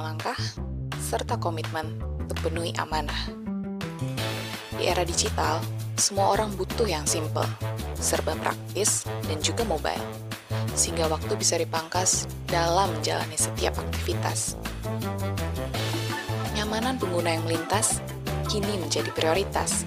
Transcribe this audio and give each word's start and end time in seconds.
melangkah, 0.00 0.38
serta 0.96 1.36
komitmen 1.36 2.00
untuk 2.16 2.40
penuhi 2.40 2.72
amanah. 2.80 3.28
Di 4.80 4.88
era 4.88 5.04
digital, 5.04 5.60
semua 6.00 6.32
orang 6.32 6.56
butuh 6.56 6.88
yang 6.88 7.04
simple, 7.04 7.44
serba 8.00 8.32
praktis, 8.40 9.04
dan 9.28 9.44
juga 9.44 9.60
mobile, 9.68 10.00
sehingga 10.72 11.04
waktu 11.04 11.36
bisa 11.36 11.60
dipangkas 11.60 12.24
dalam 12.48 12.88
menjalani 12.96 13.36
setiap 13.36 13.76
aktivitas. 13.76 14.56
Nyamanan 16.56 16.96
pengguna 16.96 17.36
yang 17.36 17.44
melintas 17.44 18.00
kini 18.48 18.80
menjadi 18.80 19.12
prioritas. 19.12 19.84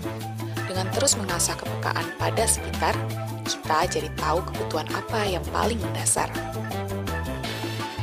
Dengan 0.70 0.93
terus 0.93 1.17
mengasah 1.17 1.57
kepekaan 1.57 2.05
pada 2.21 2.45
sekitar, 2.45 2.93
kita 3.49 3.89
jadi 3.89 4.09
tahu 4.21 4.45
kebutuhan 4.45 4.88
apa 4.93 5.25
yang 5.25 5.43
paling 5.49 5.81
mendasar. 5.81 6.29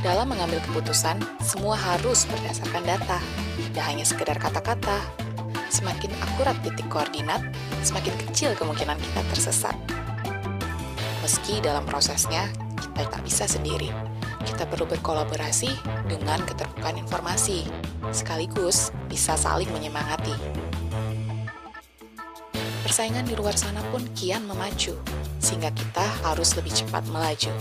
Dalam 0.00 0.32
mengambil 0.32 0.64
keputusan, 0.64 1.20
semua 1.44 1.76
harus 1.76 2.24
berdasarkan 2.24 2.88
data, 2.88 3.20
tidak 3.68 3.84
hanya 3.84 4.04
sekedar 4.08 4.36
kata-kata. 4.40 4.96
Semakin 5.68 6.08
akurat 6.24 6.56
titik 6.64 6.88
koordinat, 6.88 7.44
semakin 7.84 8.16
kecil 8.24 8.56
kemungkinan 8.56 8.96
kita 8.96 9.20
tersesat. 9.28 9.76
Meski 11.20 11.60
dalam 11.60 11.84
prosesnya, 11.84 12.48
kita 12.80 13.12
tak 13.12 13.20
bisa 13.28 13.44
sendiri. 13.44 13.92
Kita 14.40 14.64
perlu 14.64 14.88
berkolaborasi 14.88 15.68
dengan 16.08 16.40
keterbukaan 16.48 16.96
informasi, 16.96 17.68
sekaligus 18.08 18.96
bisa 19.04 19.36
saling 19.36 19.68
menyemangati. 19.68 20.32
Persaingan 22.88 23.28
di 23.28 23.36
luar 23.36 23.52
sana 23.52 23.84
pun 23.92 24.00
kian 24.16 24.48
memacu, 24.48 24.96
sehingga 25.44 25.68
kita 25.76 26.08
harus 26.24 26.56
lebih 26.56 26.72
cepat 26.72 27.04
melaju 27.12 27.52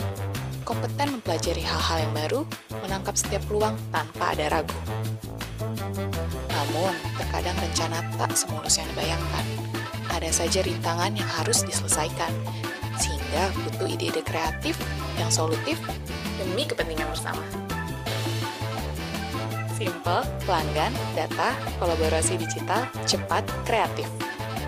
kompeten 0.69 1.17
mempelajari 1.17 1.65
hal-hal 1.65 1.97
yang 2.05 2.13
baru, 2.13 2.41
menangkap 2.85 3.17
setiap 3.17 3.41
peluang 3.49 3.73
tanpa 3.89 4.37
ada 4.37 4.53
ragu. 4.53 4.77
Namun, 6.53 6.93
terkadang 7.17 7.57
rencana 7.57 8.05
tak 8.21 8.37
semulus 8.37 8.77
yang 8.77 8.85
dibayangkan. 8.93 9.45
Ada 10.13 10.29
saja 10.29 10.61
rintangan 10.61 11.17
yang 11.17 11.25
harus 11.41 11.65
diselesaikan, 11.65 12.29
sehingga 13.01 13.49
butuh 13.65 13.89
ide-ide 13.89 14.21
kreatif 14.21 14.77
yang 15.17 15.33
solutif 15.33 15.81
demi 16.37 16.69
kepentingan 16.69 17.09
bersama. 17.09 17.41
Simple, 19.73 20.21
pelanggan, 20.45 20.93
data, 21.17 21.57
kolaborasi 21.81 22.37
digital, 22.37 22.85
cepat, 23.09 23.41
kreatif. 23.65 24.05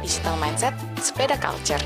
Digital 0.01 0.33
Mindset, 0.41 0.73
Sepeda 0.97 1.37
Culture. 1.37 1.83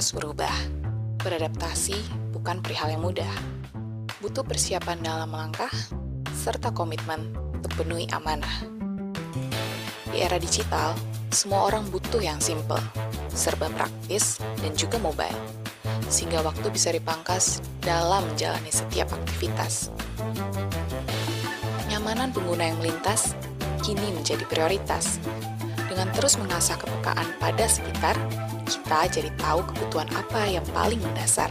Terus 0.00 0.16
berubah. 0.16 0.56
Beradaptasi 1.20 1.92
bukan 2.32 2.64
perihal 2.64 2.88
yang 2.88 3.04
mudah. 3.04 3.28
Butuh 4.24 4.40
persiapan 4.40 4.96
dalam 5.04 5.28
melangkah, 5.28 5.68
serta 6.32 6.72
komitmen 6.72 7.36
untuk 7.52 7.68
penuhi 7.76 8.08
amanah. 8.08 8.64
Di 10.08 10.24
era 10.24 10.40
digital, 10.40 10.96
semua 11.28 11.68
orang 11.68 11.84
butuh 11.92 12.16
yang 12.16 12.40
simple, 12.40 12.80
serba 13.36 13.68
praktis, 13.76 14.40
dan 14.64 14.72
juga 14.72 14.96
mobile, 14.96 15.36
sehingga 16.08 16.40
waktu 16.48 16.72
bisa 16.72 16.96
dipangkas 16.96 17.60
dalam 17.84 18.24
menjalani 18.24 18.72
setiap 18.72 19.12
aktivitas. 19.12 19.92
Nyamanan 21.92 22.32
pengguna 22.32 22.72
yang 22.72 22.80
melintas 22.80 23.36
kini 23.84 24.16
menjadi 24.16 24.48
prioritas. 24.48 25.20
Dengan 25.92 26.08
terus 26.16 26.40
mengasah 26.40 26.80
kepekaan 26.80 27.36
pada 27.36 27.68
sekitar, 27.68 28.16
kita 28.70 29.10
jadi 29.10 29.30
tahu 29.34 29.66
kebutuhan 29.74 30.06
apa 30.14 30.46
yang 30.46 30.62
paling 30.70 31.02
mendasar. 31.02 31.50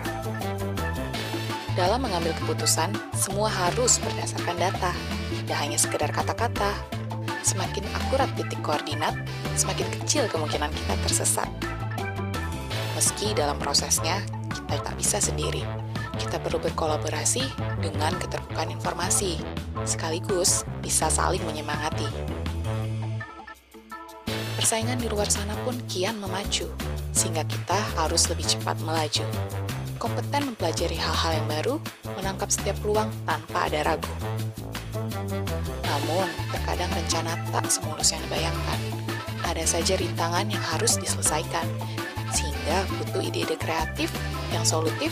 Dalam 1.76 2.04
mengambil 2.04 2.32
keputusan, 2.44 2.92
semua 3.16 3.48
harus 3.52 4.00
berdasarkan 4.04 4.56
data, 4.60 4.92
tidak 5.44 5.58
hanya 5.60 5.78
sekedar 5.80 6.12
kata-kata. 6.12 6.72
Semakin 7.44 7.88
akurat 7.96 8.28
titik 8.36 8.60
koordinat, 8.60 9.16
semakin 9.56 9.88
kecil 10.00 10.28
kemungkinan 10.28 10.72
kita 10.72 10.94
tersesat. 11.08 11.48
Meski 13.00 13.32
dalam 13.32 13.56
prosesnya, 13.56 14.20
kita 14.52 14.84
tak 14.84 14.96
bisa 15.00 15.24
sendiri. 15.24 15.64
Kita 16.20 16.36
perlu 16.44 16.60
berkolaborasi 16.60 17.48
dengan 17.80 18.12
keterbukaan 18.20 18.76
informasi, 18.76 19.40
sekaligus 19.88 20.68
bisa 20.84 21.08
saling 21.08 21.40
menyemangati. 21.48 22.12
Persaingan 24.60 25.00
di 25.00 25.08
luar 25.08 25.32
sana 25.32 25.56
pun 25.64 25.80
kian 25.88 26.20
memacu, 26.20 26.68
sehingga 27.20 27.44
kita 27.44 27.76
harus 28.00 28.32
lebih 28.32 28.48
cepat 28.48 28.80
melaju. 28.88 29.28
Kompeten 30.00 30.56
mempelajari 30.56 30.96
hal-hal 30.96 31.44
yang 31.44 31.48
baru, 31.52 31.76
menangkap 32.16 32.48
setiap 32.48 32.80
peluang 32.80 33.12
tanpa 33.28 33.68
ada 33.68 33.84
ragu. 33.84 34.08
Namun, 35.84 36.32
terkadang 36.56 36.88
rencana 36.96 37.36
tak 37.52 37.68
semulus 37.68 38.16
yang 38.16 38.24
dibayangkan. 38.32 38.80
Ada 39.44 39.68
saja 39.68 40.00
rintangan 40.00 40.48
yang 40.48 40.64
harus 40.64 40.96
diselesaikan, 40.96 41.68
sehingga 42.32 42.88
butuh 42.96 43.20
ide-ide 43.20 43.60
kreatif 43.60 44.08
yang 44.56 44.64
solutif 44.64 45.12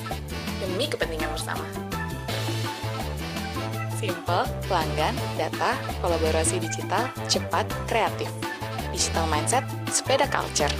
demi 0.63 0.88
kepentingan 0.88 1.28
bersama. 1.35 1.67
Simple, 4.00 4.47
pelanggan, 4.72 5.12
data, 5.35 5.75
kolaborasi 6.00 6.63
digital, 6.63 7.12
cepat, 7.28 7.67
kreatif. 7.91 8.31
Digital 8.96 9.28
Mindset, 9.28 9.67
Sepeda 9.91 10.29
Culture. 10.31 10.72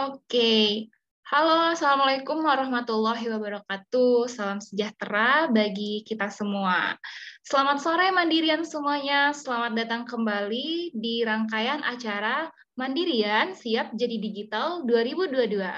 Oke, 0.00 0.88
halo, 1.28 1.76
assalamualaikum 1.76 2.40
warahmatullahi 2.40 3.20
wabarakatuh. 3.36 4.32
Salam 4.32 4.56
sejahtera 4.56 5.52
bagi 5.52 6.00
kita 6.08 6.32
semua. 6.32 6.96
Selamat 7.44 7.84
sore 7.84 8.08
Mandirian 8.08 8.64
semuanya. 8.64 9.36
Selamat 9.36 9.76
datang 9.76 10.08
kembali 10.08 10.96
di 10.96 11.20
rangkaian 11.20 11.84
acara 11.84 12.48
Mandirian 12.80 13.52
Siap 13.52 13.92
Jadi 13.92 14.16
Digital 14.24 14.88
2022. 14.88 15.68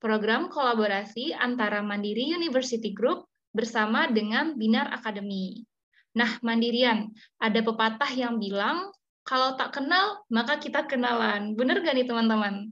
Program 0.00 0.48
kolaborasi 0.48 1.36
antara 1.36 1.84
Mandiri 1.84 2.32
University 2.32 2.96
Group 2.96 3.28
bersama 3.52 4.08
dengan 4.08 4.56
Binar 4.56 4.88
Academy. 4.88 5.68
Nah, 6.16 6.40
Mandirian, 6.40 7.12
ada 7.36 7.60
pepatah 7.60 8.08
yang 8.08 8.40
bilang 8.40 8.88
kalau 9.26 9.58
tak 9.58 9.74
kenal, 9.74 10.22
maka 10.30 10.56
kita 10.62 10.86
kenalan. 10.86 11.58
Benar 11.58 11.82
gak 11.82 11.98
nih 11.98 12.06
teman-teman? 12.06 12.70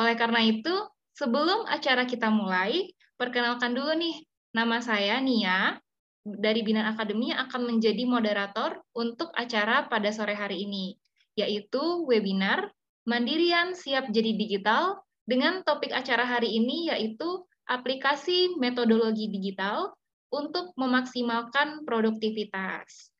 Oleh 0.00 0.16
karena 0.16 0.40
itu, 0.40 0.72
sebelum 1.12 1.68
acara 1.68 2.08
kita 2.08 2.32
mulai, 2.32 2.88
perkenalkan 3.20 3.76
dulu 3.76 3.92
nih, 4.00 4.24
nama 4.56 4.80
saya 4.80 5.20
Nia, 5.20 5.76
dari 6.24 6.64
Binar 6.64 6.96
Akademi 6.96 7.36
akan 7.36 7.76
menjadi 7.76 8.08
moderator 8.08 8.80
untuk 8.96 9.28
acara 9.36 9.88
pada 9.92 10.08
sore 10.08 10.32
hari 10.32 10.64
ini, 10.64 10.96
yaitu 11.36 11.80
webinar 12.08 12.72
Mandirian 13.04 13.72
Siap 13.76 14.12
Jadi 14.12 14.36
Digital 14.36 15.00
dengan 15.24 15.64
topik 15.64 15.92
acara 15.92 16.28
hari 16.28 16.52
ini 16.60 16.92
yaitu 16.92 17.44
aplikasi 17.70 18.58
metodologi 18.58 19.30
digital 19.30 19.94
untuk 20.34 20.74
memaksimalkan 20.74 21.86
produktivitas. 21.86 23.14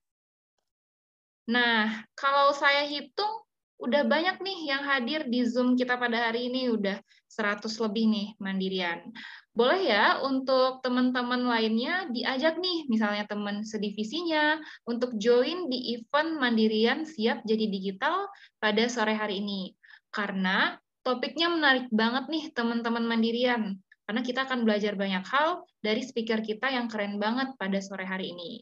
Nah, 1.50 2.04
kalau 2.14 2.54
saya 2.54 2.86
hitung 2.86 3.46
udah 3.80 4.02
banyak 4.04 4.36
nih 4.44 4.58
yang 4.68 4.82
hadir 4.84 5.24
di 5.26 5.42
Zoom 5.48 5.74
kita 5.74 5.96
pada 5.96 6.28
hari 6.28 6.52
ini, 6.52 6.68
udah 6.68 7.00
100 7.26 7.64
lebih 7.80 8.04
nih 8.12 8.28
mandirian. 8.36 9.08
Boleh 9.50 9.82
ya 9.82 10.20
untuk 10.22 10.84
teman-teman 10.84 11.42
lainnya 11.42 12.06
diajak 12.12 12.60
nih, 12.60 12.86
misalnya 12.86 13.26
teman 13.26 13.66
sedivisinya, 13.66 14.60
untuk 14.86 15.16
join 15.16 15.66
di 15.66 15.98
event 15.98 16.38
mandirian 16.38 17.02
siap 17.08 17.42
jadi 17.48 17.66
digital 17.66 18.28
pada 18.62 18.86
sore 18.86 19.16
hari 19.16 19.42
ini. 19.42 19.74
Karena 20.12 20.76
topiknya 21.02 21.48
menarik 21.50 21.88
banget 21.90 22.28
nih 22.28 22.44
teman-teman 22.52 23.02
mandirian, 23.08 23.80
karena 24.06 24.20
kita 24.20 24.44
akan 24.46 24.62
belajar 24.62 24.94
banyak 24.94 25.24
hal 25.24 25.64
dari 25.80 26.04
speaker 26.04 26.44
kita 26.44 26.68
yang 26.70 26.86
keren 26.86 27.16
banget 27.16 27.56
pada 27.56 27.78
sore 27.80 28.04
hari 28.04 28.36
ini. 28.36 28.60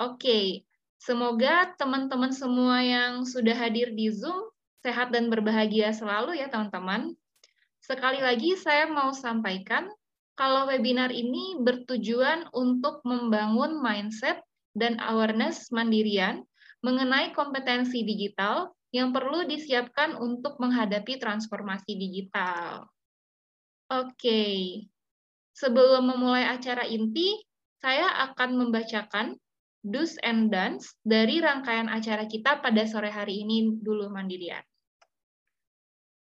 Oke, 0.00 0.64
Semoga 1.02 1.74
teman-teman 1.82 2.30
semua 2.30 2.78
yang 2.78 3.26
sudah 3.26 3.58
hadir 3.58 3.90
di 3.90 4.06
Zoom 4.14 4.54
sehat 4.86 5.10
dan 5.10 5.26
berbahagia 5.34 5.90
selalu 5.90 6.38
ya 6.38 6.46
teman-teman. 6.46 7.10
Sekali 7.82 8.22
lagi 8.22 8.54
saya 8.54 8.86
mau 8.86 9.10
sampaikan 9.10 9.90
kalau 10.38 10.70
webinar 10.70 11.10
ini 11.10 11.58
bertujuan 11.58 12.46
untuk 12.54 13.02
membangun 13.02 13.82
mindset 13.82 14.46
dan 14.78 14.94
awareness 15.02 15.74
mandirian 15.74 16.46
mengenai 16.86 17.34
kompetensi 17.34 18.06
digital 18.06 18.70
yang 18.94 19.10
perlu 19.10 19.42
disiapkan 19.42 20.14
untuk 20.14 20.62
menghadapi 20.62 21.18
transformasi 21.18 21.98
digital. 21.98 22.86
Oke, 23.90 24.86
sebelum 25.50 26.14
memulai 26.14 26.46
acara 26.46 26.86
inti, 26.86 27.42
saya 27.82 28.30
akan 28.30 28.54
membacakan 28.54 29.34
do's 29.82 30.14
and 30.22 30.48
don'ts 30.48 30.94
dari 31.02 31.42
rangkaian 31.42 31.90
acara 31.90 32.30
kita 32.30 32.62
pada 32.62 32.82
sore 32.86 33.10
hari 33.10 33.42
ini 33.42 33.78
dulu 33.82 34.08
Mandirian. 34.08 34.62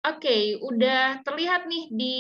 Oke, 0.02 0.26
okay, 0.26 0.42
udah 0.58 1.22
terlihat 1.22 1.70
nih 1.70 1.84
di 1.94 2.16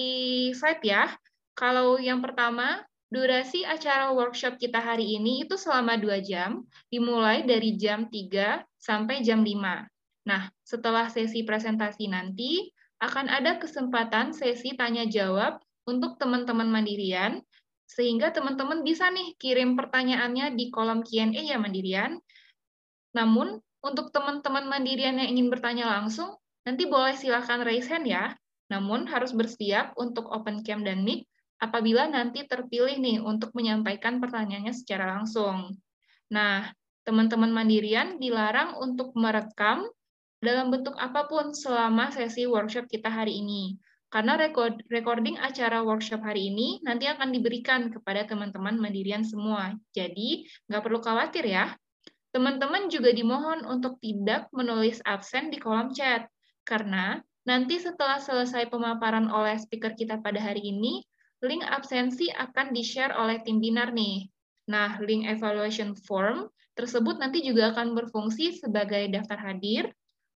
slide 0.54 0.84
ya. 0.86 1.10
Kalau 1.58 1.98
yang 1.98 2.22
pertama, 2.22 2.78
durasi 3.10 3.66
acara 3.66 4.14
workshop 4.14 4.54
kita 4.56 4.78
hari 4.78 5.18
ini 5.18 5.42
itu 5.42 5.58
selama 5.58 5.98
dua 5.98 6.22
jam, 6.22 6.62
dimulai 6.88 7.42
dari 7.42 7.74
jam 7.74 8.06
3 8.06 8.62
sampai 8.78 9.26
jam 9.26 9.42
5. 9.42 9.84
Nah, 10.24 10.46
setelah 10.62 11.10
sesi 11.10 11.42
presentasi 11.42 12.06
nanti, 12.06 12.70
akan 13.02 13.26
ada 13.26 13.58
kesempatan 13.58 14.30
sesi 14.30 14.78
tanya-jawab 14.78 15.58
untuk 15.90 16.14
teman-teman 16.22 16.70
mandirian 16.70 17.42
sehingga 17.92 18.32
teman-teman 18.32 18.80
bisa 18.80 19.12
nih 19.12 19.36
kirim 19.36 19.76
pertanyaannya 19.76 20.56
di 20.56 20.72
kolom 20.72 21.04
Q&A 21.04 21.36
ya 21.36 21.60
Mandirian. 21.60 22.16
Namun, 23.12 23.60
untuk 23.84 24.08
teman-teman 24.16 24.64
Mandirian 24.64 25.20
yang 25.20 25.28
ingin 25.28 25.52
bertanya 25.52 25.92
langsung, 26.00 26.40
nanti 26.64 26.88
boleh 26.88 27.12
silakan 27.12 27.60
raise 27.68 27.92
hand 27.92 28.08
ya. 28.08 28.32
Namun, 28.72 29.04
harus 29.04 29.36
bersiap 29.36 29.92
untuk 30.00 30.32
open 30.32 30.64
cam 30.64 30.80
dan 30.80 31.04
mic 31.04 31.28
apabila 31.60 32.08
nanti 32.08 32.48
terpilih 32.48 32.96
nih 32.96 33.20
untuk 33.20 33.52
menyampaikan 33.52 34.18
pertanyaannya 34.18 34.72
secara 34.72 35.20
langsung. 35.20 35.76
Nah, 36.32 36.72
teman-teman 37.04 37.52
Mandirian 37.52 38.16
dilarang 38.16 38.80
untuk 38.80 39.12
merekam 39.12 39.84
dalam 40.42 40.72
bentuk 40.72 40.96
apa 40.98 41.28
pun 41.28 41.54
selama 41.54 42.10
sesi 42.10 42.48
workshop 42.48 42.88
kita 42.88 43.12
hari 43.12 43.38
ini. 43.44 43.76
Karena 44.12 44.36
recording 44.92 45.40
acara 45.40 45.80
workshop 45.80 46.20
hari 46.20 46.52
ini 46.52 46.84
nanti 46.84 47.08
akan 47.08 47.32
diberikan 47.32 47.88
kepada 47.88 48.28
teman-teman 48.28 48.76
mandirian 48.76 49.24
semua. 49.24 49.72
Jadi, 49.96 50.44
nggak 50.68 50.82
perlu 50.84 51.00
khawatir 51.00 51.48
ya. 51.48 51.72
Teman-teman 52.28 52.92
juga 52.92 53.08
dimohon 53.08 53.64
untuk 53.64 53.96
tidak 54.04 54.52
menulis 54.52 55.00
absen 55.08 55.48
di 55.48 55.56
kolom 55.56 55.96
chat. 55.96 56.28
Karena 56.68 57.24
nanti 57.48 57.80
setelah 57.80 58.20
selesai 58.20 58.68
pemaparan 58.68 59.32
oleh 59.32 59.56
speaker 59.56 59.96
kita 59.96 60.20
pada 60.20 60.44
hari 60.44 60.60
ini, 60.60 61.00
link 61.40 61.64
absensi 61.64 62.28
akan 62.36 62.76
di-share 62.76 63.16
oleh 63.16 63.40
tim 63.40 63.64
binar 63.64 63.96
nih. 63.96 64.28
Nah, 64.68 65.00
link 65.00 65.24
evaluation 65.24 65.96
form 65.96 66.52
tersebut 66.76 67.16
nanti 67.16 67.40
juga 67.40 67.72
akan 67.72 67.96
berfungsi 67.96 68.60
sebagai 68.60 69.08
daftar 69.08 69.40
hadir, 69.40 69.88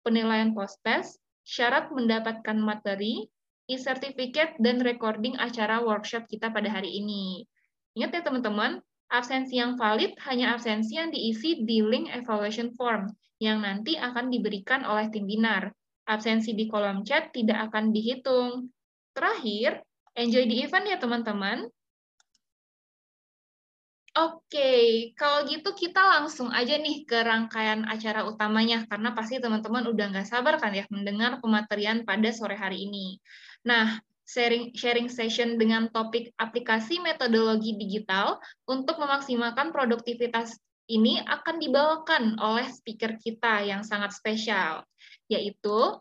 penilaian 0.07 0.55
post-test, 0.55 1.19
syarat 1.43 1.91
mendapatkan 1.91 2.55
materi, 2.55 3.27
e-certificate 3.71 4.61
dan 4.61 4.85
recording 4.85 5.37
acara 5.41 5.81
workshop 5.81 6.29
kita 6.29 6.53
pada 6.53 6.69
hari 6.69 7.01
ini. 7.01 7.49
Ingat 7.97 8.11
ya 8.11 8.23
teman-teman, 8.27 8.83
absensi 9.09 9.57
yang 9.57 9.79
valid 9.79 10.19
hanya 10.27 10.53
absensi 10.59 10.99
yang 10.99 11.15
diisi 11.15 11.63
di 11.63 11.81
link 11.81 12.11
evaluation 12.11 12.75
form 12.75 13.09
yang 13.39 13.63
nanti 13.63 13.95
akan 13.95 14.29
diberikan 14.29 14.83
oleh 14.83 15.09
tim 15.09 15.25
binar. 15.25 15.71
Absensi 16.05 16.53
di 16.53 16.69
kolom 16.69 17.01
chat 17.07 17.33
tidak 17.33 17.71
akan 17.71 17.89
dihitung. 17.95 18.69
Terakhir, 19.17 19.81
enjoy 20.19 20.45
the 20.45 20.69
event 20.69 20.85
ya 20.85 20.99
teman-teman. 21.01 21.65
Oke, 24.15 25.11
kalau 25.19 25.43
gitu 25.51 25.75
kita 25.75 25.99
langsung 25.99 26.47
aja 26.55 26.79
nih 26.79 27.03
ke 27.03 27.19
rangkaian 27.19 27.83
acara 27.83 28.23
utamanya, 28.23 28.87
karena 28.87 29.11
pasti 29.11 29.43
teman-teman 29.43 29.91
udah 29.91 30.07
nggak 30.15 30.29
sabar 30.31 30.55
kan 30.63 30.71
ya 30.71 30.87
mendengar 30.87 31.43
pematerian 31.43 32.07
pada 32.07 32.31
sore 32.31 32.55
hari 32.55 32.87
ini. 32.87 33.19
Nah, 33.65 33.97
sharing, 34.29 34.77
sharing 34.77 35.09
session 35.09 35.57
dengan 35.57 35.89
topik 35.89 36.33
aplikasi 36.37 37.01
metodologi 37.01 37.77
digital 37.81 38.37
untuk 38.69 39.01
memaksimalkan 39.01 39.73
produktivitas 39.73 40.57
ini 40.93 41.21
akan 41.25 41.57
dibawakan 41.61 42.37
oleh 42.37 42.69
speaker 42.69 43.17
kita 43.17 43.65
yang 43.65 43.81
sangat 43.81 44.13
spesial, 44.13 44.85
yaitu 45.33 45.97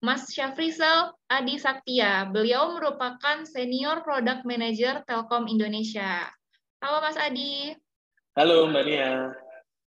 Mas 0.00 0.32
Syafrizal 0.32 1.12
Adi 1.28 1.60
Saktia. 1.60 2.28
Beliau 2.28 2.72
merupakan 2.72 3.44
Senior 3.44 4.00
Product 4.00 4.48
Manager 4.48 5.04
Telkom 5.04 5.48
Indonesia. 5.48 6.24
Halo 6.80 7.04
Mas 7.04 7.20
Adi. 7.20 7.76
Halo 8.36 8.68
Mbak 8.68 8.84
Nia. 8.84 9.32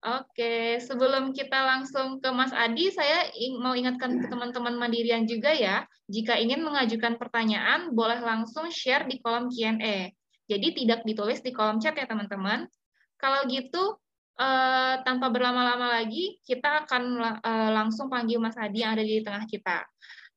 Oke, 0.03 0.83
sebelum 0.83 1.31
kita 1.31 1.63
langsung 1.63 2.19
ke 2.19 2.27
Mas 2.35 2.51
Adi, 2.51 2.91
saya 2.91 3.31
mau 3.63 3.71
ingatkan 3.71 4.19
ke 4.19 4.27
teman-teman 4.27 4.75
Mandirian 4.75 5.31
juga 5.31 5.55
ya, 5.55 5.87
jika 6.11 6.35
ingin 6.43 6.59
mengajukan 6.67 7.23
pertanyaan, 7.23 7.95
boleh 7.95 8.19
langsung 8.19 8.67
share 8.67 9.07
di 9.07 9.23
kolom 9.23 9.47
Q&A. 9.47 10.11
Jadi 10.51 10.69
tidak 10.75 11.07
ditulis 11.07 11.39
di 11.39 11.55
kolom 11.55 11.79
chat 11.79 11.95
ya 11.95 12.11
teman-teman. 12.11 12.67
Kalau 13.15 13.47
gitu, 13.47 13.95
eh, 14.43 14.99
tanpa 15.07 15.31
berlama-lama 15.31 15.95
lagi, 16.03 16.43
kita 16.43 16.83
akan 16.83 17.03
eh, 17.39 17.71
langsung 17.71 18.11
panggil 18.11 18.43
Mas 18.43 18.59
Adi 18.59 18.83
yang 18.83 18.99
ada 18.99 19.07
di 19.07 19.23
tengah 19.23 19.47
kita. 19.47 19.87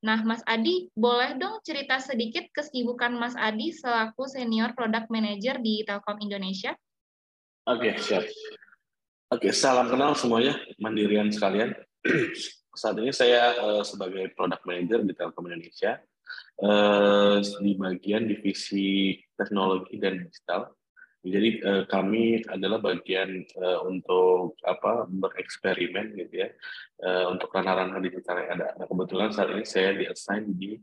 Nah, 0.06 0.22
Mas 0.22 0.46
Adi, 0.46 0.94
boleh 0.94 1.42
dong 1.42 1.58
cerita 1.66 1.98
sedikit 1.98 2.46
kesibukan 2.54 3.18
Mas 3.18 3.34
Adi 3.34 3.74
selaku 3.74 4.30
Senior 4.30 4.78
Product 4.78 5.10
Manager 5.10 5.58
di 5.58 5.82
Telkom 5.82 6.22
Indonesia? 6.22 6.78
Oke, 7.66 7.90
okay, 7.90 7.94
siap. 7.98 8.22
Oke, 9.36 9.52
salam 9.52 9.92
kenal 9.92 10.16
semuanya, 10.16 10.56
mandirian 10.80 11.28
sekalian. 11.28 11.76
Saat 12.80 12.96
ini 13.04 13.12
saya 13.12 13.52
uh, 13.60 13.84
sebagai 13.84 14.32
Product 14.32 14.64
Manager 14.64 15.04
di 15.04 15.12
Telkom 15.12 15.52
Indonesia, 15.52 16.00
uh, 16.64 17.44
di 17.60 17.76
bagian 17.76 18.32
divisi 18.32 19.20
teknologi 19.36 20.00
dan 20.00 20.24
digital. 20.24 20.72
Jadi 21.20 21.50
uh, 21.68 21.84
kami 21.84 22.48
adalah 22.48 22.80
bagian 22.80 23.44
uh, 23.60 23.84
untuk 23.84 24.56
apa 24.64 25.04
bereksperimen 25.04 26.16
gitu 26.16 26.48
ya 26.48 26.56
uh, 27.04 27.36
untuk 27.36 27.52
ranah-ranah 27.52 28.00
digital 28.00 28.40
yang 28.40 28.56
ada. 28.56 28.72
Nah, 28.80 28.88
kebetulan 28.88 29.36
saat 29.36 29.52
ini 29.52 29.68
saya 29.68 30.00
diassign 30.00 30.48
di 30.56 30.80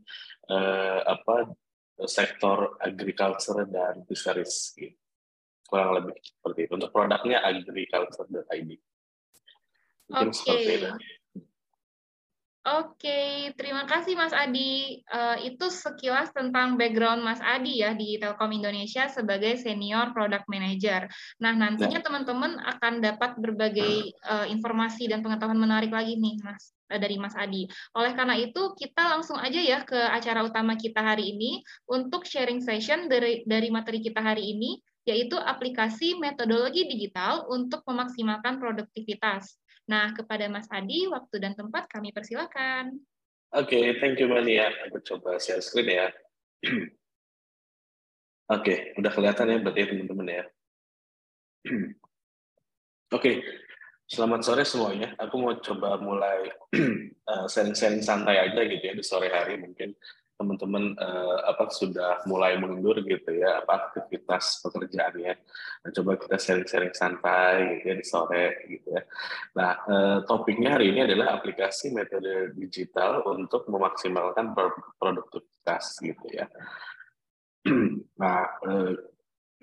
uh, 0.53 1.01
apa 1.09 1.57
sektor 2.05 2.77
agriculture 2.85 3.65
dan 3.65 4.05
fisheries 4.05 4.77
gitu. 4.77 5.02
Kurang 5.73 5.97
lebih 5.97 6.13
seperti 6.21 6.69
itu. 6.69 6.73
Untuk 6.77 6.93
produknya 6.93 7.41
agriculture.id. 7.41 8.71
Mungkin 10.13 10.29
okay. 10.29 10.37
seperti 10.37 10.71
itu. 10.77 10.89
Oke, 12.63 13.51
terima 13.59 13.83
kasih 13.83 14.15
Mas 14.15 14.31
Adi. 14.31 15.03
Uh, 15.11 15.35
itu 15.43 15.67
sekilas 15.67 16.31
tentang 16.31 16.79
background 16.79 17.19
Mas 17.19 17.43
Adi 17.43 17.83
ya 17.83 17.91
di 17.91 18.15
Telkom 18.15 18.55
Indonesia 18.55 19.11
sebagai 19.11 19.59
senior 19.59 20.15
product 20.15 20.47
manager. 20.47 21.11
Nah, 21.43 21.51
nantinya 21.51 21.99
ya. 21.99 22.05
teman-teman 22.07 22.55
akan 22.63 23.03
dapat 23.03 23.35
berbagai 23.35 24.15
uh, 24.23 24.47
informasi 24.47 25.11
dan 25.11 25.19
pengetahuan 25.19 25.59
menarik 25.59 25.91
lagi 25.91 26.15
nih, 26.15 26.39
Mas 26.39 26.71
uh, 26.87 26.95
dari 26.95 27.19
Mas 27.19 27.35
Adi. 27.35 27.67
Oleh 27.99 28.15
karena 28.15 28.39
itu, 28.39 28.71
kita 28.79 29.11
langsung 29.11 29.35
aja 29.43 29.59
ya 29.59 29.83
ke 29.83 29.99
acara 29.99 30.47
utama 30.47 30.79
kita 30.79 31.03
hari 31.03 31.35
ini 31.35 31.59
untuk 31.91 32.23
sharing 32.23 32.63
session 32.63 33.11
dari 33.11 33.43
dari 33.43 33.75
materi 33.75 33.99
kita 33.99 34.23
hari 34.23 34.55
ini 34.55 34.79
yaitu 35.03 35.35
aplikasi 35.35 36.15
metodologi 36.15 36.87
digital 36.87 37.47
untuk 37.51 37.83
memaksimalkan 37.83 38.59
produktivitas. 38.59 39.59
Nah, 39.83 40.15
kepada 40.15 40.47
Mas 40.47 40.67
Adi, 40.71 41.11
waktu 41.11 41.43
dan 41.43 41.53
tempat 41.59 41.91
kami 41.91 42.15
persilakan. 42.15 43.03
Oke, 43.53 43.75
okay, 43.75 43.83
thank 43.99 44.17
you 44.17 44.31
Mania. 44.31 44.71
Aku 44.87 45.03
coba 45.03 45.35
share 45.37 45.59
screen 45.59 45.91
ya. 45.91 46.07
Oke, 46.71 46.89
okay, 48.49 48.77
udah 48.95 49.11
kelihatan 49.11 49.51
ya 49.51 49.57
berarti 49.59 49.79
ya, 49.83 49.87
teman-teman 49.91 50.27
ya. 50.31 50.43
Oke, 51.67 51.87
okay. 53.11 53.35
selamat 54.07 54.39
sore 54.47 54.63
semuanya. 54.63 55.11
Aku 55.19 55.35
mau 55.35 55.53
coba 55.59 55.99
mulai 55.99 56.47
eh, 57.29 57.45
sharing-sharing 57.51 58.01
santai 58.01 58.39
aja 58.39 58.61
gitu 58.63 58.83
ya 58.83 58.95
di 58.95 59.03
sore 59.03 59.27
hari 59.27 59.59
mungkin 59.59 59.91
teman-teman 60.33 60.97
uh, 60.97 61.39
apa 61.45 61.69
sudah 61.69 62.25
mulai 62.25 62.57
mundur 62.57 62.97
gitu 63.05 63.31
ya 63.31 63.61
apa 63.61 63.89
aktivitas 63.89 64.65
pekerjaannya. 64.65 65.33
Nah, 65.85 65.91
coba 65.93 66.11
kita 66.17 66.37
sharing-sharing 66.41 66.93
santai 66.97 67.79
gitu 67.79 67.93
ya 67.93 67.95
di 67.95 68.05
sore 68.05 68.45
gitu 68.67 68.87
ya. 68.97 69.01
Nah, 69.55 69.71
uh, 69.85 70.17
topiknya 70.25 70.75
hari 70.75 70.91
ini 70.91 71.05
adalah 71.05 71.37
aplikasi 71.37 71.93
metode 71.93 72.57
digital 72.57 73.23
untuk 73.29 73.69
memaksimalkan 73.69 74.57
produktivitas 74.97 76.01
gitu 76.01 76.25
ya. 76.33 76.49
nah, 78.21 78.43
uh, 78.65 78.93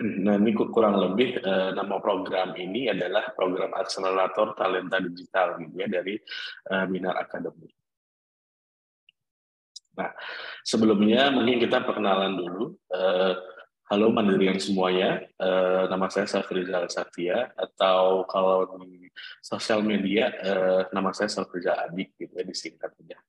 nah 0.24 0.34
ini 0.40 0.56
kurang 0.56 0.96
lebih 0.96 1.44
uh, 1.44 1.76
nama 1.76 2.00
program 2.00 2.56
ini 2.56 2.88
adalah 2.88 3.36
program 3.36 3.74
akselerator 3.76 4.56
talenta 4.56 4.96
digital 5.02 5.60
gitu 5.60 5.74
ya 5.76 5.88
dari 5.90 6.16
uh, 6.72 6.88
Minar 6.88 7.20
Academy. 7.20 7.79
Nah, 10.00 10.16
sebelumnya 10.64 11.28
mungkin 11.28 11.61
kita 11.61 11.85
perkenalan 11.85 12.40
dulu. 12.40 12.73
Uh, 12.88 13.37
halo 13.92 14.09
Mandirian 14.09 14.57
semuanya, 14.57 15.21
uh, 15.37 15.92
nama 15.92 16.09
saya 16.09 16.25
Safrizal 16.25 16.88
Satya, 16.88 17.52
atau 17.52 18.25
kalau 18.25 18.80
di 18.80 19.12
sosial 19.45 19.85
media, 19.85 20.33
uh, 20.40 20.88
nama 20.97 21.12
saya 21.12 21.28
Safrizal 21.28 21.90
Adik, 21.90 22.16
gitu 22.16 22.33
ya, 22.33 22.49
disingkat 22.49 22.97
aja. 22.97 23.21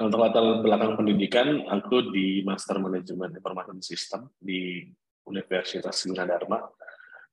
Nah, 0.00 0.08
untuk 0.08 0.22
latar 0.22 0.64
belakang 0.64 0.96
pendidikan, 0.96 1.68
aku 1.68 2.08
di 2.14 2.40
Master 2.46 2.80
Manajemen 2.80 3.36
Information 3.36 3.84
System 3.84 4.32
di 4.40 4.88
Universitas 5.28 5.98
Gunadarma. 6.08 6.62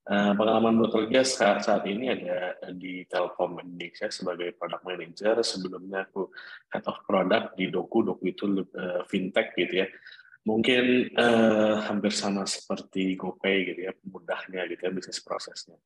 Eh, 0.06 0.34
pengalaman 0.38 0.86
bekerja 0.86 1.26
saat 1.26 1.66
saat 1.66 1.82
ini 1.90 2.14
ada 2.14 2.54
di 2.78 3.10
Telkom 3.10 3.58
Indonesia 3.58 4.06
sebagai 4.14 4.54
product 4.54 4.86
manager. 4.86 5.42
Sebelumnya 5.42 6.06
aku 6.06 6.30
head 6.70 6.86
of 6.86 7.02
product 7.10 7.58
di 7.58 7.74
Doku. 7.74 8.06
Doku 8.06 8.30
itu 8.30 8.46
uh, 8.54 9.02
fintech 9.10 9.58
gitu 9.58 9.82
ya. 9.82 9.90
Mungkin 10.46 11.10
uh, 11.18 11.82
hampir 11.90 12.14
sama 12.14 12.46
seperti 12.46 13.18
GoPay 13.18 13.74
gitu 13.74 13.82
ya, 13.90 13.98
mudahnya 14.06 14.70
gitu 14.70 14.82
ya 14.86 14.92
bisnis 14.94 15.26
prosesnya. 15.26 15.82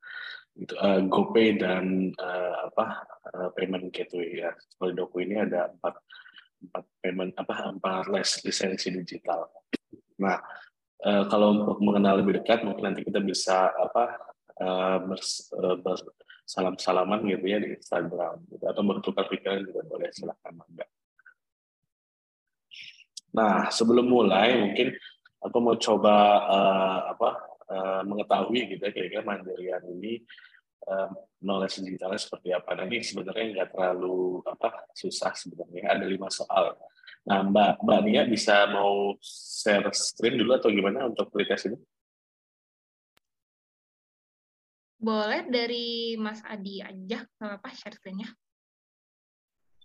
Gitu. 0.52 0.76
Uh, 0.76 1.00
GoPay 1.08 1.56
dan 1.56 2.12
uh, 2.20 2.68
apa 2.68 3.08
uh, 3.24 3.50
payment 3.56 3.88
gateway 3.96 4.44
ya. 4.44 4.52
Seperti 4.60 5.00
Doku 5.00 5.24
ini 5.24 5.40
ada 5.40 5.72
empat 5.72 5.96
empat 6.60 6.84
payment 7.00 7.32
apa 7.40 7.72
empat 7.72 8.12
lisensi 8.44 8.92
digital. 8.92 9.48
Nah, 10.20 10.44
uh, 11.06 11.24
kalau 11.32 11.48
untuk 11.56 11.78
mengenal 11.84 12.20
lebih 12.20 12.42
dekat 12.44 12.64
mungkin 12.68 12.92
nanti 12.92 13.06
kita 13.06 13.20
bisa 13.24 13.72
apa 13.72 14.20
uh, 14.60 14.98
bersalam-salaman 15.80 17.24
gitu 17.30 17.46
ya 17.46 17.58
di 17.62 17.76
Instagram 17.78 18.44
gitu, 18.50 18.64
atau 18.66 18.82
bertukar 18.84 19.26
pikiran 19.30 19.64
juga 19.64 19.82
boleh 19.86 20.10
silahkan 20.12 20.54
mangga. 20.56 20.88
Nah 23.30 23.70
sebelum 23.70 24.10
mulai 24.10 24.58
mungkin 24.58 24.90
aku 25.40 25.58
mau 25.62 25.78
coba 25.78 26.16
uh, 26.50 27.00
apa 27.14 27.30
uh, 27.70 28.02
mengetahui 28.04 28.76
gitu 28.76 28.82
ya 28.84 28.92
kira-kira 28.92 29.24
mandirian 29.24 29.86
ini 29.86 30.26
uh, 30.90 31.14
knowledge 31.40 31.80
digitalnya 31.86 32.20
seperti 32.20 32.52
apa. 32.52 32.76
Nah 32.76 32.90
ini 32.90 33.06
sebenarnya 33.06 33.46
nggak 33.56 33.70
terlalu 33.72 34.44
apa 34.44 34.90
susah 34.98 35.32
sebenarnya 35.38 35.94
ada 35.94 36.06
lima 36.10 36.28
soal 36.28 36.76
Nah, 37.30 37.46
Mbak 37.46 37.86
Mbak 37.86 38.00
Nia 38.10 38.24
bisa 38.26 38.66
mau 38.74 39.14
share 39.22 39.94
screen 39.94 40.42
dulu 40.42 40.58
atau 40.58 40.74
gimana 40.74 41.06
untuk 41.06 41.30
pretest 41.30 41.70
ini? 41.70 41.78
Boleh 44.98 45.46
dari 45.46 46.18
Mas 46.18 46.42
Adi 46.42 46.82
aja, 46.82 47.22
nggak 47.38 47.54
apa 47.62 47.70
share 47.78 47.94
screen-nya. 47.94 48.34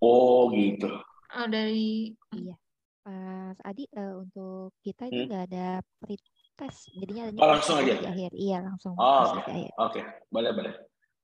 Oh, 0.00 0.48
gitu. 0.56 0.88
Oh, 1.36 1.46
dari... 1.46 2.16
Iya. 2.32 2.56
Mas 3.04 3.60
Adi, 3.60 3.84
uh, 3.92 4.24
untuk 4.24 4.72
kita 4.80 5.12
ini 5.12 5.22
hmm? 5.22 5.28
nggak 5.28 5.44
hmm? 5.44 5.50
ada 5.52 5.68
pretest, 6.00 6.96
jadinya 6.96 7.28
oh, 7.44 7.48
langsung 7.52 7.76
aja. 7.84 7.92
Di 7.92 8.08
akhir. 8.08 8.32
Iya, 8.32 8.58
langsung. 8.64 8.96
Oh, 8.96 9.36
oke. 9.36 9.44
Okay. 9.44 9.68
okay. 9.76 10.02
boleh, 10.32 10.50
boleh. 10.56 10.74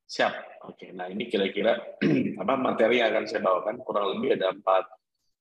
Siap. 0.05 0.33
Oke, 0.69 0.85
okay. 0.85 0.89
nah 0.93 1.09
ini 1.09 1.33
kira-kira 1.33 1.81
apa 2.45 2.55
materi 2.61 3.01
yang 3.01 3.09
akan 3.17 3.25
saya 3.25 3.41
bawakan 3.41 3.81
kurang 3.81 4.07
lebih 4.21 4.37
ada 4.37 4.53
empat 4.53 5.00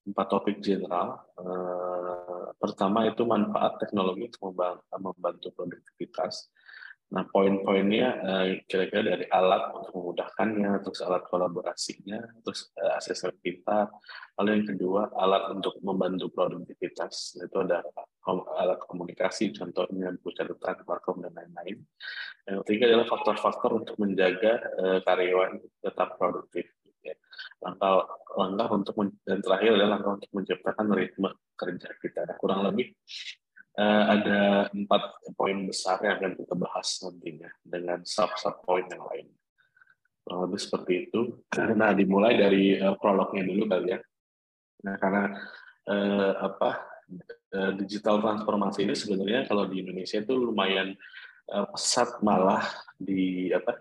empat 0.10 0.28
topik 0.28 0.58
general. 0.60 1.22
Uh, 1.38 2.52
pertama 2.58 3.06
itu 3.06 3.24
manfaat 3.24 3.78
teknologi 3.78 4.28
untuk 4.28 4.58
membantu 4.98 5.54
produktivitas. 5.54 6.50
Nah, 7.10 7.26
poin-poinnya 7.26 8.08
uh, 8.22 8.46
kira-kira 8.70 9.02
dari 9.02 9.26
alat 9.34 9.74
untuk 9.74 9.98
memudahkannya, 9.98 10.78
terus 10.86 11.02
alat 11.02 11.26
kolaborasinya, 11.26 12.22
terus 12.46 12.70
uh, 12.78 13.02
asesor 13.02 13.34
pintar. 13.42 13.90
Lalu 14.38 14.50
yang 14.62 14.66
kedua, 14.78 15.02
alat 15.18 15.50
untuk 15.58 15.82
membantu 15.82 16.30
produktivitas. 16.30 17.42
Itu 17.42 17.66
ada 17.66 17.82
alat 18.30 18.78
komunikasi, 18.86 19.58
contohnya 19.58 20.14
buku 20.22 20.38
catatan, 20.38 20.86
markom, 20.86 21.18
dan 21.26 21.34
lain-lain. 21.34 21.82
Yang 22.46 22.58
ketiga 22.66 22.84
adalah 22.94 23.08
faktor-faktor 23.10 23.72
untuk 23.82 23.96
menjaga 23.98 24.62
karyawan 25.02 25.58
tetap 25.82 26.14
produktif 26.22 26.70
langkah 27.60 28.08
langkah 28.40 28.68
untuk 28.72 28.96
dan 29.28 29.40
terakhir 29.44 29.76
adalah 29.76 30.00
langkah 30.00 30.12
untuk 30.16 30.32
menciptakan 30.32 30.88
ritme 30.96 31.30
kerja 31.60 31.90
kita. 32.00 32.20
Nah, 32.24 32.36
kurang 32.40 32.62
lebih 32.64 32.96
uh, 33.76 34.04
ada 34.16 34.42
empat 34.72 35.04
poin 35.36 35.68
besar 35.68 36.00
yang 36.00 36.20
akan 36.20 36.34
kita 36.40 36.56
bahas 36.56 36.88
nantinya 37.04 37.50
dengan 37.60 38.00
sub 38.08 38.32
sub 38.40 38.64
poin 38.64 38.88
yang 38.88 39.04
lain. 39.04 39.28
Kurang 40.24 40.40
lebih 40.48 40.60
seperti 40.62 40.94
itu. 41.10 41.22
Nah, 41.76 41.92
dimulai 41.92 42.40
dari 42.40 42.80
uh, 42.80 42.96
prolognya 42.96 43.44
dulu 43.44 43.64
kali 43.68 43.88
ya. 43.92 44.00
Nah, 44.88 44.96
karena 44.96 45.24
uh, 45.92 46.34
apa 46.40 46.72
uh, 47.58 47.72
digital 47.76 48.24
transformasi 48.24 48.88
ini 48.88 48.96
sebenarnya 48.96 49.44
kalau 49.52 49.68
di 49.68 49.84
Indonesia 49.84 50.24
itu 50.24 50.34
lumayan 50.36 50.96
pesat 51.50 52.22
malah 52.22 52.62
di 52.94 53.50
apa 53.50 53.74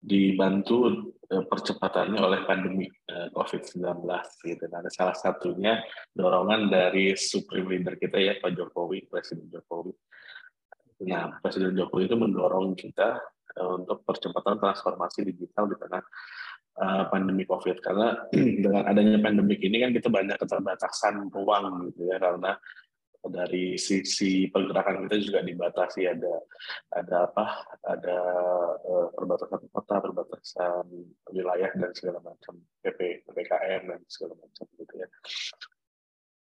dibantu 0.00 1.12
Eh, 1.30 1.46
percepatannya 1.46 2.18
oleh 2.18 2.42
pandemi 2.42 2.90
eh, 2.90 3.30
COVID-19 3.30 4.02
gitu. 4.50 4.66
Nah, 4.66 4.82
ada 4.82 4.90
salah 4.90 5.14
satunya 5.14 5.78
dorongan 6.10 6.66
dari 6.66 7.14
supreme 7.14 7.70
leader 7.70 7.94
kita 8.02 8.18
ya 8.18 8.34
Pak 8.42 8.50
Jokowi, 8.50 9.06
Presiden 9.06 9.46
Jokowi. 9.46 9.94
Nah, 11.06 11.38
Presiden 11.38 11.78
Jokowi 11.78 12.10
itu 12.10 12.18
mendorong 12.18 12.74
kita 12.74 13.22
eh, 13.54 13.70
untuk 13.78 14.02
percepatan 14.02 14.58
transformasi 14.58 15.30
digital 15.30 15.70
di 15.70 15.78
tengah 15.78 16.02
pandemi 17.12 17.44
COVID 17.44 17.76
karena 17.84 18.16
dengan 18.64 18.88
adanya 18.88 19.20
pandemi 19.20 19.52
ini 19.60 19.84
kan 19.84 19.92
kita 19.92 20.08
banyak 20.08 20.34
keterbatasan 20.40 21.28
ruang 21.28 21.92
gitu 21.92 22.08
ya 22.08 22.16
karena 22.16 22.56
dari 23.20 23.76
sisi 23.76 24.48
pergerakan 24.48 25.04
kita 25.06 25.16
juga 25.20 25.40
dibatasi. 25.44 26.08
Ada 26.08 26.34
ada 26.96 27.16
apa? 27.28 27.44
Ada 27.84 28.18
uh, 28.80 29.08
perbatasan 29.12 29.68
kota 29.68 29.96
perbatasan 30.00 30.84
wilayah 31.28 31.70
dan 31.76 31.92
segala 31.92 32.18
macam. 32.24 32.56
Pp 32.80 33.28
ppkm 33.28 33.82
dan 33.92 34.00
segala 34.08 34.34
macam 34.40 34.64
gitu 34.80 34.94
ya. 34.96 35.08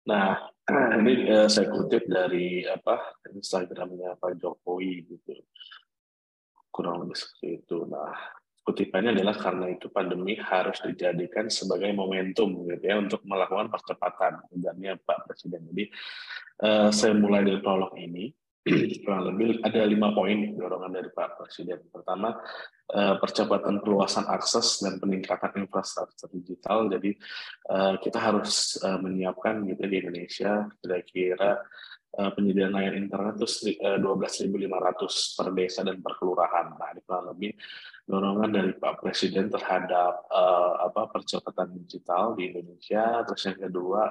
Nah 0.06 0.28
ini 1.02 1.26
uh, 1.30 1.50
saya 1.50 1.66
kutip 1.74 2.06
dari 2.06 2.62
apa 2.64 3.18
instagramnya 3.34 4.14
pak 4.18 4.38
jokowi 4.38 5.06
gitu. 5.10 5.34
Kurang 6.70 7.02
lebih 7.02 7.18
seperti 7.18 7.66
itu. 7.66 7.82
Nah, 7.90 8.14
kutipannya 8.70 9.18
adalah 9.18 9.34
karena 9.34 9.66
itu 9.74 9.90
pandemi 9.90 10.38
harus 10.38 10.78
dijadikan 10.86 11.50
sebagai 11.50 11.90
momentum 11.90 12.70
gitu 12.70 12.86
ya 12.86 13.02
untuk 13.02 13.26
melakukan 13.26 13.66
percepatan 13.66 14.46
ujarnya 14.54 14.94
Pak 15.02 15.26
Presiden. 15.26 15.66
Jadi 15.74 15.84
uh, 16.62 16.94
saya 16.94 17.18
mulai 17.18 17.42
dari 17.42 17.58
prolog 17.58 17.98
ini 17.98 18.30
kurang 19.02 19.34
lebih 19.34 19.58
ada 19.66 19.82
lima 19.82 20.14
poin 20.14 20.54
dorongan 20.54 20.94
dari 20.94 21.10
Pak 21.10 21.42
Presiden. 21.42 21.82
Pertama, 21.90 22.38
uh, 22.94 23.18
percepatan 23.18 23.82
perluasan 23.82 24.30
akses 24.30 24.86
dan 24.86 25.02
peningkatan 25.02 25.66
infrastruktur 25.66 26.30
digital. 26.30 26.86
Jadi 26.86 27.18
uh, 27.74 27.98
kita 27.98 28.22
harus 28.22 28.78
menyiapkan 28.86 29.66
gitu 29.66 29.82
di 29.82 29.96
Indonesia 29.98 30.70
kira-kira 30.78 31.58
penyediaan 32.10 32.74
layanan 32.74 33.06
internet 33.06 33.38
itu 33.38 33.78
12.500 33.78 35.38
per 35.38 35.48
desa 35.54 35.80
dan 35.86 36.02
per 36.02 36.18
kelurahan. 36.18 36.74
Nah, 36.74 36.90
ini 36.90 37.00
kurang 37.06 37.24
lebih 37.30 37.50
dorongan 38.10 38.50
dari 38.50 38.72
Pak 38.74 38.94
Presiden 38.98 39.46
terhadap 39.46 40.26
uh, 40.26 40.90
apa 40.90 41.06
percepatan 41.14 41.70
digital 41.78 42.34
di 42.34 42.50
Indonesia. 42.50 43.22
Terus 43.22 43.42
yang 43.46 43.58
kedua 43.70 44.02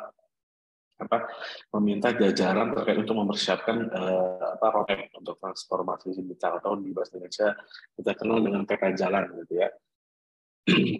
apa 0.99 1.31
meminta 1.79 2.11
jajaran 2.11 2.75
terkait 2.75 2.99
untuk 2.99 3.23
mempersiapkan 3.23 3.87
uh, 3.87 4.59
apa 4.59 4.67
roadmap 4.67 5.11
untuk 5.15 5.39
transformasi 5.39 6.11
digital 6.11 6.59
atau 6.59 6.75
di 6.75 6.91
bahasa 6.91 7.15
Indonesia 7.15 7.55
kita 7.95 8.11
kenal 8.19 8.43
dengan 8.43 8.67
peta 8.67 8.91
jalan 8.91 9.31
gitu 9.39 9.63
ya 9.63 9.71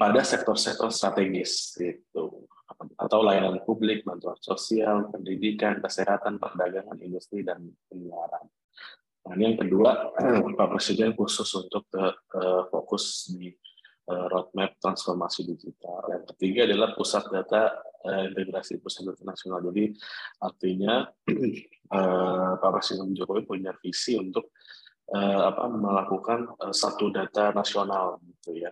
pada 0.02 0.22
sektor-sektor 0.26 0.90
strategis 0.94 1.76
gitu 1.78 2.50
atau 2.96 3.20
layanan 3.26 3.60
publik, 3.68 4.08
bantuan 4.08 4.38
sosial, 4.40 5.12
pendidikan, 5.12 5.84
kesehatan, 5.84 6.40
perdagangan, 6.40 6.96
industri 7.04 7.44
dan 7.44 7.60
penyiaran. 7.92 8.46
Nah, 9.28 9.34
ini 9.36 9.44
yang 9.54 9.58
kedua, 9.60 10.16
Pak 10.58 10.68
Presiden 10.72 11.12
khusus 11.14 11.50
untuk 11.60 11.92
uh, 12.00 12.64
fokus 12.72 13.28
di 13.36 13.52
uh, 14.08 14.26
roadmap 14.32 14.80
transformasi 14.80 15.44
digital. 15.44 16.08
Yang 16.08 16.24
ketiga 16.36 16.72
adalah 16.72 16.96
pusat 16.96 17.28
data 17.28 17.84
uh, 18.08 18.24
integrasi 18.32 18.80
pusat 18.80 19.12
data 19.12 19.24
nasional. 19.28 19.60
Jadi 19.70 19.84
artinya 20.40 20.94
uh, 21.92 22.52
Pak 22.64 22.72
Presiden 22.80 23.12
Jokowi 23.12 23.44
punya 23.44 23.76
visi 23.76 24.16
untuk 24.16 24.56
apa, 25.10 25.66
melakukan 25.66 26.54
satu 26.70 27.10
data 27.10 27.50
nasional, 27.50 28.22
gitu 28.22 28.62
ya. 28.62 28.70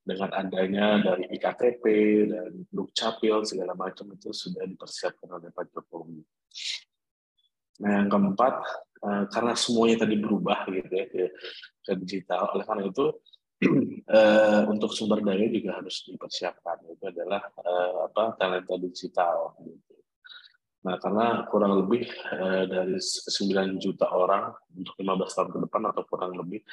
Dengan 0.00 0.32
adanya 0.32 0.96
dari 0.96 1.28
iktp 1.28 1.84
dan 2.24 2.64
dukcapil 2.72 3.44
segala 3.44 3.76
macam 3.76 4.08
itu 4.16 4.32
sudah 4.32 4.64
dipersiapkan 4.64 5.28
oleh 5.28 5.52
Pak 5.52 5.68
Jokowi. 5.76 6.24
Nah, 7.80 7.90
yang 8.00 8.08
keempat, 8.08 8.54
uh, 9.04 9.24
karena 9.28 9.52
semuanya 9.56 10.04
tadi 10.04 10.16
berubah 10.20 10.68
gitu 10.68 10.92
ya 10.92 11.06
ke, 11.08 11.92
digital, 12.00 12.52
oleh 12.52 12.64
karena 12.64 12.88
itu 12.88 13.06
uh, 14.12 14.62
untuk 14.72 14.92
sumber 14.92 15.20
daya 15.24 15.48
juga 15.52 15.80
harus 15.80 16.04
dipersiapkan. 16.08 16.80
Itu 16.96 17.04
adalah 17.08 17.40
uh, 17.60 18.08
apa 18.08 18.36
talenta 18.40 18.76
digital. 18.80 19.56
Gitu. 19.64 19.96
Nah, 20.80 20.96
karena 20.96 21.44
kurang 21.52 21.76
lebih 21.76 22.08
dari 22.72 22.96
9 22.96 23.84
juta 23.84 24.08
orang 24.16 24.48
untuk 24.72 24.96
15 24.96 25.36
tahun 25.36 25.50
ke 25.52 25.58
depan 25.68 25.82
atau 25.92 26.02
kurang 26.08 26.32
lebih 26.40 26.64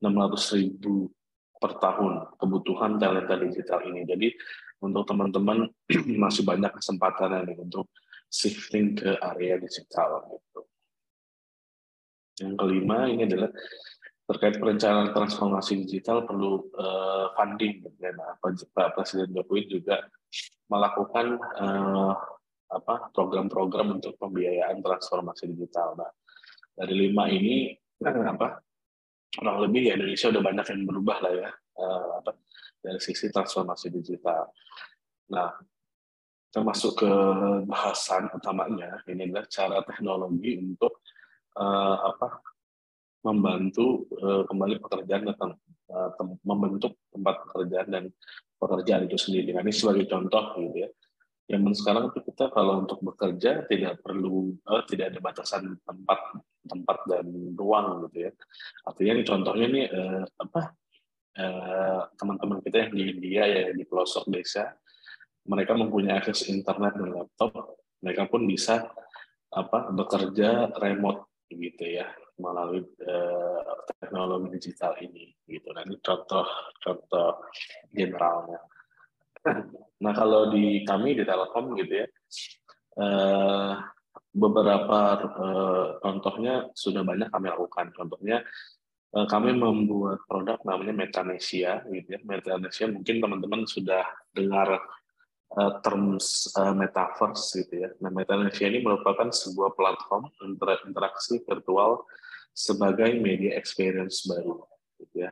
600 0.00 0.56
ribu 0.56 1.12
per 1.60 1.76
tahun 1.76 2.40
kebutuhan 2.40 2.96
talenta 2.96 3.36
digital 3.36 3.84
ini. 3.84 4.08
Jadi 4.08 4.32
untuk 4.80 5.04
teman-teman 5.04 5.68
masih 6.24 6.48
banyak 6.48 6.72
kesempatan 6.72 7.44
ini 7.44 7.54
untuk 7.60 7.92
shifting 8.32 8.96
ke 8.96 9.20
area 9.20 9.60
digital 9.60 10.24
gitu. 10.32 10.60
Yang 12.40 12.54
kelima 12.56 13.04
ini 13.12 13.28
adalah 13.28 13.52
terkait 14.24 14.56
perencanaan 14.56 15.12
transformasi 15.12 15.84
digital 15.84 16.24
perlu 16.24 16.70
uh, 16.78 17.34
funding. 17.36 17.84
Nah, 18.00 18.38
Pak 18.40 18.96
Presiden 18.96 19.34
Jokowi 19.34 19.66
juga 19.68 20.06
melakukan 20.70 21.36
uh, 21.58 22.14
apa 22.70 23.10
program-program 23.10 23.98
untuk 23.98 24.14
pembiayaan 24.16 24.78
transformasi 24.80 25.50
digital. 25.50 25.98
Nah, 25.98 26.08
dari 26.78 27.10
lima 27.10 27.26
ini 27.26 27.74
apa 28.32 28.62
kurang 29.30 29.58
lebih 29.62 29.82
ya 29.90 29.94
Indonesia 29.94 30.26
udah 30.30 30.42
banyak 30.42 30.66
yang 30.74 30.82
berubah 30.86 31.18
lah 31.22 31.32
ya 31.32 31.50
uh, 31.78 32.10
apa 32.22 32.30
dari 32.80 33.00
sisi 33.00 33.28
transformasi 33.28 33.92
digital. 33.92 34.48
Nah, 35.30 35.52
kita 36.50 36.66
masuk 36.66 36.92
ke 36.98 37.12
bahasan 37.68 38.26
utamanya 38.34 39.04
ini 39.06 39.30
adalah 39.30 39.46
cara 39.46 39.78
teknologi 39.86 40.58
untuk 40.58 41.04
uh, 41.54 41.96
apa 42.10 42.42
membantu 43.22 44.08
uh, 44.18 44.42
kembali 44.48 44.80
pekerjaan 44.80 45.28
tem 45.30 45.50
membentuk 46.46 47.02
tempat 47.10 47.34
pekerjaan 47.50 47.88
dan 47.90 48.04
pekerjaan 48.58 49.02
itu 49.10 49.18
sendiri. 49.18 49.54
Nah, 49.54 49.62
ini 49.62 49.74
sebagai 49.74 50.06
contoh 50.06 50.58
gitu 50.58 50.86
ya. 50.86 50.90
Yang 51.50 51.82
sekarang 51.82 52.14
itu 52.14 52.22
kita 52.30 52.46
kalau 52.54 52.86
untuk 52.86 53.02
bekerja 53.02 53.66
tidak 53.66 53.98
perlu 54.02 54.54
uh, 54.70 54.82
tidak 54.86 55.14
ada 55.14 55.18
batasan 55.18 55.78
tempat 55.82 56.18
tempat 56.66 56.98
dan 57.08 57.26
ruang 57.56 58.08
gitu 58.08 58.28
ya. 58.28 58.32
Artinya 58.84 59.12
contohnya 59.24 59.66
nih 59.68 59.86
uh, 59.88 60.24
apa 60.40 60.60
teman-teman 62.18 62.58
uh, 62.58 62.62
kita 62.66 62.76
yang 62.84 62.92
di 62.92 63.02
India 63.16 63.42
ya 63.46 63.62
di 63.72 63.84
pelosok 63.86 64.28
desa 64.28 64.76
mereka 65.48 65.72
mempunyai 65.72 66.20
akses 66.20 66.46
internet 66.52 67.00
dan 67.00 67.16
laptop, 67.16 67.80
mereka 68.04 68.28
pun 68.28 68.44
bisa 68.44 68.86
apa 69.50 69.90
bekerja 69.90 70.70
remote 70.78 71.26
gitu 71.50 71.82
ya 71.82 72.06
melalui 72.38 72.86
uh, 73.04 73.62
teknologi 73.98 74.56
digital 74.56 74.94
ini 75.02 75.34
gitu. 75.50 75.74
Nah 75.74 75.82
ini 75.84 75.98
contoh-contoh 75.98 77.50
generalnya. 77.90 78.60
Nah 80.00 80.12
kalau 80.12 80.52
di 80.52 80.84
kami 80.86 81.18
di 81.18 81.24
Telkom 81.26 81.74
gitu 81.76 82.04
ya, 82.04 82.06
uh, 83.00 83.74
beberapa 84.30 84.98
uh, 85.18 85.86
contohnya 85.98 86.70
sudah 86.74 87.02
banyak 87.02 87.28
kami 87.30 87.46
lakukan. 87.50 87.90
Contohnya 87.94 88.42
uh, 89.14 89.26
kami 89.26 89.54
membuat 89.54 90.22
produk 90.26 90.58
namanya 90.62 90.94
Metanesia 90.94 91.82
gitu 91.90 92.08
ya. 92.14 92.20
Metanesia 92.22 92.86
mungkin 92.86 93.18
teman-teman 93.18 93.66
sudah 93.66 94.06
dengar 94.30 94.78
uh, 95.58 95.72
terms 95.82 96.50
uh, 96.54 96.74
metaverse 96.74 97.58
gitu 97.66 97.86
ya. 97.86 97.90
Nah, 97.98 98.10
Metanesia 98.14 98.70
ini 98.70 98.82
merupakan 98.82 99.30
sebuah 99.30 99.74
platform 99.74 100.30
inter 100.46 100.78
interaksi 100.86 101.42
virtual 101.42 102.06
sebagai 102.54 103.14
media 103.18 103.58
experience 103.58 104.26
baru 104.26 104.62
gitu 104.98 105.26
ya. 105.26 105.30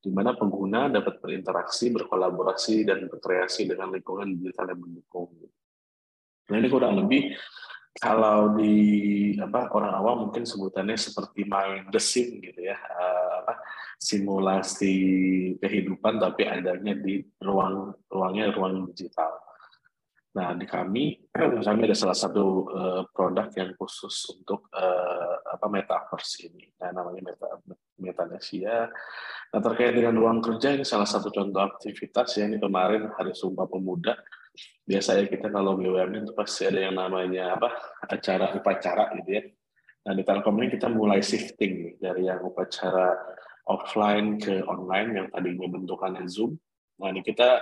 Di 0.00 0.08
mana 0.08 0.32
pengguna 0.32 0.88
dapat 0.88 1.20
berinteraksi, 1.20 1.92
berkolaborasi 1.92 2.88
dan 2.88 3.04
berkreasi 3.04 3.68
dengan 3.68 3.92
lingkungan 3.92 4.32
digital 4.32 4.72
yang 4.72 4.80
mendukung. 4.80 5.28
Nah, 6.50 6.56
ini 6.56 6.68
kurang 6.72 6.98
lebih 6.98 7.36
kalau 7.98 8.54
di 8.54 9.34
apa 9.40 9.66
orang 9.74 9.92
awam 9.98 10.16
mungkin 10.28 10.46
sebutannya 10.46 10.94
seperti 10.94 11.42
main 11.48 11.90
the 11.90 11.98
gitu 11.98 12.60
ya 12.60 12.78
uh, 12.78 13.42
apa 13.42 13.58
simulasi 13.98 14.94
kehidupan 15.58 16.22
tapi 16.22 16.46
adanya 16.46 16.94
di 16.94 17.18
ruang 17.42 17.90
ruangnya 18.06 18.54
ruang 18.54 18.86
digital 18.94 19.34
Nah, 20.30 20.54
di 20.54 20.62
kami, 20.62 21.26
kami 21.66 21.80
ada 21.90 21.96
salah 21.98 22.14
satu 22.14 22.70
uh, 22.70 23.02
produk 23.10 23.50
yang 23.58 23.74
khusus 23.74 24.30
untuk 24.30 24.70
uh, 24.70 25.34
apa 25.42 25.66
metaverse 25.66 26.46
ini. 26.46 26.70
Nah, 26.78 26.94
namanya 26.94 27.34
Meta 27.34 27.58
Metanesia. 27.98 28.86
Nah, 29.50 29.60
terkait 29.60 29.90
dengan 29.90 30.14
ruang 30.14 30.38
kerja 30.38 30.70
ini 30.70 30.86
salah 30.86 31.06
satu 31.10 31.34
contoh 31.34 31.58
aktivitas 31.58 32.38
ya 32.38 32.46
ini 32.46 32.62
kemarin 32.62 33.10
Hari 33.10 33.34
Sumpah 33.34 33.66
Pemuda. 33.66 34.14
Biasanya 34.84 35.30
kita 35.30 35.46
kalau 35.54 35.78
BUMN 35.78 36.26
itu 36.26 36.34
pasti 36.34 36.66
ada 36.66 36.80
yang 36.90 36.98
namanya 36.98 37.54
apa 37.54 37.70
acara 38.10 38.50
upacara 38.58 39.14
gitu 39.22 39.30
ya. 39.38 39.42
Nah, 40.00 40.12
di 40.16 40.22
Telkom 40.24 40.56
ini 40.58 40.68
kita 40.72 40.88
mulai 40.88 41.20
shifting 41.20 42.00
dari 42.00 42.26
yang 42.26 42.40
upacara 42.40 43.14
offline 43.68 44.40
ke 44.40 44.64
online 44.64 45.08
yang 45.14 45.26
tadinya 45.28 45.68
bentukannya 45.68 46.24
Zoom. 46.26 46.56
Nah, 46.98 47.12
ini 47.12 47.20
kita 47.20 47.60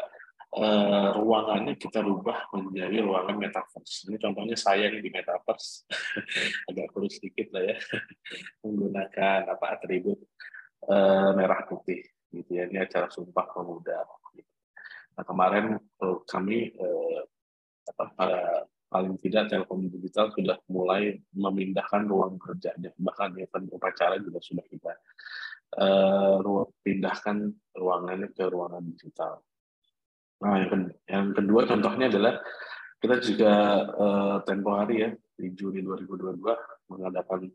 uh, 0.56 1.08
ruangannya 1.18 1.76
kita 1.76 2.00
rubah 2.00 2.48
menjadi 2.54 3.04
ruangan 3.04 3.36
metaverse. 3.36 4.08
Ini 4.08 4.16
contohnya 4.16 4.56
saya 4.56 4.88
nih 4.88 5.02
di 5.04 5.10
metaverse, 5.12 5.84
agak 6.72 6.86
kurus 6.94 7.20
sedikit 7.20 7.52
lah 7.52 7.74
ya, 7.74 7.76
menggunakan 8.64 9.40
apa 9.52 9.66
atribut 9.76 10.18
uh, 10.88 11.36
merah 11.36 11.66
putih 11.68 12.00
gitu 12.32 12.50
ya. 12.56 12.70
Ini 12.70 12.88
acara 12.88 13.12
Sumpah 13.12 13.46
Pemuda. 13.52 14.06
Nah 15.18 15.24
kemarin 15.26 15.74
uh, 15.74 16.18
kami 16.30 16.70
uh, 16.78 17.26
apa 17.90 18.04
para 18.14 18.40
paling 18.88 19.18
tidak 19.20 19.52
Telkom 19.52 19.90
Digital 19.90 20.32
sudah 20.32 20.56
mulai 20.70 21.18
memindahkan 21.36 22.08
ruang 22.08 22.40
kerjanya, 22.40 22.94
bahkan 22.96 23.36
event 23.36 23.68
upacara 23.68 24.16
juga 24.16 24.40
sudah 24.40 24.64
kita 24.64 24.92
uh, 25.76 26.64
pindahkan 26.80 27.52
ruangannya 27.76 28.32
ke 28.32 28.48
ruangan 28.48 28.80
digital. 28.88 29.44
Nah, 30.40 30.56
yang, 30.64 30.88
yang 31.04 31.26
kedua 31.36 31.68
contohnya 31.68 32.08
adalah 32.08 32.40
kita 32.98 33.16
juga 33.20 33.52
uh, 33.92 34.36
tempo 34.48 34.72
hari 34.72 35.04
ya 35.04 35.10
di 35.36 35.52
Juni 35.52 35.84
2022 35.84 36.40
mengadakan 36.88 37.52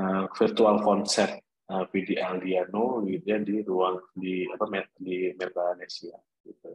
uh, 0.00 0.24
virtual 0.32 0.80
konser 0.80 1.43
uh, 1.70 1.84
PD 1.88 2.20
Aldiano 2.20 3.04
gitu 3.08 3.24
ya 3.24 3.38
di 3.40 3.64
ruang 3.64 4.00
di 4.12 4.44
apa 4.48 4.64
di 5.00 5.32
Metanesia 5.36 6.16
gitu. 6.44 6.72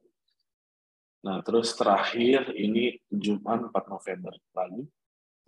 Nah, 1.19 1.43
terus 1.43 1.75
terakhir 1.75 2.55
ini 2.55 2.95
Jumat 3.11 3.67
4 3.67 3.91
November 3.91 4.33
lalu. 4.55 4.87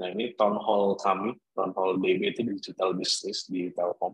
Nah, 0.03 0.07
ini 0.11 0.35
town 0.35 0.59
hall 0.59 0.99
kami, 0.99 1.31
town 1.55 1.71
hall 1.77 1.95
DB 1.95 2.35
itu 2.35 2.43
digital 2.43 2.91
business 2.97 3.47
di 3.47 3.71
Telkom. 3.71 4.11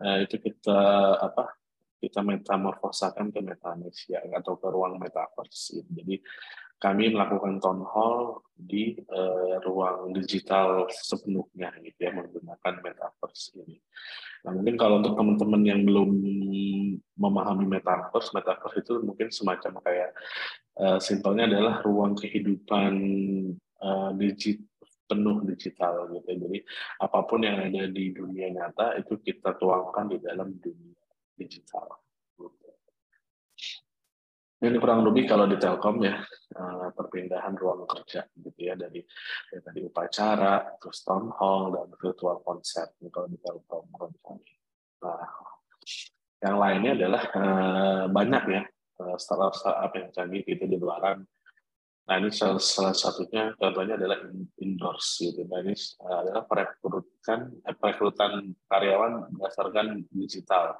Nah, 0.00 0.24
itu 0.24 0.40
kita 0.40 0.80
apa? 1.20 1.54
Kita 2.00 2.24
metamorfosakan 2.24 3.28
ke 3.28 3.44
Metanesia 3.44 4.24
atau 4.32 4.56
ke 4.56 4.66
ruang 4.72 4.96
metaverse. 4.96 5.84
Jadi 5.84 6.16
kami 6.80 7.12
melakukan 7.12 7.60
town 7.60 7.84
hall 7.84 8.40
di 8.56 8.96
uh, 9.12 9.60
ruang 9.64 10.16
digital 10.16 10.88
sepenuhnya 10.88 11.76
gitu 11.84 11.98
ya 12.00 12.12
menggunakan 12.16 12.74
metaverse 12.80 13.52
ini. 13.60 13.76
Nah, 14.40 14.56
mungkin 14.56 14.80
kalau 14.80 15.04
untuk 15.04 15.20
teman-teman 15.20 15.62
yang 15.68 15.80
belum 15.84 16.10
memahami 17.20 17.68
metaverse, 17.68 18.32
metaverse 18.32 18.80
itu 18.80 19.04
mungkin 19.04 19.28
semacam 19.28 19.84
kayak 19.84 20.10
uh, 20.80 20.96
simpelnya 20.96 21.44
adalah 21.52 21.84
ruang 21.84 22.16
kehidupan 22.16 22.94
uh, 23.84 24.10
digit 24.16 24.64
penuh 25.04 25.42
digital 25.44 26.08
gitu. 26.14 26.28
Ya. 26.30 26.36
Jadi 26.48 26.58
apa 27.02 27.18
pun 27.26 27.44
yang 27.44 27.60
ada 27.60 27.84
di 27.90 28.14
dunia 28.14 28.48
nyata 28.54 28.96
itu 28.96 29.20
kita 29.20 29.58
tuangkan 29.60 30.16
di 30.16 30.18
dalam 30.22 30.56
dunia 30.56 31.04
digital. 31.36 31.90
Ini 34.60 34.76
kurang 34.76 35.08
lebih 35.08 35.24
kalau 35.24 35.48
di 35.48 35.56
Telkom 35.56 36.04
ya 36.04 36.20
eh, 36.52 36.88
perpindahan 36.92 37.56
ruang 37.56 37.88
kerja 37.88 38.28
gitu 38.36 38.60
ya 38.60 38.76
dari 38.76 39.00
dari 39.48 39.60
tadi 39.64 39.80
upacara, 39.88 40.76
terus 40.76 41.00
town 41.00 41.32
hall 41.32 41.72
dan 41.72 41.88
virtual 41.96 42.44
concert 42.44 42.92
kalau 43.08 43.24
di 43.24 43.40
Telkom 43.40 43.88
kami. 44.20 44.52
Nah, 45.00 45.24
yang 46.44 46.56
lainnya 46.60 46.92
adalah 46.92 47.22
eh, 47.32 48.04
banyak 48.12 48.42
ya 48.52 48.62
eh, 49.00 49.16
startup-startup 49.16 49.92
yang 49.96 50.08
canggih 50.12 50.44
itu 50.44 50.64
di 50.68 50.76
luaran. 50.76 51.24
Nah 52.04 52.18
ini 52.20 52.28
salah, 52.28 52.60
salah 52.60 52.92
satunya 52.92 53.56
contohnya 53.56 53.96
adalah 53.96 54.28
indoors 54.60 55.24
gitu. 55.24 55.40
Nah 55.48 55.64
ini 55.64 55.72
adalah 56.04 56.44
perekrutan 56.44 57.64
perekrutan 57.64 58.52
karyawan 58.68 59.30
berdasarkan 59.32 60.04
digital 60.12 60.76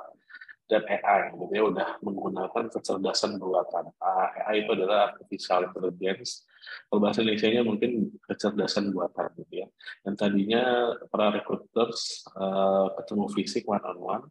dan 0.70 0.86
AI 0.86 1.34
gitu 1.34 1.50
ya 1.50 1.62
udah 1.66 1.88
menggunakan 1.98 2.70
kecerdasan 2.70 3.42
buatan. 3.42 3.90
AI 3.98 4.62
itu 4.62 4.70
adalah 4.78 5.10
artificial 5.10 5.66
intelligence. 5.66 6.46
Kalau 6.86 7.02
bahasa 7.02 7.26
Indonesia-nya 7.26 7.66
mungkin 7.66 8.14
kecerdasan 8.22 8.94
buatan 8.94 9.34
gitu 9.42 9.66
ya. 9.66 9.68
Yang 10.06 10.14
tadinya 10.22 10.62
para 11.10 11.34
recruiters 11.34 12.22
uh, 12.38 12.94
ketemu 13.02 13.24
fisik 13.34 13.66
one 13.66 13.82
on 13.82 13.98
one. 13.98 14.24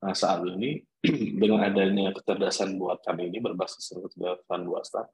Nah, 0.00 0.16
saat 0.16 0.40
ini 0.48 0.80
dengan 1.42 1.68
adanya 1.68 2.16
kecerdasan 2.16 2.80
buatan 2.80 3.20
ini 3.20 3.44
berbasis 3.44 3.92
kecerdasan 3.92 4.64
buatan 4.64 5.04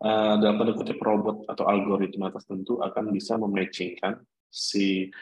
uh, 0.00 0.34
dalam 0.40 0.56
kutip 0.72 0.96
robot 0.98 1.44
atau 1.52 1.68
algoritma 1.68 2.32
tertentu 2.32 2.80
akan 2.80 3.12
bisa 3.12 3.36
mematchingkan 3.36 4.24
si 4.48 5.12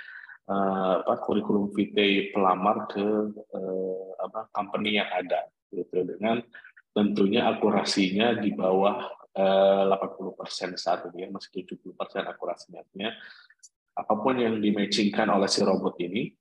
uh, 0.53 0.95
apa 1.01 1.25
kurikulum 1.25 1.73
vitae 1.73 2.29
pelamar 2.29 2.85
ke 2.93 3.07
uh, 3.57 4.09
apa 4.21 4.53
company 4.53 5.01
yang 5.01 5.09
ada 5.09 5.49
gitu 5.73 6.05
dengan 6.05 6.45
tentunya 6.93 7.49
akurasinya 7.49 8.37
di 8.37 8.53
bawah 8.53 9.01
uh, 9.33 9.89
80% 9.89 10.77
saat 10.77 11.09
ini 11.09 11.25
ya 11.25 11.29
masih 11.33 11.65
70% 11.65 11.97
akurasinya 12.29 12.85
apa 13.93 14.15
pun 14.17 14.37
yang 14.37 14.61
dimatchingkan 14.61 15.29
oleh 15.33 15.49
si 15.49 15.65
robot 15.65 15.97
ini 16.01 16.33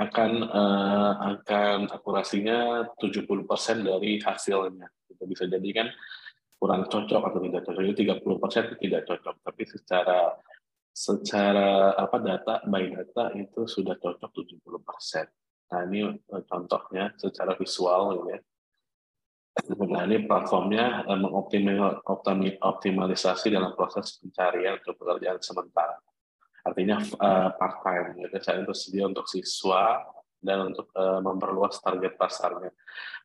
akan 0.00 0.30
uh, 0.48 1.12
akan 1.36 1.92
akurasinya 1.92 2.88
70% 2.96 3.84
dari 3.84 4.16
hasilnya. 4.16 4.88
Itu 5.12 5.24
bisa 5.28 5.44
jadi 5.44 5.68
kan 5.76 5.88
kurang 6.56 6.88
cocok 6.88 7.20
atau 7.20 7.40
tidak 7.44 7.62
cocok. 7.68 7.82
Itu 7.84 7.96
30% 8.08 8.80
tidak 8.80 9.02
cocok, 9.08 9.34
tapi 9.44 9.62
secara 9.68 10.36
secara 10.90 11.94
apa 11.94 12.18
data 12.18 12.66
by 12.66 12.90
data 12.90 13.30
itu 13.38 13.62
sudah 13.66 13.94
cocok 13.96 14.30
70 14.34 14.58
persen. 14.82 15.26
Nah 15.70 15.86
ini 15.86 16.02
eh, 16.10 16.42
contohnya 16.44 17.14
secara 17.14 17.54
visual 17.54 18.18
gitu 18.18 18.28
ya. 18.34 18.40
Nah 19.86 20.02
ini 20.06 20.26
platformnya 20.26 21.06
eh, 21.06 21.18
mengoptimalisasi 21.18 23.46
dalam 23.54 23.74
proses 23.78 24.18
pencarian 24.18 24.82
untuk 24.82 24.98
pekerjaan 24.98 25.38
sementara. 25.38 25.94
Artinya 26.66 26.98
eh, 27.00 27.48
part 27.54 27.86
time 27.86 28.18
gitu. 28.18 28.34
Saya 28.42 28.66
tersedia 28.66 29.06
untuk 29.06 29.30
siswa 29.30 30.02
dan 30.40 30.72
untuk 30.72 30.88
memperluas 30.96 31.84
target 31.84 32.16
pasarnya. 32.16 32.72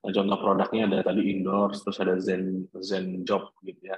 Nah, 0.04 0.12
contoh 0.12 0.36
produknya 0.36 0.84
ada 0.84 1.00
tadi 1.00 1.32
indoor, 1.32 1.72
terus 1.72 1.96
ada 2.04 2.20
Zen 2.20 2.68
Zen 2.84 3.24
Job 3.24 3.56
gitu 3.64 3.88
ya 3.88 3.96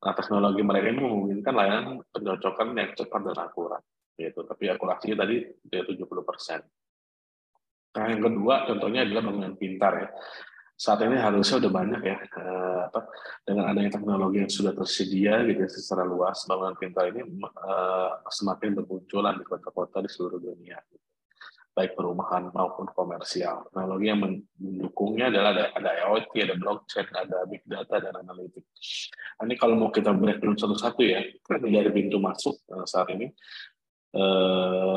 Nah, 0.00 0.12
teknologi 0.16 0.62
mereka 0.64 0.86
ini 0.88 1.00
memungkinkan 1.04 1.54
layanan 1.54 2.00
pencocokan 2.08 2.72
yang 2.72 2.90
cepat 2.96 3.20
dan 3.20 3.38
akurat. 3.44 3.82
Gitu. 4.16 4.40
Tapi 4.48 4.64
akurasinya 4.72 5.16
tadi 5.24 5.44
dia 5.60 5.84
70 5.84 6.08
persen. 6.24 6.60
Nah, 7.90 8.04
yang 8.08 8.22
kedua 8.24 8.64
contohnya 8.64 9.04
adalah 9.04 9.22
bangunan 9.28 9.54
pintar 9.60 9.92
ya. 10.00 10.08
Saat 10.80 11.04
ini 11.04 11.20
harusnya 11.20 11.60
udah 11.60 11.72
banyak 11.76 12.00
ya 12.00 12.16
eh, 12.16 12.80
apa 12.88 13.04
dengan 13.44 13.68
adanya 13.68 13.92
teknologi 13.92 14.40
yang 14.40 14.48
sudah 14.48 14.72
tersedia 14.72 15.44
gitu 15.44 15.68
secara 15.68 16.08
luas 16.08 16.40
bangunan 16.48 16.72
pintar 16.80 17.12
ini 17.12 17.20
eh, 17.44 18.12
semakin 18.32 18.80
bermunculan 18.80 19.36
di 19.36 19.44
kota-kota 19.44 20.00
di 20.00 20.08
seluruh 20.08 20.40
dunia. 20.40 20.80
Gitu 20.88 21.09
baik 21.80 21.96
perumahan 21.96 22.52
maupun 22.52 22.92
komersial. 22.92 23.64
Teknologi 23.72 24.06
yang 24.12 24.20
mendukungnya 24.20 25.32
adalah 25.32 25.56
ada, 25.56 25.64
ada 25.72 25.90
IoT, 26.04 26.32
ada 26.44 26.54
blockchain, 26.60 27.08
ada 27.16 27.48
big 27.48 27.64
data, 27.64 27.96
dan 27.96 28.20
analitik. 28.20 28.68
Nah, 29.40 29.48
ini 29.48 29.56
kalau 29.56 29.80
mau 29.80 29.88
kita 29.88 30.12
breakdown 30.12 30.60
satu-satu 30.60 31.00
ya, 31.00 31.24
dari 31.48 31.90
pintu 31.96 32.20
masuk 32.20 32.60
eh, 32.68 32.84
saat 32.84 33.08
ini, 33.16 33.32
eh, 34.12 34.96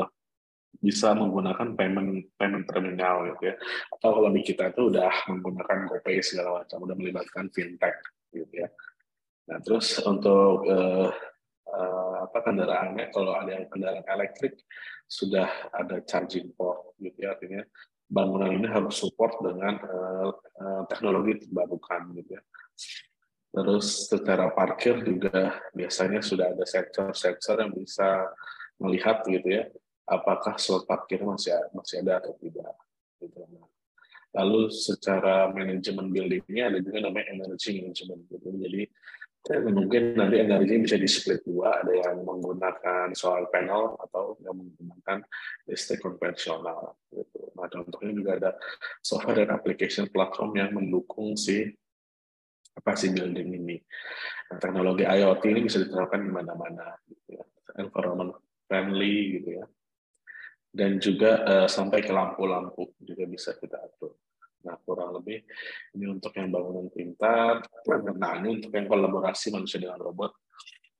bisa 0.84 1.16
menggunakan 1.16 1.72
payment 1.72 2.36
payment 2.36 2.68
terminal 2.68 3.24
gitu 3.32 3.48
ya. 3.48 3.56
Atau 3.96 4.20
kalau 4.20 4.28
di 4.28 4.44
kita 4.44 4.68
itu 4.68 4.92
udah 4.92 5.12
menggunakan 5.32 5.88
GoPay 5.88 6.20
segala 6.20 6.60
macam, 6.60 6.84
udah 6.84 6.96
melibatkan 7.00 7.48
fintech 7.48 7.96
gitu 8.28 8.52
ya. 8.52 8.68
Nah, 9.48 9.58
terus 9.64 9.96
untuk 10.04 10.68
eh, 10.68 11.08
eh, 11.72 12.14
apa 12.28 12.38
kendaraannya 12.44 13.08
kalau 13.08 13.32
ada 13.32 13.64
kendaraan 13.72 14.04
elektrik 14.04 14.60
sudah 15.04 15.48
ada 15.70 16.00
charging 16.04 16.50
port 16.56 16.96
gitu 16.98 17.24
ya 17.24 17.36
artinya 17.36 17.62
bangunan 18.08 18.52
ini 18.52 18.68
harus 18.68 19.00
support 19.00 19.40
dengan 19.40 19.80
uh, 19.80 20.30
uh, 20.34 20.82
teknologi 20.86 21.44
terbarukan 21.44 22.12
gitu 22.20 22.36
ya. 22.36 22.42
Terus 23.54 24.10
secara 24.10 24.50
parkir 24.50 24.98
juga 25.06 25.62
biasanya 25.70 26.18
sudah 26.18 26.50
ada 26.52 26.66
sensor-sensor 26.66 27.62
yang 27.62 27.72
bisa 27.72 28.26
melihat 28.82 29.22
gitu 29.30 29.46
ya 29.46 29.70
apakah 30.04 30.58
slot 30.58 30.84
parkir 30.84 31.22
masih 31.22 31.54
masih 31.72 32.02
ada 32.02 32.20
atau 32.20 32.34
tidak 32.42 32.74
gitu. 33.22 33.38
Lalu 34.34 34.74
secara 34.74 35.46
manajemen 35.54 36.10
buildingnya 36.10 36.74
ada 36.74 36.78
juga 36.82 36.98
namanya 37.06 37.30
energy 37.30 37.78
management 37.78 38.26
gitu. 38.26 38.48
Jadi 38.58 38.82
mungkin 39.44 40.16
nanti 40.16 40.40
energi 40.40 40.80
bisa 40.80 40.96
di 40.96 41.04
split 41.04 41.44
dua, 41.44 41.84
ada 41.84 41.92
yang 41.92 42.24
menggunakan 42.24 43.12
solar 43.12 43.44
panel 43.52 43.92
atau 44.00 44.40
yang 44.40 44.56
menggunakan 44.56 45.20
listrik 45.68 46.00
konvensional. 46.00 46.96
Gitu. 47.12 47.52
Nah, 47.52 47.68
contohnya 47.68 48.12
juga 48.16 48.30
ada 48.40 48.50
software 49.04 49.44
dan 49.44 49.52
application 49.52 50.08
platform 50.08 50.56
yang 50.56 50.72
mendukung 50.72 51.36
si 51.36 51.68
apa 52.74 52.96
sih 52.96 53.12
building 53.12 53.48
ini. 53.52 53.76
Nah, 54.48 54.56
teknologi 54.56 55.04
IoT 55.04 55.42
ini 55.44 55.60
bisa 55.68 55.84
diterapkan 55.84 56.24
di 56.24 56.32
mana-mana, 56.32 56.96
gitu 57.04 57.36
ya. 57.36 57.44
environment 57.84 58.40
friendly 58.64 59.38
gitu 59.40 59.60
ya. 59.60 59.64
Dan 60.74 60.98
juga 60.98 61.44
uh, 61.44 61.68
sampai 61.68 62.00
ke 62.00 62.10
lampu-lampu 62.10 62.96
juga 62.98 63.28
bisa 63.28 63.54
kita 63.60 63.76
atur. 63.78 64.16
Nah, 64.64 64.76
kurang 64.80 65.20
lebih 65.20 65.44
ini 65.96 66.04
untuk 66.08 66.32
yang 66.36 66.48
bangunan 66.48 66.88
pintar. 66.88 67.60
Nah, 68.16 68.32
ini 68.40 68.60
untuk 68.60 68.72
yang 68.72 68.88
kolaborasi 68.88 69.52
manusia 69.52 69.78
dengan 69.80 70.00
robot. 70.00 70.32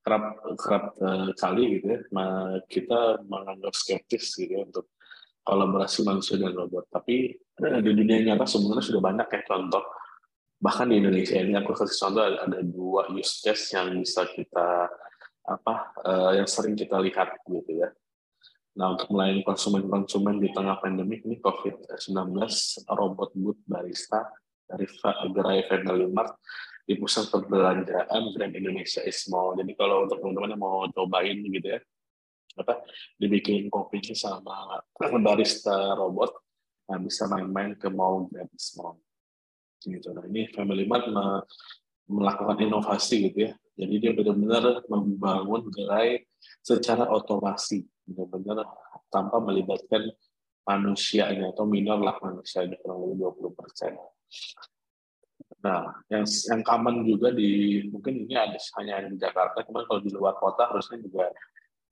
Kerap, 0.04 0.24
kerap 0.60 0.84
uh, 1.00 1.32
kali 1.32 1.80
gitu 1.80 1.96
ya, 1.96 2.00
kita 2.68 3.24
menganggap 3.24 3.72
skeptis 3.72 4.36
gitu 4.36 4.52
ya 4.52 4.60
untuk 4.68 4.92
kolaborasi 5.40 6.04
manusia 6.04 6.36
dan 6.36 6.52
robot. 6.52 6.92
Tapi 6.92 7.32
uh, 7.64 7.80
di 7.80 7.90
dunia 7.96 8.20
nyata 8.32 8.44
sebenarnya 8.44 8.84
sudah 8.84 9.00
banyak 9.00 9.28
ya 9.32 9.40
contoh. 9.48 9.84
Bahkan 10.60 10.86
di 10.92 10.96
Indonesia 11.00 11.40
ini 11.40 11.56
aku 11.56 11.72
kasih 11.72 11.96
contoh 11.96 12.20
ada 12.20 12.58
dua 12.60 13.08
use 13.16 13.40
case 13.40 13.72
yang 13.72 13.96
bisa 13.96 14.28
kita 14.28 14.92
apa 15.44 15.92
uh, 16.04 16.32
yang 16.32 16.48
sering 16.48 16.72
kita 16.72 16.96
lihat 17.00 17.36
gitu 17.44 17.84
ya 17.84 17.92
Nah, 18.74 18.98
untuk 18.98 19.06
melayani 19.14 19.46
konsumen-konsumen 19.46 20.42
di 20.42 20.50
tengah 20.50 20.82
pandemi 20.82 21.22
ini 21.22 21.38
COVID-19, 21.38 22.10
robot 22.90 23.30
booth 23.38 23.62
barista 23.70 24.26
dari 24.66 24.90
gerai 25.30 25.62
Family 25.70 26.10
Mart 26.10 26.42
di 26.82 26.98
pusat 26.98 27.30
perbelanjaan 27.30 28.34
Grand 28.34 28.50
Indonesia 28.50 28.98
is 29.06 29.22
Mall. 29.30 29.54
Jadi 29.54 29.78
kalau 29.78 30.10
untuk 30.10 30.18
teman-teman 30.18 30.58
yang 30.58 30.60
mau 30.60 30.82
cobain 30.90 31.38
gitu 31.38 31.68
ya, 31.70 31.78
apa 32.54 32.82
dibikin 33.18 33.70
kopinya 33.70 34.14
sama 34.14 34.82
barista 35.26 35.98
robot 35.98 36.30
nah 36.84 37.00
bisa 37.02 37.26
main-main 37.26 37.74
ke 37.78 37.88
mall 37.88 38.28
gratis 38.28 38.74
mall. 38.76 38.98
Gitu. 39.80 40.10
Nah 40.10 40.26
ini 40.26 40.50
Family 40.50 40.84
Mart 40.84 41.06
me 41.08 41.46
melakukan 42.04 42.58
inovasi 42.60 43.30
gitu 43.30 43.38
ya. 43.48 43.52
Jadi 43.78 43.94
dia 44.02 44.12
benar-benar 44.12 44.84
membangun 44.90 45.72
gerai 45.72 46.26
secara 46.60 47.08
otomasi 47.08 47.88
benar-benar 48.04 48.68
tanpa 49.08 49.40
melibatkan 49.40 50.12
manusianya 50.64 51.52
atau 51.52 51.68
minor 51.68 52.00
lah 52.00 52.16
manusia 52.24 52.64
di 52.64 52.76
kurang 52.80 53.04
lebih 53.04 53.28
20 53.36 53.58
persen. 53.58 53.92
Nah, 55.64 55.92
yang 56.12 56.24
yang 56.24 56.60
common 56.60 57.04
juga 57.04 57.32
di 57.32 57.80
mungkin 57.88 58.28
ini 58.28 58.36
ada 58.36 58.56
hanya 58.80 59.08
di 59.08 59.16
Jakarta, 59.16 59.64
kemudian 59.64 59.88
kalau 59.88 60.00
di 60.04 60.12
luar 60.12 60.36
kota 60.36 60.68
harusnya 60.68 61.00
juga 61.00 61.32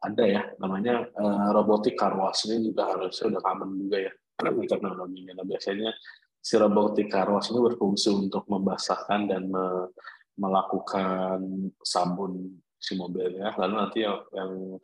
ada 0.02 0.24
ya 0.26 0.42
namanya 0.58 1.08
uh, 1.14 1.54
robotik 1.54 1.94
car 1.94 2.12
wash 2.18 2.50
ini 2.50 2.68
juga 2.74 2.90
harusnya 2.90 3.38
udah 3.38 3.42
common 3.44 3.70
juga 3.80 3.96
ya 4.08 4.12
teknologinya. 4.72 5.32
Nah, 5.40 5.46
biasanya 5.48 5.90
si 6.36 6.54
robotik 6.60 7.08
car 7.08 7.28
wash 7.32 7.52
ini 7.52 7.60
berfungsi 7.60 8.08
untuk 8.12 8.44
membasahkan 8.48 9.20
dan 9.30 9.48
me, 9.48 9.88
melakukan 10.36 11.44
sabun 11.84 12.56
si 12.80 12.96
mobilnya, 12.96 13.54
lalu 13.60 13.74
nanti 13.78 13.98
yang 14.02 14.80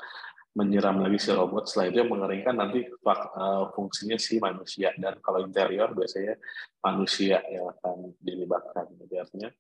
menyiram 0.59 0.99
lagi 0.99 1.23
si 1.23 1.31
robot 1.31 1.71
setelah 1.71 1.87
itu 1.95 2.03
mengeringkan 2.03 2.55
nanti 2.59 2.83
uh, 2.91 3.71
fungsinya 3.71 4.19
si 4.19 4.43
manusia 4.43 4.91
dan 4.99 5.23
kalau 5.23 5.47
interior 5.47 5.95
biasanya 5.95 6.35
manusia 6.83 7.39
yang 7.47 7.71
akan 7.79 8.19
dilibatkan 8.19 8.91
jadi 9.07 9.23
artinya 9.23 9.51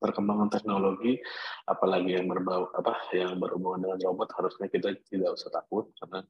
perkembangan 0.00 0.48
teknologi 0.48 1.20
apalagi 1.68 2.16
yang 2.16 2.24
berbau 2.24 2.72
apa 2.72 3.12
yang 3.12 3.36
berhubungan 3.36 3.84
dengan 3.84 3.98
robot 4.08 4.32
harusnya 4.40 4.72
kita 4.72 4.96
tidak 5.12 5.36
usah 5.36 5.52
takut 5.52 5.92
karena 6.00 6.24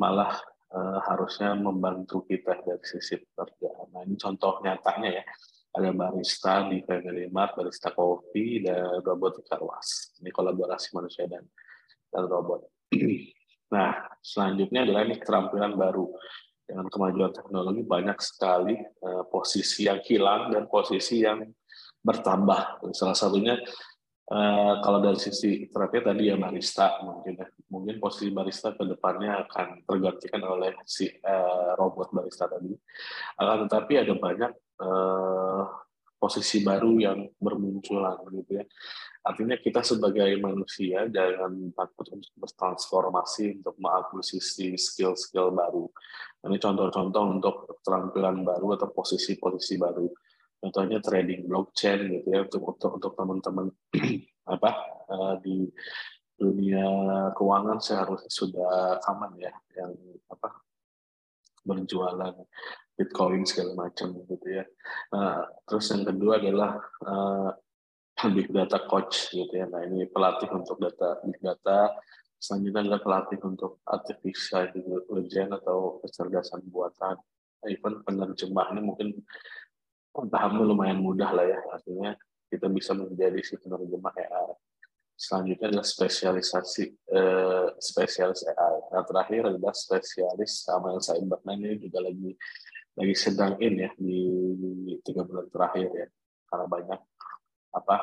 malah 0.00 0.32
uh, 0.72 0.98
harusnya 1.04 1.52
membantu 1.52 2.24
kita 2.24 2.56
dari 2.64 2.82
sisi 2.82 3.20
pekerjaan. 3.20 3.94
Nah 3.94 4.02
ini 4.02 4.16
contoh 4.18 4.58
nyatanya 4.64 5.22
ya 5.22 5.24
ada 5.74 5.90
barista 5.90 6.70
di 6.70 6.86
Family 6.86 7.26
Mart, 7.30 7.58
barista 7.58 7.90
kopi 7.90 8.62
dan 8.62 9.02
robot 9.02 9.42
car 9.42 9.62
wash. 9.62 10.14
Ini 10.22 10.30
kolaborasi 10.30 10.94
manusia 10.94 11.26
dan 11.26 11.42
dan 12.14 12.24
robot. 12.30 12.73
Nah, 13.74 13.90
selanjutnya 14.22 14.86
adalah 14.86 15.02
ini 15.06 15.18
keterampilan 15.18 15.74
baru. 15.74 16.06
Dengan 16.64 16.88
kemajuan 16.88 17.28
teknologi 17.28 17.84
banyak 17.84 18.18
sekali 18.24 18.72
uh, 18.80 19.28
posisi 19.28 19.84
yang 19.84 20.00
hilang 20.00 20.48
dan 20.48 20.64
posisi 20.64 21.20
yang 21.20 21.44
bertambah. 22.00 22.80
Salah 22.96 23.12
satunya 23.12 23.60
uh, 24.32 24.80
kalau 24.80 25.04
dari 25.04 25.20
sisi 25.20 25.68
terapi 25.68 26.00
tadi 26.00 26.32
ya 26.32 26.40
barista 26.40 27.04
mungkin 27.04 27.36
ya. 27.36 27.48
Mungkin 27.68 28.00
posisi 28.00 28.32
barista 28.32 28.72
ke 28.72 28.80
depannya 28.88 29.44
akan 29.44 29.84
tergantikan 29.84 30.40
oleh 30.40 30.72
si 30.88 31.04
uh, 31.04 31.76
robot 31.76 32.16
barista 32.16 32.48
tadi. 32.48 32.72
Akan 33.36 33.68
tetapi 33.68 33.92
ada 34.00 34.14
banyak 34.16 34.52
posisi 36.24 36.64
baru 36.64 36.96
yang 36.96 37.28
bermunculan 37.36 38.16
gitu 38.32 38.56
ya. 38.56 38.64
Artinya 39.28 39.60
kita 39.60 39.84
sebagai 39.84 40.40
manusia 40.40 41.04
jangan 41.12 41.68
takut 41.76 42.16
untuk 42.16 42.32
bertransformasi 42.40 43.60
untuk 43.60 43.76
mengakuisisi 43.76 44.72
skill-skill 44.72 45.52
baru. 45.52 45.84
Ini 46.48 46.56
contoh-contoh 46.56 47.24
untuk 47.28 47.54
keterampilan 47.68 48.40
baru 48.40 48.80
atau 48.80 48.88
posisi-posisi 48.88 49.76
baru. 49.76 50.08
Contohnya 50.64 50.96
trading 51.04 51.44
blockchain 51.44 52.08
gitu 52.08 52.28
ya 52.32 52.48
untuk 52.48 52.72
untuk, 52.72 52.90
untuk 52.96 53.12
teman-teman 53.20 53.66
apa 54.56 54.70
uh, 55.12 55.36
di 55.44 55.68
dunia 56.40 56.88
keuangan 57.36 57.84
seharusnya 57.84 58.32
sudah 58.32 58.96
aman 59.12 59.36
ya 59.36 59.52
yang 59.76 59.92
apa 60.32 60.64
berjualan 61.64 62.32
Bitcoin 62.94 63.42
segala 63.42 63.88
macam 63.88 64.14
gitu 64.22 64.48
ya. 64.48 64.64
Nah, 65.10 65.42
terus 65.66 65.90
yang 65.90 66.06
kedua 66.06 66.38
adalah 66.38 66.78
uh, 67.02 67.50
big 68.30 68.48
data 68.54 68.86
coach 68.86 69.34
gitu 69.34 69.50
ya. 69.50 69.66
Nah 69.66 69.82
ini 69.82 70.06
pelatih 70.06 70.48
untuk 70.54 70.78
data 70.78 71.18
big 71.26 71.36
data. 71.42 71.90
Selanjutnya 72.38 72.80
adalah 72.86 73.00
pelatih 73.02 73.40
untuk 73.42 73.80
artificial 73.88 74.70
intelligence 74.76 75.52
atau 75.64 75.98
kecerdasan 76.04 76.60
buatan. 76.68 77.16
Even 77.64 78.04
penerjemah 78.04 78.76
ini 78.76 78.80
mungkin 78.84 79.08
tahamnya 80.28 80.62
lumayan 80.62 81.00
mudah 81.00 81.32
lah 81.32 81.46
ya. 81.48 81.60
Artinya 81.72 82.12
kita 82.52 82.68
bisa 82.70 82.92
menjadi 82.94 83.40
si 83.42 83.56
penerjemah 83.58 84.12
AI. 84.14 84.54
Selanjutnya 85.14 85.70
adalah 85.70 85.86
spesialisasi 85.86 86.84
eh, 86.90 87.68
spesialis 87.80 88.44
AI. 88.44 88.76
Nah 88.92 89.02
terakhir 89.08 89.42
adalah 89.48 89.74
spesialis 89.74 90.68
sama 90.68 90.94
yang. 91.00 91.40
Nah 91.48 91.54
ini 91.56 91.80
juga 91.80 92.04
lagi 92.04 92.36
lagi 92.94 93.14
sedang 93.18 93.58
in 93.58 93.74
ya 93.82 93.90
di 93.98 94.22
tiga 95.02 95.26
bulan 95.26 95.50
terakhir 95.50 95.90
ya 95.90 96.06
karena 96.46 96.66
banyak 96.70 97.00
apa 97.74 97.96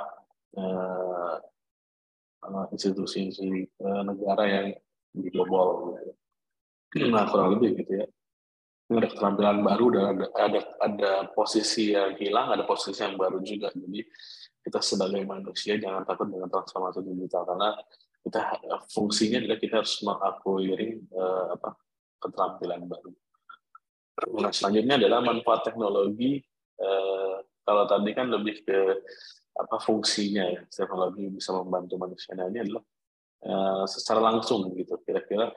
uh, 0.59 1.35
institusi 2.75 3.31
uh, 3.79 4.03
negara 4.03 4.43
yang 4.47 4.67
dibobol 5.15 5.95
gitu. 5.99 6.13
Nah 7.13 7.23
kurang 7.31 7.55
lebih 7.55 7.83
gitu 7.83 8.03
ya. 8.03 8.07
Ada 8.91 9.07
keterampilan 9.07 9.63
baru 9.63 9.85
dan 9.95 10.03
ada, 10.11 10.27
ada 10.35 10.59
ada 10.83 11.11
posisi 11.31 11.95
yang 11.95 12.11
hilang, 12.19 12.51
ada 12.51 12.67
posisi 12.67 12.99
yang 12.99 13.15
baru 13.15 13.39
juga. 13.39 13.71
Jadi 13.71 14.03
kita 14.59 14.83
sebagai 14.83 15.23
manusia 15.23 15.79
jangan 15.79 16.03
takut 16.03 16.27
dengan 16.27 16.51
transformasi 16.51 16.99
digital 17.07 17.47
karena 17.47 17.71
kita 18.21 18.39
fungsinya 18.91 19.39
adalah 19.39 19.57
kita 19.63 19.73
harus 19.79 19.95
mengakuiri 20.03 20.89
uh, 21.15 21.55
apa 21.55 21.69
keterampilan 22.19 22.83
baru. 22.91 23.11
Nah 24.29 24.53
selanjutnya 24.53 25.01
adalah 25.01 25.19
manfaat 25.25 25.65
teknologi. 25.65 26.41
Uh, 26.81 27.41
kalau 27.61 27.85
tadi 27.85 28.09
kan 28.13 28.29
lebih 28.29 28.65
ke 28.65 28.79
apa 29.51 29.77
fungsinya 29.83 30.47
ya 30.47 30.61
teknologi 30.69 31.29
bisa 31.29 31.53
membantu 31.57 31.97
manusia. 31.97 32.33
Nah 32.37 32.49
ini 32.49 32.59
adalah 32.65 32.83
uh, 33.45 33.85
secara 33.89 34.21
langsung 34.21 34.69
gitu. 34.77 34.97
Kira-kira 35.01 35.49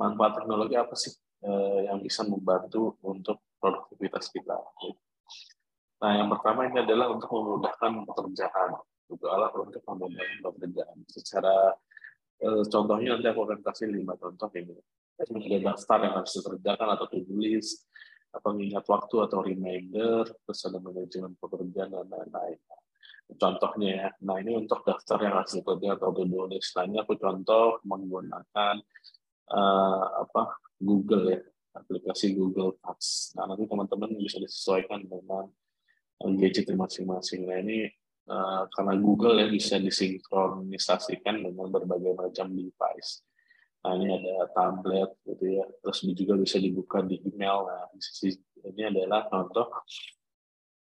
manfaat 0.00 0.40
teknologi 0.40 0.74
apa 0.76 0.94
sih 0.96 1.12
uh, 1.44 1.80
yang 1.92 2.00
bisa 2.00 2.24
membantu 2.24 2.96
untuk 3.04 3.40
produktivitas 3.60 4.32
kita? 4.32 4.56
Nah 6.00 6.12
yang 6.12 6.28
pertama 6.28 6.68
ini 6.68 6.84
adalah 6.84 7.12
untuk 7.12 7.28
memudahkan 7.32 8.04
pekerjaan. 8.04 8.70
Untuk 9.06 9.30
alat 9.30 9.54
untuk 9.54 9.82
memudahkan 9.86 10.38
pekerjaan. 10.42 10.96
Secara 11.08 11.54
uh, 12.42 12.62
contohnya 12.66 13.16
nanti 13.16 13.28
aku 13.30 13.40
akan 13.46 13.60
kasih 13.64 13.88
lima 13.92 14.18
contoh 14.18 14.50
ini. 14.56 14.76
Ada 15.16 15.32
daftar 15.72 15.98
yang 16.04 16.14
harus 16.20 16.32
dikerjakan 16.36 16.88
atau 16.92 17.08
to-do 17.08 17.40
list, 17.40 17.88
mengingat 18.44 18.84
waktu 18.88 19.16
atau 19.24 19.38
reminder, 19.40 20.28
terus 20.44 20.60
ada 20.66 20.78
manajemen 20.82 21.32
pekerjaan 21.40 21.92
dan 21.94 22.06
lain-lain 22.10 22.60
contohnya 23.34 23.90
ya. 23.90 24.08
Nah 24.22 24.38
ini 24.38 24.54
untuk 24.54 24.86
daftar 24.86 25.18
yang 25.18 25.34
hasil 25.42 25.66
kerja 25.66 25.98
atau 25.98 26.14
to-do 26.14 26.46
list 26.46 26.78
aku 26.78 27.18
contoh 27.18 27.82
menggunakan 27.82 28.78
uh, 29.50 30.04
apa 30.22 30.62
Google 30.78 31.34
ya 31.34 31.40
aplikasi 31.74 32.38
Google 32.38 32.78
Tasks. 32.78 33.34
Nah 33.34 33.50
nanti 33.50 33.66
teman-teman 33.66 34.14
bisa 34.14 34.38
disesuaikan 34.38 35.02
dengan 35.02 35.50
gadget 36.38 36.70
masing-masing. 36.70 37.50
Nah 37.50 37.58
ini 37.58 37.90
uh, 38.30 38.70
karena 38.70 38.94
Google 38.94 39.42
ya 39.42 39.50
bisa 39.50 39.82
disinkronisasikan 39.82 41.42
dengan 41.42 41.66
berbagai 41.68 42.14
macam 42.14 42.54
device. 42.54 43.26
Nah 43.86 43.94
ini 43.94 44.18
ada 44.18 44.50
tablet 44.50 45.14
gitu 45.22 45.62
ya, 45.62 45.64
terus 45.78 46.02
juga 46.02 46.34
bisa 46.34 46.58
dibuka 46.58 47.06
di 47.06 47.22
email. 47.22 47.70
Nah 47.70 47.86
ini 48.66 48.82
adalah 48.82 49.30
contoh 49.30 49.70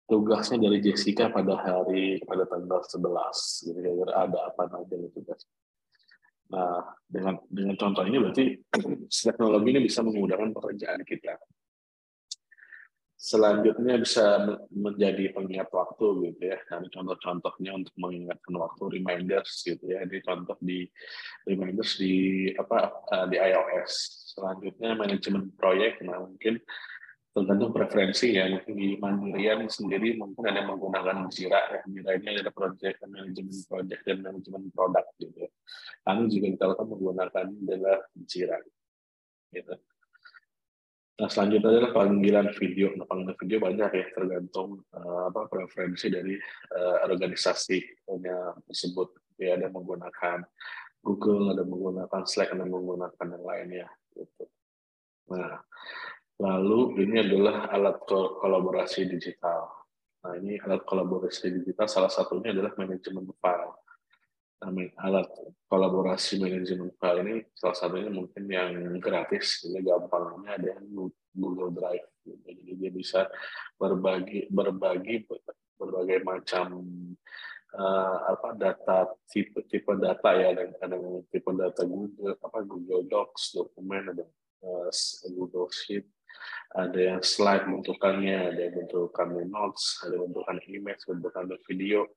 tugasnya 0.06 0.70
dari 0.70 0.78
Jessica 0.78 1.34
pada 1.34 1.58
hari 1.58 2.22
pada 2.22 2.46
tanggal 2.46 2.78
11 2.78 3.66
gitu 3.66 3.78
kira-kira 3.82 4.12
ada 4.14 4.38
apa 4.54 4.70
aja 4.70 4.94
gitu 4.94 5.18
tugas. 5.18 5.42
Nah, 6.52 6.84
dengan 7.08 7.40
dengan 7.48 7.74
contoh 7.80 8.04
ini 8.04 8.16
berarti 8.20 8.44
teknologi 9.26 9.68
ini 9.72 9.80
bisa 9.82 10.04
memudahkan 10.04 10.52
pekerjaan 10.52 11.00
kita. 11.02 11.40
Selanjutnya 13.22 14.02
bisa 14.02 14.58
menjadi 14.74 15.30
pengingat 15.30 15.70
waktu 15.70 16.06
gitu 16.26 16.42
ya. 16.42 16.58
Dan 16.66 16.90
contoh-contohnya 16.90 17.70
untuk 17.78 17.94
mengingatkan 17.94 18.54
waktu 18.58 18.98
reminders 18.98 19.62
gitu 19.62 19.78
ya. 19.86 20.02
Ini 20.02 20.18
contoh 20.26 20.58
di 20.58 20.90
reminders 21.46 22.02
di 22.02 22.50
apa 22.58 22.90
eh, 23.14 23.26
di 23.30 23.36
iOS. 23.38 23.92
Selanjutnya 24.34 24.98
manajemen 24.98 25.54
proyek. 25.54 26.02
Nah, 26.02 26.18
mungkin 26.18 26.58
tergantung 27.32 27.72
preferensi 27.72 28.36
ya 28.36 28.44
mungkin 28.44 28.76
di 28.76 28.88
Mandirian 29.00 29.64
sendiri 29.64 30.20
mungkin 30.20 30.52
ada 30.52 30.60
yang 30.60 30.76
menggunakan 30.76 31.32
Jira 31.32 31.64
ya 31.72 31.80
Jira 31.88 32.20
ini 32.20 32.44
ada 32.44 32.52
project 32.52 33.00
manajemen 33.08 33.56
project 33.64 34.02
dan 34.04 34.20
manajemen 34.20 34.68
produk 34.68 35.00
gitu 35.16 35.48
ya. 35.48 35.50
kami 36.04 36.28
juga 36.28 36.46
kita 36.52 36.64
akan 36.76 36.86
menggunakan 36.92 37.46
adalah 37.56 37.98
Jira 38.28 38.60
gitu 39.48 39.72
nah 41.12 41.28
selanjutnya 41.28 41.68
adalah 41.68 41.92
panggilan 41.92 42.48
video 42.56 42.92
nah 42.96 43.04
panggilan 43.04 43.36
video 43.36 43.58
banyak 43.60 43.90
ya 43.92 44.06
tergantung 44.16 44.80
uh, 44.96 45.28
apa 45.28 45.46
preferensi 45.46 46.08
dari 46.08 46.34
uh, 46.72 47.04
organisasi 47.04 48.04
punya 48.08 48.56
tersebut 48.64 49.36
ya 49.36 49.58
ada 49.58 49.68
menggunakan 49.68 50.44
Google, 51.02 51.50
ada 51.50 51.66
menggunakan 51.66 52.22
Slack, 52.24 52.54
ada 52.54 52.62
menggunakan 52.62 53.26
yang 53.26 53.44
lainnya. 53.44 53.86
Gitu. 54.14 54.46
Nah, 55.34 55.58
lalu 56.38 57.02
ini 57.02 57.26
adalah 57.26 57.66
alat 57.74 58.06
kolaborasi 58.06 59.10
digital. 59.10 59.66
Nah, 60.22 60.38
ini 60.38 60.62
alat 60.62 60.86
kolaborasi 60.86 61.50
digital 61.58 61.90
salah 61.90 62.10
satunya 62.10 62.54
adalah 62.54 62.70
manajemen 62.78 63.26
file. 63.42 63.81
Nah, 64.62 64.70
alat 65.02 65.26
kolaborasi 65.66 66.38
manajemen 66.38 66.94
file 66.94 67.26
ini 67.26 67.34
salah 67.50 67.74
satunya 67.74 68.06
mungkin 68.14 68.46
yang 68.46 68.94
gratis, 69.02 69.66
ini 69.66 69.82
gampangnya 69.82 70.54
ada 70.54 70.66
yang 70.78 70.86
Google 71.34 71.74
Drive. 71.74 72.06
Jadi 72.22 72.78
dia 72.78 72.90
bisa 72.94 73.26
berbagi 73.74 74.46
berbagi 74.46 75.26
berbagai 75.74 76.22
macam 76.22 76.78
uh, 77.74 78.16
apa 78.30 78.54
data 78.54 79.10
tipe 79.26 79.66
tipe 79.66 79.90
data 79.98 80.30
ya. 80.30 80.54
Ada 80.54 80.62
ada 80.78 80.96
tipe 81.26 81.50
data 81.58 81.82
Google 81.82 82.38
apa 82.38 82.58
Google 82.62 83.02
Docs 83.10 83.58
dokumen 83.58 84.14
ada 84.14 84.22
uh, 84.62 84.90
Google 85.34 85.66
Sheet 85.74 86.06
ada 86.72 86.96
yang 86.96 87.20
slide 87.20 87.68
bentukannya 87.68 88.54
ada 88.54 88.60
yang 88.62 88.74
bentukannya 88.84 89.44
notes 89.44 90.00
ada 90.06 90.16
bentukan 90.16 90.56
image 90.70 91.02
bentukannya 91.04 91.60
video 91.68 92.08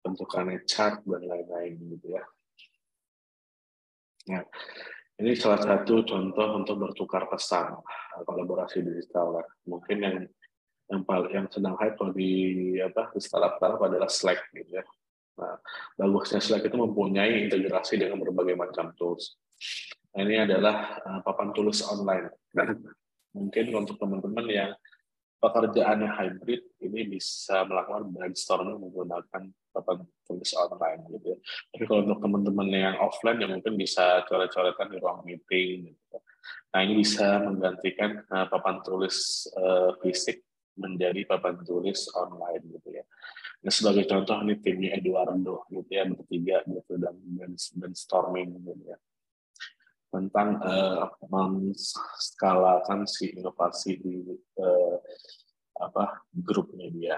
bentukannya 0.00 0.64
chart 0.64 1.00
dan 1.04 1.22
lain-lain 1.24 1.76
gitu 1.96 2.06
ya 2.16 2.24
nah 4.30 4.44
ini 5.20 5.36
salah 5.36 5.60
satu 5.60 6.00
contoh 6.04 6.48
untuk 6.56 6.76
bertukar 6.80 7.28
pesan 7.28 7.76
kolaborasi 8.24 8.80
digital 8.80 9.40
lah. 9.40 9.46
mungkin 9.68 9.98
yang 10.00 10.16
yang 10.90 11.02
paling 11.06 11.30
yang 11.30 11.46
sedang 11.46 11.78
hype 11.78 11.96
di 12.18 12.76
apa 12.82 13.14
di 13.14 13.20
startup 13.22 13.62
startup 13.62 13.80
adalah 13.86 14.10
Slack 14.10 14.50
gitu 14.50 14.82
ya. 14.82 14.84
Nah, 15.38 15.56
bagusnya 15.94 16.42
Slack 16.42 16.66
itu 16.66 16.74
mempunyai 16.74 17.46
integrasi 17.46 17.94
dengan 17.96 18.18
berbagai 18.18 18.58
macam 18.58 18.90
tools. 18.98 19.38
Nah, 20.10 20.26
ini 20.26 20.42
adalah 20.42 20.98
uh, 21.06 21.20
papan 21.22 21.54
tulis 21.54 21.78
online. 21.86 22.26
Mungkin 23.38 23.70
untuk 23.70 23.94
teman-teman 24.02 24.46
yang 24.50 24.70
pekerjaannya 25.40 26.08
hybrid 26.08 26.62
ini 26.84 27.00
bisa 27.08 27.64
melakukan 27.64 28.12
brainstorming 28.12 28.76
menggunakan 28.76 29.48
papan 29.72 29.98
tulis 30.28 30.52
online 30.52 31.00
gitu 31.16 31.26
ya. 31.34 31.38
Tapi 31.72 31.84
kalau 31.88 32.00
untuk 32.04 32.20
teman-teman 32.20 32.68
yang 32.68 32.96
offline 33.00 33.40
yang 33.40 33.52
mungkin 33.56 33.74
bisa 33.80 34.22
coret-coretan 34.28 34.92
di 34.92 34.96
ruang 35.00 35.24
meeting 35.24 35.96
gitu. 35.96 36.16
Nah, 36.70 36.80
ini 36.84 37.02
bisa 37.02 37.40
menggantikan 37.42 38.22
uh, 38.30 38.46
papan 38.46 38.84
tulis 38.84 39.48
uh, 39.56 39.96
fisik 40.04 40.44
menjadi 40.78 41.26
papan 41.26 41.60
tulis 41.64 42.08
online 42.14 42.64
gitu 42.78 42.88
ya. 42.94 43.04
Nah, 43.60 43.72
sebagai 43.72 44.08
contoh 44.08 44.40
ini 44.44 44.56
timnya 44.60 44.96
Eduardo 44.96 45.68
gitu 45.68 45.90
ya 45.90 46.08
bertiga 46.08 46.64
gitu 46.64 46.96
dan 46.96 47.16
brainstorming 47.76 48.60
gitu 48.64 48.84
ya 48.88 48.96
tentang 50.10 50.58
uh, 50.58 51.06
menskalakan 51.30 53.06
si 53.06 53.30
inovasi 53.34 54.02
di 54.02 54.26
uh, 54.58 54.96
apa 55.80 56.26
grup 56.34 56.74
media 56.74 57.16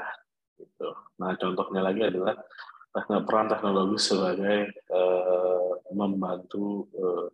gitu. 0.61 0.93
Nah 1.19 1.35
contohnya 1.41 1.83
lagi 1.83 2.07
adalah 2.07 2.37
peran 3.25 3.49
teknologi 3.49 3.97
sebagai 3.97 4.85
uh, 4.93 5.73
membantu 5.97 6.93
uh, 6.93 7.29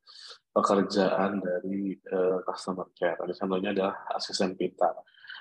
pekerjaan 0.55 1.42
dari 1.42 1.99
uh, 2.14 2.38
customer 2.47 2.88
care. 2.94 3.18
Contohnya 3.35 3.75
adalah 3.75 4.07
asisten 4.14 4.55
pintar 4.55 4.94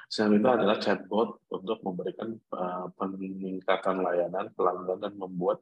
Selain 0.07 0.39
itu 0.39 0.47
adalah 0.47 0.79
chatbot 0.79 1.43
untuk 1.51 1.83
memberikan 1.83 2.31
uh, 2.55 2.87
peningkatan 2.95 3.99
layanan 3.99 4.47
pelanggan 4.55 5.03
dan 5.03 5.13
membuat 5.19 5.59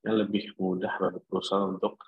yang 0.00 0.16
lebih 0.16 0.56
mudah 0.56 0.96
bagi 0.96 1.20
perusahaan 1.28 1.76
untuk 1.76 2.00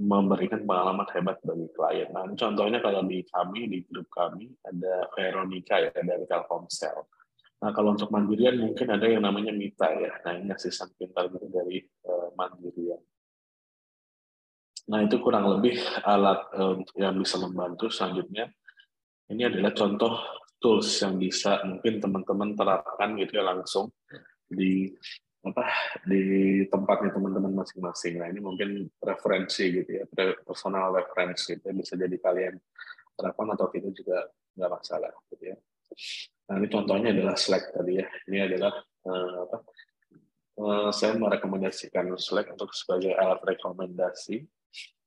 memberikan 0.00 0.64
pengalaman 0.64 1.04
hebat 1.12 1.36
bagi 1.44 1.68
klien. 1.76 2.08
Nah, 2.08 2.24
contohnya 2.32 2.80
kalau 2.80 3.04
di 3.04 3.20
kami, 3.28 3.68
di 3.68 3.78
grup 3.84 4.08
kami, 4.08 4.48
ada 4.64 5.12
Veronica 5.12 5.76
ya 5.76 5.92
dari 5.92 6.24
Telkomsel. 6.24 7.04
Nah, 7.60 7.70
kalau 7.76 7.92
untuk 7.92 8.08
Mandirian 8.08 8.56
mungkin 8.56 8.88
ada 8.88 9.04
yang 9.04 9.20
namanya 9.20 9.52
Mita 9.52 9.92
ya. 9.92 10.08
Nah, 10.24 10.32
ini 10.40 10.48
asisten 10.48 10.88
pintar 10.96 11.28
gitu 11.28 11.44
dari 11.52 11.84
uh, 12.08 12.32
Mandirian. 12.32 13.00
Nah, 14.88 15.04
itu 15.04 15.20
kurang 15.20 15.44
lebih 15.52 15.76
alat 16.08 16.40
uh, 16.56 16.80
yang 16.96 17.20
bisa 17.20 17.36
membantu 17.36 17.92
selanjutnya. 17.92 18.48
Ini 19.28 19.52
adalah 19.52 19.76
contoh 19.76 20.16
tools 20.56 20.88
yang 21.04 21.20
bisa 21.20 21.60
mungkin 21.68 22.00
teman-teman 22.00 22.56
terapkan 22.56 23.14
gitu 23.20 23.36
ya 23.36 23.44
langsung 23.44 23.92
di 24.48 24.90
apa 25.40 25.64
di 26.04 26.22
tempatnya 26.68 27.16
teman-teman 27.16 27.64
masing-masing. 27.64 28.20
Nah 28.20 28.28
ini 28.28 28.40
mungkin 28.44 28.84
referensi 29.00 29.72
gitu 29.72 29.90
ya, 30.02 30.04
personal 30.44 30.92
reference 30.92 31.48
gitu 31.48 31.64
ya, 31.64 31.72
bisa 31.72 31.96
jadi 31.96 32.16
kalian 32.20 32.60
terapkan 33.16 33.48
atau 33.56 33.66
tidak 33.72 33.92
juga 33.96 34.28
nggak 34.56 34.70
masalah 34.70 35.12
gitu 35.32 35.44
ya. 35.52 35.56
Nah 36.50 36.54
ini 36.60 36.68
contohnya 36.68 37.08
adalah 37.14 37.36
Slack 37.40 37.72
tadi 37.72 37.92
ya. 38.00 38.06
Ini 38.28 38.38
adalah 38.52 38.72
uh, 39.08 39.38
apa? 39.48 39.58
Uh, 40.60 40.90
saya 40.92 41.16
merekomendasikan 41.16 42.12
Slack 42.20 42.52
untuk 42.52 42.76
sebagai 42.76 43.16
alat 43.16 43.40
rekomendasi 43.40 44.44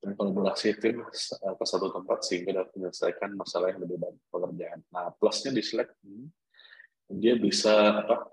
dan 0.03 0.19
kolaborasi 0.19 0.75
tim 0.81 0.99
ke 1.05 1.63
satu 1.63 1.93
tempat 1.93 2.25
sehingga 2.27 2.59
dapat 2.59 2.73
menyelesaikan 2.75 3.37
masalah 3.37 3.71
yang 3.71 3.85
lebih 3.85 4.01
banyak 4.01 4.23
pekerjaan. 4.27 4.79
Nah, 4.91 5.13
plusnya 5.15 5.55
di 5.55 5.63
Slack 5.63 5.95
ini 6.03 6.27
dia 7.13 7.37
bisa 7.37 8.01
apa 8.01 8.15
eh, 8.15 8.32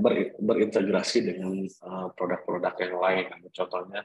ber, 0.00 0.14
berintegrasi 0.40 1.18
dengan 1.28 1.66
eh, 1.68 2.08
produk-produk 2.16 2.74
yang 2.80 2.96
lain. 2.96 3.24
Contohnya 3.52 4.00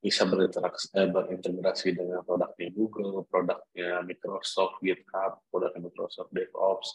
bisa 0.00 0.24
berinteraksi, 0.24 0.88
eh, 0.96 1.08
berintegrasi 1.12 1.92
dengan 1.92 2.24
produknya 2.24 2.68
Google, 2.72 3.28
produknya 3.28 4.00
Microsoft 4.06 4.80
GitHub, 4.80 5.44
produknya 5.52 5.92
Microsoft 5.92 6.32
DevOps, 6.32 6.88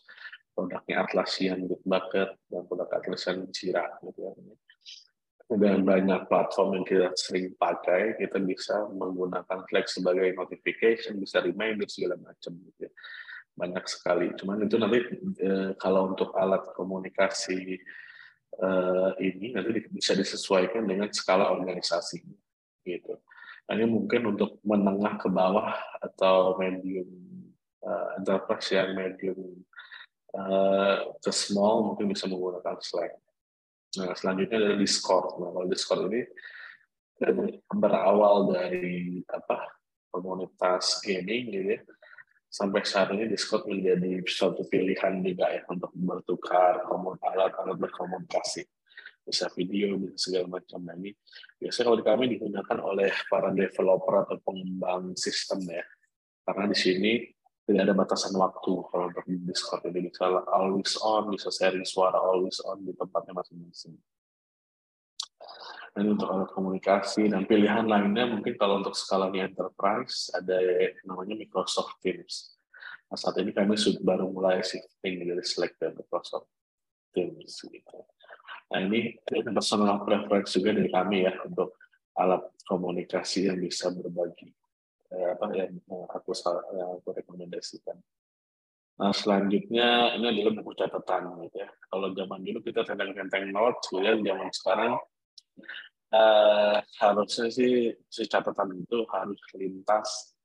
produknya 0.58 1.06
Atlassian 1.06 1.70
Bitbucket, 1.70 2.30
dan 2.50 2.62
produk 2.66 2.90
Atlassian 2.98 3.46
Jira. 3.54 3.86
Gitu 4.02 4.26
ya 4.26 4.34
dengan 5.48 5.80
banyak 5.88 6.28
platform 6.28 6.76
yang 6.76 6.84
kita 6.84 7.08
sering 7.16 7.56
pakai, 7.56 8.20
kita 8.20 8.36
bisa 8.44 8.84
menggunakan 8.92 9.64
Slack 9.72 9.88
sebagai 9.88 10.28
notification, 10.36 11.24
bisa 11.24 11.40
reminder 11.40 11.88
segala 11.88 12.20
macam 12.20 12.52
gitu 12.68 12.84
ya. 12.84 12.92
Banyak 13.58 13.86
sekali. 13.90 14.32
Cuman 14.38 14.62
itu 14.64 14.78
nanti 14.78 15.00
e, 15.42 15.52
kalau 15.82 16.14
untuk 16.14 16.38
alat 16.38 16.70
komunikasi 16.78 17.82
e, 18.54 18.70
ini 19.26 19.58
nanti 19.58 19.90
bisa 19.90 20.14
disesuaikan 20.14 20.86
dengan 20.86 21.10
skala 21.10 21.50
organisasi 21.50 22.22
gitu. 22.86 23.18
Ini 23.68 23.84
mungkin 23.84 24.38
untuk 24.38 24.64
menengah 24.64 25.20
ke 25.20 25.28
bawah 25.28 25.76
atau 26.00 26.56
medium 26.56 27.04
uh, 27.84 28.16
enterprise 28.16 28.72
yang 28.72 28.96
medium 28.96 29.60
uh, 30.32 31.12
ke 31.20 31.32
small 31.36 31.92
mungkin 31.92 32.08
bisa 32.08 32.32
menggunakan 32.32 32.80
Slack 32.80 33.20
Nah, 33.98 34.14
selanjutnya 34.14 34.62
adalah 34.62 34.78
Discord. 34.78 35.28
Nah, 35.42 35.50
kalau 35.56 35.68
Discord 35.72 36.02
ini 36.12 36.22
berawal 37.72 38.52
dari 38.54 39.26
apa 39.26 39.74
komunitas 40.14 41.02
gaming 41.02 41.50
gitu 41.50 41.70
ya 41.74 41.80
sampai 42.48 42.82
saat 42.88 43.12
ini 43.12 43.28
Discord 43.28 43.68
menjadi 43.68 44.24
suatu 44.24 44.64
pilihan 44.66 45.20
juga 45.20 45.52
ya 45.52 45.62
untuk 45.68 45.92
bertukar 45.94 46.88
alat-alat 46.88 47.78
berkomunikasi. 47.78 48.64
Bisa 49.28 49.52
video 49.52 50.00
bisa 50.00 50.16
segala 50.32 50.48
macam. 50.48 50.80
Nah, 50.88 50.96
ini 50.96 51.12
biasanya 51.60 51.86
kalau 51.92 51.98
di 52.00 52.06
kami 52.08 52.24
digunakan 52.32 52.78
oleh 52.80 53.12
para 53.28 53.52
developer 53.52 54.24
atau 54.24 54.40
pengembang 54.40 55.12
sistem 55.20 55.68
ya. 55.68 55.84
Karena 56.48 56.72
di 56.72 56.78
sini 56.80 57.12
tidak 57.68 57.92
ada 57.92 57.94
batasan 57.94 58.32
waktu 58.40 58.74
kalau 58.88 59.12
untuk 59.12 59.28
di 59.28 59.36
Discord. 59.44 59.84
Jadi 59.84 60.08
bisa 60.08 60.48
always 60.48 60.96
on 61.04 61.36
bisa 61.36 61.52
sharing 61.52 61.84
suara 61.84 62.16
always 62.16 62.64
on 62.64 62.88
di 62.88 62.96
tempatnya 62.96 63.36
masing-masing 63.36 64.00
dan 65.98 66.14
untuk 66.14 66.30
alat 66.30 66.54
komunikasi 66.54 67.26
dan 67.34 67.50
pilihan 67.50 67.90
lainnya 67.90 68.30
mungkin 68.30 68.54
kalau 68.54 68.86
untuk 68.86 68.94
skala 68.94 69.34
di 69.34 69.42
enterprise 69.42 70.30
ada 70.30 70.62
namanya 71.10 71.34
Microsoft 71.34 71.98
Teams 72.06 72.54
nah, 73.10 73.18
saat 73.18 73.42
ini 73.42 73.50
kami 73.50 73.74
sudah 73.74 74.06
baru 74.06 74.30
mulai 74.30 74.62
shifting 74.62 75.26
dari 75.26 75.42
Slack 75.42 75.74
dan 75.82 75.98
Microsoft 75.98 76.54
Teams 77.18 77.50
gitu. 77.50 77.98
nah 78.70 78.78
ini 78.78 79.18
personal 79.50 80.06
preference 80.06 80.54
juga 80.54 80.78
dari 80.78 80.94
kami 80.94 81.26
ya 81.26 81.34
untuk 81.42 81.74
alat 82.14 82.46
komunikasi 82.70 83.50
yang 83.50 83.58
bisa 83.58 83.90
berbagi 83.90 84.54
eh, 85.18 85.34
apa 85.34 85.50
yang 85.58 85.82
aku 86.14 86.34
yang 86.78 87.00
aku 87.00 87.10
rekomendasikan. 87.14 87.98
Nah 88.98 89.14
selanjutnya 89.14 90.18
ini 90.18 90.26
adalah 90.26 90.58
buku 90.58 90.74
catatan 90.74 91.46
gitu 91.46 91.62
ya. 91.62 91.70
Kalau 91.70 92.10
zaman 92.18 92.42
dulu 92.42 92.60
kita 92.66 92.82
tentang-tentang 92.82 93.54
notes, 93.54 93.86
gitu 93.94 94.02
ya, 94.02 94.18
zaman 94.18 94.50
sekarang 94.50 94.98
eh, 96.14 96.78
harusnya 97.02 97.48
sih 97.52 97.92
si 98.08 98.24
catatan 98.28 98.84
itu 98.84 99.04
harus 99.12 99.40
lintas 99.56 100.38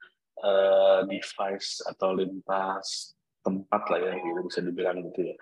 eh, 0.42 1.00
device 1.06 1.84
atau 1.86 2.16
lintas 2.16 3.14
tempat 3.42 3.82
lah 3.90 4.00
ya, 4.00 4.12
gitu 4.22 4.40
bisa 4.46 4.60
dibilang 4.62 5.02
gitu 5.10 5.34
ya. 5.34 5.36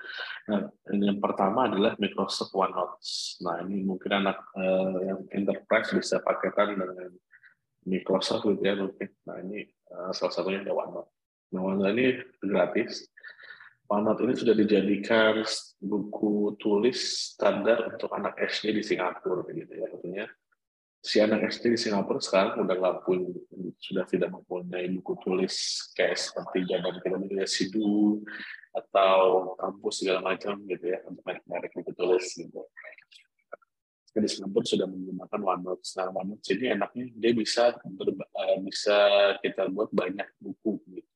Nah, 0.48 0.72
yang 0.88 1.20
pertama 1.20 1.68
adalah 1.68 1.92
Microsoft 2.00 2.56
OneNote. 2.56 2.96
Nah, 3.44 3.60
ini 3.68 3.84
mungkin 3.84 4.24
anak 4.24 4.40
uh, 4.56 4.98
yang 5.04 5.20
enterprise 5.36 5.92
bisa 5.92 6.16
paketan 6.24 6.80
dengan 6.80 7.12
Microsoft 7.84 8.48
gitu 8.48 8.64
ya 8.64 8.74
mungkin. 8.80 9.08
Nah, 9.28 9.36
ini 9.44 9.68
uh, 9.92 10.10
salah 10.16 10.32
satunya 10.32 10.64
ada 10.64 10.72
OneNote. 10.72 11.12
Nah, 11.52 11.60
OneNote 11.60 11.92
ini 11.92 12.06
gratis. 12.40 13.04
OneNote 13.90 14.22
ini 14.22 14.34
sudah 14.38 14.54
dijadikan 14.54 15.42
buku 15.82 16.54
tulis 16.62 17.34
standar 17.34 17.90
untuk 17.90 18.14
anak 18.14 18.38
SD 18.38 18.70
di 18.78 18.82
Singapura 18.86 19.42
gitu 19.50 19.72
ya. 19.74 19.90
Tentunya 19.90 20.26
si 21.02 21.18
anak 21.18 21.50
SD 21.50 21.74
di 21.74 21.78
Singapura 21.82 22.22
sekarang 22.22 22.62
udah 22.62 22.76
nggak 22.78 22.96
punya 23.02 23.34
sudah 23.82 24.06
tidak 24.06 24.30
mempunyai 24.30 24.86
buku 24.94 25.18
tulis 25.26 25.54
kayak 25.98 26.14
seperti 26.22 26.70
zaman 26.70 27.02
kita 27.02 27.16
dulu 27.18 27.34
ya 27.34 27.48
Sidu 27.50 28.22
atau 28.70 29.18
kampus 29.58 30.06
segala 30.06 30.22
macam 30.22 30.54
gitu 30.70 30.86
ya 30.86 31.02
untuk 31.10 31.26
merek-merek 31.26 31.74
buku 31.74 31.92
tulis 31.98 32.26
gitu. 32.38 32.62
Di 34.14 34.28
Singapura 34.30 34.66
sudah 34.70 34.86
menggunakan 34.86 35.40
OneNote. 35.42 35.82
Nah, 35.98 36.06
OneNote 36.14 36.50
ini 36.54 36.66
enaknya 36.78 37.04
dia 37.10 37.32
bisa 37.34 37.74
ber, 37.74 38.14
uh, 38.14 38.56
bisa 38.62 38.98
kita 39.42 39.66
buat 39.66 39.90
banyak 39.90 40.30
buku 40.38 40.78
gitu. 40.94 41.09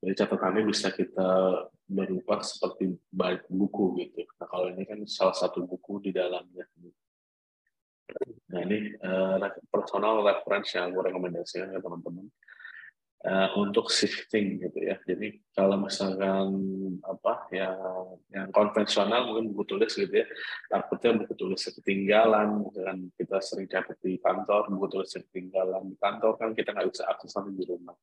Jadi 0.00 0.14
catatannya 0.16 0.62
bisa 0.64 0.88
kita 0.88 1.28
berubah 1.84 2.40
seperti 2.40 2.88
buku 3.52 3.84
gitu. 4.00 4.24
Nah 4.40 4.48
kalau 4.48 4.72
ini 4.72 4.88
kan 4.88 5.04
salah 5.04 5.36
satu 5.36 5.68
buku 5.68 6.00
di 6.00 6.10
dalamnya. 6.16 6.64
Nah 8.50 8.60
ini 8.64 8.96
uh, 9.04 9.36
personal 9.68 10.24
reference 10.24 10.72
yang 10.74 10.90
gue 10.96 11.04
rekomendasikan 11.04 11.70
ke 11.70 11.80
teman-teman 11.84 12.26
uh, 13.26 13.48
untuk 13.60 13.92
shifting 13.92 14.60
gitu 14.60 14.78
ya. 14.80 14.96
Jadi 15.04 15.40
kalau 15.52 15.76
misalkan 15.76 16.48
apa 17.04 17.48
yang 17.52 17.76
yang 18.32 18.48
konvensional 18.54 19.28
mungkin 19.28 19.52
buku 19.52 19.76
tulis 19.76 19.92
gitu 19.92 20.12
ya, 20.12 20.26
takutnya 20.72 21.20
buku 21.24 21.34
tulis 21.36 21.60
ketinggalan, 21.60 22.64
dengan 22.72 22.96
kita 23.16 23.42
sering 23.44 23.68
catat 23.68 23.98
di 24.00 24.16
kantor, 24.20 24.72
buku 24.72 24.86
tulis 24.88 25.10
ketinggalan 25.12 25.92
di 25.92 25.96
kantor 26.00 26.32
kan 26.40 26.50
kita 26.56 26.72
nggak 26.72 26.88
bisa 26.88 27.04
akses 27.10 27.34
nanti 27.36 27.52
di 27.56 27.64
rumah. 27.68 27.96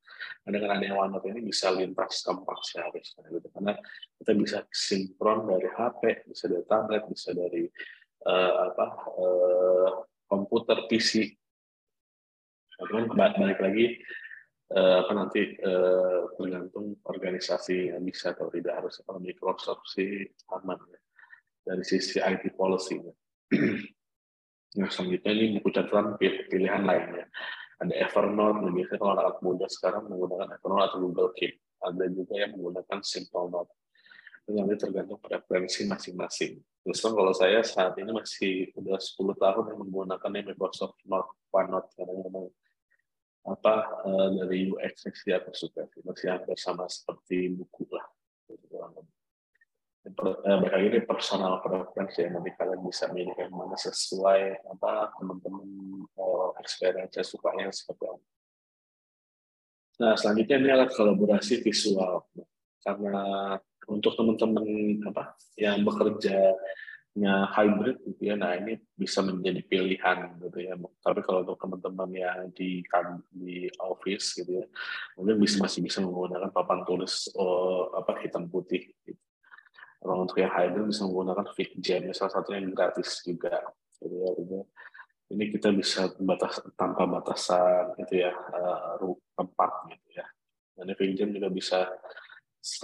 Nah, 0.45 0.49
dengan 0.53 0.69
adanya 0.77 0.95
OneNote 0.97 1.27
ini 1.33 1.41
bisa 1.45 1.73
lintas 1.73 2.21
tempat 2.21 2.57
seharusnya 2.61 3.25
gitu 3.33 3.47
karena 3.53 3.73
kita 4.21 4.31
bisa 4.37 4.57
sinkron 4.69 5.49
dari 5.49 5.69
HP, 5.71 6.29
bisa 6.29 6.45
dari 6.45 6.65
tablet, 6.69 7.03
bisa 7.09 7.33
dari 7.33 7.65
uh, 8.29 8.53
apa 8.69 8.87
uh, 9.17 9.89
komputer 10.27 10.85
PC 10.91 11.33
kemudian 12.77 13.09
balik 13.09 13.57
lagi 13.57 13.97
uh, 14.73 14.95
apa 15.05 15.11
nanti 15.15 15.55
uh, 15.63 16.31
tergantung 16.35 16.97
organisasi 17.05 17.93
yang 17.93 18.03
bisa 18.03 18.35
atau 18.35 18.51
tidak 18.51 18.83
harus 18.83 18.99
Microsoft 19.21 19.87
sih 19.87 20.27
aman 20.51 20.79
ya 20.91 20.99
dari 21.67 21.83
sisi 21.83 22.19
IT 22.19 22.55
policy 22.55 22.99
-nya. 22.99 23.13
nah 24.79 24.89
selanjutnya 24.91 25.31
ini 25.31 25.45
buku 25.59 25.69
catatan 25.71 26.19
pilihan 26.19 26.83
lainnya 26.83 27.27
ada 27.77 27.93
Evernote 27.93 28.65
nah, 28.65 28.71
biasanya 28.73 28.99
kalau 28.99 29.13
anak 29.15 29.37
muda 29.45 29.65
sekarang 29.69 30.03
menggunakan 30.09 30.47
Evernote 30.57 30.83
atau 30.91 30.97
Google 31.03 31.31
Keep 31.37 31.53
ada 31.77 32.05
juga 32.09 32.33
yang 32.35 32.51
menggunakan 32.57 32.99
Simple 33.05 33.47
Note 33.53 33.71
nanti 34.47 34.79
tergantung 34.79 35.19
preferensi 35.19 35.83
masing-masing. 35.83 36.55
Terus 36.87 37.03
kalau 37.03 37.35
saya 37.35 37.59
saat 37.67 37.99
ini 37.99 38.15
masih 38.15 38.71
udah 38.79 38.95
10 38.95 39.35
tahun 39.35 39.63
yang 39.75 39.79
menggunakan 39.83 40.29
Microsoft 40.31 40.95
Note, 41.03 41.35
OneNote 41.51 41.91
karena 41.99 42.15
memang 42.15 42.47
apa 43.47 44.03
uh, 44.03 44.27
dari 44.35 44.67
UX 44.67 45.07
aku 45.07 45.51
suka 45.55 45.87
sih 45.87 46.03
masih 46.03 46.27
hampir 46.35 46.59
sama 46.59 46.83
seperti 46.91 47.55
buku 47.55 47.87
lah. 47.95 48.03
Eh, 50.07 50.57
Baik 50.63 50.83
ini 50.87 50.99
personal 51.03 51.59
preference 51.59 52.15
ya 52.15 52.31
nanti 52.31 52.55
kalian 52.55 52.79
bisa 52.79 53.11
milih 53.11 53.35
yang 53.35 53.51
mana 53.51 53.75
sesuai 53.75 54.63
apa 54.71 55.11
teman-teman 55.19 55.67
uh, 56.15 56.55
experience 56.63 57.19
sukanya 57.27 57.67
seperti 57.75 58.07
apa. 58.07 58.25
Nah 59.97 60.13
selanjutnya 60.15 60.55
ini 60.63 60.69
adalah 60.71 60.89
kolaborasi 60.91 61.59
visual 61.59 62.23
karena 62.83 63.15
untuk 63.91 64.15
teman-teman 64.15 64.63
apa 65.11 65.35
yang 65.59 65.83
bekerjanya 67.17 67.49
hybrid 67.49 67.97
gitu 68.05 68.21
ya, 68.29 68.35
nah 68.37 68.53
ini 68.53 68.77
bisa 68.93 69.25
menjadi 69.25 69.61
pilihan 69.65 70.37
gitu 70.37 70.59
ya. 70.61 70.73
Tapi 71.01 71.19
kalau 71.25 71.41
untuk 71.41 71.57
teman-teman 71.57 72.09
yang 72.13 72.39
di 72.53 72.85
di 73.33 73.65
office 73.81 74.37
gitu 74.37 74.61
ya, 74.61 74.65
mungkin 75.17 75.41
bisa 75.41 75.57
masih 75.57 75.81
bisa 75.81 75.99
menggunakan 76.05 76.53
papan 76.53 76.85
tulis 76.85 77.33
oh, 77.33 77.89
apa 77.97 78.21
hitam 78.21 78.45
putih. 78.45 78.93
Gitu. 79.01 79.17
Kalau 79.97 80.23
untuk 80.23 80.37
yang 80.37 80.53
hybrid 80.53 80.85
bisa 80.93 81.09
menggunakan 81.09 81.45
FigJam, 81.57 82.13
salah 82.13 82.33
satunya 82.37 82.61
yang 82.61 82.73
gratis 82.77 83.25
juga. 83.25 83.65
Gitu 83.97 84.13
ya, 84.13 84.29
gitu. 84.37 84.57
Ini 85.27 85.43
kita 85.51 85.75
bisa 85.75 86.07
batas 86.23 86.61
tanpa 86.79 87.03
batasan 87.03 87.97
gitu 87.99 88.23
ya, 88.23 88.31
uh, 88.31 88.95
tempat 89.35 89.71
gitu 89.91 90.21
ya. 90.21 90.25
Dan 90.77 90.93
FigJam 90.93 91.33
juga 91.33 91.49
bisa 91.49 91.89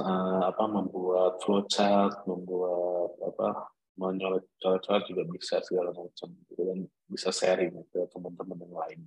uh, 0.01 0.41
apa 0.49 0.63
membuat 0.67 1.39
flowchart, 1.39 2.27
membuat 2.27 3.15
apa 3.23 3.72
menyoret 3.97 4.45
coret 4.57 5.03
juga 5.05 5.23
bisa 5.29 5.61
segala 5.61 5.93
macam 5.93 6.29
gitu 6.49 6.61
dan 6.65 6.79
bisa 7.05 7.29
sharing 7.29 7.73
ke 7.93 7.99
teman-teman 8.09 8.57
yang 8.63 8.75
lain. 8.75 9.01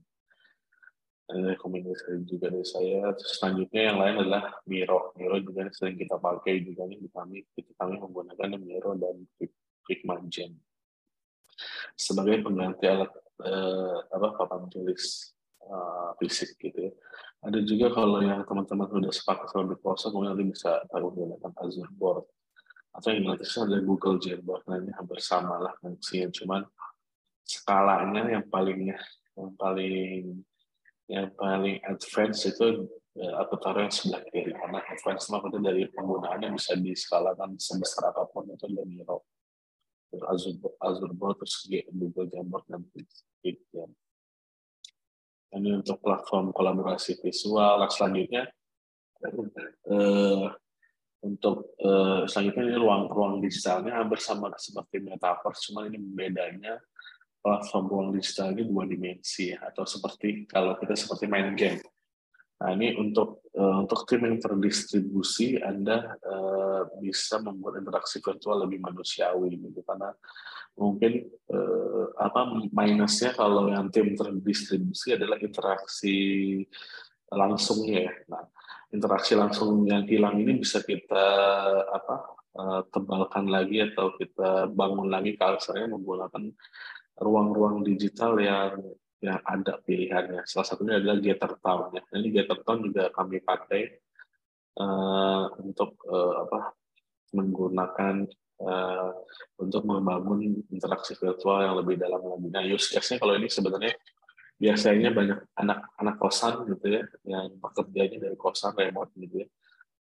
Dan 1.26 1.58
komunikasi 1.58 2.22
juga 2.22 2.54
dari 2.54 2.62
saya. 2.62 3.10
Terus 3.18 3.32
selanjutnya 3.42 3.82
yang 3.90 3.98
lain 3.98 4.14
adalah 4.22 4.62
Miro. 4.62 5.10
Miro 5.18 5.42
juga 5.42 5.66
sering 5.74 5.98
kita 5.98 6.22
pakai 6.22 6.62
juga 6.62 6.86
nih 6.86 7.02
di 7.02 7.10
kami. 7.10 7.42
Kita 7.50 7.74
kami 7.74 7.98
menggunakan 7.98 8.54
Miro 8.62 8.94
dan 8.94 9.26
Figma 9.82 10.22
Jam 10.30 10.54
sebagai 11.96 12.44
pengganti 12.44 12.84
alat 12.84 13.10
eh, 13.42 13.96
apa 14.12 14.28
papan 14.36 14.68
tulis 14.68 15.32
uh, 15.64 16.12
fisik 16.20 16.56
gitu 16.60 16.90
ya. 16.90 16.92
Ada 17.44 17.62
juga 17.62 17.92
kalau 17.94 18.20
yang 18.24 18.42
teman-teman 18.44 18.88
sudah 18.90 19.12
sepakat 19.12 19.46
sama 19.52 19.76
Microsoft, 19.76 20.12
mungkin 20.16 20.34
nanti 20.34 20.44
bisa 20.50 20.82
menggunakan 20.90 21.52
Azure 21.62 21.92
Board. 21.94 22.26
Atau 22.96 23.12
gratis 23.20 23.52
ada 23.60 23.76
Google 23.84 24.16
Jamboard, 24.16 24.64
ini 24.72 24.90
hampir 24.96 25.20
sama 25.20 25.60
lah 25.60 25.76
fungsinya, 25.84 26.32
cuman 26.32 26.62
skalanya 27.44 28.22
yang 28.24 28.44
paling 28.48 28.88
yang 29.36 29.52
paling 29.60 30.40
yang 31.06 31.28
paling 31.36 31.76
advance 31.84 32.48
itu 32.48 32.88
ya, 33.14 33.36
aku 33.44 33.60
taruh 33.60 33.84
yang 33.84 33.92
sebelah 33.92 34.24
kiri. 34.32 34.50
Karena 34.56 34.80
advance 34.80 35.28
maksudnya 35.28 35.60
dari 35.70 35.84
penggunaannya 35.92 36.56
bisa 36.56 36.72
diskalakan 36.80 37.60
sebesar 37.60 38.10
apa 38.10 38.24
pun 38.32 38.48
itu 38.48 38.64
dari 38.64 38.88
Miro 38.88 39.28
Azure 40.16 40.56
Azure 40.80 41.12
Board 41.12 41.36
terus 41.44 41.68
Google 41.92 42.32
Jamboard 42.32 42.64
dan 42.66 42.80
Jamboard 42.80 43.92
ini 45.56 45.72
untuk 45.72 46.02
platform 46.04 46.52
kolaborasi 46.52 47.16
visual. 47.22 47.80
Nah, 47.80 47.88
selanjutnya 47.88 48.44
eh, 49.88 50.44
untuk 51.26 51.74
eh, 51.82 52.22
selanjutnya 52.30 52.62
ini 52.70 52.76
ruang-ruang 52.78 53.42
digitalnya 53.42 53.98
hampir 53.98 54.22
sama 54.22 54.54
seperti 54.54 55.02
metaverse, 55.02 55.66
cuma 55.70 55.90
ini 55.90 55.98
bedanya 55.98 56.78
platform 57.42 57.84
ruang 57.86 58.08
digital 58.14 58.54
ini 58.54 58.66
dua 58.66 58.84
dimensi 58.86 59.54
atau 59.54 59.86
seperti 59.86 60.46
kalau 60.50 60.74
kita 60.78 60.94
seperti 60.98 61.30
main 61.30 61.54
game. 61.54 61.82
Nah 62.56 62.72
ini 62.72 62.96
untuk 62.96 63.44
uh, 63.52 63.84
untuk 63.84 64.08
tim 64.08 64.24
yang 64.24 64.40
terdistribusi 64.40 65.60
Anda 65.60 66.16
uh, 66.24 66.88
bisa 67.04 67.36
membuat 67.44 67.84
interaksi 67.84 68.18
virtual 68.18 68.64
lebih 68.64 68.80
manusiawi 68.80 69.60
gitu 69.60 69.84
karena 69.84 70.10
mungkin 70.74 71.28
uh, 71.52 72.16
apa 72.16 72.48
minusnya 72.72 73.36
kalau 73.36 73.68
yang 73.68 73.92
tim 73.92 74.16
terdistribusi 74.16 75.14
adalah 75.14 75.36
interaksi 75.36 76.16
langsungnya 77.28 78.08
ya. 78.08 78.14
Nah 78.32 78.44
interaksi 78.94 79.34
langsung 79.34 79.82
yang 79.86 80.06
hilang 80.06 80.38
ini 80.38 80.62
bisa 80.62 80.82
kita 80.82 81.26
apa 81.90 82.16
uh, 82.56 82.80
tebalkan 82.90 83.50
lagi 83.50 83.82
atau 83.82 84.14
kita 84.14 84.70
bangun 84.70 85.10
lagi 85.10 85.34
saya 85.58 85.90
menggunakan 85.90 86.52
ruang-ruang 87.16 87.82
digital 87.82 88.36
yang 88.38 88.76
yang 89.24 89.40
ada 89.42 89.80
pilihannya. 89.80 90.44
Salah 90.44 90.66
satunya 90.68 91.00
adalah 91.00 91.16
Gather 91.18 91.56
Town. 91.58 91.88
Ya. 91.96 92.02
Ini 92.14 92.28
Gather 92.30 92.60
Town 92.62 92.84
juga 92.84 93.08
kami 93.10 93.40
pakai 93.40 93.82
uh, 94.76 95.44
untuk 95.64 95.96
uh, 96.04 96.44
apa 96.46 96.76
menggunakan 97.32 98.28
uh, 98.60 99.10
untuk 99.60 99.82
membangun 99.88 100.62
interaksi 100.68 101.16
virtual 101.16 101.64
yang 101.64 101.74
lebih 101.80 101.96
dalam 101.96 102.20
lagi. 102.20 102.48
Nah, 102.52 102.62
use 102.64 102.92
case-nya 102.92 103.16
kalau 103.16 103.34
ini 103.40 103.48
sebenarnya 103.48 103.96
biasanya 104.56 105.12
banyak 105.12 105.38
anak-anak 105.52 106.16
kosan 106.16 106.64
gitu 106.68 106.86
ya, 106.88 107.02
yang 107.28 107.60
pekerjaannya 107.60 108.18
dari 108.18 108.36
kosan 108.40 108.72
remote 108.72 109.12
gitu 109.16 109.44
ya. 109.44 109.48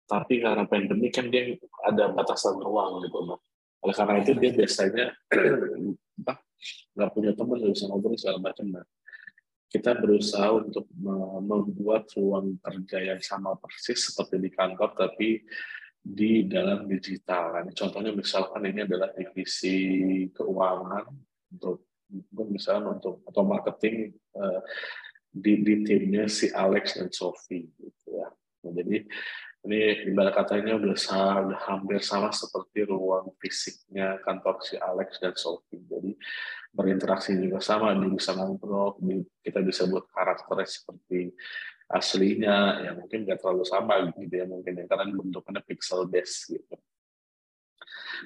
Tapi 0.06 0.38
karena 0.38 0.70
pandemi 0.70 1.10
kan 1.10 1.34
dia 1.34 1.58
ada 1.82 2.14
batasan 2.14 2.62
ruang 2.62 3.02
gitu. 3.02 3.26
Nah, 3.26 3.42
oleh 3.86 3.96
karena 3.98 4.22
itu 4.22 4.32
dia 4.38 4.52
biasanya 4.54 5.06
nggak 6.96 7.10
punya 7.12 7.32
teman 7.38 7.60
nggak 7.62 7.74
bisa 7.76 7.86
ngobrol 7.92 8.16
segala 8.18 8.40
macam 8.40 8.66
nah 8.72 8.86
kita 9.70 9.92
berusaha 10.00 10.56
untuk 10.56 10.88
membuat 11.44 12.08
ruang 12.16 12.56
kerja 12.64 13.12
yang 13.12 13.20
sama 13.20 13.60
persis 13.60 14.08
seperti 14.08 14.40
di 14.40 14.50
kantor 14.54 14.96
tapi 14.96 15.44
di 16.00 16.46
dalam 16.48 16.88
digital. 16.88 17.60
Nah, 17.60 17.74
contohnya 17.76 18.16
misalkan 18.16 18.64
ini 18.72 18.88
adalah 18.88 19.12
divisi 19.12 19.76
keuangan 20.32 21.12
untuk 21.52 21.92
misalnya 22.48 22.96
untuk 22.96 23.26
atau 23.28 23.44
marketing 23.44 24.16
uh, 24.36 24.62
di, 25.36 25.64
di 25.64 25.76
timnya 25.84 26.32
si 26.32 26.48
Alex 26.52 26.96
dan 26.96 27.12
Sophie 27.12 27.68
gitu 27.76 28.10
ya. 28.16 28.32
Nah, 28.66 28.72
jadi 28.72 29.04
ini 29.66 29.78
ibarat 30.14 30.38
katanya 30.46 30.78
udah, 30.78 30.94
udah 31.50 31.62
hampir 31.66 31.98
sama 32.00 32.30
seperti 32.30 32.86
ruang 32.86 33.34
fisiknya 33.42 34.22
kantor 34.22 34.62
si 34.62 34.78
Alex 34.78 35.18
dan 35.18 35.34
Sophie. 35.34 35.82
Jadi 35.90 36.14
berinteraksi 36.70 37.34
juga 37.34 37.58
sama, 37.60 37.98
dia 37.98 38.12
bisa 38.14 38.38
ngobrol, 38.38 38.96
kita 39.42 39.60
bisa 39.66 39.90
buat 39.90 40.06
karakternya 40.14 40.68
seperti 40.70 41.34
aslinya 41.86 42.82
ya 42.82 42.92
mungkin 42.98 43.30
nggak 43.30 43.46
terlalu 43.46 43.62
sama 43.62 44.10
gitu 44.18 44.34
ya 44.34 44.50
mungkin 44.50 44.74
ya 44.74 44.86
karena 44.90 45.06
bentukannya 45.14 45.62
pixel 45.66 46.10
based 46.10 46.50
gitu. 46.50 46.76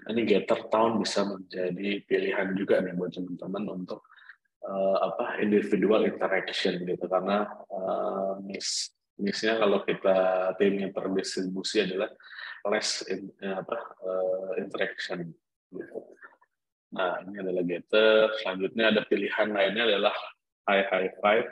Ini 0.08 0.22
Getter 0.24 0.70
Town 0.70 1.02
bisa 1.02 1.26
menjadi 1.26 2.04
pilihan 2.06 2.48
juga 2.56 2.80
nih 2.80 2.94
buat 2.96 3.12
teman-teman 3.12 3.84
untuk 3.84 4.06
uh, 4.70 4.98
apa 5.10 5.42
individual 5.42 6.06
interaction 6.06 6.78
gitu 6.86 7.06
karena 7.10 7.50
uh, 7.74 8.38
miss 8.46 8.94
missnya 9.20 9.58
kalau 9.58 9.84
kita 9.84 10.54
timnya 10.56 10.94
terdistribusi 10.96 11.84
adalah 11.84 12.08
less 12.70 13.04
in, 13.10 13.28
apa 13.42 13.78
uh, 14.00 14.52
interaction 14.62 15.34
gitu. 15.74 15.98
Nah 16.96 17.20
ini 17.28 17.36
adalah 17.42 17.64
Getter. 17.68 18.32
Selanjutnya 18.40 18.86
ada 18.96 19.02
pilihan 19.04 19.50
lainnya 19.52 19.84
adalah 19.90 20.16
High 20.70 20.86
High 20.88 21.12
Five 21.20 21.48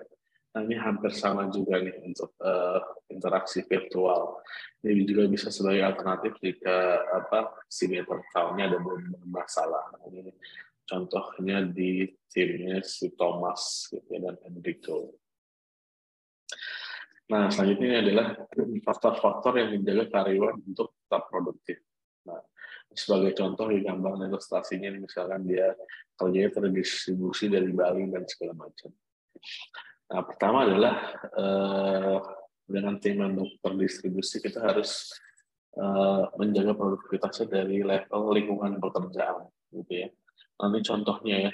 Nah, 0.57 0.65
ini 0.65 0.74
hampir 0.74 1.13
sama 1.13 1.45
juga 1.53 1.78
nih 1.78 1.93
untuk 2.01 2.34
uh, 2.41 2.82
interaksi 3.13 3.61
virtual. 3.61 4.41
Ini 4.82 5.05
juga 5.05 5.30
bisa 5.30 5.53
sebagai 5.53 5.86
alternatif 5.86 6.34
jika 6.41 7.05
apa 7.13 7.61
si 7.70 7.86
meter 7.86 8.26
tahunnya 8.34 8.65
ada 8.74 8.82
masalah. 9.30 9.86
Nah, 9.93 10.01
ini 10.09 10.34
contohnya 10.88 11.67
di 11.67 12.07
timnya 12.31 12.79
si 12.81 13.11
Thomas 13.13 13.91
gitu 13.91 14.07
ya, 14.07 14.31
dan 14.31 14.35
Enrico. 14.47 15.19
Nah, 17.27 17.51
selanjutnya 17.51 17.99
adalah 17.99 18.27
faktor-faktor 18.88 19.59
yang 19.59 19.69
menjaga 19.75 20.07
karyawan 20.07 20.63
untuk 20.63 20.95
tetap 21.03 21.27
produktif. 21.27 21.83
Nah, 22.23 22.39
sebagai 22.95 23.35
contoh 23.35 23.67
di 23.67 23.83
gambar 23.83 24.31
ilustrasinya, 24.31 24.95
misalkan 24.95 25.43
dia 25.43 25.75
kerjanya 26.15 26.55
terdistribusi 26.55 27.51
dari 27.51 27.75
Bali 27.75 28.07
dan 28.07 28.23
segala 28.23 28.55
macam. 28.55 28.95
Nah, 30.07 30.23
pertama 30.23 30.63
adalah 30.63 30.95
uh, 31.35 32.23
dengan 32.63 32.95
tim 32.95 33.19
yang 33.19 33.35
terdistribusi 33.59 34.39
kita 34.39 34.63
harus 34.63 35.11
uh, 35.75 36.31
menjaga 36.39 36.79
produktivitasnya 36.79 37.47
dari 37.51 37.83
level 37.83 38.31
lingkungan 38.31 38.79
pekerjaan, 38.79 39.51
gitu 39.75 40.07
ya. 40.07 40.09
Nanti 40.58 40.80
contohnya 40.86 41.36
ya, 41.49 41.51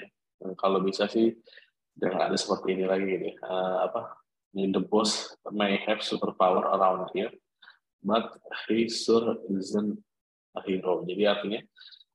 kalau 0.56 0.80
bisa 0.80 1.04
sih 1.08 1.32
jangan 2.00 2.32
ada 2.32 2.36
seperti 2.40 2.74
ini 2.76 2.84
lagi 2.88 3.06
gitu. 3.06 3.30
Uh, 3.44 3.84
apa? 3.86 4.18
The 4.54 4.78
boss 4.78 5.34
may 5.50 5.82
have 5.82 5.98
superpower 5.98 6.62
around 6.62 7.10
here, 7.10 7.34
but 8.06 8.38
he 8.70 8.86
sure 8.86 9.34
isn't 9.50 9.98
a 10.54 10.62
hero. 10.62 11.02
Jadi 11.02 11.26
artinya 11.26 11.60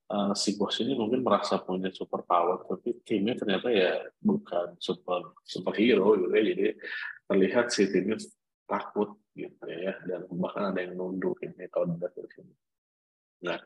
uh, 0.08 0.32
si 0.32 0.56
bos 0.56 0.80
ini 0.80 0.96
mungkin 0.96 1.20
merasa 1.20 1.60
punya 1.60 1.92
super 1.92 2.24
power, 2.24 2.64
tapi 2.64 2.96
timnya 3.04 3.36
ternyata 3.36 3.68
ya 3.68 4.08
bukan 4.24 4.80
super 4.80 5.36
superhero 5.44 6.16
gitu 6.16 6.32
ya. 6.32 6.44
Jadi 6.56 6.66
terlihat 7.28 7.66
si 7.76 7.92
timnya 7.92 8.16
takut 8.64 9.20
gitu 9.36 9.68
ya, 9.68 10.00
dan 10.08 10.24
bahkan 10.32 10.72
ada 10.72 10.80
yang 10.80 10.96
nunduk 10.96 11.44
ini 11.44 11.68
kalau 11.68 11.92
dari 12.00 12.24
sini. 12.32 12.56
Nah, 13.44 13.60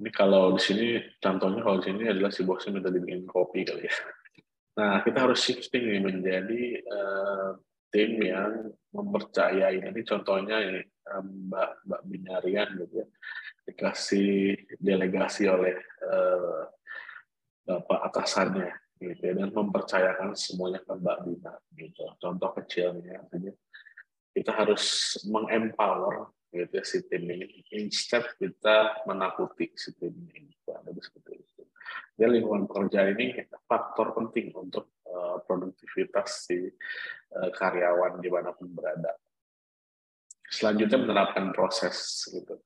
ini 0.00 0.10
kalau 0.10 0.58
di 0.58 0.62
sini 0.62 0.86
contohnya 1.22 1.60
kalau 1.62 1.78
di 1.78 1.86
sini 1.90 2.04
adalah 2.10 2.30
si 2.34 2.42
bosnya 2.42 2.74
minta 2.74 2.90
dibikin 2.90 3.22
kopi 3.26 3.62
kali 3.62 3.86
ya. 3.86 3.94
Nah, 4.74 5.06
kita 5.06 5.22
harus 5.22 5.38
shifting 5.38 5.86
nih 5.86 6.02
menjadi 6.02 6.62
uh, 6.82 7.54
tim 7.94 8.18
yang 8.18 8.74
mempercayai. 8.90 9.78
Ini 9.78 10.00
contohnya 10.02 10.58
ini 10.66 10.82
Mbak 11.22 11.70
Mbak 11.86 12.02
Binarian 12.10 12.68
gitu 12.80 13.04
ya 13.04 13.06
dikasih 13.64 14.56
delegasi 14.76 15.48
oleh 15.48 15.76
uh, 16.04 16.68
bapak 17.64 18.12
atasannya 18.12 18.72
gitu 19.00 19.22
ya, 19.24 19.32
dan 19.36 19.48
mempercayakan 19.52 20.36
semuanya 20.36 20.82
ke 20.84 20.92
Mbak 20.92 21.18
Bina 21.24 21.54
gitu. 21.76 22.04
Contoh 22.20 22.50
kecilnya 22.60 23.24
artinya 23.24 23.52
kita 24.34 24.50
harus 24.52 25.16
mengempower 25.28 26.34
gitu 26.54 26.72
ya, 26.78 26.84
si 26.86 27.02
tim 27.10 27.26
ini 27.26 27.66
instead 27.74 28.22
kita 28.38 29.02
menakuti 29.10 29.74
si 29.74 29.90
tim 29.98 30.14
ini 30.30 30.54
ada 30.70 30.94
seperti 30.94 31.42
itu. 31.42 31.62
Jadi 32.14 32.30
lingkungan 32.40 32.70
pekerjaan 32.70 33.18
ini 33.18 33.42
faktor 33.66 34.14
penting 34.14 34.54
untuk 34.54 35.02
uh, 35.10 35.42
produktivitas 35.42 36.46
si 36.46 36.70
uh, 37.34 37.50
karyawan 37.50 38.22
di 38.22 38.30
mana 38.30 38.54
pun 38.54 38.70
berada. 38.70 39.12
Selanjutnya 40.46 41.02
menerapkan 41.02 41.50
proses 41.50 42.30
gitu 42.30 42.62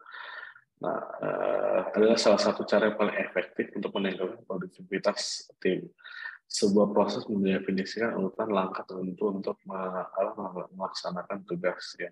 Nah, 0.78 0.94
uh, 0.94 1.80
adalah 1.90 2.14
salah 2.14 2.38
satu 2.38 2.62
cara 2.62 2.86
yang 2.90 2.98
paling 2.98 3.18
efektif 3.18 3.74
untuk 3.74 3.90
meningkatkan 3.98 4.46
produktivitas 4.46 5.50
tim. 5.58 5.90
Sebuah 6.48 6.94
proses 6.94 7.26
mendefinisikan 7.28 8.14
urutan 8.16 8.48
langkah 8.48 8.86
tertentu 8.86 9.36
untuk 9.36 9.58
melaksanakan 9.68 11.44
tugas. 11.44 11.98
Ya. 11.98 12.08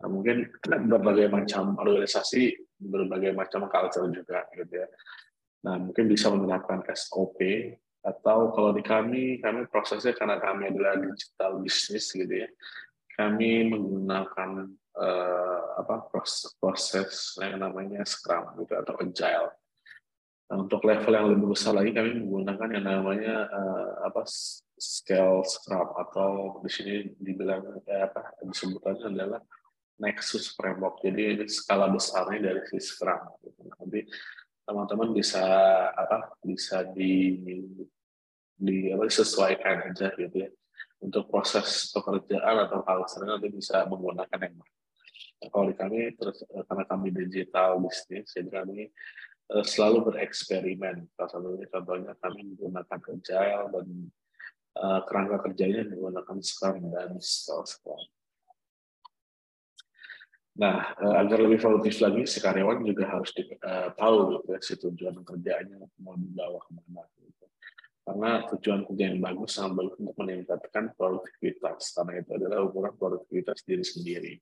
Nah, 0.00 0.08
mungkin 0.08 0.48
berbagai 0.64 1.28
macam 1.28 1.76
organisasi, 1.76 2.56
berbagai 2.80 3.36
macam 3.36 3.68
culture 3.68 4.08
juga, 4.08 4.48
gitu 4.56 4.74
ya. 4.80 4.88
Nah, 5.68 5.76
mungkin 5.76 6.08
bisa 6.08 6.32
menerapkan 6.32 6.80
SOP 6.96 7.40
atau 8.00 8.48
kalau 8.56 8.72
di 8.72 8.80
kami, 8.80 9.44
kami 9.44 9.68
prosesnya 9.68 10.16
karena 10.16 10.40
kami 10.40 10.72
adalah 10.72 10.96
digital 10.96 11.60
business, 11.60 12.16
gitu 12.16 12.32
ya. 12.32 12.48
Kami 13.12 13.68
menggunakan 13.68 14.72
uh, 14.96 15.84
apa 15.84 16.08
proses, 16.08 16.56
proses 16.56 17.36
yang 17.36 17.60
namanya 17.60 18.00
Scrum 18.08 18.56
gitu 18.64 18.72
atau 18.80 18.96
Agile. 18.96 19.52
Nah, 20.50 20.56
untuk 20.66 20.82
level 20.82 21.12
yang 21.14 21.28
lebih 21.30 21.52
besar 21.52 21.76
lagi 21.76 21.94
kami 21.94 22.24
menggunakan 22.24 22.68
yang 22.74 22.86
namanya 22.88 23.46
uh, 23.52 24.08
apa 24.08 24.24
scale 24.80 25.44
Scrum 25.44 25.92
atau 25.94 26.58
di 26.64 26.70
sini 26.72 26.94
dibilang 27.20 27.84
eh, 27.84 28.02
apa 28.02 28.34
disebutnya 28.42 29.12
adalah 29.12 29.40
Nexus 30.00 30.56
Framework. 30.56 31.04
Jadi 31.04 31.44
skala 31.46 31.92
besarnya 31.92 32.50
dari 32.50 32.64
si 32.66 32.80
Scrum. 32.80 33.20
Nanti 33.78 34.00
teman-teman 34.64 35.12
bisa 35.12 35.44
apa 35.92 36.32
bisa 36.40 36.86
di 36.90 37.36
di 38.60 38.92
apa 38.92 39.08
disesuaikan 39.08 39.90
aja 39.90 40.12
gitu 40.14 40.46
ya 40.46 40.50
untuk 41.00 41.32
proses 41.32 41.88
pekerjaan 41.90 42.68
atau 42.68 42.84
hal 42.84 43.02
nanti 43.24 43.48
bisa 43.48 43.88
menggunakan 43.88 44.36
yang 44.36 44.54
mana 44.60 44.76
kalau 45.48 45.72
di 45.72 45.74
kami 45.74 46.12
terus 46.20 46.44
eh, 46.44 46.64
karena 46.68 46.84
kami 46.84 47.08
digital 47.08 47.80
bisnis 47.80 48.28
jadi 48.36 48.60
kami 48.60 48.92
uh, 49.56 49.64
selalu 49.64 50.12
bereksperimen 50.12 51.08
salah 51.16 51.40
contohnya 51.72 52.12
kami 52.20 52.40
menggunakan 52.52 53.00
agile 53.00 53.64
dan 53.72 53.88
uh, 54.76 55.00
kerangka 55.08 55.36
kerjanya 55.48 55.88
menggunakan 55.88 56.36
scrum 56.44 56.92
dan 56.92 57.16
scrum 57.16 58.04
Nah, 60.60 60.92
agar 60.92 61.40
lebih 61.40 61.56
produktif 61.56 62.04
lagi, 62.04 62.28
si 62.28 62.36
karyawan 62.36 62.84
juga 62.84 63.08
harus 63.08 63.32
di, 63.32 63.48
uh, 63.48 63.96
tahu 63.96 64.36
gitu 64.36 64.48
ya, 64.52 64.60
si 64.60 64.72
tujuan 64.76 65.16
kerjanya 65.24 65.80
mau 66.04 66.12
dibawa 66.20 66.60
ke 66.60 66.70
mana. 66.76 67.08
Gitu. 67.16 67.46
Karena 68.04 68.44
tujuan 68.44 68.84
kerja 68.84 69.04
yang 69.08 69.24
bagus 69.24 69.56
sangat 69.56 69.72
bagus 69.80 69.96
untuk 69.96 70.16
meningkatkan 70.20 70.92
produktivitas, 70.92 71.96
karena 71.96 72.12
itu 72.20 72.30
adalah 72.36 72.68
ukuran 72.68 72.92
produktivitas 72.92 73.64
diri 73.64 73.80
sendiri. 73.80 74.32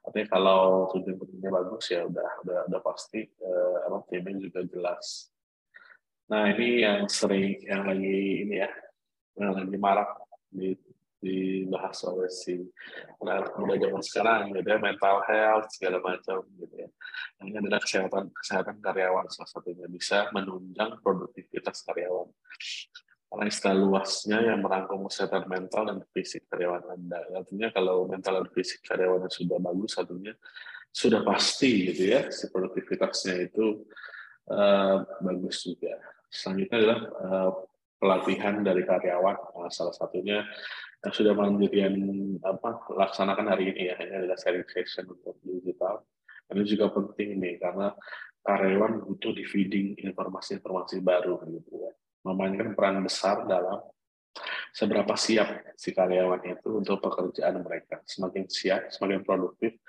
Artinya 0.00 0.26
kalau 0.32 0.88
tujuan 0.96 1.16
kerjanya 1.20 1.50
bagus 1.52 1.84
ya 1.92 2.08
udah 2.08 2.30
udah 2.42 2.58
udah 2.72 2.80
pasti 2.80 3.20
eh, 3.28 4.00
timnya 4.08 4.40
juga 4.40 4.60
jelas. 4.66 5.28
Nah 6.32 6.50
ini 6.50 6.82
yang 6.82 7.06
sering 7.06 7.60
yang 7.62 7.84
lagi 7.84 8.48
ini 8.48 8.64
ya 8.64 8.70
yang 9.38 9.52
lagi 9.54 9.76
marak 9.76 10.10
di 10.50 10.74
dibahas 11.20 12.00
oleh 12.08 12.32
si 12.32 12.56
anak 13.20 13.52
muda 13.60 13.76
zaman 13.76 14.02
sekarang 14.02 14.42
gitu 14.56 14.68
ya 14.72 14.78
mental 14.80 15.16
health 15.28 15.68
segala 15.68 16.00
macam 16.00 16.40
gitu 16.56 16.74
ya. 16.74 16.88
Nah, 17.38 17.44
ini 17.44 17.56
adalah 17.60 17.80
kesehatan 17.84 18.24
kesehatan 18.32 18.76
karyawan 18.80 19.28
salah 19.28 19.50
satunya 19.52 19.86
bisa 19.86 20.32
menunjang 20.32 20.96
produktivitas 21.04 21.84
karyawan 21.84 22.32
karena 23.30 23.46
istilah 23.46 23.76
luasnya 23.78 24.38
yang 24.42 24.58
merangkum 24.58 25.06
kesehatan 25.06 25.46
mental 25.46 25.86
dan 25.86 26.02
fisik 26.10 26.50
karyawan 26.50 26.82
Anda. 26.90 27.22
Artinya 27.30 27.70
kalau 27.70 28.10
mental 28.10 28.42
dan 28.42 28.48
fisik 28.50 28.82
karyawan 28.82 29.30
sudah 29.30 29.62
bagus, 29.62 29.94
artinya 29.94 30.34
sudah 30.90 31.22
pasti 31.22 31.94
gitu 31.94 32.10
ya, 32.10 32.26
si 32.34 32.50
produktivitasnya 32.50 33.46
itu 33.46 33.86
uh, 34.50 35.06
bagus 35.22 35.62
juga. 35.62 35.94
Selanjutnya 36.26 36.76
adalah 36.82 37.00
uh, 37.22 37.50
pelatihan 38.02 38.66
dari 38.66 38.82
karyawan, 38.82 39.36
nah, 39.54 39.70
salah 39.70 39.94
satunya 39.94 40.42
yang 41.00 41.14
sudah 41.16 41.32
mandirian 41.32 41.96
apa 42.44 42.84
laksanakan 42.92 43.48
hari 43.48 43.72
ini 43.72 43.88
ya, 43.88 43.96
ini 43.96 44.14
adalah 44.24 44.36
sharing 44.36 44.68
session 44.68 45.08
untuk 45.08 45.40
digital. 45.40 46.04
Ini 46.50 46.62
juga 46.66 46.92
penting 46.92 47.40
nih 47.40 47.56
karena 47.56 47.94
karyawan 48.44 49.04
butuh 49.06 49.32
di 49.32 49.44
feeding 49.48 49.96
informasi-informasi 49.96 51.00
baru 51.00 51.40
gitu 51.48 51.72
ya. 51.80 51.92
Memainkan 52.28 52.76
peran 52.76 53.00
besar 53.00 53.48
dalam 53.48 53.80
seberapa 54.76 55.16
siap 55.16 55.72
si 55.74 55.96
karyawan 55.96 56.44
itu 56.44 56.68
untuk 56.68 57.00
pekerjaan 57.00 57.64
mereka. 57.64 58.04
Semakin 58.04 58.44
siap, 58.52 58.92
semakin 58.92 59.24
produktif, 59.24 59.80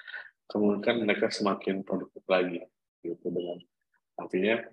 kemudian 0.48 1.04
mereka 1.04 1.28
semakin 1.28 1.84
produktif 1.84 2.24
lagi 2.28 2.64
gitu 3.04 3.28
dengan 3.28 3.60
artinya 4.16 4.64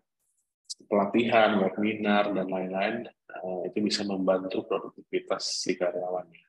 pelatihan, 0.87 1.59
webinar 1.59 2.31
dan 2.31 2.47
lain-lain 2.47 3.09
uh, 3.43 3.67
itu 3.67 3.83
bisa 3.83 4.07
membantu 4.07 4.63
produktivitas 4.69 5.65
si 5.65 5.75
karyawannya. 5.75 6.47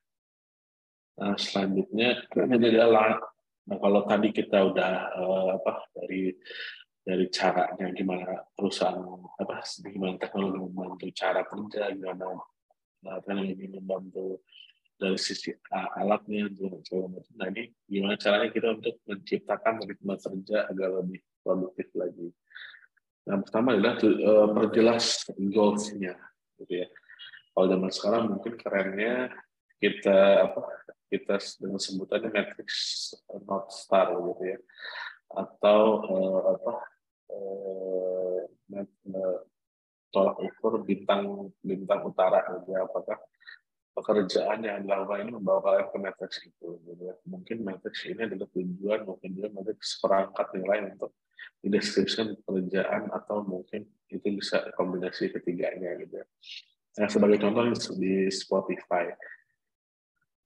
Nah, 1.20 1.36
selanjutnya 1.36 2.24
ini 2.32 2.56
adalah 2.70 3.20
Nah, 3.70 3.78
kalau 3.78 4.02
tadi 4.10 4.34
kita 4.34 4.66
udah 4.74 4.94
uh, 5.14 5.50
apa 5.62 5.86
dari 5.94 6.34
dari 7.06 7.26
caranya 7.30 7.94
gimana 7.94 8.42
perusahaan 8.58 8.98
apa 9.38 9.62
gimana 9.86 10.18
teknologi 10.18 10.58
membantu 10.58 11.06
cara 11.14 11.42
kerja 11.46 11.94
gimana 11.94 12.34
teknologi 13.22 13.66
membantu 13.70 14.42
dari 15.00 15.16
sisi 15.22 15.54
alatnya 15.72 16.50
segala 16.84 17.08
macam. 17.14 17.34
Nah 17.40 17.48
ini 17.56 17.64
gimana 17.88 18.20
caranya 18.20 18.50
kita 18.52 18.68
untuk 18.74 18.96
menciptakan 19.06 19.74
ritme 19.86 20.16
kerja 20.18 20.58
agar 20.68 20.90
lebih 21.06 21.22
produktif 21.46 21.88
lagi. 21.94 22.28
Nah 23.30 23.38
pertama 23.46 23.78
adalah 23.78 23.96
uh, 24.02 24.48
perjelas 24.50 25.30
goals-nya, 25.38 26.18
gitu 26.58 26.74
ya. 26.82 26.88
Kalau 27.54 27.66
zaman 27.70 27.92
sekarang 27.94 28.24
mungkin 28.34 28.54
kerennya 28.58 29.30
kita 29.78 30.50
apa 30.50 30.62
kita 31.10 31.38
dengan 31.62 31.80
sebutannya 31.82 32.30
matrix 32.30 32.70
North 33.46 33.72
Star 33.74 34.14
gitu 34.14 34.44
ya 34.44 34.60
atau 35.30 35.82
uh, 36.10 36.42
apa 36.58 36.74
uh, 37.30 38.42
tolak 40.10 40.38
ukur 40.42 40.82
bintang 40.82 41.54
bintang 41.62 42.02
utara 42.06 42.42
gitu 42.60 42.74
ya 42.74 42.86
apakah 42.86 43.18
pekerjaan 43.94 44.60
yang 44.66 44.86
dilakukan 44.86 45.26
ini 45.26 45.32
membawa 45.38 45.60
kalian 45.62 45.88
ke 45.90 45.98
matrix 46.02 46.32
itu 46.46 46.70
gitu 46.86 47.02
ya. 47.04 47.14
mungkin 47.30 47.58
matrix 47.62 47.96
ini 48.10 48.22
adalah 48.26 48.50
tujuan 48.54 49.00
mungkin 49.06 49.30
juga 49.38 49.48
matrix 49.54 50.02
perangkat 50.02 50.48
nilai 50.58 50.80
untuk 50.98 51.12
dideskripsikan 51.60 52.40
pekerjaan 52.44 53.12
atau 53.12 53.44
mungkin 53.44 53.88
itu 54.10 54.28
bisa 54.34 54.72
kombinasi 54.76 55.32
ketiganya 55.34 55.96
gitu 56.00 56.24
ya. 56.24 56.26
Nah, 57.00 57.08
sebagai 57.08 57.40
contoh 57.40 57.64
di 57.96 58.28
Spotify, 58.34 59.08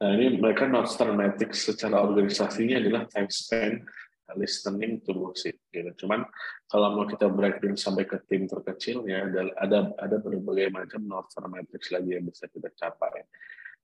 Nah, 0.04 0.20
ini 0.20 0.36
mereka 0.36 0.68
not 0.68 0.91
systematic 0.91 1.56
secara 1.56 2.04
organisasinya 2.04 2.76
adalah 2.76 3.08
time 3.08 3.32
spent 3.32 3.88
listening 4.36 5.00
to 5.08 5.16
music. 5.16 5.64
Gitu. 5.72 5.88
Cuman 6.04 6.28
kalau 6.68 7.00
mau 7.00 7.08
kita 7.08 7.32
breakdown 7.32 7.80
sampai 7.80 8.04
ke 8.04 8.20
tim 8.28 8.44
terkecil 8.44 9.08
ya 9.08 9.24
ada 9.64 9.96
ada, 9.96 10.18
berbagai 10.20 10.76
macam 10.76 11.08
not 11.08 11.32
metrics 11.48 11.88
lagi 11.96 12.20
yang 12.20 12.28
bisa 12.28 12.52
kita 12.52 12.68
capai. 12.76 13.24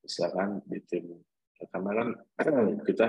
Misalkan 0.04 0.60
di 0.68 0.84
tim 0.84 1.24
karena 1.68 1.92
kan 1.92 2.10
kita 2.88 3.06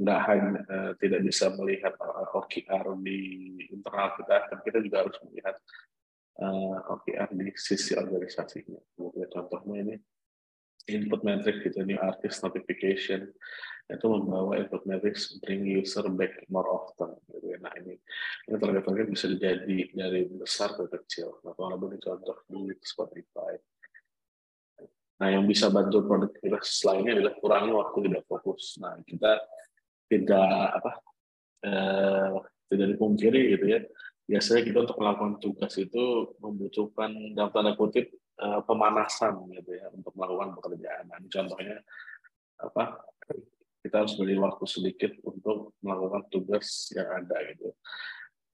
nggak 0.00 0.20
hanya 0.24 0.50
uh, 0.72 0.92
tidak 0.96 1.20
bisa 1.28 1.52
melihat 1.60 1.92
uh, 2.00 2.38
OKR 2.40 2.96
di 3.04 3.20
internal 3.68 4.16
kita, 4.16 4.48
tapi 4.48 4.62
kita 4.72 4.78
juga 4.80 4.96
harus 5.04 5.16
melihat 5.28 5.56
uh, 6.40 6.78
OKR 6.96 7.28
di 7.36 7.52
sisi 7.52 7.92
organisasinya. 7.92 8.80
Contohnya 9.28 9.76
ini 9.84 9.94
input 10.90 11.22
metric 11.22 11.62
gitu 11.62 11.86
ini 11.86 11.94
artist 11.94 12.42
notification 12.42 13.30
itu 13.86 14.06
membawa 14.08 14.58
input 14.58 14.82
metrics 14.88 15.38
bring 15.38 15.62
user 15.62 16.02
back 16.10 16.32
more 16.48 16.66
often 16.66 17.12
gitu 17.28 17.54
ya. 17.54 17.58
Nah 17.60 17.70
ini 17.76 17.94
ini 18.48 18.56
target-target 18.56 19.06
bisa 19.10 19.26
jadi 19.36 19.78
dari 19.92 20.26
besar 20.32 20.74
ke 20.74 20.88
kecil. 20.88 21.44
Nah 21.44 21.52
kalau 21.54 21.76
ini 21.76 21.98
contoh 22.00 22.40
di 22.48 22.72
Spotify. 22.80 23.52
Nah 25.22 25.28
yang 25.30 25.46
bisa 25.46 25.70
bantu 25.70 26.02
produktivitas 26.02 26.82
lainnya 26.82 27.22
adalah 27.22 27.34
kurangi 27.38 27.70
waktu 27.70 27.98
tidak 28.10 28.22
fokus. 28.26 28.74
Nah 28.82 28.98
kita 29.06 29.38
tidak 30.10 30.82
apa 30.82 30.90
eh, 31.62 32.34
tidak 32.74 32.86
dipungkiri 32.98 33.54
gitu 33.54 33.66
ya. 33.70 33.80
Biasanya 34.26 34.62
kita 34.66 34.78
untuk 34.82 34.98
melakukan 34.98 35.38
tugas 35.38 35.74
itu 35.78 36.34
membutuhkan 36.42 37.10
dalam 37.38 37.50
tanda 37.52 37.74
kutip 37.76 38.16
uh, 38.40 38.60
pemanasan 38.64 39.50
gitu 39.50 39.76
ya 39.76 39.90
untuk 39.92 40.14
melakukan 40.14 40.56
pekerjaan. 40.56 41.04
Nah, 41.10 41.18
contohnya 41.26 41.76
apa? 42.62 43.02
Kita 43.82 44.06
harus 44.06 44.14
beri 44.14 44.38
waktu 44.38 44.64
sedikit 44.70 45.12
untuk 45.26 45.74
melakukan 45.82 46.30
tugas 46.30 46.94
yang 46.94 47.10
ada 47.10 47.34
gitu. 47.50 47.74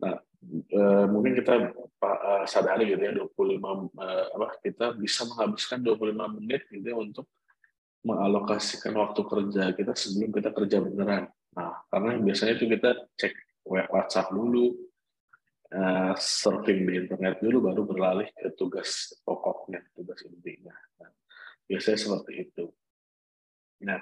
Nah, 0.01 0.17
uh, 0.47 1.07
mungkin 1.11 1.33
kita 1.39 1.75
uh, 1.75 2.45
sadari 2.47 2.95
gitu 2.95 3.03
ya 3.03 3.13
25 3.15 3.29
uh, 3.29 3.87
apa 4.39 4.49
kita 4.63 4.95
bisa 4.95 5.27
menghabiskan 5.27 5.83
25 5.83 6.37
menit 6.39 6.63
gitu 6.71 6.87
ya 6.87 6.97
untuk 6.97 7.27
mengalokasikan 8.07 8.95
waktu 8.95 9.21
kerja 9.27 9.63
kita 9.75 9.93
sebelum 9.93 10.31
kita 10.31 10.51
kerja 10.55 10.79
beneran. 10.79 11.27
Nah, 11.59 11.83
karena 11.91 12.23
biasanya 12.23 12.55
itu 12.55 12.71
kita 12.71 12.91
cek 13.19 13.35
WhatsApp 13.67 14.31
dulu, 14.31 14.79
uh, 15.75 16.15
surfing 16.17 16.87
di 16.87 16.93
internet 17.05 17.43
dulu 17.43 17.69
baru 17.69 17.83
beralih 17.85 18.29
ke 18.33 18.55
tugas 18.55 19.19
pokoknya, 19.27 19.83
tugas 19.93 20.23
intinya. 20.25 20.73
Nah, 21.03 21.11
biasanya 21.67 21.99
seperti 21.99 22.33
itu. 22.49 22.65
Nah, 23.83 23.99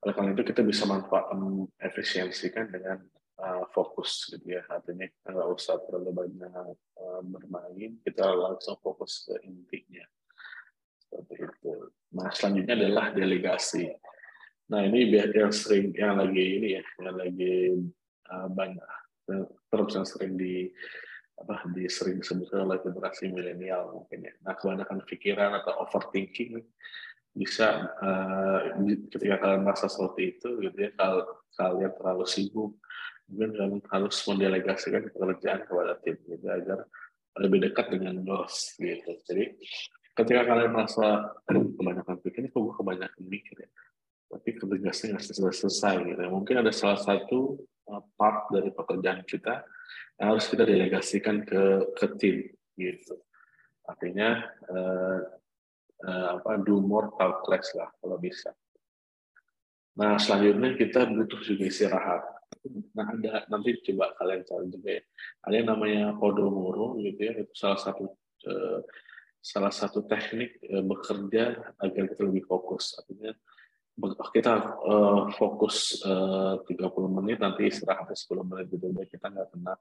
oleh 0.00 0.14
karena 0.16 0.30
itu 0.32 0.44
kita 0.44 0.62
bisa 0.64 0.84
manfaatkan 0.88 1.40
efisiensikan 1.80 2.68
dengan 2.72 3.04
uh, 3.40 3.64
fokus 3.72 4.28
gitu 4.28 4.44
ya. 4.44 4.62
Artinya 4.68 5.08
kita 5.08 5.28
nggak 5.32 5.50
usah 5.56 5.80
terlalu 5.88 6.10
banyak 6.12 6.76
uh, 7.00 7.22
bermain, 7.24 7.96
kita 8.04 8.24
langsung 8.28 8.76
fokus 8.84 9.24
ke 9.24 9.40
intinya. 9.48 10.04
Seperti 11.00 11.34
itu. 11.42 11.72
Nah, 12.14 12.28
selanjutnya 12.30 12.74
adalah 12.76 13.06
delegasi. 13.16 13.88
Nah, 14.70 14.86
ini 14.86 15.10
biar 15.10 15.34
yang 15.34 15.50
sering 15.50 15.90
yang 15.96 16.20
lagi 16.20 16.44
ini 16.60 16.68
ya, 16.78 16.84
yang 17.02 17.16
lagi 17.18 17.54
uh, 18.30 18.48
banyak 18.52 18.90
terus 19.70 19.94
yang 19.94 20.06
sering 20.06 20.34
di 20.34 20.66
apa 21.40 21.64
di 21.72 21.88
sering 21.88 22.20
disebutkan 22.20 22.68
oleh 22.68 22.78
generasi 22.84 23.32
milenial 23.32 23.96
mungkin 23.96 24.28
ya. 24.28 24.34
Nah 24.44 24.54
kebanyakan 24.58 25.00
pikiran 25.08 25.56
atau 25.62 25.72
overthinking 25.88 26.60
bisa 27.32 27.88
uh, 28.02 28.74
ketika 29.08 29.38
kalian 29.38 29.62
merasa 29.62 29.86
seperti 29.86 30.36
itu 30.36 30.48
gitu 30.66 30.76
ya 30.76 30.90
kalau 30.98 31.22
kalian 31.54 31.92
terlalu 31.94 32.26
sibuk 32.26 32.74
kalian 33.30 33.78
harus 33.88 34.16
mendelegasikan 34.26 35.10
pekerjaan 35.14 35.60
kepada 35.64 35.92
tim 36.02 36.16
gitu 36.26 36.46
agar 36.50 36.84
lebih 37.38 37.58
dekat 37.70 37.86
dengan 37.94 38.18
bos 38.26 38.74
gitu 38.76 39.10
jadi 39.24 39.54
ketika 40.18 40.42
kalian 40.50 40.70
merasa 40.74 41.30
kebanyakan 41.78 42.16
pikir 42.20 42.50
kok 42.50 42.58
gue 42.58 42.74
kebanyakan 42.74 43.22
mikir 43.24 43.56
ya 43.64 43.70
tapi 44.30 44.54
tugasnya 44.54 45.18
nggak 45.18 45.24
selesai, 45.26 45.54
selesai 45.66 45.94
gitu. 46.06 46.22
Mungkin 46.30 46.62
ada 46.62 46.70
salah 46.70 47.02
satu 47.02 47.58
uh, 47.90 48.02
part 48.14 48.46
dari 48.54 48.70
pekerjaan 48.70 49.26
kita 49.26 49.66
yang 50.22 50.26
harus 50.30 50.46
kita 50.46 50.62
delegasikan 50.62 51.42
ke 51.42 51.90
ke 51.98 52.06
tim 52.22 52.36
gitu. 52.78 53.18
Artinya 53.90 54.46
uh, 54.70 55.20
uh, 56.06 56.28
apa 56.38 56.62
do 56.62 56.78
more 56.78 57.10
talk 57.18 57.42
less 57.50 57.74
lah 57.74 57.90
kalau 57.98 58.22
bisa. 58.22 58.54
Nah 59.98 60.14
selanjutnya 60.22 60.78
kita 60.78 61.10
butuh 61.10 61.42
juga 61.42 61.66
istirahat. 61.66 62.22
Nah 62.96 63.06
ada 63.16 63.32
nanti 63.48 63.78
coba 63.90 64.12
kalian 64.18 64.42
cari 64.44 64.66
juga 64.68 64.90
ya. 65.00 65.02
Ada 65.46 65.54
yang 65.54 65.68
namanya 65.72 66.02
Podomoro 66.18 66.98
gitu 67.00 67.20
ya 67.20 67.32
itu 67.40 67.52
salah 67.56 67.80
satu 67.80 68.12
uh, 68.46 68.80
salah 69.40 69.72
satu 69.72 70.04
teknik 70.04 70.60
uh, 70.68 70.84
bekerja 70.84 71.74
agar 71.80 72.04
kita 72.10 72.22
lebih 72.26 72.44
fokus. 72.44 72.98
Artinya 73.00 73.32
kita 74.32 74.80
uh, 74.80 75.28
fokus 75.36 76.00
eh, 76.00 76.56
uh, 76.56 76.64
30 76.64 77.16
menit 77.20 77.38
nanti 77.42 77.68
istirahat 77.68 78.08
10 78.08 78.48
menit 78.48 78.66
gitu 78.72 78.88
biar 78.88 79.04
kita 79.04 79.28
nggak 79.28 79.48
kena 79.52 79.74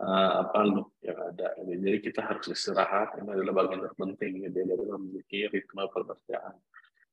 uh, 0.00 0.30
apa 0.46 0.60
loop 0.64 0.96
yang 1.04 1.18
ada 1.20 1.52
jadi 1.60 1.98
kita 2.00 2.20
harus 2.24 2.48
istirahat 2.48 3.18
ini 3.20 3.28
adalah 3.28 3.66
bagian 3.66 3.84
terpenting 3.84 4.48
gitu, 4.48 4.56
dari 4.56 4.84
memiliki 4.88 5.52
ritme 5.52 5.84
pekerjaan 5.84 6.54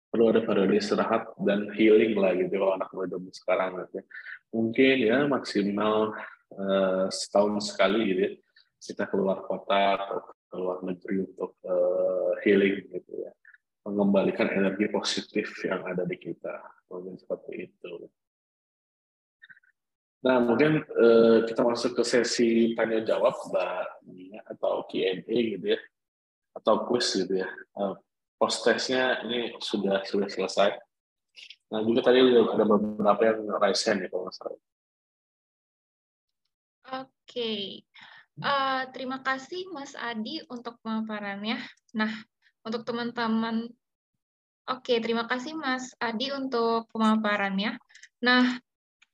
perlu 0.10 0.34
ada 0.34 0.42
periode 0.42 0.74
istirahat 0.76 1.30
dan 1.46 1.70
healing 1.78 2.18
lah 2.18 2.34
gitu 2.34 2.58
kalau 2.58 2.74
anak 2.76 2.90
muda 2.92 3.18
sekarang 3.30 3.72
gitu. 3.86 4.02
mungkin 4.50 4.96
ya 5.06 5.18
maksimal 5.30 6.18
uh, 6.58 7.06
setahun 7.14 7.70
sekali 7.70 8.00
gitu 8.10 8.22
ya 8.26 8.32
kita 8.80 9.04
keluar 9.06 9.46
kota 9.46 10.02
atau 10.02 10.20
keluar 10.50 10.78
negeri 10.82 11.30
untuk 11.30 11.54
uh, 11.68 12.34
healing 12.42 12.90
gitu 12.90 13.14
ya 13.22 13.32
mengembalikan 13.90 14.50
energi 14.52 14.86
positif 14.92 15.50
yang 15.66 15.82
ada 15.88 16.06
di 16.06 16.18
kita. 16.20 16.62
Mungkin 16.94 17.16
seperti 17.18 17.70
itu. 17.70 17.94
Nah, 20.20 20.38
mungkin 20.44 20.84
uh, 20.84 21.48
kita 21.48 21.64
masuk 21.64 21.96
ke 21.96 22.04
sesi 22.04 22.76
tanya 22.76 23.00
jawab, 23.02 23.40
Mbak 23.50 24.52
atau 24.52 24.84
Q&A 24.92 25.38
gitu 25.56 25.66
ya, 25.74 25.80
atau 26.60 26.84
quiz 26.92 27.08
gitu 27.16 27.40
ya. 27.40 27.48
Uh, 27.72 27.96
post 28.40 28.64
testnya 28.64 29.20
ini 29.28 29.60
sudah 29.60 30.02
sudah 30.08 30.32
selesai. 30.32 30.80
Nah, 31.70 31.84
juga 31.86 32.10
tadi 32.10 32.24
ada 32.24 32.66
beberapa 32.66 33.22
yang 33.22 33.40
raise 33.60 33.84
hand 33.86 34.02
ya 34.02 34.10
kalau 34.10 34.26
nggak 34.26 34.36
salah. 34.40 34.62
Oke, 36.90 37.86
uh, 38.42 38.90
terima 38.90 39.22
kasih 39.22 39.70
Mas 39.70 39.94
Adi 39.94 40.42
untuk 40.50 40.82
pemaparannya. 40.82 41.62
Nah, 41.94 42.10
untuk 42.66 42.82
teman-teman, 42.82 43.70
oke, 44.66 44.94
terima 44.98 45.30
kasih 45.30 45.54
Mas 45.54 45.94
Adi 46.02 46.34
untuk 46.34 46.90
pemaparannya. 46.90 47.78
Nah, 48.26 48.58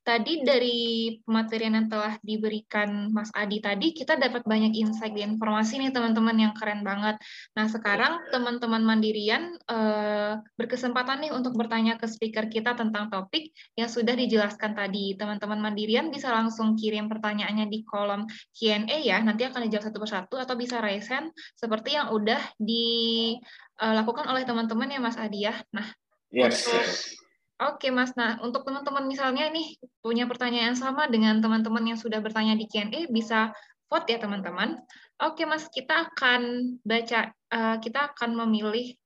tadi 0.05 0.45
dari 0.45 0.77
pematerian 1.25 1.73
yang 1.73 1.89
telah 1.89 2.21
diberikan 2.21 3.09
Mas 3.09 3.33
Adi 3.33 3.57
tadi, 3.57 3.89
kita 3.89 4.13
dapat 4.13 4.45
banyak 4.45 4.77
insight 4.77 5.17
dan 5.17 5.33
informasi 5.33 5.81
nih 5.81 5.89
teman-teman 5.89 6.37
yang 6.37 6.53
keren 6.53 6.85
banget. 6.85 7.17
Nah 7.57 7.65
sekarang 7.65 8.21
teman-teman 8.29 8.85
Mandirian 8.85 9.57
eh, 9.65 10.37
berkesempatan 10.53 11.25
nih 11.25 11.31
untuk 11.33 11.57
bertanya 11.57 11.97
ke 11.97 12.05
speaker 12.05 12.45
kita 12.45 12.77
tentang 12.77 13.09
topik 13.09 13.49
yang 13.73 13.89
sudah 13.89 14.13
dijelaskan 14.13 14.77
tadi. 14.77 15.17
Teman-teman 15.17 15.57
Mandirian 15.57 16.13
bisa 16.13 16.29
langsung 16.29 16.77
kirim 16.77 17.09
pertanyaannya 17.09 17.65
di 17.65 17.81
kolom 17.81 18.29
Q&A 18.53 19.01
ya, 19.01 19.25
nanti 19.25 19.49
akan 19.49 19.65
dijawab 19.65 19.89
satu 19.89 19.97
persatu 19.97 20.35
atau 20.37 20.53
bisa 20.53 20.85
raise 20.85 21.09
hand 21.09 21.33
seperti 21.57 21.97
yang 21.97 22.13
udah 22.13 22.39
dilakukan 22.61 24.29
oleh 24.29 24.45
teman-teman 24.45 24.93
ya 24.93 25.01
Mas 25.01 25.17
Adi 25.17 25.49
ya. 25.49 25.57
Nah, 25.73 25.89
yes, 26.29 26.69
untuk 26.69 26.69
yes 26.69 27.24
Oke, 27.55 27.87
Mas. 27.87 28.11
Nah, 28.19 28.35
untuk 28.43 28.67
teman-teman 28.67 29.07
misalnya 29.07 29.47
nih 29.47 29.79
punya 30.03 30.27
pertanyaan 30.27 30.75
sama 30.75 31.07
dengan 31.07 31.39
teman-teman 31.39 31.87
yang 31.87 31.95
sudah 31.95 32.19
bertanya 32.19 32.51
di 32.59 32.67
Q&A, 32.67 33.07
bisa 33.07 33.55
vote 33.87 34.11
ya, 34.11 34.19
teman-teman. 34.19 34.75
Oke, 35.23 35.47
Mas. 35.47 35.71
Kita 35.71 36.03
akan 36.11 36.75
baca, 36.83 37.31
uh, 37.31 37.79
kita 37.79 38.11
akan 38.11 38.35
memilih 38.43 38.99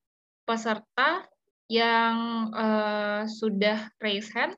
peserta 0.49 1.29
yang 1.69 2.49
uh, 2.49 3.29
sudah 3.29 3.93
raise 4.01 4.33
hand. 4.33 4.57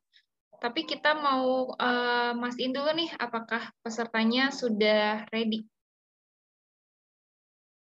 Tapi 0.63 0.87
kita 0.87 1.11
mau 1.11 1.75
uh, 1.75 2.31
mastiin 2.31 2.71
dulu 2.71 2.95
nih, 2.95 3.11
apakah 3.19 3.75
pesertanya 3.83 4.55
sudah 4.55 5.27
ready. 5.35 5.67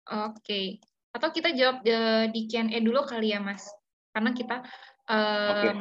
Oke. 0.10 0.82
Atau 1.14 1.30
kita 1.30 1.54
jawab 1.54 1.86
di 2.34 2.50
Q&A 2.50 2.82
dulu 2.82 3.06
kali 3.06 3.30
ya, 3.30 3.38
Mas. 3.38 3.70
Karena 4.10 4.34
kita 4.34 4.66
Um, 5.10 5.50
okay. 5.50 5.74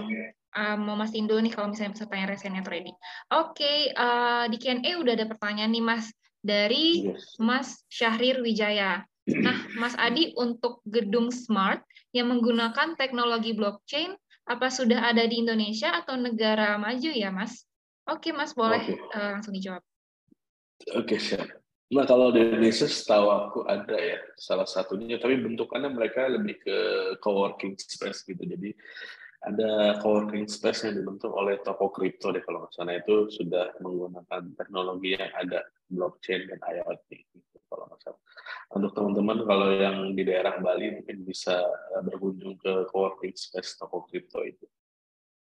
um, 0.57 0.79
mau 0.89 0.97
mastiin 0.97 1.29
dulu 1.29 1.45
nih 1.45 1.53
kalau 1.53 1.69
misalnya 1.69 1.93
pesertanya 1.93 2.27
resennya 2.33 2.65
ready. 2.65 2.93
Oke, 3.37 3.61
okay, 3.61 3.79
uh, 3.93 4.49
di 4.49 4.57
Q&A 4.57 4.97
udah 4.97 5.13
ada 5.13 5.29
pertanyaan 5.29 5.71
nih 5.77 5.85
Mas 5.85 6.09
dari 6.41 7.13
Mas 7.37 7.85
Syahrir 7.93 8.41
Wijaya. 8.41 9.05
Nah, 9.29 9.69
Mas 9.77 9.93
Adi 10.01 10.33
untuk 10.41 10.81
gedung 10.89 11.29
smart 11.29 11.85
yang 12.17 12.33
menggunakan 12.33 12.97
teknologi 12.97 13.53
blockchain 13.53 14.17
apa 14.49 14.73
sudah 14.73 15.13
ada 15.13 15.29
di 15.29 15.45
Indonesia 15.45 15.93
atau 15.93 16.17
negara 16.17 16.81
maju 16.81 17.13
ya, 17.13 17.29
Mas? 17.29 17.69
Oke, 18.09 18.33
Mas, 18.33 18.57
boleh 18.57 18.81
okay. 18.81 18.97
uh, 18.97 19.21
eh, 19.21 19.31
langsung 19.37 19.53
dijawab. 19.53 19.85
Oke, 20.97 21.05
okay, 21.05 21.19
siap. 21.21 21.58
Nah, 21.89 22.05
kalau 22.05 22.29
di 22.29 22.45
Indonesia 22.45 22.85
setahu 22.85 23.27
aku 23.33 23.59
ada 23.65 23.97
ya 23.97 24.21
salah 24.37 24.69
satunya, 24.69 25.17
tapi 25.17 25.41
bentukannya 25.41 25.89
mereka 25.89 26.29
lebih 26.29 26.61
ke 26.61 26.79
co-working 27.25 27.81
space 27.81 28.29
gitu. 28.29 28.45
Jadi 28.45 28.77
ada 29.39 29.97
coworking 30.03 30.45
space 30.51 30.85
yang 30.85 31.01
dibentuk 31.01 31.33
oleh 31.33 31.63
toko 31.65 31.89
kripto 31.89 32.29
deh 32.35 32.43
kalau 32.43 32.69
salah 32.75 32.99
itu 32.99 33.33
sudah 33.33 33.73
menggunakan 33.81 34.53
teknologi 34.59 35.15
yang 35.15 35.33
ada 35.33 35.65
blockchain 35.89 36.51
dan 36.51 36.61
IoT 36.61 37.09
gitu, 37.09 37.57
kalau 37.73 37.89
salah. 38.03 38.21
Untuk 38.75 38.93
teman-teman 38.93 39.49
kalau 39.49 39.73
yang 39.73 40.13
di 40.13 40.29
daerah 40.29 40.61
Bali 40.61 40.93
mungkin 40.93 41.25
bisa 41.25 41.57
eh, 41.97 42.03
berkunjung 42.05 42.61
ke 42.61 42.85
coworking 42.93 43.33
space 43.33 43.81
toko 43.81 44.05
kripto 44.05 44.45
itu 44.45 44.69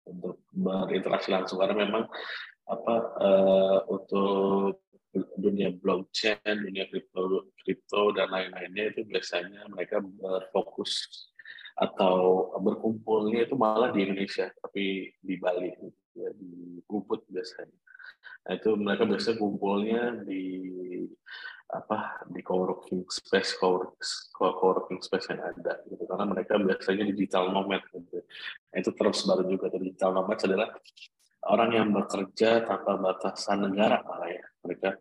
untuk 0.07 0.47
berinteraksi 0.55 1.35
langsung 1.35 1.59
karena 1.59 1.87
memang 1.87 2.05
apa 2.71 2.95
uh, 3.19 3.79
untuk 3.91 4.90
dunia 5.15 5.75
blockchain, 5.75 6.63
dunia 6.63 6.87
kripto, 6.87 7.51
kripto 7.59 8.15
dan 8.15 8.31
lain-lainnya 8.31 8.95
itu 8.95 9.03
biasanya 9.03 9.67
mereka 9.67 9.99
berfokus 9.99 11.27
atau 11.75 12.51
berkumpulnya 12.61 13.49
itu 13.49 13.57
malah 13.57 13.91
di 13.91 14.07
Indonesia 14.07 14.53
tapi 14.61 15.11
di 15.19 15.35
Bali 15.41 15.73
ya, 16.15 16.31
di 16.37 16.79
Ubud 16.87 17.27
biasanya. 17.27 17.79
Nah 18.47 18.53
itu 18.57 18.71
mereka 18.79 19.03
biasanya 19.09 19.37
kumpulnya 19.41 20.03
di 20.23 20.43
apa 21.71 22.27
di 22.27 22.43
coworking 22.43 23.07
space 23.07 23.55
coworking 24.35 25.01
space 25.03 25.31
yang 25.31 25.43
ada 25.43 25.83
gitu. 25.87 26.03
Karena 26.07 26.27
mereka 26.27 26.55
biasanya 26.59 27.05
digital 27.11 27.51
nomad 27.51 27.83
gitu. 27.91 28.23
Nah, 28.71 28.77
itu 28.79 28.91
terus 28.95 29.27
baru 29.27 29.43
juga 29.47 29.67
digital 29.75 30.11
nomad 30.15 30.39
adalah 30.39 30.69
orang 31.47 31.71
yang 31.73 31.89
bekerja 31.95 32.69
tanpa 32.69 33.01
batasan 33.01 33.71
negara 33.71 34.05
malah 34.05 34.29
ya 34.29 34.50
mereka. 34.65 34.97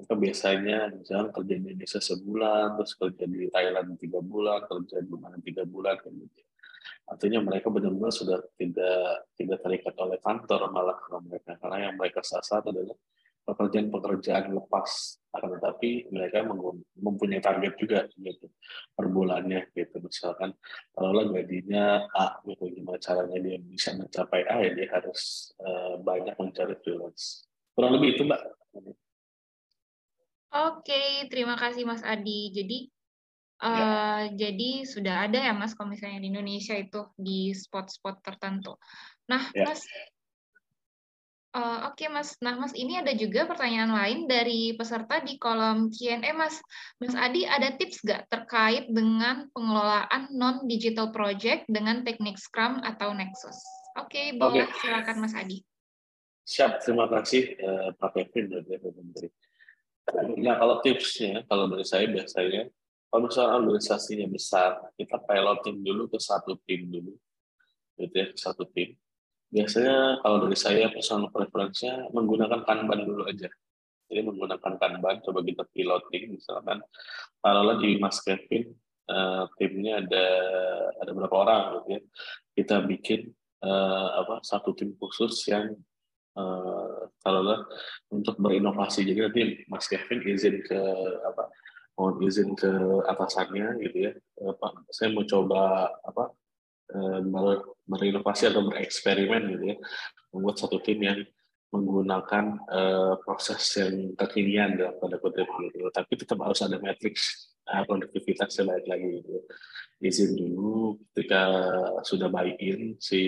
Mereka 0.00 0.14
biasanya 0.16 0.78
misalnya 0.96 1.28
kerja 1.28 1.54
di 1.60 1.66
Indonesia 1.76 2.00
sebulan, 2.00 2.66
terus 2.80 2.92
kerja 2.96 3.24
di 3.28 3.52
Thailand 3.52 4.00
tiga 4.00 4.20
bulan, 4.24 4.64
kerja 4.64 4.96
di 5.04 5.12
mana 5.12 5.36
tiga 5.44 5.62
bulan, 5.68 6.00
kan 6.00 6.12
gitu. 6.16 6.40
Artinya 7.10 7.42
mereka 7.42 7.68
benar-benar 7.68 8.14
sudah 8.14 8.38
tidak 8.56 9.28
tidak 9.34 9.58
terikat 9.60 9.94
oleh 9.98 10.16
kantor 10.22 10.70
malah 10.72 10.96
kalau 11.04 11.20
mereka. 11.26 11.58
Karena 11.58 11.90
yang 11.90 11.94
mereka 12.00 12.22
sasar 12.22 12.62
adalah 12.64 12.96
pekerjaan-pekerjaan 13.44 14.54
lepas. 14.54 15.20
Akan 15.30 15.58
tetapi 15.58 16.10
mereka 16.10 16.42
mempunyai 16.98 17.42
target 17.42 17.74
juga 17.78 18.06
gitu 18.14 18.46
per 18.94 19.06
bulannya 19.10 19.70
gitu. 19.74 19.98
Misalkan 20.02 20.54
kalau 20.94 21.26
gajinya 21.34 22.06
A 22.14 22.38
gitu 22.46 22.70
gimana 22.70 22.98
caranya 23.02 23.38
dia 23.42 23.58
bisa 23.58 23.94
mencapai 23.94 24.42
A 24.46 24.56
ya 24.64 24.70
dia 24.74 24.88
harus 24.90 25.52
uh, 25.62 25.98
banyak 25.98 26.34
mencari 26.38 26.74
freelance. 26.82 27.46
Kurang 27.74 27.98
lebih 27.98 28.18
itu 28.18 28.22
mbak 28.26 28.42
Oke, 30.50 31.30
terima 31.30 31.54
kasih 31.54 31.86
Mas 31.86 32.02
Adi. 32.02 32.50
Jadi 32.50 32.90
uh, 33.62 34.26
ya. 34.26 34.34
jadi 34.34 34.82
sudah 34.82 35.30
ada 35.30 35.38
ya 35.38 35.54
Mas 35.54 35.78
kalau 35.78 35.94
misalnya 35.94 36.18
di 36.18 36.28
Indonesia 36.34 36.74
itu 36.74 37.06
di 37.14 37.54
spot-spot 37.54 38.18
tertentu. 38.18 38.74
Nah, 39.30 39.46
ya. 39.54 39.70
Mas 39.70 39.86
uh, 41.54 41.86
oke 41.86 42.02
okay, 42.02 42.08
Mas. 42.10 42.34
Nah, 42.42 42.58
Mas 42.58 42.74
ini 42.74 42.98
ada 42.98 43.14
juga 43.14 43.46
pertanyaan 43.46 43.94
lain 43.94 44.18
dari 44.26 44.74
peserta 44.74 45.22
di 45.22 45.38
kolom 45.38 45.86
Q&A 45.94 46.34
Mas. 46.34 46.58
Mas 46.98 47.14
Adi 47.14 47.46
ada 47.46 47.70
tips 47.78 48.02
nggak 48.02 48.26
terkait 48.26 48.90
dengan 48.90 49.46
pengelolaan 49.54 50.34
non 50.34 50.66
digital 50.66 51.14
project 51.14 51.62
dengan 51.70 52.02
teknik 52.02 52.42
Scrum 52.42 52.82
atau 52.82 53.14
Nexus? 53.14 53.54
Oke, 54.02 54.18
okay, 54.18 54.26
boleh 54.34 54.66
okay. 54.66 54.78
silakan 54.82 55.22
Mas 55.22 55.34
Adi. 55.38 55.62
Siap, 56.50 56.82
terima 56.82 57.06
kasih 57.06 57.54
uh, 57.62 57.94
Pak 57.94 58.10
Kevin 58.10 58.50
dan 58.50 58.66
Menteri. 58.66 59.30
Nah, 60.42 60.58
kalau 60.58 60.82
tipsnya, 60.82 61.46
kalau 61.46 61.70
dari 61.70 61.86
saya 61.86 62.10
biasanya, 62.10 62.66
kalau 63.06 63.30
misalnya 63.30 63.54
organisasinya 63.62 64.26
besar, 64.26 64.82
kita 64.98 65.22
piloting 65.22 65.78
dulu 65.78 66.10
ke 66.10 66.18
satu 66.18 66.58
tim 66.66 66.90
dulu, 66.90 67.14
gitu 68.02 68.14
ya, 68.18 68.26
ke 68.34 68.38
satu 68.38 68.66
tim. 68.74 68.98
Biasanya 69.46 70.18
kalau 70.26 70.42
dari 70.42 70.58
saya 70.58 70.90
personal 70.90 71.30
preference-nya 71.30 72.10
menggunakan 72.10 72.66
Kanban 72.66 73.06
dulu 73.06 73.30
aja. 73.30 73.46
Jadi 74.10 74.20
menggunakan 74.26 74.74
Kanban, 74.74 75.22
coba 75.22 75.46
kita 75.46 75.62
piloting, 75.70 76.34
misalkan 76.34 76.82
taruhlah 77.38 77.78
di 77.78 77.94
Mas 78.02 78.18
Kevin, 78.26 78.74
uh, 79.06 79.46
timnya 79.54 80.02
ada 80.02 80.26
ada 80.98 81.10
berapa 81.14 81.36
orang 81.46 81.62
gitu 81.78 81.88
ya. 81.94 82.00
Kita 82.58 82.82
bikin 82.82 83.30
uh, 83.62 84.26
apa 84.26 84.42
satu 84.42 84.74
tim 84.74 84.98
khusus 84.98 85.46
yang 85.46 85.78
uh, 86.36 88.14
untuk 88.14 88.34
berinovasi. 88.38 89.06
Jadi 89.06 89.20
nanti 89.20 89.42
Mas 89.66 89.86
Kevin 89.86 90.20
izin 90.26 90.62
ke 90.62 90.80
apa 91.26 91.50
mau 92.00 92.16
izin 92.16 92.56
ke 92.56 92.70
atasannya 93.04 93.76
gitu 93.84 94.08
ya 94.08 94.12
uh, 94.40 94.56
Pak 94.56 94.88
saya 94.88 95.12
mau 95.12 95.20
coba 95.28 95.92
apa 96.00 96.32
uh, 96.96 97.20
berinovasi 97.84 98.48
atau 98.48 98.64
bereksperimen 98.64 99.42
gitu 99.52 99.64
ya 99.74 99.76
membuat 100.32 100.56
satu 100.56 100.80
tim 100.80 100.96
yang 101.04 101.20
menggunakan 101.70 102.66
uh, 102.66 103.14
proses 103.22 103.62
yang 103.78 104.18
kekinian 104.18 104.74
dalam 104.74 104.98
tanda 104.98 105.22
kutip 105.22 105.46
gitu. 105.46 105.86
Tapi 105.94 106.12
tetap 106.18 106.42
harus 106.42 106.58
ada 106.66 106.82
matriks 106.82 107.54
uh, 107.70 107.86
produktivitasnya 107.86 108.66
baik 108.66 108.86
lagi 108.90 109.08
gitu. 109.22 109.38
Izin 110.02 110.34
dulu 110.34 110.98
ketika 111.12 111.42
sudah 112.02 112.26
buy-in 112.26 112.98
si 112.98 113.20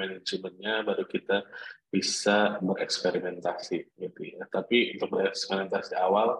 manajemennya 0.00 0.86
baru 0.86 1.04
kita 1.04 1.44
bisa 1.90 2.62
bereksperimentasi 2.62 3.98
gitu 3.98 4.20
ya. 4.22 4.46
Tapi 4.46 4.94
untuk 4.96 5.10
bereksperimentasi 5.18 5.98
awal 5.98 6.38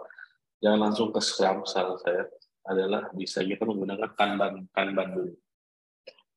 jangan 0.62 0.88
langsung 0.88 1.10
ke 1.10 1.18
Scrum 1.18 1.66
saran 1.66 1.98
saya 1.98 2.30
adalah 2.64 3.10
bisa 3.10 3.42
kita 3.42 3.66
menggunakan 3.66 4.14
Kanban 4.14 4.70
Kanban 4.70 5.08
dulu. 5.10 5.34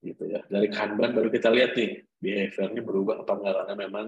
Gitu 0.03 0.23
ya. 0.27 0.41
Dari 0.49 0.67
Kanban 0.67 1.13
baru 1.13 1.29
kita 1.29 1.53
lihat 1.53 1.77
nih 1.77 2.01
behaviornya 2.17 2.81
berubah 2.81 3.15
apa 3.21 3.31
enggak 3.37 3.55
karena 3.63 3.75
memang 3.77 4.05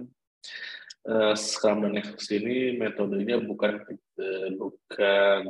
uh, 1.06 1.34
Scrum 1.38 1.86
dan 1.86 2.01
Nexus 2.01 2.28
ini 2.34 2.74
metodenya 2.76 3.38
bukan 3.39 3.86
uh, 3.93 4.47
bukan 4.58 5.41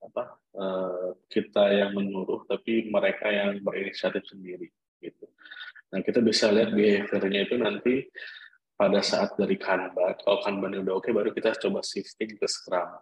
apa 0.00 0.24
uh, 0.56 1.12
kita 1.28 1.64
yang 1.70 1.92
menyuruh 1.92 2.48
tapi 2.48 2.88
mereka 2.88 3.28
yang 3.28 3.60
berinisiatif 3.60 4.24
sendiri 4.24 4.72
gitu. 5.04 5.28
Nah 5.92 6.00
kita 6.02 6.24
bisa 6.24 6.50
lihat 6.50 6.72
behaviornya 6.72 7.40
itu 7.46 7.54
nanti 7.60 7.94
pada 8.76 9.00
saat 9.00 9.32
dari 9.40 9.56
Kanban, 9.56 10.20
kalau 10.20 10.38
Kanban 10.44 10.76
udah 10.84 11.00
oke, 11.00 11.08
baru 11.08 11.32
kita 11.32 11.56
coba 11.56 11.80
shifting 11.80 12.36
ke 12.36 12.44
Scrum. 12.44 13.00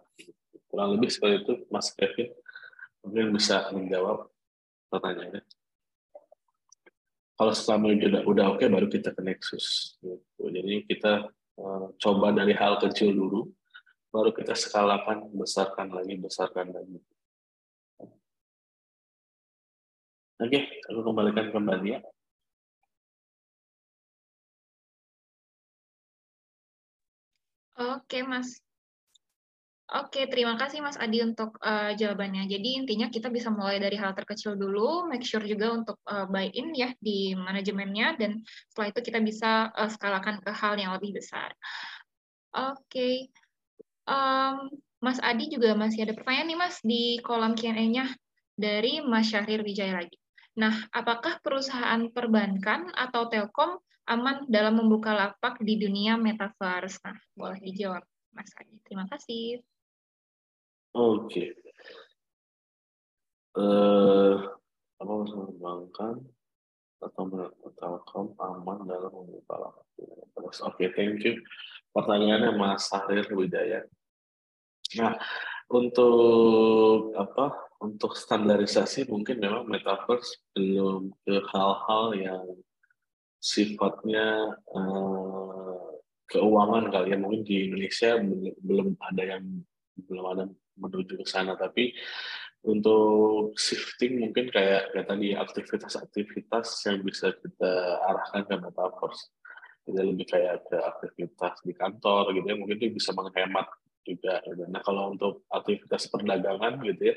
Kurang 0.71 0.95
lebih 0.95 1.11
seperti 1.11 1.43
itu, 1.43 1.53
Mas 1.67 1.91
Kevin. 1.91 2.31
Mungkin 3.03 3.35
bisa 3.35 3.69
menjawab 3.75 4.31
pertanyaannya. 4.87 5.43
Kalau 7.35 7.51
Scrum 7.51 7.91
udah, 7.91 8.45
oke, 8.55 8.63
baru 8.71 8.87
kita 8.87 9.11
ke 9.11 9.19
Nexus. 9.19 9.99
Gitu. 9.99 10.43
Jadi 10.47 10.87
kita 10.87 11.27
uh, 11.59 11.91
coba 11.99 12.31
dari 12.31 12.55
hal 12.55 12.79
kecil 12.79 13.11
dulu, 13.11 13.51
baru 14.15 14.31
kita 14.31 14.55
skalakan, 14.55 15.27
besarkan 15.35 15.91
lagi, 15.91 16.15
besarkan 16.15 16.71
lagi. 16.71 17.03
Oke, 20.39 20.59
aku 20.87 20.99
kembalikan 21.03 21.51
kembali 21.51 21.87
ya. 21.95 21.99
Oke, 27.75 28.23
Mas. 28.23 28.63
Oke, 29.85 30.25
terima 30.25 30.57
kasih 30.57 30.81
Mas 30.81 30.97
Adi 30.97 31.21
untuk 31.21 31.61
uh, 31.61 31.93
jawabannya. 31.93 32.49
Jadi 32.49 32.81
intinya 32.81 33.05
kita 33.11 33.29
bisa 33.29 33.53
mulai 33.53 33.77
dari 33.77 33.93
hal 33.99 34.17
terkecil 34.17 34.57
dulu, 34.57 35.05
make 35.05 35.21
sure 35.21 35.45
juga 35.45 35.69
untuk 35.75 36.01
uh, 36.09 36.25
buy-in 36.25 36.73
ya 36.73 36.89
di 36.97 37.37
manajemennya, 37.37 38.17
dan 38.17 38.41
setelah 38.73 38.89
itu 38.89 39.01
kita 39.05 39.19
bisa 39.21 39.69
uh, 39.77 39.85
skalakan 39.85 40.41
ke 40.41 40.49
hal 40.49 40.73
yang 40.81 40.89
lebih 40.97 41.13
besar. 41.21 41.53
Oke, 42.55 43.29
um, 44.09 44.73
Mas 45.05 45.21
Adi 45.21 45.53
juga 45.53 45.77
masih 45.77 46.07
ada 46.07 46.17
pertanyaan 46.17 46.47
nih 46.49 46.57
Mas 46.57 46.75
di 46.81 47.03
kolom 47.21 47.53
Q&A-nya 47.53 48.09
dari 48.57 49.05
Mas 49.05 49.29
Syahrir 49.29 49.61
Wijaya 49.61 50.01
lagi. 50.01 50.17
Nah, 50.57 50.73
apakah 50.95 51.43
perusahaan 51.43 52.09
perbankan 52.09 52.89
atau 52.95 53.29
telkom 53.29 53.77
aman 54.05 54.45
dalam 54.45 54.77
membuka 54.77 55.13
lapak 55.13 55.61
di 55.61 55.81
dunia 55.81 56.17
metaverse? 56.17 57.01
Nah, 57.01 57.17
boleh 57.33 57.59
dijawab, 57.61 58.03
Mas 58.33 58.53
Adi. 58.57 58.77
Terima 58.85 59.05
kasih. 59.09 59.61
Oke. 60.95 61.27
Okay. 61.27 61.49
Uh, 63.55 63.63
eh, 63.63 64.35
apa 64.99 65.11
mengembangkan 65.11 66.15
atau 66.99 67.23
Telkom 67.75 68.35
aman 68.39 68.87
dalam 68.87 69.11
membuka 69.11 69.55
lapak? 69.59 69.85
Oke, 69.99 70.61
okay, 70.61 70.87
thank 70.95 71.23
you. 71.23 71.41
Pertanyaannya 71.95 72.55
Mas 72.55 72.91
Sahrir 72.91 73.27
Widaya. 73.31 73.83
Nah, 74.99 75.15
untuk 75.71 77.15
apa? 77.17 77.55
Untuk 77.83 78.15
standarisasi 78.15 79.11
mungkin 79.11 79.43
memang 79.43 79.67
metaverse 79.67 80.39
belum 80.55 81.11
ke 81.27 81.43
hal-hal 81.51 82.05
yang 82.15 82.45
sifatnya 83.45 84.57
uh, 84.73 86.01
keuangan 86.25 86.89
kali 86.89 87.13
ya. 87.13 87.17
Mungkin 87.21 87.41
di 87.45 87.69
Indonesia 87.69 88.17
belum 88.65 88.97
ada 88.97 89.23
yang 89.37 89.45
belum 90.09 90.25
ada 90.33 90.43
menuju 90.81 91.21
ke 91.21 91.25
sana. 91.29 91.53
Tapi 91.53 91.93
untuk 92.65 93.53
shifting 93.53 94.17
mungkin 94.17 94.49
kayak 94.49 94.97
kayak 94.97 95.05
tadi 95.05 95.37
aktivitas-aktivitas 95.37 96.67
yang 96.89 97.05
bisa 97.05 97.29
kita 97.37 98.01
arahkan 98.01 98.41
ke 98.49 98.55
metaverse. 98.57 99.29
Jadi 99.85 100.01
lebih 100.01 100.25
kayak 100.25 100.65
ke 100.65 100.77
aktivitas 100.81 101.61
di 101.61 101.77
kantor 101.77 102.33
gitu 102.33 102.49
ya. 102.49 102.57
Mungkin 102.57 102.81
itu 102.81 102.97
bisa 102.97 103.13
menghemat 103.13 103.69
juga 104.05 104.37
nah 104.69 104.81
kalau 104.85 105.17
untuk 105.17 105.49
aktivitas 105.49 106.05
perdagangan 106.13 106.77
gitu 106.85 107.09
ya 107.09 107.15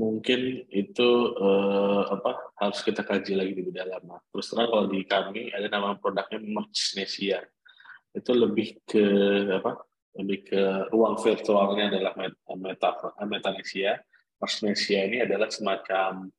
mungkin 0.00 0.64
itu 0.72 1.08
uh, 1.36 2.08
apa 2.08 2.56
harus 2.56 2.80
kita 2.80 3.04
kaji 3.04 3.36
lagi 3.36 3.52
lebih 3.52 3.76
dalam. 3.76 4.00
Terus 4.32 4.48
terang 4.48 4.72
kalau 4.72 4.86
di 4.88 5.04
kami 5.04 5.52
ada 5.52 5.68
nama 5.68 5.92
produknya 6.00 6.40
Merchnesia. 6.40 7.44
Itu 8.16 8.32
lebih 8.32 8.80
ke 8.88 9.04
apa? 9.60 9.84
Lebih 10.16 10.38
ke 10.48 10.62
ruang 10.88 11.20
virtualnya 11.20 11.92
adalah 11.92 12.16
meta 12.56 12.90
metanesia. 13.28 14.00
Merchnesia 14.40 15.04
ini 15.04 15.20
adalah 15.20 15.52
semacam 15.52 16.32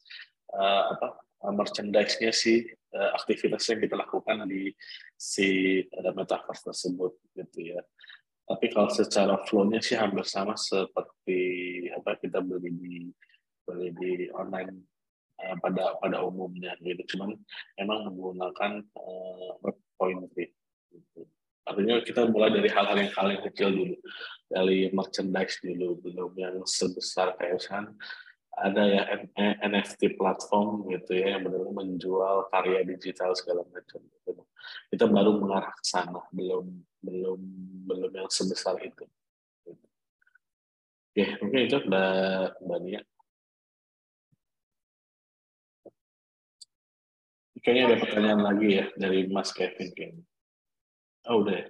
uh, 0.57 0.84
apa? 0.97 1.07
merchandise-nya 1.41 2.30
si 2.30 2.62
uh, 2.93 3.18
aktivitas 3.18 3.66
yang 3.66 3.82
kita 3.82 3.97
lakukan 3.97 4.45
di 4.45 4.70
si 5.18 5.82
uh, 5.82 6.14
metaverse 6.14 6.70
tersebut 6.70 7.18
gitu 7.34 7.74
ya. 7.74 7.82
Tapi 8.45 8.70
kalau 8.70 8.93
secara 8.93 9.41
flow-nya 9.49 9.82
sih 9.82 9.97
hampir 9.97 10.22
sama 10.22 10.53
seperti 10.53 11.41
apa 11.97 12.20
kita 12.22 12.45
beli 12.45 12.70
di 12.70 12.95
beli 13.66 13.89
di 13.95 14.12
online 14.34 14.74
uh, 15.41 15.55
pada 15.62 15.97
pada 16.01 16.18
umumnya 16.26 16.76
gitu 16.82 17.18
cuman 17.18 17.38
memang 17.78 18.12
menggunakan 18.12 18.82
web 19.62 19.78
point 19.97 20.26
gitu. 20.36 21.22
artinya 21.66 22.01
kita 22.01 22.26
mulai 22.30 22.49
dari 22.51 22.70
hal-hal 22.70 22.97
yang 22.97 23.12
hal 23.14 23.28
yang 23.32 23.43
kecil 23.45 23.70
dulu 23.70 23.95
dari 24.49 24.89
merchandise 24.91 25.62
dulu 25.62 26.01
belum 26.01 26.32
yang 26.36 26.55
sebesar 26.66 27.38
kayak 27.38 27.62
misalkan 27.62 27.95
ada 28.51 28.84
ya 28.84 29.03
NFT 29.64 30.20
platform 30.20 30.91
gitu 30.91 31.16
ya 31.16 31.38
yang 31.38 31.47
benar 31.47 31.72
menjual 31.72 32.51
karya 32.51 32.84
digital 32.84 33.32
segala 33.32 33.64
macam 33.72 34.03
gitu. 34.03 34.43
kita 34.91 35.05
baru 35.07 35.39
mengarah 35.39 35.72
ke 35.72 35.86
sana 35.88 36.20
belum 36.36 36.68
belum 36.99 37.39
belum 37.88 38.12
yang 38.12 38.30
sebesar 38.30 38.76
itu 38.84 39.07
gitu. 39.66 39.88
Oke, 41.12 41.24
mungkin 41.43 41.62
itu 41.68 41.78
Mbak 41.88 42.47
Mbak 42.64 42.80
Nia. 42.84 43.01
Kayaknya 47.62 47.84
ada 47.86 47.97
pertanyaan 48.01 48.41
lagi 48.41 48.70
ya 48.82 48.86
dari 48.97 49.30
Mas 49.30 49.53
Kevin 49.53 49.93
kayaknya. 49.93 50.26
Oh 51.30 51.45
udah 51.45 51.55
ya? 51.62 51.66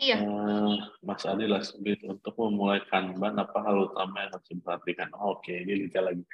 Iya. 0.00 0.16
Uh, 0.24 0.76
Mas 1.04 1.22
Adi 1.28 1.44
Lasbit, 1.44 2.00
untuk 2.08 2.32
memulai 2.40 2.80
Kanban, 2.88 3.36
apa 3.36 3.60
hal 3.60 3.92
utama 3.92 4.24
yang 4.24 4.32
harus 4.32 4.48
diperhatikan? 4.48 5.12
Oh, 5.12 5.36
Oke, 5.36 5.52
okay, 5.52 5.56
ini 5.68 5.86
detail 5.86 6.08
lagi. 6.08 6.24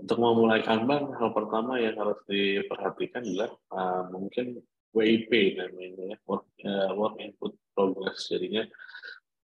Untuk 0.00 0.18
memulai 0.18 0.64
Kanban, 0.64 1.12
hal 1.12 1.30
pertama 1.36 1.76
yang 1.76 1.94
harus 2.00 2.16
diperhatikan 2.24 3.22
adalah 3.22 3.52
uh, 3.76 4.08
mungkin 4.08 4.58
WIP 4.96 5.60
namanya 5.60 6.16
ya, 6.16 6.18
work, 6.24 6.48
uh, 6.64 6.90
work 6.96 7.20
input 7.20 7.52
progress. 7.76 8.24
Jadinya 8.32 8.64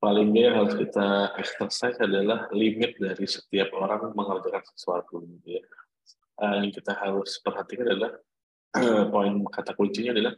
paling 0.02 0.34
dia 0.34 0.50
harus 0.50 0.74
kita 0.74 1.38
exercise 1.38 2.02
adalah 2.02 2.50
limit 2.50 2.98
dari 2.98 3.30
setiap 3.30 3.72
orang 3.78 4.10
mengerjakan 4.18 4.74
sesuatu. 4.74 5.22
Gitu 5.22 5.62
ya 5.62 5.64
uh, 6.42 6.56
yang 6.60 6.74
kita 6.74 6.92
harus 6.96 7.40
perhatikan 7.40 7.88
adalah 7.88 8.12
uh, 8.76 9.06
poin 9.08 9.34
kata 9.48 9.72
kuncinya 9.76 10.12
adalah 10.12 10.34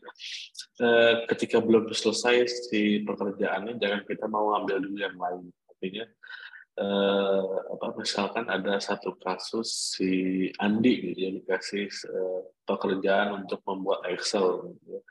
uh, 0.82 1.14
ketika 1.34 1.58
belum 1.62 1.90
selesai 1.90 2.46
si 2.48 3.02
pekerjaannya 3.02 3.82
jangan 3.82 4.02
kita 4.06 4.26
mau 4.30 4.54
ambil 4.58 4.82
dulu 4.82 4.98
yang 4.98 5.18
lain 5.18 5.50
artinya 5.70 6.06
uh, 6.78 7.44
apa 7.74 7.88
misalkan 7.98 8.46
ada 8.50 8.78
satu 8.78 9.18
kasus 9.18 9.98
si 9.98 10.12
Andi 10.62 11.14
gitu 11.14 11.20
ya 11.20 11.30
dikasih 11.34 11.90
uh, 12.10 12.42
pekerjaan 12.66 13.46
untuk 13.46 13.62
membuat 13.66 14.06
Excel 14.14 14.74
gitu 14.74 14.98
ya. 14.98 15.02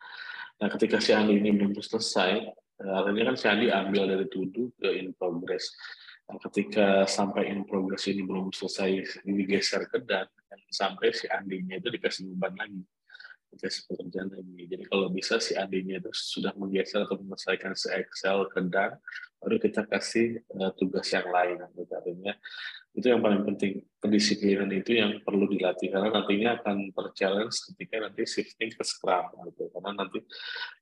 nah 0.63 0.69
ketika 0.73 1.03
si 1.03 1.11
Andi 1.13 1.39
ini 1.43 1.51
belum 1.55 1.75
selesai 1.75 2.47
uh, 2.83 2.93
artinya 3.03 3.35
kan 3.35 3.37
si 3.37 3.47
Andi 3.51 3.67
ambil 3.71 4.11
dari 4.11 4.27
tuduh 4.31 4.71
ke 4.79 4.95
in 4.95 5.11
progress 5.19 5.75
Nah, 6.27 6.39
ketika 6.51 7.07
sampai 7.07 7.55
in 7.55 7.63
progress 7.63 8.11
ini 8.11 8.27
belum 8.27 8.51
selesai 8.51 9.23
digeser 9.23 9.87
ke 9.87 10.03
dan 10.03 10.27
sampai 10.75 11.15
si 11.15 11.31
Andinya 11.31 11.79
itu 11.79 11.87
dikasih 11.87 12.27
beban 12.35 12.55
lagi 12.59 12.83
dikasih 13.57 13.83
pekerjaan 13.89 14.29
lagi. 14.29 14.63
Jadi 14.69 14.85
kalau 14.91 15.09
bisa 15.09 15.41
si 15.41 15.57
Andinya 15.57 15.97
itu 15.97 16.11
sudah 16.13 16.53
menggeser 16.59 17.09
atau 17.09 17.17
menyelesaikan 17.17 17.73
si 17.73 17.89
Excel 17.89 18.45
ke 18.53 18.61
dan 18.69 19.01
baru 19.41 19.57
kita 19.57 19.89
kasih 19.89 20.45
uh, 20.59 20.71
tugas 20.77 21.09
yang 21.09 21.29
lain. 21.33 21.65
Gitu. 21.73 21.93
artinya 21.97 22.35
itu 22.97 23.07
yang 23.09 23.21
paling 23.25 23.43
penting. 23.49 23.73
Kedisiplinan 23.97 24.71
itu 24.71 24.99
yang 24.99 25.19
perlu 25.25 25.49
dilatih 25.51 25.89
karena 25.91 26.13
nantinya 26.13 26.61
akan 26.63 26.93
terchallenge 26.93 27.57
ketika 27.73 28.07
nanti 28.07 28.23
shifting 28.29 28.71
ke 28.71 28.85
Scrum 28.85 29.33
gitu. 29.51 29.73
Karena 29.73 29.91
nanti 30.05 30.21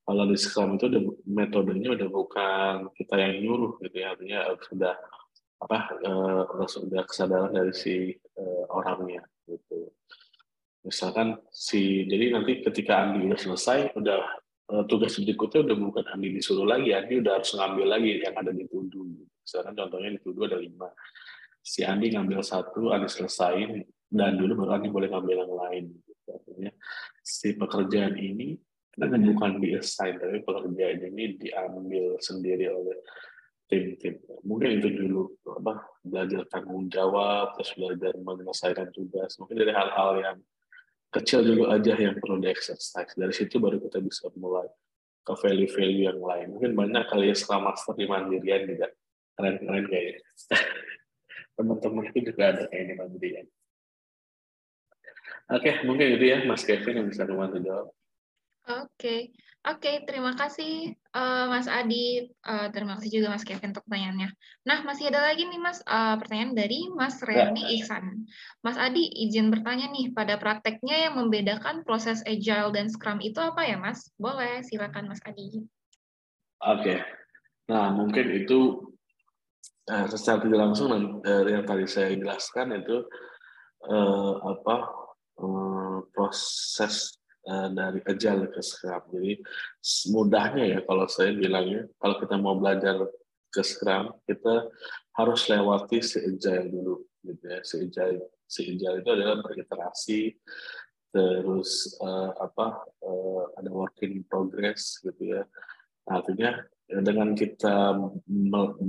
kalau 0.03 0.25
di 0.27 0.37
Scrum 0.37 0.77
itu 0.77 0.91
udah 0.91 1.03
metodenya 1.25 1.95
udah 1.95 2.09
bukan 2.11 2.75
kita 2.99 3.15
yang 3.17 3.35
nyuruh 3.45 3.73
gitu 3.87 3.97
ya. 4.03 4.13
Artinya 4.13 4.39
sudah 4.67 4.95
apa 5.65 5.97
uh, 6.05 6.69
sudah 6.69 7.09
kesadaran 7.09 7.57
dari 7.57 7.73
si 7.73 8.13
uh, 8.37 8.65
orangnya 8.69 9.25
gitu. 9.49 9.89
Misalkan 10.85 11.41
si 11.49 12.05
jadi 12.05 12.37
nanti 12.37 12.61
ketika 12.61 13.09
Andi 13.09 13.25
udah 13.25 13.41
selesai 13.41 13.97
udah 13.97 14.21
uh, 14.77 14.85
tugas 14.85 15.17
berikutnya 15.17 15.73
udah 15.73 15.77
bukan 15.81 16.05
Andi 16.13 16.37
disuruh 16.37 16.69
lagi 16.69 16.93
Andi 16.93 17.25
udah 17.25 17.41
harus 17.41 17.57
ngambil 17.57 17.87
lagi 17.89 18.11
yang 18.21 18.37
ada 18.37 18.53
di 18.53 18.69
tuduh 18.69 19.25
misalkan 19.41 19.73
contohnya 19.73 20.11
di 20.13 20.21
tuduh 20.21 20.45
ada 20.45 20.61
lima. 20.61 20.93
Si 21.65 21.81
Andi 21.81 22.13
ngambil 22.13 22.45
satu 22.45 22.93
Andi 22.93 23.09
selesain 23.09 23.81
dan 24.13 24.37
dulu 24.37 24.65
baru 24.65 24.77
Andi 24.77 24.89
boleh 24.93 25.09
ngambil 25.09 25.37
yang 25.49 25.55
lain 25.57 25.85
gitu. 25.97 26.29
artinya 26.29 26.73
si 27.25 27.57
pekerjaan 27.57 28.21
ini 28.21 28.61
kan 28.95 29.11
bukan 29.11 29.59
di 29.59 29.75
assign 29.75 30.23
tapi 30.23 30.45
pekerjaan 30.47 31.03
ini 31.11 31.35
diambil 31.35 32.15
sendiri 32.23 32.71
oleh 32.71 33.03
tim-tim. 33.69 34.21
Mungkin 34.45 34.81
itu 34.81 34.89
dulu 34.93 35.23
apa 35.57 35.85
belajar 36.05 36.45
tanggung 36.53 36.87
jawab, 36.93 37.57
terus 37.57 37.73
belajar 37.77 38.13
menyelesaikan 38.21 38.89
tugas. 38.93 39.37
Mungkin 39.41 39.57
dari 39.57 39.73
hal-hal 39.73 40.11
yang 40.21 40.39
kecil 41.15 41.47
dulu 41.47 41.71
aja 41.71 41.95
yang 41.97 42.19
perlu 42.19 42.43
di 42.43 42.51
exercise. 42.51 43.15
Dari 43.15 43.33
situ 43.33 43.57
baru 43.63 43.81
kita 43.81 44.03
bisa 44.03 44.29
mulai 44.37 44.69
ke 45.25 45.33
value-value 45.33 46.05
yang 46.11 46.21
lain. 46.21 46.47
Mungkin 46.59 46.73
banyak 46.77 47.05
kali 47.09 47.33
ya 47.33 47.37
Scrum 47.37 47.65
Master 47.65 47.97
di 47.97 48.05
Mandirian 48.05 48.69
juga 48.69 48.93
keren-keren 49.39 49.85
kayaknya. 49.89 50.21
Teman-teman 51.57 52.05
itu 52.13 52.19
juga 52.29 52.43
ada 52.53 52.63
kayak 52.69 52.85
di 52.93 52.95
Mandirian. 52.99 53.47
Oke, 55.53 55.85
mungkin 55.85 56.17
itu 56.17 56.25
ya 56.25 56.45
Mas 56.45 56.65
Kevin 56.65 57.05
yang 57.05 57.09
bisa 57.09 57.25
membantu 57.25 57.59
jawab. 57.61 57.89
Oke, 58.65 59.29
oke. 59.69 59.93
Terima 60.09 60.33
kasih 60.33 60.97
uh, 61.13 61.53
Mas 61.53 61.69
Adi. 61.69 62.33
Uh, 62.41 62.73
terima 62.73 62.97
kasih 62.97 63.21
juga 63.21 63.37
Mas 63.37 63.45
Kevin 63.45 63.77
untuk 63.77 63.85
pertanyaannya. 63.85 64.33
Nah, 64.65 64.79
masih 64.89 65.13
ada 65.13 65.21
lagi 65.21 65.45
nih 65.45 65.61
Mas 65.61 65.85
uh, 65.85 66.17
pertanyaan 66.17 66.57
dari 66.57 66.89
Mas 66.89 67.21
ya. 67.29 67.53
Ihsan. 67.53 68.25
Mas 68.65 68.81
Adi, 68.81 69.05
izin 69.29 69.53
bertanya 69.53 69.93
nih, 69.93 70.17
pada 70.17 70.41
prakteknya 70.41 71.09
yang 71.09 71.21
membedakan 71.21 71.85
proses 71.85 72.25
Agile 72.25 72.73
dan 72.73 72.89
Scrum 72.89 73.21
itu 73.21 73.37
apa 73.37 73.69
ya 73.69 73.77
Mas? 73.77 74.09
Boleh, 74.17 74.65
silakan 74.65 75.13
Mas 75.13 75.21
Adi. 75.29 75.61
Oke. 76.65 77.05
Nah, 77.69 77.93
mungkin 77.93 78.33
itu 78.33 78.81
uh, 79.93 80.09
secara 80.09 80.41
tidak 80.41 80.73
langsung 80.73 81.21
dari 81.21 81.53
yang 81.53 81.69
tadi 81.69 81.85
saya 81.85 82.17
jelaskan 82.17 82.81
itu 82.81 83.05
uh, 83.93 84.33
apa 84.41 84.77
uh, 85.37 86.01
proses 86.17 87.21
dari 87.47 88.01
agile 88.09 88.49
ke 88.49 88.61
Scrum. 88.65 89.05
Jadi 89.13 89.33
mudahnya 90.09 90.65
ya 90.65 90.79
kalau 90.85 91.07
saya 91.07 91.37
bilangnya, 91.37 91.85
kalau 92.01 92.17
kita 92.17 92.37
mau 92.41 92.57
belajar 92.57 93.05
ke 93.53 93.63
Scrum, 93.63 94.17
kita 94.25 94.69
harus 95.15 95.47
lewati 95.47 96.01
si 96.03 96.19
agile 96.25 96.73
dulu, 96.73 96.97
gitu 97.23 97.45
ya. 97.45 97.61
Si 97.63 97.75
agile, 97.85 98.25
si 98.49 98.61
agile 98.75 99.05
itu 99.05 99.11
adalah 99.13 99.37
beriterasi, 99.45 100.21
terus 101.15 101.95
uh, 102.03 102.35
apa 102.43 102.83
uh, 103.05 103.45
ada 103.61 103.71
work 103.71 104.01
in 104.03 104.27
progress 104.27 104.99
gitu 105.05 105.39
ya. 105.39 105.43
Artinya 106.11 106.59
ya 106.85 107.01
dengan 107.01 107.33
kita 107.33 107.97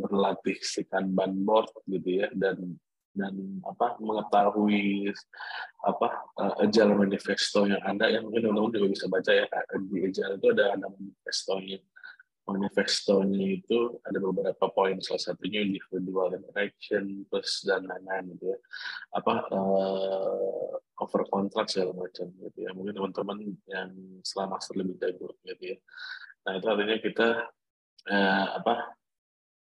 berlatih 0.03 0.59
si 0.59 0.83
Kanban 0.83 1.45
board 1.47 1.71
gitu 1.87 2.25
ya 2.25 2.27
dan 2.35 2.75
dan 3.15 3.63
apa 3.63 3.95
mengetahui 4.03 5.09
apa 5.87 6.07
uh, 6.35 6.91
manifesto 6.91 7.63
yang 7.63 7.79
ada 7.79 8.11
yang 8.11 8.27
mungkin 8.27 8.51
teman-teman 8.51 8.75
juga 8.75 8.87
bisa 8.91 9.05
baca 9.07 9.31
ya 9.31 9.47
di 9.87 9.97
agile 10.03 10.35
itu 10.35 10.47
ada 10.51 10.65
ada 10.75 10.87
manifestonya. 10.91 11.79
Manifestonya 12.45 13.57
itu 13.57 13.97
ada 14.05 14.21
beberapa 14.21 14.69
poin. 14.69 15.01
Salah 15.01 15.33
satunya 15.33 15.65
individual 15.65 16.37
interaction 16.37 17.25
plus 17.25 17.65
dan 17.65 17.89
lain-lain 17.89 18.37
gitu 18.37 18.53
ya. 18.53 18.59
Apa 19.17 19.49
uh, 19.49 20.77
over 21.01 21.25
contract 21.25 21.73
segala 21.73 22.05
macam 22.05 22.29
gitu 22.29 22.59
ya. 22.61 22.69
Mungkin 22.77 22.93
teman-teman 22.93 23.37
yang 23.65 23.89
selama 24.21 24.61
lebih 24.77 24.95
jago 25.01 25.33
gitu 25.41 25.73
ya. 25.73 25.77
Nah 26.45 26.51
itu 26.61 26.65
artinya 26.69 26.97
kita 27.01 27.27
uh, 28.13 28.47
apa 28.61 28.93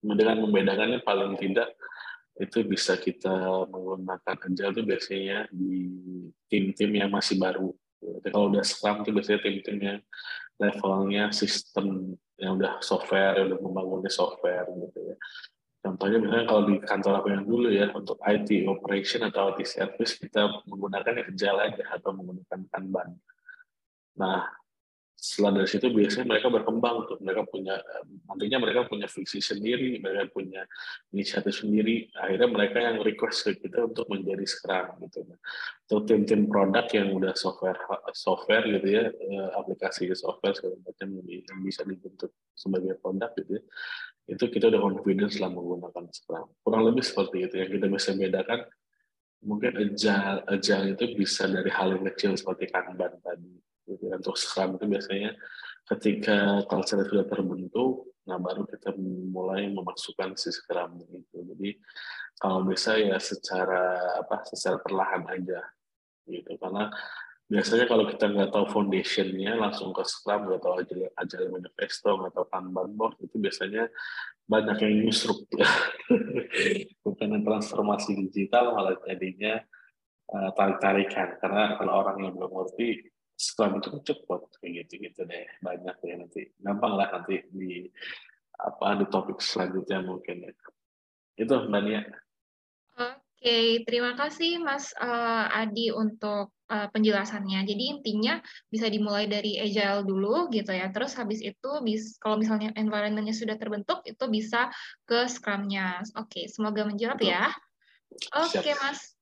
dengan 0.02 0.42
membedakannya 0.42 1.06
paling 1.06 1.38
tidak 1.38 1.78
itu 2.42 2.66
bisa 2.66 2.98
kita 2.98 3.32
menggunakan 3.70 4.36
agile 4.36 4.74
itu 4.74 4.82
biasanya 4.82 5.38
di 5.54 5.74
tim-tim 6.50 6.92
yang 6.92 7.14
masih 7.14 7.38
baru. 7.38 7.70
Jadi 8.02 8.28
kalau 8.34 8.50
udah 8.50 8.66
Scrum 8.66 9.06
itu 9.06 9.14
biasanya 9.14 9.40
tim-tim 9.46 9.78
yang 9.78 10.00
levelnya 10.58 11.24
sistem 11.30 12.18
yang 12.42 12.58
udah 12.58 12.82
software, 12.82 13.38
yang 13.38 13.54
udah 13.54 13.60
membangunnya 13.62 14.10
software 14.10 14.66
gitu 14.66 15.14
ya. 15.14 15.16
Contohnya 15.82 16.18
misalnya 16.22 16.46
kalau 16.46 16.62
di 16.70 16.76
kantor 16.78 17.14
aku 17.22 17.28
yang 17.34 17.46
dulu 17.46 17.68
ya, 17.74 17.90
untuk 17.94 18.18
IT 18.22 18.50
operation 18.70 19.26
atau 19.26 19.54
IT 19.54 19.66
service 19.66 20.14
kita 20.18 20.62
menggunakan 20.70 21.26
agile 21.26 21.60
aja 21.62 21.84
atau 21.98 22.14
menggunakan 22.14 22.60
Kanban. 22.70 23.18
Nah, 24.22 24.46
setelah 25.22 25.62
dari 25.62 25.70
situ 25.70 25.86
biasanya 25.94 26.26
mereka 26.34 26.50
berkembang 26.50 27.06
tuh. 27.06 27.22
Mereka 27.22 27.46
punya 27.46 27.78
nantinya 28.26 28.58
mereka 28.58 28.90
punya 28.90 29.06
visi 29.06 29.38
sendiri 29.38 30.02
mereka 30.02 30.34
punya 30.34 30.66
inisiatif 31.14 31.62
sendiri. 31.62 32.10
Akhirnya 32.18 32.50
mereka 32.50 32.78
yang 32.82 32.98
request 33.06 33.46
ke 33.46 33.52
kita 33.62 33.86
untuk 33.86 34.10
menjadi 34.10 34.42
Scrum 34.50 34.98
gitu. 35.06 35.22
Atau 35.86 36.02
tim-tim 36.10 36.50
produk 36.50 36.90
yang 36.90 37.14
udah 37.14 37.38
software 37.38 37.78
software 38.18 38.66
gitu 38.66 38.88
ya 38.90 39.14
eh, 39.14 39.50
aplikasi 39.62 40.10
software 40.18 40.58
segala 40.58 40.82
macam 40.82 41.08
yang 41.22 41.60
bisa 41.62 41.86
dibentuk 41.86 42.34
sebagai 42.58 42.98
produk 42.98 43.30
gitu 43.38 43.62
ya. 43.62 43.64
Itu 44.26 44.50
kita 44.50 44.74
udah 44.74 44.82
confidence 44.82 45.38
lah 45.38 45.54
menggunakan 45.54 46.10
Scrum 46.10 46.50
kurang 46.66 46.82
lebih 46.90 47.06
seperti 47.06 47.46
itu. 47.46 47.62
Yang 47.62 47.70
kita 47.78 47.86
bisa 47.94 48.10
bedakan 48.18 48.60
mungkin 49.46 49.74
agile, 49.78 50.40
agile 50.50 50.86
itu 50.98 51.06
bisa 51.14 51.46
dari 51.46 51.70
hal 51.70 51.94
yang 51.94 52.10
kecil 52.10 52.34
seperti 52.34 52.74
Kanban 52.74 53.22
tadi. 53.22 53.54
Untuk 54.00 54.36
Scrum 54.38 54.78
itu 54.78 54.86
biasanya 54.88 55.32
ketika 55.92 56.64
culture 56.70 57.04
sudah 57.04 57.26
terbentuk, 57.28 58.12
nah 58.24 58.38
baru 58.38 58.64
kita 58.64 58.96
mulai 59.32 59.68
memasukkan 59.72 60.38
si 60.38 60.54
Scrum 60.54 61.02
itu. 61.04 61.38
Jadi 61.42 61.70
kalau 62.38 62.64
bisa 62.64 62.96
ya 62.98 63.18
secara 63.20 64.18
apa 64.22 64.46
secara 64.48 64.80
perlahan 64.80 65.28
aja 65.30 65.62
gitu. 66.30 66.52
Karena 66.56 66.88
biasanya 67.52 67.86
kalau 67.90 68.08
kita 68.08 68.26
nggak 68.32 68.52
tahu 68.56 68.66
foundationnya 68.72 69.60
langsung 69.60 69.92
ke 69.92 70.04
Scrum 70.08 70.48
nggak 70.48 70.62
tahu 70.64 70.74
aja 70.80 70.96
aja 71.20 71.38
manifesto 71.52 72.10
nggak 72.16 72.32
tahu 72.32 72.46
Kanban 72.48 72.96
board 72.96 73.20
itu 73.20 73.36
biasanya 73.36 73.92
banyak 74.48 74.78
yang 74.84 74.94
nyusruk 75.04 75.48
bukan 77.04 77.44
transformasi 77.44 78.16
digital 78.16 78.76
malah 78.76 78.96
jadinya 79.04 79.60
uh, 80.32 80.50
tarik-tarikan. 80.56 81.38
Karena 81.40 81.76
kalau 81.78 81.94
orang 82.04 82.18
yang 82.24 82.34
belum 82.36 82.52
ngerti 82.52 83.11
Scrum 83.42 83.82
itu 83.82 83.90
cepat 84.06 84.46
kayak 84.62 84.86
gitu 84.86 85.10
gitu 85.10 85.26
deh 85.26 85.50
banyak 85.66 85.98
ya 86.06 86.16
nanti 86.22 86.42
gampang 86.62 86.94
lah 86.94 87.10
nanti 87.10 87.42
di 87.50 87.90
apa 88.62 89.02
di 89.02 89.06
topik 89.10 89.42
selanjutnya 89.42 90.06
mungkin 90.06 90.46
ya 90.46 90.54
itu 91.42 91.54
mbak 91.66 91.82
Nia. 91.82 92.02
Oke, 93.42 93.82
terima 93.90 94.14
kasih 94.14 94.62
Mas 94.62 94.94
uh, 95.02 95.50
Adi 95.50 95.90
untuk 95.90 96.54
uh, 96.70 96.88
penjelasannya. 96.94 97.66
Jadi 97.66 97.84
intinya 97.98 98.38
bisa 98.70 98.86
dimulai 98.86 99.26
dari 99.26 99.58
agile 99.58 100.06
dulu 100.06 100.54
gitu 100.54 100.70
ya. 100.70 100.94
Terus 100.94 101.18
habis 101.18 101.42
itu 101.42 101.72
bis, 101.82 102.22
kalau 102.22 102.38
misalnya 102.38 102.70
environment-nya 102.78 103.34
sudah 103.34 103.58
terbentuk 103.58 104.06
itu 104.06 104.22
bisa 104.30 104.70
ke 105.10 105.26
Scrum-nya. 105.26 106.06
Oke, 106.22 106.46
semoga 106.54 106.86
menjawab 106.86 107.18
Betul. 107.18 107.34
ya. 107.34 107.50
Oke, 108.38 108.72
Mas. 108.78 109.18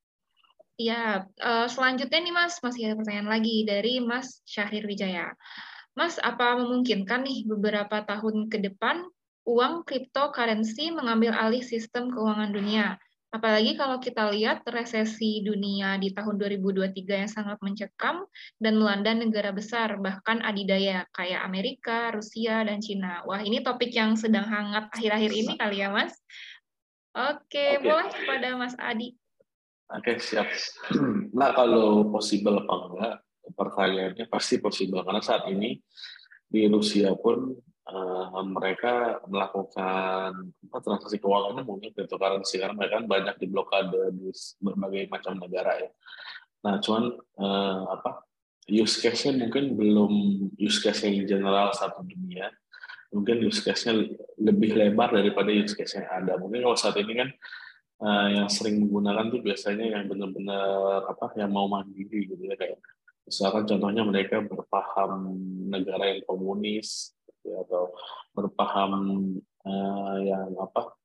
Ya, 0.79 1.27
uh, 1.43 1.67
selanjutnya 1.67 2.23
nih 2.23 2.31
Mas, 2.31 2.55
masih 2.63 2.87
ada 2.87 2.95
pertanyaan 2.95 3.27
lagi 3.27 3.67
dari 3.67 3.99
Mas 3.99 4.39
Syahrir 4.47 4.87
Wijaya. 4.87 5.35
Mas, 5.91 6.15
apa 6.23 6.55
memungkinkan 6.55 7.27
nih 7.27 7.43
beberapa 7.51 7.99
tahun 8.07 8.47
ke 8.47 8.63
depan 8.63 9.03
uang 9.43 9.83
cryptocurrency 9.83 10.95
mengambil 10.95 11.35
alih 11.35 11.59
sistem 11.59 12.07
keuangan 12.07 12.55
dunia? 12.55 12.95
Apalagi 13.29 13.75
kalau 13.75 13.99
kita 13.99 14.31
lihat 14.31 14.63
resesi 14.71 15.43
dunia 15.43 15.99
di 15.99 16.15
tahun 16.15 16.39
2023 16.39 17.27
yang 17.27 17.29
sangat 17.29 17.59
mencekam 17.59 18.23
dan 18.55 18.79
melanda 18.79 19.11
negara 19.11 19.51
besar, 19.51 19.99
bahkan 19.99 20.39
adidaya 20.47 21.03
kayak 21.11 21.43
Amerika, 21.43 22.15
Rusia, 22.15 22.63
dan 22.63 22.79
Cina. 22.79 23.27
Wah, 23.27 23.43
ini 23.43 23.59
topik 23.59 23.91
yang 23.91 24.15
sedang 24.15 24.47
hangat 24.47 24.87
akhir-akhir 24.95 25.31
ini 25.35 25.53
kali 25.59 25.83
ya, 25.83 25.91
Mas? 25.91 26.15
Oke, 27.11 27.75
Oke. 27.75 27.83
boleh 27.83 28.07
kepada 28.15 28.47
Mas 28.55 28.79
Adi. 28.79 29.19
Oke, 29.89 30.21
siap. 30.21 30.47
Nah, 31.39 31.49
kalau 31.57 32.05
possible 32.13 32.61
apa 32.61 32.75
enggak, 32.89 33.15
pertanyaannya 33.57 34.25
pasti 34.29 34.61
possible. 34.61 35.01
Karena 35.01 35.21
saat 35.21 35.49
ini 35.49 35.81
di 36.45 36.69
Rusia 36.69 37.13
pun 37.17 37.53
uh, 37.89 38.43
mereka 38.45 39.21
melakukan 39.25 40.53
apa, 40.69 40.77
transaksi 40.81 41.17
keuangannya 41.17 41.65
mungkin 41.65 41.89
cryptocurrency 41.93 42.61
karena 42.61 42.77
mereka 42.77 43.01
kan 43.01 43.07
banyak 43.09 43.35
diblokade 43.41 44.01
di 44.13 44.29
berbagai 44.61 45.03
macam 45.09 45.33
negara 45.41 45.73
ya. 45.81 45.89
Nah, 46.65 46.75
cuman 46.83 47.03
uh, 47.41 47.81
apa 47.89 48.29
use 48.69 49.01
case-nya 49.01 49.33
mungkin 49.41 49.73
belum 49.73 50.13
use 50.61 50.79
case 50.85 51.09
yang 51.09 51.25
general 51.25 51.73
satu 51.73 52.05
dunia. 52.05 52.53
Mungkin 53.09 53.41
use 53.41 53.65
case-nya 53.65 54.05
lebih 54.37 54.77
lebar 54.77 55.09
daripada 55.09 55.49
use 55.49 55.73
case 55.73 55.97
yang 55.97 56.05
ada. 56.05 56.37
Mungkin 56.37 56.61
kalau 56.61 56.77
saat 56.77 56.93
ini 57.01 57.17
kan 57.17 57.29
uh, 57.99 58.27
yang 58.31 58.47
sering 58.47 58.81
menggunakan 58.83 59.31
tuh 59.31 59.41
biasanya 59.43 59.85
yang 59.99 60.03
benar-benar 60.07 61.07
apa 61.07 61.35
yang 61.35 61.51
mau 61.51 61.67
mandiri 61.67 62.27
gitu 62.27 62.43
ya 62.43 62.55
kayak 62.55 62.79
misalkan 63.27 63.63
contohnya 63.69 64.01
mereka 64.01 64.41
berpaham 64.41 65.37
negara 65.69 66.09
yang 66.09 66.25
komunis 66.25 67.13
gitu, 67.27 67.53
atau 67.61 67.93
berpaham 68.33 68.91
uh, 69.67 70.15
yang 70.23 70.49
apa 70.57 70.97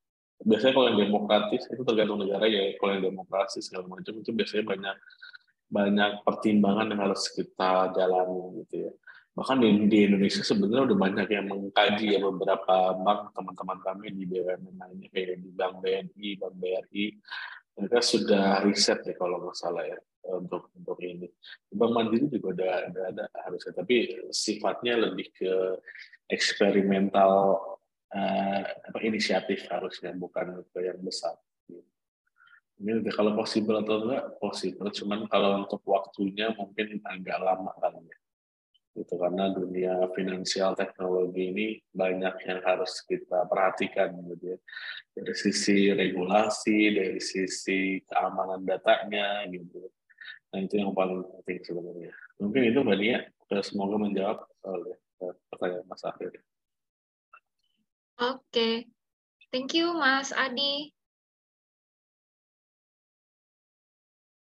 biasanya 0.45 0.73
kalau 0.73 0.87
yang 0.93 1.01
demokratis 1.09 1.63
itu 1.69 1.83
tergantung 1.85 2.21
negara 2.21 2.49
ya 2.49 2.75
kalau 2.81 2.97
yang 2.97 3.05
demokrasi 3.13 3.61
segala 3.61 3.87
macam 3.87 4.13
itu 4.17 4.31
biasanya 4.33 4.65
banyak 4.65 4.97
banyak 5.69 6.13
pertimbangan 6.23 6.87
yang 6.93 7.01
harus 7.09 7.29
kita 7.33 7.91
jalani 7.97 8.63
gitu 8.65 8.89
ya 8.89 8.93
bahkan 9.35 9.59
di, 9.59 9.91
di 9.91 9.99
Indonesia 10.07 10.47
sebenarnya 10.47 10.95
udah 10.95 10.99
banyak 10.99 11.27
yang 11.27 11.47
mengkaji 11.51 12.07
ya 12.15 12.23
beberapa 12.23 12.95
bank 12.95 13.35
teman-teman 13.35 13.79
kami 13.83 14.07
di 14.15 14.25
BUMN 14.31 14.79
lainnya 14.79 15.09
kayak 15.11 15.43
di 15.43 15.51
Bank 15.51 15.83
BNI, 15.83 16.29
Bank 16.39 16.55
BRI 16.55 17.05
mereka 17.75 17.99
sudah 17.99 18.63
riset 18.63 19.03
ya 19.03 19.15
kalau 19.19 19.43
nggak 19.43 19.59
salah 19.59 19.83
ya 19.83 19.99
untuk 20.39 20.71
untuk 20.79 20.97
ini. 21.03 21.27
Bank 21.75 21.93
Mandiri 21.93 22.31
juga 22.31 22.55
ada 22.55 22.89
ada, 22.89 23.01
ada 23.11 23.25
harusnya, 23.45 23.75
tapi 23.75 23.97
sifatnya 24.31 24.95
lebih 25.11 25.35
ke 25.35 25.53
eksperimental 26.31 27.59
uh, 28.15 28.63
apa 28.63 28.99
inisiatif 29.03 29.67
harusnya 29.67 30.15
bukan 30.15 30.63
ke 30.71 30.79
yang 30.81 31.03
besar. 31.03 31.35
Ini 32.75 33.07
kalau 33.15 33.39
possible 33.39 33.83
atau 33.83 34.03
enggak 34.03 34.39
possible, 34.39 34.91
cuman 34.91 35.27
kalau 35.31 35.63
untuk 35.63 35.83
waktunya 35.87 36.51
mungkin 36.55 36.99
agak 37.07 37.39
lama 37.39 37.71
kan 37.79 37.99
ya 38.03 38.17
gitu. 38.95 39.15
Karena 39.19 39.51
dunia 39.51 40.07
finansial 40.15 40.79
teknologi 40.79 41.51
ini 41.51 41.67
banyak 41.91 42.35
yang 42.47 42.61
harus 42.63 43.03
kita 43.05 43.45
perhatikan 43.51 44.15
gitu 44.31 44.55
ya. 44.55 44.59
Dari 45.15 45.35
sisi 45.35 45.91
regulasi 45.91 46.79
dari 46.95 47.21
sisi 47.23 48.03
keamanan 48.07 48.63
datanya 48.63 49.47
gitu. 49.51 49.91
Nah 50.55 50.59
itu 50.63 50.75
yang 50.79 50.95
paling 50.95 51.27
penting 51.43 51.59
sebenarnya. 51.67 52.13
Mungkin 52.39 52.63
itu 52.71 52.79
mbak 52.83 52.99
Nia. 52.99 53.19
Semoga 53.63 53.97
menjawab 54.01 54.39
oleh 54.67 54.99
eh, 55.23 55.35
pertanyaan 55.53 55.87
Mas 55.87 56.03
Akhir. 56.03 56.33
Oke. 58.19 58.41
Okay. 58.51 58.75
thank 59.55 59.71
you 59.75 59.95
Mas 59.95 60.35
Adi 60.35 60.91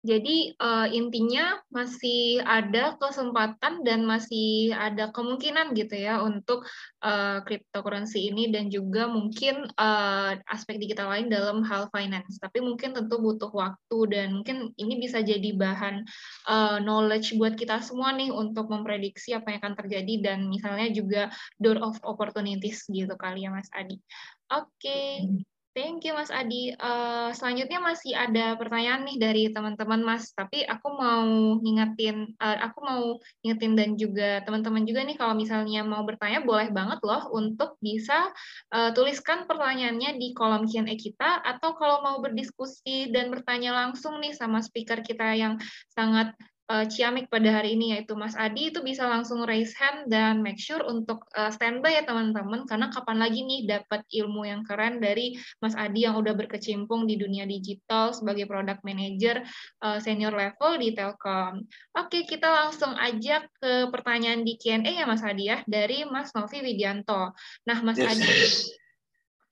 Jadi 0.08 0.56
uh, 0.56 0.88
intinya 0.88 1.60
masih 1.68 2.40
ada 2.40 2.96
kesempatan 2.96 3.84
dan 3.84 4.08
masih 4.08 4.72
ada 4.72 5.12
kemungkinan 5.12 5.76
gitu 5.76 6.00
ya 6.00 6.24
untuk 6.24 6.64
uh, 7.04 7.44
cryptocurrency 7.44 8.32
ini 8.32 8.48
dan 8.48 8.72
juga 8.72 9.04
mungkin 9.04 9.68
uh, 9.76 10.32
aspek 10.48 10.80
digital 10.80 11.12
lain 11.12 11.28
dalam 11.28 11.60
hal 11.60 11.92
finance. 11.92 12.40
Tapi 12.40 12.64
mungkin 12.64 12.96
tentu 12.96 13.20
butuh 13.20 13.52
waktu 13.52 13.98
dan 14.08 14.40
mungkin 14.40 14.72
ini 14.80 14.96
bisa 14.96 15.20
jadi 15.20 15.52
bahan 15.52 16.08
uh, 16.48 16.80
knowledge 16.80 17.36
buat 17.36 17.52
kita 17.52 17.84
semua 17.84 18.16
nih 18.16 18.32
untuk 18.32 18.72
memprediksi 18.72 19.36
apa 19.36 19.52
yang 19.52 19.60
akan 19.60 19.76
terjadi 19.84 20.14
dan 20.24 20.48
misalnya 20.48 20.88
juga 20.88 21.28
door 21.60 21.84
of 21.84 22.00
opportunities 22.08 22.88
gitu 22.88 23.12
kali 23.20 23.44
ya 23.44 23.52
Mas 23.52 23.68
Adi. 23.76 24.00
Oke. 24.48 24.72
Okay. 24.80 25.57
Thank 25.78 26.10
you 26.10 26.18
Mas 26.18 26.34
Adi. 26.34 26.74
Uh, 26.74 27.30
selanjutnya 27.30 27.78
masih 27.78 28.10
ada 28.10 28.58
pertanyaan 28.58 29.06
nih 29.06 29.14
dari 29.14 29.42
teman-teman 29.54 30.02
Mas, 30.02 30.34
tapi 30.34 30.66
aku 30.66 30.90
mau 30.90 31.54
ngingetin, 31.62 32.34
uh, 32.42 32.66
aku 32.66 32.82
mau 32.82 33.02
ngingetin 33.46 33.78
dan 33.78 33.90
juga 33.94 34.42
teman-teman 34.42 34.82
juga 34.82 35.06
nih 35.06 35.14
kalau 35.14 35.38
misalnya 35.38 35.86
mau 35.86 36.02
bertanya 36.02 36.42
boleh 36.42 36.74
banget 36.74 36.98
loh 37.06 37.30
untuk 37.30 37.78
bisa 37.78 38.26
uh, 38.74 38.90
tuliskan 38.90 39.46
pertanyaannya 39.46 40.18
di 40.18 40.34
kolom 40.34 40.66
Q&A 40.66 40.98
kita 40.98 41.46
atau 41.46 41.78
kalau 41.78 42.02
mau 42.02 42.18
berdiskusi 42.18 43.14
dan 43.14 43.30
bertanya 43.30 43.70
langsung 43.70 44.18
nih 44.18 44.34
sama 44.34 44.58
speaker 44.58 44.98
kita 44.98 45.38
yang 45.38 45.62
sangat 45.94 46.34
uh, 46.68 46.84
Ciamik 46.86 47.32
pada 47.32 47.60
hari 47.60 47.74
ini 47.74 47.96
yaitu 47.96 48.14
Mas 48.14 48.36
Adi 48.36 48.70
itu 48.70 48.84
bisa 48.84 49.08
langsung 49.08 49.42
raise 49.48 49.72
hand 49.76 50.12
dan 50.12 50.44
make 50.44 50.60
sure 50.60 50.84
untuk 50.84 51.24
uh, 51.34 51.48
standby 51.48 51.98
ya 51.98 52.04
teman-teman 52.04 52.68
karena 52.68 52.92
kapan 52.92 53.18
lagi 53.18 53.40
nih 53.42 53.66
dapat 53.66 54.04
ilmu 54.12 54.46
yang 54.46 54.62
keren 54.62 55.00
dari 55.00 55.36
Mas 55.58 55.74
Adi 55.74 56.04
yang 56.04 56.16
udah 56.20 56.36
berkecimpung 56.36 57.08
di 57.08 57.16
dunia 57.16 57.48
digital 57.48 58.12
sebagai 58.12 58.44
product 58.46 58.84
manager 58.84 59.42
uh, 59.82 59.98
senior 59.98 60.32
level 60.32 60.78
di 60.78 60.92
Telkom. 60.92 61.64
Oke, 61.96 62.28
kita 62.28 62.48
langsung 62.48 62.94
aja 62.94 63.42
ke 63.58 63.88
pertanyaan 63.90 64.44
di 64.44 64.60
Q&A 64.60 64.84
ya 64.84 65.04
Mas 65.08 65.24
Adi 65.24 65.50
ya 65.50 65.64
dari 65.64 66.04
Mas 66.06 66.30
Novi 66.36 66.60
Widianto. 66.62 67.32
Nah, 67.66 67.78
Mas 67.80 67.98
yes. 67.98 68.08
Adi 68.08 68.32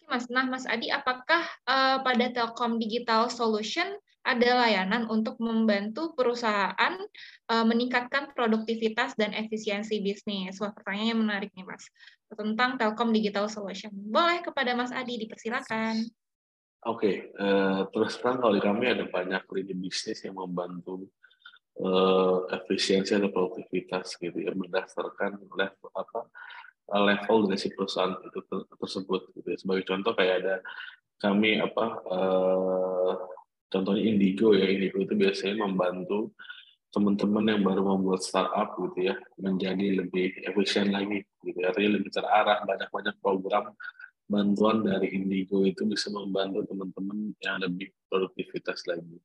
Mas, 0.07 0.31
nah 0.31 0.47
Mas 0.47 0.65
Adi, 0.71 0.87
apakah 0.87 1.43
uh, 1.67 1.99
pada 2.07 2.31
Telkom 2.31 2.79
Digital 2.79 3.27
Solution 3.27 3.91
ada 4.27 4.67
layanan 4.67 5.07
untuk 5.07 5.39
membantu 5.39 6.11
perusahaan 6.19 6.99
uh, 7.47 7.65
meningkatkan 7.65 8.35
produktivitas 8.35 9.15
dan 9.15 9.31
efisiensi 9.31 10.03
bisnis. 10.03 10.59
Wah, 10.59 10.75
pertanyaan 10.75 11.15
yang 11.15 11.21
menarik 11.23 11.55
nih, 11.55 11.63
Mas. 11.63 11.87
Tentang 12.27 12.75
Telkom 12.75 13.15
Digital 13.15 13.47
Solution. 13.47 13.95
Boleh 13.95 14.43
kepada 14.43 14.75
Mas 14.75 14.91
Adi, 14.91 15.23
dipersilakan. 15.23 16.03
Oke, 16.87 16.99
okay. 16.99 17.15
uh, 17.39 17.47
eh, 17.47 17.81
terus 17.95 18.19
terang 18.19 18.43
kalau 18.43 18.55
di 18.55 18.63
kami 18.63 18.91
ada 18.91 19.07
banyak 19.07 19.43
lini 19.55 19.75
bisnis 19.75 20.23
yang 20.23 20.39
membantu 20.39 21.07
uh, 21.83 22.47
efisiensi 22.51 23.15
dan 23.15 23.31
produktivitas 23.31 24.15
gitu 24.19 24.39
ya 24.39 24.55
berdasarkan 24.55 25.51
level 25.51 25.91
apa 25.99 26.31
level 26.87 27.51
dari 27.51 27.59
si 27.59 27.75
perusahaan 27.75 28.15
itu 28.23 28.39
tersebut 28.79 29.35
gitu 29.35 29.49
ya. 29.51 29.59
Sebagai 29.59 29.85
contoh 29.91 30.15
kayak 30.15 30.35
ada 30.47 30.57
kami 31.19 31.59
apa 31.59 31.87
uh, 32.07 33.15
contohnya 33.71 34.03
Indigo 34.03 34.55
ya 34.55 34.67
Indigo 34.67 35.03
itu 35.03 35.15
biasanya 35.15 35.67
membantu 35.67 36.35
teman-teman 36.95 37.45
yang 37.45 37.61
baru 37.61 37.83
membuat 37.85 38.25
startup 38.25 38.73
gitu 38.81 39.13
ya 39.13 39.15
menjadi 39.37 40.01
lebih 40.01 40.33
efisien 40.49 40.89
lagi 40.89 41.21
gitu 41.45 41.59
ya. 41.61 41.69
artinya 41.75 42.01
lebih 42.01 42.11
terarah 42.15 42.65
banyak-banyak 42.65 43.15
program 43.21 43.75
bantuan 44.27 44.83
dari 44.83 45.15
Indigo 45.15 45.63
itu 45.63 45.87
bisa 45.87 46.11
membantu 46.11 46.67
teman-teman 46.67 47.31
yang 47.39 47.63
lebih 47.63 47.95
produktivitas 48.11 48.83
lagi. 48.91 49.23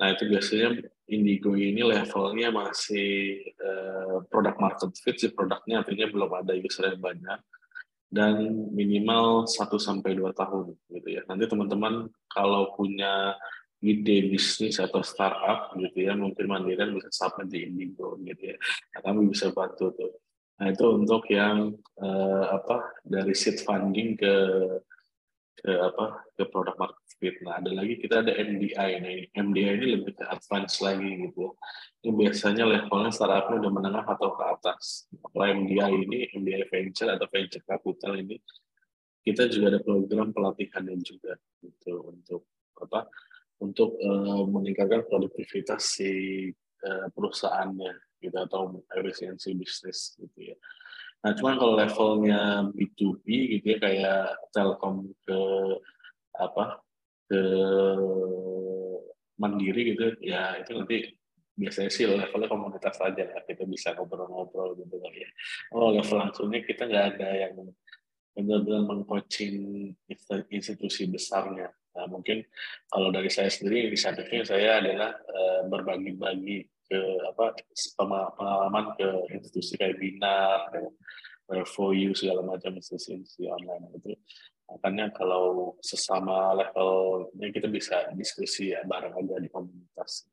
Nah 0.00 0.16
itu 0.16 0.24
biasanya 0.30 0.80
Indigo 1.10 1.52
ini 1.58 1.82
levelnya 1.82 2.48
masih 2.54 3.42
uh, 3.58 4.22
product 4.30 4.58
market 4.62 4.90
fit 5.02 5.16
sih 5.18 5.32
produknya 5.34 5.82
artinya 5.82 6.06
belum 6.08 6.30
ada 6.30 6.52
user 6.56 6.94
yang 6.94 7.02
banyak 7.02 7.40
dan 8.10 8.34
minimal 8.74 9.46
1 9.46 9.70
sampai 9.78 10.18
dua 10.18 10.34
tahun 10.34 10.74
gitu 10.90 11.08
ya. 11.10 11.22
Nanti 11.30 11.46
teman-teman 11.46 12.10
kalau 12.30 12.74
punya 12.74 13.38
ide 13.80 14.28
bisnis 14.28 14.76
atau 14.76 15.00
startup 15.00 15.72
gitu 15.80 16.04
ya 16.04 16.12
mungkin 16.12 16.44
Mandirian 16.44 16.92
bisa 16.92 17.08
submit 17.08 17.48
di 17.48 17.64
Indigo 17.64 18.20
gitu 18.20 18.52
ya. 18.52 18.56
Nah, 18.96 19.00
kami 19.00 19.32
bisa 19.32 19.48
bantu 19.56 19.92
tuh. 19.96 20.12
Nah 20.60 20.68
itu 20.68 20.84
untuk 20.92 21.24
yang 21.32 21.72
uh, 21.96 22.44
apa 22.52 23.00
dari 23.00 23.32
seed 23.32 23.64
funding 23.64 24.20
ke 24.20 24.34
ke 25.56 25.72
apa 25.72 26.28
ke 26.36 26.44
produk 26.52 26.76
market 26.76 27.08
fit. 27.16 27.36
Nah 27.40 27.56
ada 27.64 27.72
lagi 27.72 27.96
kita 27.96 28.20
ada 28.20 28.36
MDI 28.36 28.90
nih. 29.00 29.18
MDI 29.32 29.70
ini 29.80 29.86
lebih 29.96 30.12
ke 30.20 30.24
advance 30.28 30.84
lagi 30.84 31.08
gitu 31.28 31.48
ya. 31.48 31.52
ini 32.04 32.10
biasanya 32.16 32.64
levelnya 32.68 33.12
startupnya 33.12 33.56
udah 33.64 33.72
menengah 33.72 34.04
atau 34.04 34.36
ke 34.36 34.44
atas. 34.44 35.08
Kalau 35.08 35.46
MDI 35.48 35.88
ini 36.04 36.18
MDI 36.36 36.68
venture 36.68 37.08
atau 37.16 37.28
venture 37.32 37.64
capital 37.64 38.20
ini 38.20 38.36
kita 39.24 39.48
juga 39.52 39.76
ada 39.76 39.80
program 39.84 40.32
pelatihannya 40.32 40.96
juga 41.00 41.36
gitu 41.60 42.08
untuk 42.08 42.44
apa 42.80 43.08
untuk 43.60 44.00
uh, 44.00 44.44
meningkatkan 44.48 45.04
produktivitas 45.04 46.00
si 46.00 46.10
uh, 46.84 47.06
perusahaannya 47.12 47.92
gitu 48.20 48.36
atau 48.36 48.84
efisiensi 48.96 49.52
bisnis 49.56 50.16
gitu 50.16 50.52
ya. 50.52 50.56
Nah, 51.20 51.36
cuman 51.36 51.54
kalau 51.60 51.74
levelnya 51.76 52.64
B2B 52.72 53.26
gitu 53.60 53.66
ya 53.76 53.78
kayak 53.80 54.24
Telkom 54.56 55.12
ke 55.28 55.40
apa 56.40 56.80
ke 57.28 57.42
mandiri 59.36 59.92
gitu 59.92 60.16
ya 60.24 60.56
itu 60.56 60.72
nanti 60.72 60.96
biasanya 61.52 61.92
sih 61.92 62.08
levelnya 62.08 62.48
komunitas 62.48 62.96
aja 63.04 63.28
lah 63.28 63.44
kita 63.44 63.68
bisa 63.68 63.92
ngobrol-ngobrol 63.92 64.80
gitu 64.80 64.96
kan 64.96 65.12
ya. 65.12 65.28
Oh 65.76 65.92
level 65.92 66.16
langsungnya 66.16 66.64
kita 66.64 66.88
nggak 66.88 67.06
ada 67.16 67.28
yang 67.36 67.54
benar-benar 68.32 68.88
mengcoaching 68.88 69.56
institusi 70.48 71.04
besarnya 71.04 71.68
Nah, 72.00 72.08
mungkin 72.08 72.40
kalau 72.88 73.12
dari 73.12 73.28
saya 73.28 73.52
sendiri 73.52 73.92
inisiatifnya 73.92 74.48
saya 74.48 74.80
adalah 74.80 75.12
uh, 75.20 75.68
berbagi-bagi 75.68 76.64
ke 76.88 77.00
apa 77.28 77.52
pengalaman 78.34 78.96
ke 78.96 79.08
institusi 79.36 79.76
kayak 79.76 80.00
Bina, 80.00 80.64
for 81.68 81.92
you 81.92 82.16
segala 82.16 82.40
macam 82.40 82.72
institusi 82.78 83.44
online 83.44 83.92
itu. 84.00 84.16
Makanya 84.70 85.12
kalau 85.12 85.76
sesama 85.82 86.54
levelnya 86.54 87.48
kita 87.50 87.68
bisa 87.68 88.08
diskusi 88.14 88.70
ya, 88.70 88.86
bareng 88.86 89.12
aja 89.18 89.36
di 89.42 89.50
komunitas. 89.50 90.30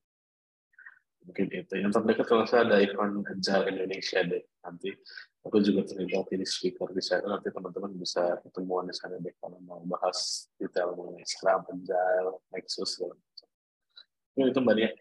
Mungkin 1.25 1.51
itu. 1.51 1.73
Yang 1.75 1.91
terdekat 1.99 2.25
kalau 2.29 2.45
saya 2.47 2.69
ada 2.69 2.77
ikon 2.79 3.25
Agile 3.25 3.65
Indonesia 3.73 4.23
deh. 4.23 4.43
Nanti 4.63 4.93
aku 5.47 5.63
juga 5.63 5.87
terlibat 5.87 6.27
jadi 6.27 6.43
speaker 6.43 6.91
di 6.91 6.99
sana 6.99 7.39
nanti 7.39 7.47
teman-teman 7.49 7.95
bisa 7.95 8.35
ketemuan 8.43 8.85
di 8.85 8.95
sana 8.95 9.15
deh 9.17 9.31
kalau 9.39 9.57
mau 9.63 9.79
bahas 9.87 10.51
detail 10.59 10.91
mengenai 10.93 11.23
Scrum, 11.23 11.63
Agile, 11.63 12.43
Nexus 12.51 12.99
segala 12.99 13.15
macam. 13.15 13.47
Itu 14.51 14.59
Mbak 14.59 14.75
Nia. 14.75 14.89
Oke, 14.91 14.99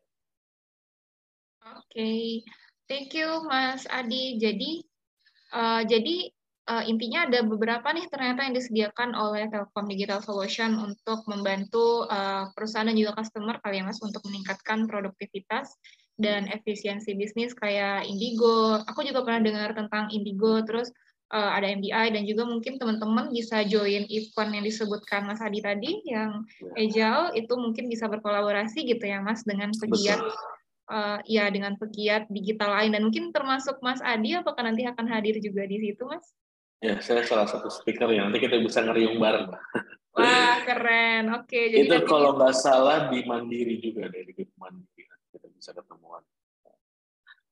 okay. 1.67 2.23
thank 2.87 3.11
you 3.13 3.27
Mas 3.51 3.85
Adi. 3.91 4.39
Jadi 4.39 4.87
uh, 5.51 5.83
jadi 5.83 6.31
uh, 6.71 6.85
intinya 6.87 7.27
ada 7.27 7.43
beberapa 7.43 7.91
nih 7.91 8.07
ternyata 8.07 8.47
yang 8.47 8.55
disediakan 8.55 9.19
oleh 9.19 9.51
Telkom 9.51 9.91
Digital 9.91 10.23
Solution 10.23 10.79
untuk 10.79 11.27
membantu 11.27 12.07
uh, 12.07 12.49
perusahaan 12.55 12.87
dan 12.87 12.95
juga 12.95 13.19
customer 13.19 13.59
kalian 13.67 13.91
Mas 13.91 13.99
untuk 13.99 14.23
meningkatkan 14.31 14.87
produktivitas 14.87 15.75
dan 16.17 16.49
efisiensi 16.49 17.13
bisnis 17.13 17.53
kayak 17.53 18.09
Indigo. 18.09 18.81
Aku 18.89 19.05
juga 19.05 19.21
pernah 19.23 19.45
dengar 19.45 19.71
tentang 19.77 20.09
Indigo, 20.09 20.65
terus 20.65 20.89
uh, 21.33 21.51
ada 21.57 21.69
MDI 21.69 22.13
dan 22.13 22.23
juga 22.25 22.49
mungkin 22.49 22.81
teman-teman 22.81 23.33
bisa 23.33 23.63
join 23.67 24.09
event 24.09 24.51
yang 24.53 24.65
disebutkan 24.65 25.29
Mas 25.29 25.43
Adi 25.43 25.61
tadi 25.63 25.93
yang 26.09 26.45
Agile 26.75 27.35
itu 27.35 27.55
mungkin 27.57 27.91
bisa 27.91 28.07
berkolaborasi 28.07 28.87
gitu 28.87 29.05
ya 29.05 29.23
Mas 29.23 29.43
dengan 29.43 29.73
pegiat 29.75 30.21
uh, 30.91 31.19
ya 31.27 31.51
dengan 31.51 31.75
pegiat 31.77 32.31
digital 32.31 32.75
lain 32.81 32.95
dan 32.95 33.03
mungkin 33.07 33.31
termasuk 33.35 33.81
Mas 33.83 34.01
Adi 34.03 34.39
apakah 34.39 34.67
nanti 34.67 34.87
akan 34.87 35.07
hadir 35.11 35.39
juga 35.43 35.67
di 35.67 35.83
situ 35.83 36.05
Mas? 36.07 36.27
Ya, 36.85 37.01
saya 37.01 37.25
salah 37.25 37.49
satu 37.49 37.73
speaker 37.73 38.13
yang 38.13 38.29
nanti 38.29 38.37
kita 38.37 38.61
bisa 38.61 38.85
ngeriung 38.85 39.17
bareng. 39.17 39.49
Wah, 40.17 40.61
keren. 40.65 41.33
Oke, 41.41 41.73
jadi 41.73 41.89
itu 41.89 41.97
kalau 42.05 42.37
nggak 42.37 42.53
salah 42.53 43.09
di 43.09 43.25
Mandiri 43.25 43.81
juga 43.81 44.13
di 44.13 44.45
Mandiri 44.61 45.16
kita 45.37 45.47
bisa 45.53 45.71
ketemuan. 45.77 46.25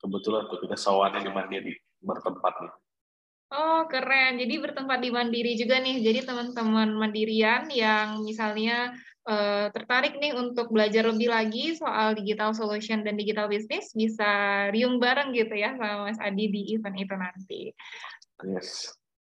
Kebetulan 0.00 0.48
tuh 0.48 0.58
kita 0.64 0.76
sawannya 0.76 1.20
di 1.20 1.30
Mandiri 1.32 1.74
bertempat 2.00 2.54
nih. 2.64 2.74
Oh, 3.54 3.86
keren. 3.86 4.40
Jadi 4.40 4.54
bertempat 4.58 4.98
di 4.98 5.14
Mandiri 5.14 5.54
juga 5.54 5.78
nih. 5.78 6.02
Jadi 6.02 6.26
teman-teman 6.26 6.90
Mandirian 6.96 7.70
yang 7.70 8.24
misalnya 8.24 8.92
uh, 9.28 9.68
tertarik 9.72 10.16
nih 10.20 10.36
untuk 10.36 10.72
belajar 10.72 11.08
lebih 11.08 11.32
lagi 11.32 11.76
soal 11.76 12.16
digital 12.16 12.52
solution 12.52 13.04
dan 13.04 13.16
digital 13.16 13.48
business 13.48 13.92
bisa 13.92 14.28
riung 14.72 15.00
bareng 15.00 15.32
gitu 15.32 15.54
ya 15.56 15.76
sama 15.76 16.08
Mas 16.08 16.20
Adi 16.20 16.50
di 16.50 16.62
event 16.76 16.96
itu 16.96 17.14
nanti. 17.16 17.62
Yes. 18.44 18.92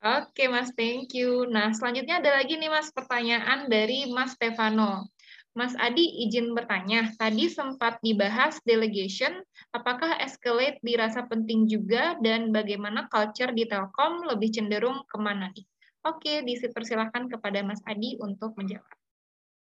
Oke 0.04 0.52
Mas, 0.52 0.72
thank 0.76 1.16
you. 1.16 1.48
Nah 1.48 1.72
selanjutnya 1.72 2.20
ada 2.20 2.36
lagi 2.36 2.60
nih 2.60 2.68
Mas 2.68 2.92
pertanyaan 2.92 3.72
dari 3.72 4.08
Mas 4.12 4.36
Stefano. 4.36 5.08
Mas 5.54 5.74
Adi 5.78 6.26
izin 6.26 6.50
bertanya, 6.50 7.14
tadi 7.14 7.46
sempat 7.46 8.02
dibahas 8.02 8.58
delegation, 8.66 9.38
apakah 9.70 10.18
escalate 10.18 10.82
dirasa 10.82 11.30
penting 11.30 11.70
juga 11.70 12.18
dan 12.18 12.50
bagaimana 12.50 13.06
culture 13.06 13.54
di 13.54 13.62
Telkom 13.64 14.26
lebih 14.26 14.50
cenderung 14.50 15.06
ke 15.06 15.14
mana 15.14 15.54
nih? 15.54 15.62
Oke, 16.04 16.42
dipersilakan 16.42 17.30
kepada 17.30 17.62
Mas 17.62 17.80
Adi 17.86 18.18
untuk 18.18 18.58
menjawab. 18.58 18.98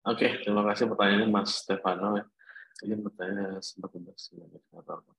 Oke, 0.05 0.45
terima 0.45 0.61
kasih 0.69 0.85
pertanyaannya 0.85 1.29
Mas 1.33 1.65
Stefano. 1.65 2.21
Ingin 2.85 3.01
bertanya 3.01 3.57
sempat 3.61 3.93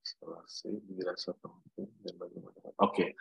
eskalasi 0.02 0.78
dirasa 0.88 1.34
penting 1.42 1.90
dan 2.06 2.14
bagaimana? 2.18 2.70
Oke, 2.78 3.14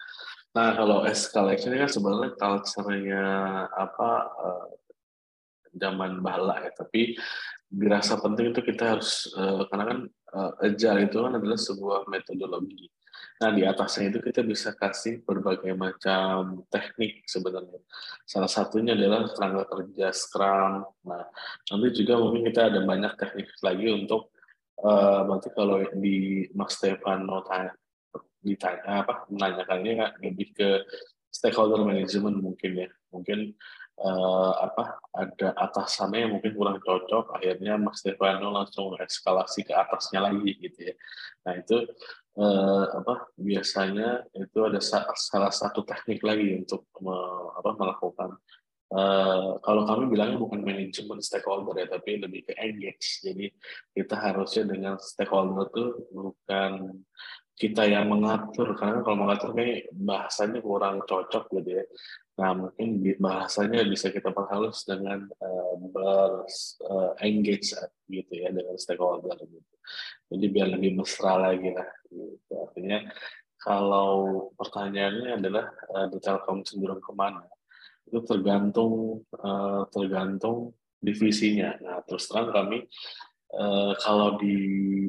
Nah, 0.52 0.76
kalau 0.76 1.08
escalation 1.08 1.72
kan 1.80 1.88
sebenarnya 1.88 2.36
culture-nya 2.36 3.24
apa 3.72 4.10
uh, 4.36 4.68
zaman 5.76 6.20
bala 6.20 6.62
ya, 6.64 6.72
tapi 6.76 7.16
dirasa 7.72 8.20
penting 8.20 8.52
itu 8.52 8.62
kita 8.62 8.98
harus 8.98 9.32
uh, 9.40 9.64
karena 9.72 9.86
kan 9.88 10.00
uh, 10.36 10.52
agile 10.60 11.08
itu 11.08 11.18
kan 11.24 11.34
adalah 11.40 11.60
sebuah 11.60 12.00
metodologi. 12.12 12.92
Nah, 13.42 13.50
di 13.58 13.66
atasnya 13.66 14.14
itu 14.14 14.20
kita 14.22 14.46
bisa 14.46 14.78
kasih 14.78 15.26
berbagai 15.26 15.74
macam 15.74 16.62
teknik 16.70 17.26
sebenarnya. 17.26 17.82
Salah 18.22 18.50
satunya 18.50 18.94
adalah 18.94 19.34
kerangka 19.34 19.66
kerja 19.66 20.14
Scrum. 20.14 20.86
Nah, 21.10 21.26
nanti 21.74 21.88
juga 21.98 22.22
mungkin 22.22 22.46
kita 22.46 22.70
ada 22.70 22.86
banyak 22.86 23.18
teknik 23.18 23.50
lagi 23.66 23.88
untuk 23.90 24.30
uh, 24.86 25.26
nanti 25.26 25.50
kalau 25.58 25.82
di 25.98 26.46
Mas 26.54 26.78
Stefano 26.78 27.42
tanya, 27.46 27.74
ditanya 28.42 29.06
apa 29.06 29.26
menanyakannya 29.30 30.22
lebih 30.22 30.54
ke 30.54 30.70
stakeholder 31.32 31.86
management 31.86 32.42
mungkin 32.42 32.72
ya 32.74 32.90
mungkin 33.14 33.56
uh, 34.00 34.54
apa 34.64 35.02
ada 35.12 35.52
atasannya 35.58 36.28
yang 36.28 36.32
mungkin 36.40 36.52
kurang 36.56 36.80
cocok 36.80 37.36
akhirnya 37.36 37.76
Mas 37.76 38.00
Stefano 38.00 38.54
langsung 38.54 38.96
eskalasi 38.96 39.68
ke 39.68 39.74
atasnya 39.76 40.24
lagi 40.24 40.52
gitu 40.62 40.92
ya 40.92 40.96
nah 41.44 41.54
itu 41.60 41.78
uh, 42.40 42.86
apa 43.04 43.28
biasanya 43.36 44.24
itu 44.38 44.60
ada 44.64 44.80
salah 45.18 45.52
satu 45.52 45.84
teknik 45.84 46.24
lagi 46.24 46.64
untuk 46.64 46.88
me, 47.04 47.16
apa 47.60 47.72
melakukan 47.76 48.40
Uh, 48.92 49.56
kalau 49.64 49.88
kami 49.88 50.12
bilangnya 50.12 50.36
bukan 50.36 50.68
manajemen 50.68 51.24
stakeholder 51.24 51.80
ya, 51.80 51.88
tapi 51.88 52.20
lebih 52.20 52.44
ke 52.44 52.60
engage. 52.60 53.24
Jadi 53.24 53.48
kita 53.96 54.20
harusnya 54.20 54.68
dengan 54.68 55.00
stakeholder 55.00 55.72
itu 55.72 55.84
bukan 56.12 57.00
kita 57.62 57.86
yang 57.86 58.10
mengatur 58.10 58.74
karena 58.74 59.06
kalau 59.06 59.18
mengatur 59.22 59.54
kayak 59.54 59.86
bahasanya 59.94 60.66
kurang 60.66 61.06
cocok 61.06 61.46
gitu 61.62 61.78
ya. 61.78 61.86
Nah 62.42 62.58
mungkin 62.58 63.06
bahasanya 63.22 63.86
bisa 63.86 64.10
kita 64.10 64.34
perhalus 64.34 64.82
dengan 64.90 65.30
uh, 65.30 65.74
ber 65.94 66.50
uh, 66.90 67.14
engage 67.22 67.78
gitu 68.10 68.34
ya 68.34 68.50
dengan 68.50 68.74
stakeholder 68.82 69.38
gitu. 69.46 69.74
Jadi 70.34 70.46
biar 70.50 70.74
lebih 70.74 70.98
mesra 70.98 71.38
lagi 71.38 71.70
lah 71.70 71.86
gitu. 72.10 72.54
artinya 72.58 73.06
kalau 73.62 74.50
pertanyaannya 74.58 75.38
adalah 75.38 75.70
uh, 75.94 76.10
di 76.10 76.18
Telkom 76.18 76.66
cenderung 76.66 76.98
ke 76.98 77.14
mana 77.14 77.46
itu 78.10 78.26
tergantung 78.26 79.22
uh, 79.38 79.86
tergantung 79.94 80.74
divisinya. 80.98 81.78
Nah 81.78 82.02
terus 82.10 82.26
terang 82.26 82.50
kami 82.50 82.90
uh, 83.54 83.94
kalau 84.02 84.42
di 84.42 84.58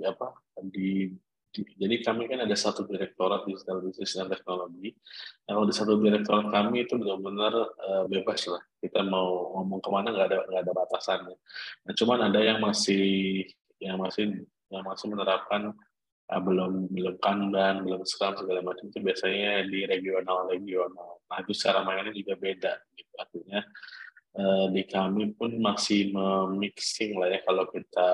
apa 0.04 0.36
di 0.68 1.08
jadi 1.52 2.00
kami 2.00 2.32
kan 2.32 2.48
ada 2.48 2.56
satu 2.56 2.88
direktorat 2.88 3.44
digital 3.44 3.84
business 3.84 4.16
dan 4.16 4.32
teknologi. 4.32 4.96
Nah, 5.44 5.60
kalau 5.60 5.66
di 5.68 5.74
satu 5.76 5.92
direktorat 6.00 6.48
kami 6.48 6.88
itu 6.88 6.96
benar-benar 6.96 7.52
uh, 7.76 8.04
bebas 8.08 8.40
lah. 8.48 8.64
Kita 8.80 9.04
mau 9.04 9.52
ngomong 9.60 9.80
ke 9.84 9.90
mana 9.92 10.08
nggak 10.16 10.26
ada 10.32 10.38
nggak 10.48 10.62
ada 10.64 10.72
batasannya. 10.72 11.36
Nah, 11.84 11.92
cuman 11.92 12.18
ada 12.32 12.40
yang 12.40 12.58
masih 12.64 13.44
yang 13.76 14.00
masih 14.00 14.48
yang 14.72 14.84
masih 14.88 15.06
menerapkan 15.12 15.76
uh, 16.32 16.40
belum 16.40 16.88
belum 16.88 17.14
kanban, 17.20 17.84
belum 17.84 18.00
scrum 18.08 18.32
segala 18.40 18.64
macam 18.64 18.88
itu 18.88 18.98
biasanya 19.04 19.68
di 19.68 19.84
regional 19.84 20.48
regional. 20.48 21.20
Nah 21.28 21.36
itu 21.44 21.52
cara 21.52 21.84
mainnya 21.84 22.16
juga 22.16 22.34
beda. 22.40 22.72
Gitu. 22.96 23.12
Artinya 23.20 23.60
uh, 24.40 24.66
di 24.72 24.82
kami 24.88 25.36
pun 25.36 25.52
masih 25.60 26.16
memixing 26.16 27.20
lah 27.20 27.28
ya 27.28 27.44
kalau 27.44 27.68
kita 27.68 28.08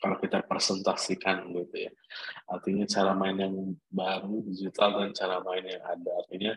kalau 0.00 0.16
kita 0.20 0.44
presentasikan 0.44 1.48
gitu 1.52 1.88
ya. 1.88 1.92
Artinya 2.50 2.84
cara 2.86 3.12
main 3.16 3.36
yang 3.36 3.54
baru 3.88 4.44
digital 4.46 5.02
dan 5.02 5.10
cara 5.16 5.40
main 5.42 5.64
yang 5.64 5.82
ada. 5.82 6.10
Artinya 6.24 6.52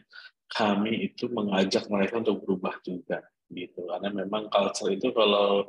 kami 0.49 1.07
itu 1.11 1.29
mengajak 1.29 1.87
mereka 1.87 2.19
untuk 2.19 2.43
berubah 2.43 2.75
juga 2.83 3.23
gitu. 3.49 3.85
Karena 3.87 4.09
memang 4.11 4.49
culture 4.49 4.91
itu 4.91 5.13
kalau 5.13 5.67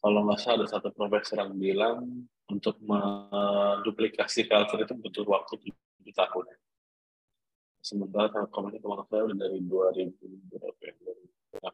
kalau 0.00 0.24
nggak 0.24 0.40
salah 0.40 0.64
ada 0.64 0.66
satu 0.66 0.88
profesor 0.96 1.44
yang 1.44 1.52
bilang 1.60 2.24
untuk 2.48 2.80
menduplikasi 2.80 4.48
culture 4.48 4.80
itu 4.80 4.94
butuh 4.96 5.24
waktu 5.28 5.54
tujuh 5.60 6.14
tahun. 6.16 6.44
Sementara 7.80 8.28
ini 8.32 8.78
kalau 8.80 9.04
saya 9.08 9.24
udah 9.24 9.36
dari 9.36 9.60
2000 9.64 10.12
berapa 10.52 10.84
ya, 10.84 10.92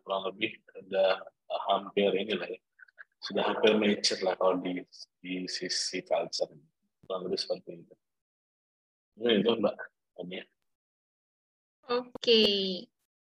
kurang 0.07 0.23
lebih 0.31 0.55
udah 0.87 1.19
hampir 1.67 2.11
inilah 2.15 2.47
ya, 2.47 2.61
sudah 3.21 3.43
hampir 3.43 3.75
mature 3.77 4.21
lah 4.23 4.35
kalau 4.39 4.61
di 4.61 4.85
di 5.21 5.49
sisi 5.49 6.05
culture 6.05 6.53
kurang 7.07 7.27
lebih 7.27 7.39
seperti 7.39 7.71
itu. 7.83 7.95
Nah, 9.17 9.33
itu 9.33 9.51
Mbak. 9.57 9.77
Oke, 10.17 10.43
oke, 11.93 12.43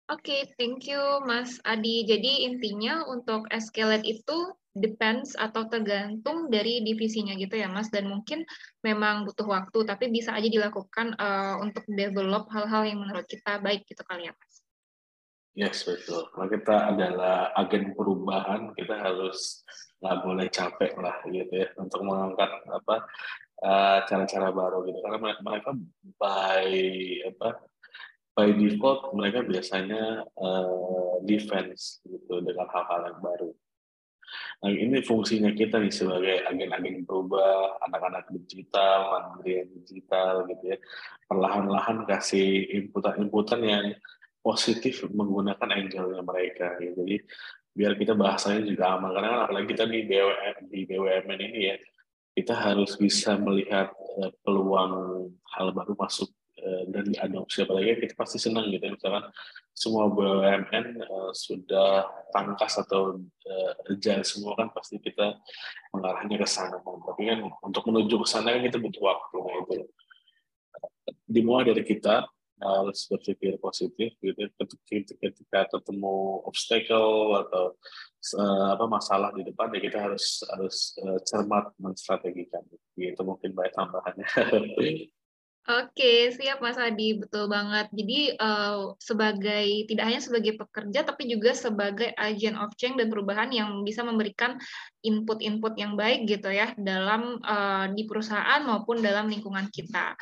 okay, 0.09 0.41
thank 0.57 0.87
you 0.89 0.99
Mas 1.23 1.61
Adi. 1.63 2.03
Jadi 2.07 2.47
intinya 2.47 3.05
untuk 3.05 3.45
escalate 3.53 4.07
itu 4.07 4.37
depends 4.77 5.33
atau 5.33 5.65
tergantung 5.67 6.53
dari 6.53 6.85
divisinya 6.85 7.33
gitu 7.33 7.57
ya 7.57 7.67
Mas 7.67 7.89
dan 7.89 8.05
mungkin 8.05 8.45
memang 8.85 9.25
butuh 9.25 9.49
waktu 9.49 9.89
tapi 9.89 10.13
bisa 10.13 10.37
aja 10.37 10.45
dilakukan 10.45 11.17
uh, 11.17 11.57
untuk 11.65 11.81
develop 11.89 12.45
hal-hal 12.53 12.85
yang 12.85 13.01
menurut 13.01 13.25
kita 13.25 13.57
baik 13.57 13.83
gitu 13.89 14.05
kali 14.05 14.29
ya 14.29 14.33
Mas. 14.37 14.66
Yes 15.57 15.81
betul. 15.89 16.29
Kalau 16.29 16.47
kita 16.53 16.93
adalah 16.93 17.49
agen 17.57 17.97
perubahan, 17.97 18.77
kita 18.77 18.93
harus 18.93 19.65
nggak 19.97 20.17
boleh 20.21 20.47
capek 20.53 20.93
lah 21.01 21.17
gitu 21.25 21.49
ya 21.49 21.73
untuk 21.81 22.05
mengangkat 22.05 22.61
apa 22.69 22.95
eh, 23.65 23.97
cara-cara 24.05 24.53
baru 24.53 24.85
gitu 24.85 25.01
karena 25.01 25.17
mereka 25.41 25.73
by 26.21 26.69
apa 27.33 27.49
by 28.37 28.53
default 28.53 29.17
mereka 29.17 29.41
biasanya 29.41 30.21
uh, 30.37 31.17
defense 31.25 32.05
gitu 32.05 32.37
dengan 32.45 32.69
hal-hal 32.69 33.09
yang 33.09 33.17
baru. 33.17 33.49
Nah 34.61 34.69
ini 34.69 35.01
fungsinya 35.01 35.49
kita 35.57 35.81
nih 35.81 35.89
sebagai 35.89 36.45
agen-agen 36.45 37.01
berubah, 37.01 37.81
anak-anak 37.89 38.29
digital, 38.29 39.09
mandiri 39.09 39.65
digital 39.81 40.45
gitu 40.53 40.69
ya, 40.69 40.77
perlahan-lahan 41.25 42.05
kasih 42.05 42.69
inputan-inputan 42.77 43.61
yang 43.65 43.85
positif 44.47 45.03
menggunakan 45.11 45.67
angelnya 45.67 46.23
mereka. 46.23 46.79
Ya. 46.79 46.95
Jadi 46.95 47.19
biar 47.77 47.93
kita 47.93 48.17
bahasanya 48.17 48.63
juga 48.63 48.97
aman 48.97 49.13
karena 49.13 49.27
kan 49.29 49.41
apalagi 49.45 49.67
kita 49.75 49.85
di 49.85 49.99
BUMN 50.09 50.55
di 50.73 50.79
BUMN 50.89 51.39
ini 51.45 51.59
ya 51.69 51.75
kita 52.33 52.53
harus 52.57 52.97
bisa 52.97 53.37
melihat 53.37 53.93
uh, 54.17 54.33
peluang 54.41 55.29
hal 55.53 55.69
baru 55.77 55.93
masuk 55.93 56.25
uh, 56.57 56.83
dan 56.89 57.05
diadopsi 57.05 57.69
apalagi 57.69 58.01
kita 58.01 58.17
pasti 58.17 58.41
senang 58.41 58.73
gitu 58.73 58.81
misalkan 58.89 59.29
semua 59.77 60.09
BUMN 60.09 61.05
uh, 61.05 61.29
sudah 61.37 62.09
tangkas 62.33 62.81
atau 62.81 63.21
uh, 63.21 63.71
agile 63.93 64.25
semua 64.25 64.57
kan 64.57 64.73
pasti 64.73 64.97
kita 64.97 65.37
mengarahnya 65.93 66.41
ke 66.41 66.47
sana 66.49 66.81
tapi 66.81 67.29
kan 67.29 67.45
untuk 67.61 67.85
menuju 67.93 68.25
ke 68.25 68.25
sana 68.25 68.57
kan 68.57 68.65
kita 68.65 68.81
butuh 68.81 69.05
waktu 69.05 69.37
nah 69.37 69.55
itu 69.61 69.85
dimulai 71.29 71.69
dari 71.69 71.85
kita 71.85 72.25
harus 72.57 73.05
berpikir 73.09 73.57
positif 73.61 74.13
gitu. 74.17 74.41
Ketika, 74.57 75.13
ketika 75.17 75.59
ketemu 75.77 76.41
obstacle 76.45 77.37
atau 77.45 77.77
uh, 78.37 78.67
apa 78.73 78.85
masalah 78.89 79.29
di 79.33 79.45
depan 79.45 79.69
ya 79.77 79.79
kita 79.81 79.97
harus 80.09 80.41
harus 80.49 80.97
uh, 81.05 81.19
cermat 81.25 81.73
menstrategikan. 81.77 82.65
Gitu 82.97 83.21
mungkin 83.21 83.53
banyak 83.53 83.73
tambahannya 83.77 84.27
Oke, 85.67 86.31
siap 86.31 86.63
Mas 86.63 86.79
Adi, 86.79 87.19
betul 87.19 87.51
banget. 87.51 87.91
Jadi 87.91 88.39
uh, 88.39 88.95
sebagai 89.03 89.83
tidak 89.91 90.05
hanya 90.07 90.23
sebagai 90.23 90.55
pekerja, 90.55 91.03
tapi 91.03 91.27
juga 91.27 91.51
sebagai 91.51 92.15
agent 92.15 92.55
of 92.55 92.71
change 92.79 92.95
dan 92.95 93.11
perubahan 93.11 93.51
yang 93.51 93.83
bisa 93.83 93.99
memberikan 93.99 94.55
input-input 95.03 95.75
yang 95.75 95.99
baik 95.99 96.23
gitu 96.23 96.47
ya 96.55 96.71
dalam 96.79 97.43
uh, 97.43 97.91
di 97.91 98.07
perusahaan 98.07 98.63
maupun 98.63 99.03
dalam 99.03 99.27
lingkungan 99.27 99.67
kita. 99.67 100.15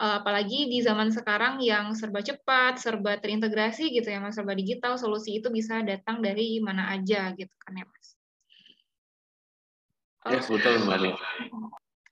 Uh, 0.00 0.24
apalagi 0.24 0.64
di 0.72 0.80
zaman 0.80 1.12
sekarang 1.12 1.60
yang 1.60 1.92
serba 1.92 2.24
cepat, 2.24 2.80
serba 2.80 3.20
terintegrasi 3.20 3.92
gitu 3.92 4.08
ya, 4.08 4.16
Mas, 4.16 4.32
serba 4.32 4.56
digital, 4.56 4.96
solusi 4.96 5.44
itu 5.44 5.52
bisa 5.52 5.84
datang 5.84 6.24
dari 6.24 6.56
mana 6.64 6.88
aja 6.96 7.36
gitu 7.36 7.52
kan 7.60 7.76
ya, 7.76 7.84
Mas. 7.84 8.16
Ya, 10.24 10.40
yes, 10.40 10.48
betul, 10.48 10.88
Mbak 10.88 11.20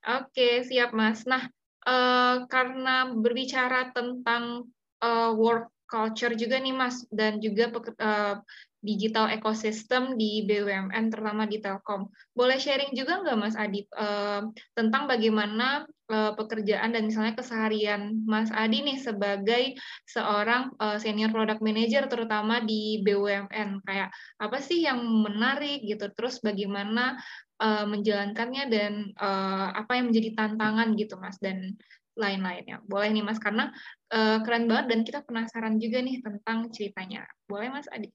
Oke, 0.05 0.69
siap 0.69 0.93
Mas. 0.93 1.25
Nah, 1.25 1.49
uh, 1.85 2.45
karena 2.49 3.13
berbicara 3.13 3.93
tentang 3.93 4.69
uh, 5.01 5.31
work 5.37 5.73
culture 5.85 6.35
juga 6.35 6.59
nih 6.59 6.75
Mas 6.75 7.05
dan 7.13 7.39
juga 7.39 7.71
uh, 7.71 8.41
digital 8.85 9.33
ecosystem 9.33 10.21
di 10.21 10.45
BUMN 10.45 11.09
terutama 11.09 11.49
di 11.49 11.57
Telkom. 11.57 12.13
Boleh 12.37 12.61
sharing 12.61 12.93
juga 12.93 13.25
nggak 13.25 13.39
Mas 13.41 13.57
Adi 13.57 13.89
uh, 13.97 14.45
tentang 14.77 15.09
bagaimana 15.09 15.89
uh, 16.13 16.37
pekerjaan 16.37 16.93
dan 16.93 17.09
misalnya 17.09 17.33
keseharian 17.33 18.21
Mas 18.29 18.53
Adi 18.53 18.85
nih 18.85 19.01
sebagai 19.01 19.81
seorang 20.05 20.77
uh, 20.77 21.01
senior 21.01 21.33
product 21.33 21.65
manager 21.65 22.05
terutama 22.13 22.61
di 22.61 23.01
BUMN 23.01 23.81
kayak 23.89 24.13
apa 24.37 24.59
sih 24.61 24.85
yang 24.85 25.01
menarik 25.01 25.81
gitu 25.81 26.13
terus 26.13 26.45
bagaimana 26.45 27.17
uh, 27.61 27.87
menjalankannya 27.87 28.65
dan 28.71 28.93
uh, 29.19 29.75
apa 29.75 29.99
yang 29.99 30.11
menjadi 30.11 30.35
tantangan 30.35 30.95
gitu 30.99 31.15
mas 31.21 31.39
dan 31.39 31.75
lain-lainnya 32.15 32.79
boleh 32.87 33.11
nih 33.11 33.27
mas 33.27 33.43
karena 33.43 33.75
uh, 34.15 34.39
keren 34.47 34.71
banget 34.71 34.87
dan 34.91 35.01
kita 35.03 35.21
penasaran 35.27 35.83
juga 35.83 35.99
nih 35.99 36.23
tentang 36.23 36.71
ceritanya 36.71 37.27
boleh 37.51 37.71
mas 37.71 37.91
Adi 37.91 38.11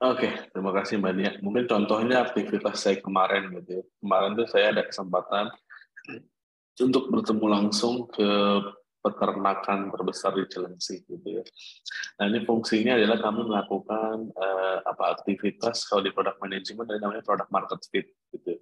Oke, 0.00 0.32
terima 0.48 0.72
kasih 0.72 0.96
Mbak 0.96 1.12
Nia. 1.12 1.32
Mungkin 1.44 1.68
contohnya 1.68 2.24
aktivitas 2.24 2.80
saya 2.80 2.96
kemarin 3.04 3.52
gitu. 3.52 3.68
Ya. 3.68 3.82
Kemarin 4.00 4.32
tuh 4.32 4.48
saya 4.48 4.72
ada 4.72 4.88
kesempatan 4.88 5.52
untuk 6.80 7.12
bertemu 7.12 7.46
langsung 7.52 8.08
ke 8.08 8.24
peternakan 9.00 9.88
terbesar 9.88 10.36
di 10.36 10.44
Cilengsi 10.46 11.00
gitu 11.08 11.40
ya. 11.40 11.44
Nah 12.20 12.24
ini 12.28 12.44
fungsinya 12.44 13.00
adalah 13.00 13.18
kami 13.20 13.48
melakukan 13.48 14.28
uh, 14.36 14.78
apa 14.84 15.16
aktivitas 15.16 15.88
kalau 15.88 16.04
di 16.04 16.12
product 16.12 16.38
management 16.40 16.88
ada 16.92 17.00
namanya 17.00 17.24
product 17.24 17.50
market 17.50 17.80
fit 17.88 18.06
gitu. 18.32 18.60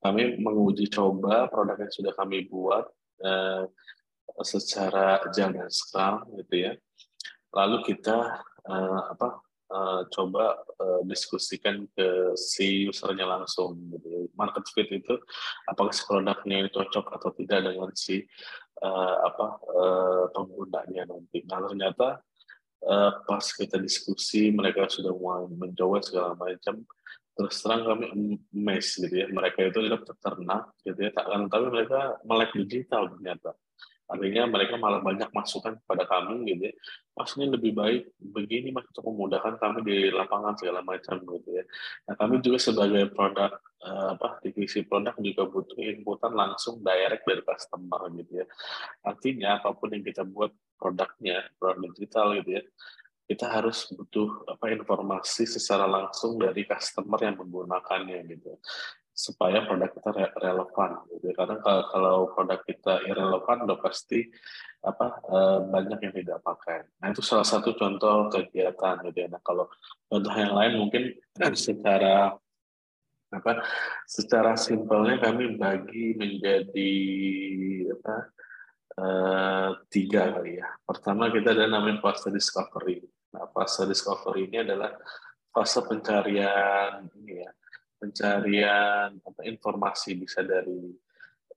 Kami 0.00 0.40
menguji 0.40 0.88
coba 0.92 1.48
produk 1.48 1.76
yang 1.80 1.92
sudah 1.92 2.12
kami 2.16 2.48
buat 2.48 2.88
uh, 3.24 3.64
secara 4.44 5.24
jalan 5.32 5.68
scrum 5.68 6.28
gitu 6.44 6.70
ya. 6.70 6.72
Lalu 7.52 7.82
kita 7.82 8.40
uh, 8.68 9.02
apa 9.16 9.42
uh, 9.70 10.02
coba 10.10 10.60
uh, 10.78 11.00
diskusikan 11.06 11.86
ke 11.94 12.34
si 12.34 12.90
usernya 12.90 13.26
langsung 13.26 13.78
gitu. 13.92 14.28
Market 14.34 14.66
fit 14.72 14.88
itu 14.90 15.14
apakah 15.66 15.94
si 15.94 16.02
produknya 16.04 16.68
cocok 16.68 17.06
atau 17.16 17.30
tidak 17.38 17.70
dengan 17.70 17.90
si 17.94 18.26
uh, 18.82 19.16
apa 19.28 19.46
uh, 19.70 20.24
penggunanya 20.32 21.08
nanti. 21.08 21.44
Nah 21.46 21.64
ternyata 21.64 22.20
uh, 22.84 23.12
pas 23.24 23.44
kita 23.44 23.76
diskusi 23.80 24.50
mereka 24.50 24.88
sudah 24.88 25.12
mulai 25.12 25.48
menjawab 25.48 26.02
segala 26.04 26.32
macam 26.36 26.84
terus 27.30 27.56
terang 27.64 27.88
kami 27.88 28.36
mes 28.52 28.86
gitu 28.96 29.14
ya. 29.14 29.26
Mereka 29.30 29.72
itu 29.72 29.78
adalah 29.80 30.02
peternak 30.04 30.62
gitu 30.84 31.00
ya. 31.08 31.10
Tak 31.14 31.26
tapi 31.48 31.66
mereka 31.68 32.00
melek 32.24 32.50
digital 32.56 33.08
ternyata 33.16 33.56
Artinya 34.10 34.50
mereka 34.50 34.74
malah 34.74 34.98
banyak 34.98 35.30
masukan 35.30 35.78
kepada 35.78 36.04
kami 36.10 36.42
gitu 36.50 36.66
ya. 36.66 36.74
Ini 37.20 37.46
lebih 37.52 37.72
baik 37.76 38.02
begini 38.18 38.74
mas 38.74 38.88
untuk 38.90 39.12
memudahkan 39.12 39.60
kami 39.60 39.78
di 39.86 39.96
lapangan 40.10 40.58
segala 40.58 40.82
macam 40.82 41.22
gitu 41.22 41.48
ya. 41.54 41.64
Nah 42.10 42.14
kami 42.18 42.42
juga 42.42 42.58
sebagai 42.58 43.06
produk 43.14 43.54
uh, 43.86 44.18
apa 44.18 44.42
divisi 44.42 44.82
produk 44.82 45.14
juga 45.22 45.46
butuh 45.46 45.78
inputan 45.78 46.34
langsung 46.34 46.82
direct 46.82 47.22
dari 47.22 47.42
customer 47.46 48.00
gitu 48.18 48.32
ya. 48.42 48.46
Artinya 49.06 49.62
apa 49.62 49.70
pun 49.78 49.94
yang 49.94 50.02
kita 50.02 50.26
buat 50.26 50.50
produknya 50.74 51.46
produk 51.60 51.80
digital 51.94 52.34
gitu 52.42 52.58
ya 52.58 52.64
kita 53.30 53.46
harus 53.46 53.86
butuh 53.94 54.42
apa 54.50 54.74
informasi 54.74 55.46
secara 55.46 55.86
langsung 55.86 56.34
dari 56.34 56.66
customer 56.66 57.14
yang 57.22 57.38
menggunakannya 57.38 58.26
gitu 58.26 58.58
supaya 59.20 59.68
produk 59.68 59.92
kita 59.92 60.10
re 60.16 60.26
relevan. 60.40 60.90
Gitu. 61.12 61.28
karena 61.36 61.60
kalau 61.60 62.32
produk 62.32 62.60
kita 62.64 63.04
irrelevan 63.04 63.68
udah 63.68 63.78
pasti 63.78 64.24
apa 64.80 65.06
eh, 65.28 65.58
banyak 65.68 65.98
yang 66.00 66.14
tidak 66.16 66.38
pakai. 66.40 66.88
Nah 67.04 67.12
itu 67.12 67.20
salah 67.20 67.44
satu 67.44 67.76
contoh 67.76 68.32
kegiatan. 68.32 69.04
Gitu 69.04 69.18
ya 69.20 69.28
nah 69.28 69.42
kalau 69.44 69.68
contoh 70.08 70.32
yang 70.32 70.56
lain 70.56 70.80
mungkin 70.80 71.12
secara 71.52 72.32
apa 73.30 73.62
secara 74.10 74.58
simpelnya 74.58 75.22
kami 75.22 75.54
bagi 75.54 76.18
menjadi 76.18 76.92
apa 77.94 78.16
uh, 78.98 79.68
tiga 79.86 80.34
kali 80.34 80.58
ya. 80.58 80.66
Pertama 80.82 81.30
kita 81.30 81.54
ada 81.54 81.70
namanya 81.70 82.02
fase 82.02 82.32
discovery. 82.34 83.06
Nah 83.30 83.46
fase 83.54 83.86
discovery 83.86 84.50
ini 84.50 84.66
adalah 84.66 84.98
fase 85.54 85.78
pencarian 85.86 87.06
ini 87.22 87.46
ya 87.46 87.50
pencarian 88.00 89.20
apa 89.20 89.40
informasi 89.44 90.16
bisa 90.16 90.40
dari 90.40 90.88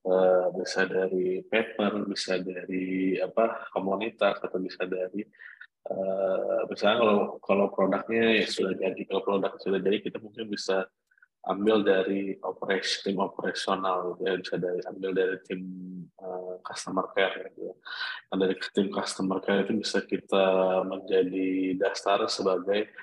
uh, 0.04 0.52
bisa 0.52 0.84
dari 0.84 1.40
paper, 1.48 2.04
bisa 2.12 2.36
dari 2.44 3.16
apa 3.18 3.72
komunitas 3.72 4.44
atau 4.44 4.60
bisa 4.60 4.84
dari 4.84 5.24
uh, 5.88 6.68
misalnya 6.68 6.98
kalau 7.00 7.18
kalau 7.40 7.66
produknya 7.72 8.44
ya 8.44 8.48
sudah 8.48 8.76
jadi 8.76 9.02
kalau 9.08 9.22
produk 9.24 9.56
sudah 9.56 9.80
jadi 9.80 9.98
kita 10.04 10.20
mungkin 10.20 10.52
bisa 10.52 10.84
ambil 11.44 11.84
dari 11.84 12.40
operasi 12.40 13.04
tim 13.04 13.20
operasional 13.20 14.16
gitu 14.16 14.22
ya 14.24 14.34
bisa 14.40 14.56
dari 14.56 14.80
ambil 14.88 15.12
dari 15.12 15.38
tim 15.44 15.62
uh, 16.24 16.56
customer 16.64 17.12
care 17.12 17.52
gitu 17.52 17.68
ya. 17.68 17.76
Nah, 18.32 18.38
dari 18.48 18.56
tim 18.72 18.88
customer 18.88 19.44
care 19.44 19.68
itu 19.68 19.76
bisa 19.76 20.00
kita 20.08 20.46
menjadi 20.88 21.76
dasar 21.76 22.24
sebagai 22.32 22.96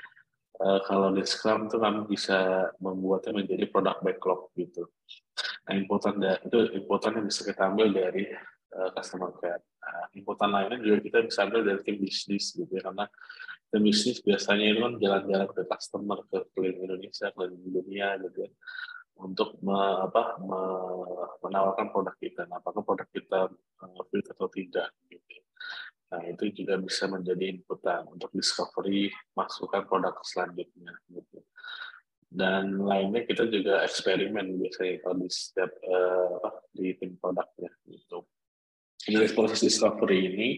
uh, 0.60 0.80
kalau 0.84 1.10
di 1.10 1.24
Scrum 1.24 1.66
itu 1.66 1.76
kami 1.80 2.06
bisa 2.06 2.70
membuatnya 2.78 3.40
menjadi 3.40 3.64
produk 3.72 3.96
backlog 4.04 4.52
gitu. 4.54 4.86
Nah, 5.66 5.72
inputan 5.76 6.20
itu 6.20 6.58
inputan 6.76 7.16
yang 7.20 7.26
bisa 7.26 7.42
kita 7.44 7.62
ambil 7.72 7.88
dari 7.90 8.28
uh, 8.76 8.88
customer 8.92 9.32
care. 9.40 9.64
Nah, 9.80 10.04
inputan 10.14 10.48
lainnya 10.52 10.78
juga 10.78 10.96
kita 11.00 11.18
bisa 11.24 11.48
ambil 11.48 11.60
dari 11.64 11.80
tim 11.82 11.96
bisnis 11.98 12.52
gitu 12.52 12.70
ya, 12.70 12.84
karena 12.84 13.08
tim 13.72 13.82
bisnis 13.82 14.18
biasanya 14.20 14.64
itu 14.70 14.80
kan 14.84 14.94
jalan-jalan 15.00 15.48
ke 15.50 15.62
customer 15.66 16.18
ke 16.28 16.38
keliling 16.52 16.80
Indonesia, 16.84 17.26
keliling 17.32 17.64
dunia 17.64 18.08
gitu 18.28 18.38
ya 18.44 18.52
untuk 19.20 19.60
me, 19.60 19.76
apa, 20.08 20.40
me, 20.40 20.60
menawarkan 21.44 21.92
produk 21.92 22.16
kita. 22.16 22.48
Nah, 22.48 22.56
apakah 22.58 22.80
produk 22.80 23.08
kita 23.12 23.52
uh, 23.52 24.02
fit 24.08 24.24
atau 24.32 24.48
tidak 24.48 24.88
gitu. 25.12 25.44
Nah, 26.10 26.22
itu 26.26 26.50
juga 26.50 26.74
bisa 26.82 27.06
menjadi 27.06 27.54
inputan 27.54 28.02
untuk 28.10 28.34
discovery 28.34 29.14
masukan 29.38 29.86
produk 29.86 30.18
selanjutnya. 30.26 30.90
Gitu. 31.06 31.38
Dan 32.30 32.82
lainnya 32.82 33.22
kita 33.26 33.46
juga 33.46 33.86
eksperimen 33.86 34.58
biasanya 34.58 35.02
kalau 35.02 35.16
di 35.22 35.30
setiap 35.30 35.70
uh, 35.86 36.66
di 36.74 36.98
tim 36.98 37.14
produknya. 37.14 37.70
Gitu. 37.86 38.18
Dari 39.06 39.30
proses 39.34 39.62
discovery 39.62 40.18
ini, 40.34 40.48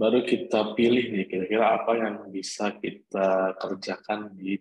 baru 0.00 0.24
kita 0.24 0.72
pilih 0.72 1.12
nih 1.12 1.26
kira-kira 1.28 1.76
apa 1.76 1.92
yang 2.00 2.16
bisa 2.32 2.72
kita 2.80 3.60
kerjakan 3.60 4.32
di 4.32 4.56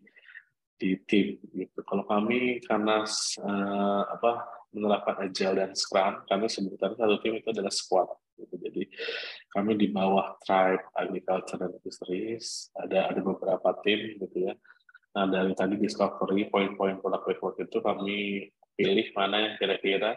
di 0.76 1.00
tim. 1.08 1.40
Gitu. 1.48 1.80
Kalau 1.88 2.04
kami 2.04 2.60
karena 2.64 3.08
uh, 3.40 4.04
apa 4.04 4.32
menerapkan 4.76 5.16
agile 5.24 5.64
dan 5.64 5.72
scrum, 5.76 6.28
kami 6.28 6.52
sebutkan 6.52 6.92
satu 7.00 7.24
tim 7.24 7.40
itu 7.40 7.56
adalah 7.56 7.72
squad. 7.72 8.20
Jadi 8.48 8.84
kami 9.50 9.76
di 9.76 9.88
bawah 9.90 10.38
Tribe 10.44 10.94
Agriculture 10.96 11.60
dan 11.60 11.74
Fisheries 11.82 12.70
ada 12.78 13.12
ada 13.12 13.20
beberapa 13.20 13.76
tim 13.82 14.16
gitu 14.22 14.48
ya. 14.48 14.54
Nah 15.18 15.26
dari 15.26 15.52
tadi 15.58 15.76
discovery 15.76 16.48
poin-poin 16.48 17.02
produk 17.02 17.26
backlog 17.26 17.58
itu 17.60 17.78
kami 17.82 18.48
pilih 18.78 19.08
mana 19.18 19.38
yang 19.44 19.54
kira-kira 19.60 20.16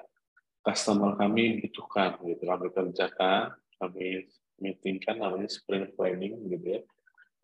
customer 0.62 1.18
kami 1.18 1.58
butuhkan 1.64 2.22
gitu. 2.22 2.42
Kami 2.46 2.66
kerjakan, 2.70 3.56
kami 3.82 4.30
meetingkan 4.62 5.18
namanya 5.18 5.50
sprint 5.50 5.98
planning 5.98 6.38
gitu 6.46 6.78
ya. 6.78 6.80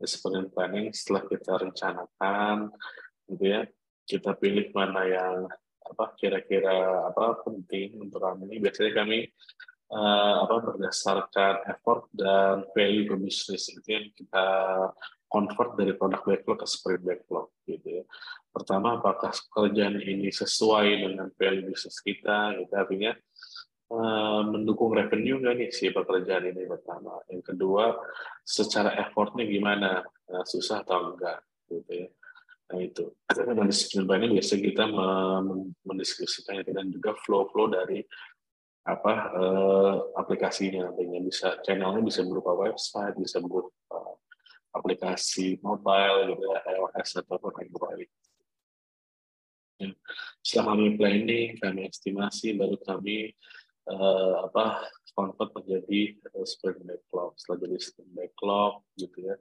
Sprint 0.07 0.55
planning 0.55 0.95
setelah 0.95 1.27
kita 1.27 1.53
rencanakan 1.59 2.71
gitu 3.27 3.45
ya, 3.45 3.61
kita 4.07 4.39
pilih 4.39 4.71
mana 4.71 5.03
yang 5.05 5.37
apa 5.89 6.15
kira-kira 6.15 7.11
apa 7.11 7.43
penting 7.43 7.99
untuk 7.99 8.23
kami. 8.23 8.63
Biasanya 8.63 9.03
kami 9.03 9.27
uh, 9.93 10.35
apa 10.45 10.55
berdasarkan 10.73 11.65
effort 11.73 12.09
dan 12.13 12.65
value 12.77 13.09
ke 13.09 13.17
bisnis 13.17 13.73
itu 13.73 13.89
yang 13.89 14.07
kita 14.13 14.47
convert 15.29 15.77
dari 15.77 15.93
produk 15.93 16.25
backlog 16.25 16.59
ke 16.65 16.67
sprint 16.69 17.05
backlog 17.05 17.49
gitu 17.69 18.01
ya. 18.01 18.05
Pertama 18.49 18.97
apakah 18.97 19.33
pekerjaan 19.33 20.01
ini 20.01 20.33
sesuai 20.33 21.05
dengan 21.05 21.29
value 21.37 21.69
bisnis 21.69 22.01
kita 22.01 22.57
gitu 22.57 22.73
artinya 22.73 23.13
uh, 23.93 24.43
mendukung 24.49 24.93
revenue 24.97 25.41
nggak 25.41 25.55
nih 25.57 25.71
si 25.73 25.93
pekerjaan 25.93 26.49
ini 26.49 26.65
pertama. 26.65 27.21
Yang 27.29 27.55
kedua 27.55 27.97
secara 28.45 28.97
effortnya 28.97 29.45
gimana 29.45 30.01
uh, 30.05 30.45
susah 30.49 30.85
atau 30.85 31.13
enggak 31.13 31.45
gitu 31.69 31.93
ya. 31.93 32.09
Nah 32.69 32.81
itu. 32.85 33.05
Dan 33.29 33.69
disiplin 33.69 34.21
ini 34.21 34.41
biasa 34.41 34.61
kita 34.61 34.85
mendiskusikan 35.89 36.61
dan 36.69 36.93
juga 36.93 37.17
flow-flow 37.25 37.73
dari 37.73 38.05
apa 38.87 39.13
eh, 39.37 39.95
aplikasinya 40.17 40.89
nantinya 40.89 41.21
bisa 41.21 41.61
channelnya 41.65 42.01
bisa 42.01 42.25
berupa 42.25 42.57
website 42.57 43.19
bisa 43.21 43.43
berupa 43.43 44.19
aplikasi 44.73 45.59
mobile 45.65 46.35
gitu 46.35 46.45
ya 46.45 46.61
iOS 46.77 47.11
ataupun 47.25 47.53
Android. 47.59 48.09
Ya. 49.79 49.95
Setelah 50.43 50.75
kami 50.75 50.99
planning, 50.99 51.49
kami 51.63 51.87
estimasi, 51.87 52.55
baru 52.59 52.77
kami 52.83 53.31
uh, 53.87 54.51
apa 54.51 54.91
convert 55.15 55.55
menjadi 55.55 56.19
uh, 56.35 56.47
sprint 56.47 56.83
backlog. 56.83 57.39
Setelah 57.39 57.59
jadi 57.67 57.77
sprint 57.79 58.13
backlog 58.13 58.83
gitu 58.99 59.19
ya, 59.23 59.37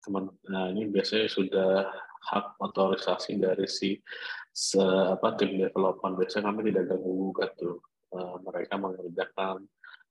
teman 0.00 0.32
nah 0.48 0.72
ini 0.72 0.88
biasanya 0.88 1.28
sudah 1.28 1.70
hak 2.26 2.58
otorisasi 2.58 3.38
dari 3.38 3.68
si 3.68 4.00
se, 4.50 4.80
apa 4.82 5.36
tim 5.36 5.60
development 5.60 6.14
biasanya 6.18 6.50
kami 6.50 6.72
tidak 6.72 6.84
ganggu 6.94 7.10
gugat 7.10 7.52
tuh 7.58 7.78
mereka 8.42 8.74
mengerjakan. 8.80 9.66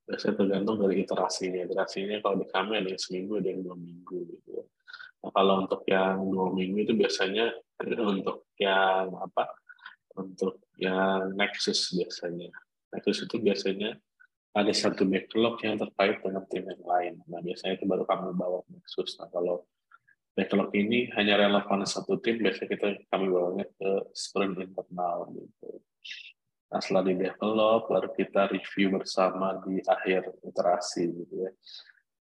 Biasanya 0.05 0.35
tergantung 0.37 0.77
dari 0.77 1.01
iterasinya 1.01 1.65
iterasinya 1.65 2.21
kalau 2.21 2.37
di 2.37 2.47
kami 2.49 2.77
ada 2.77 2.89
yang 2.93 3.01
seminggu 3.01 3.41
ada 3.41 3.49
yang 3.49 3.61
dua 3.65 3.77
minggu 3.77 4.17
gitu. 4.29 4.69
Nah, 5.25 5.31
kalau 5.33 5.65
untuk 5.65 5.81
yang 5.89 6.21
dua 6.29 6.47
minggu 6.53 6.77
itu 6.85 6.93
biasanya 6.93 7.49
untuk 8.13 8.45
yang 8.61 9.09
apa? 9.17 9.49
Untuk 10.15 10.61
yang 10.77 11.33
Nexus 11.33 11.91
biasanya. 11.97 12.53
Nexus 12.93 13.25
itu 13.25 13.35
biasanya 13.41 13.97
ada 14.55 14.71
satu 14.71 15.03
backlog 15.03 15.59
yang 15.67 15.75
terkait 15.75 16.23
dengan 16.23 16.43
tim 16.47 16.63
yang 16.63 16.83
lain. 16.87 17.13
Nah 17.27 17.43
biasanya 17.43 17.75
itu 17.75 17.83
baru 17.83 18.07
kami 18.07 18.31
bawa 18.31 18.63
Nexus. 18.71 19.19
Nah 19.19 19.27
kalau 19.27 19.67
backlog 20.31 20.71
ini 20.71 21.11
hanya 21.19 21.35
relevan 21.43 21.83
satu 21.83 22.15
tim, 22.23 22.39
biasanya 22.39 22.69
kita 22.71 22.87
kami 23.11 23.27
bawanya 23.27 23.67
ke 23.75 23.89
sprint 24.15 24.55
internal 24.63 25.27
gitu. 25.35 25.83
Nah, 26.65 26.79
setelah 26.81 27.03
di 27.05 27.13
develop, 27.21 27.87
baru 27.87 28.09
kita 28.11 28.49
review 28.49 28.97
bersama 28.97 29.61
di 29.63 29.79
akhir 29.85 30.33
iterasi 30.41 31.03
gitu 31.13 31.35
ya. 31.45 31.51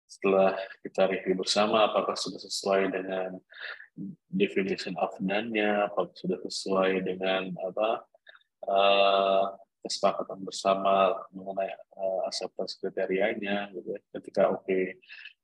Setelah 0.05 0.59
kita 0.85 1.09
review 1.09 1.35
bersama, 1.41 1.89
apakah 1.89 2.19
sudah 2.19 2.43
sesuai 2.43 2.91
dengan 2.93 3.39
definition 4.29 4.99
of 4.99 5.15
done-nya, 5.23 5.89
apakah 5.89 6.13
sudah 6.19 6.37
sesuai 6.43 7.01
dengan 7.07 7.55
apa 7.65 8.05
uh, 8.69 9.45
kesepakatan 9.81 10.43
bersama 10.45 11.17
mengenai 11.33 11.73
uh, 11.97 12.21
acceptance 12.29 12.77
kriterianya, 12.77 13.73
gitu 13.73 13.95
ya. 13.95 14.01
Ketika 14.21 14.53
oke 14.53 14.69
okay, 14.69 15.01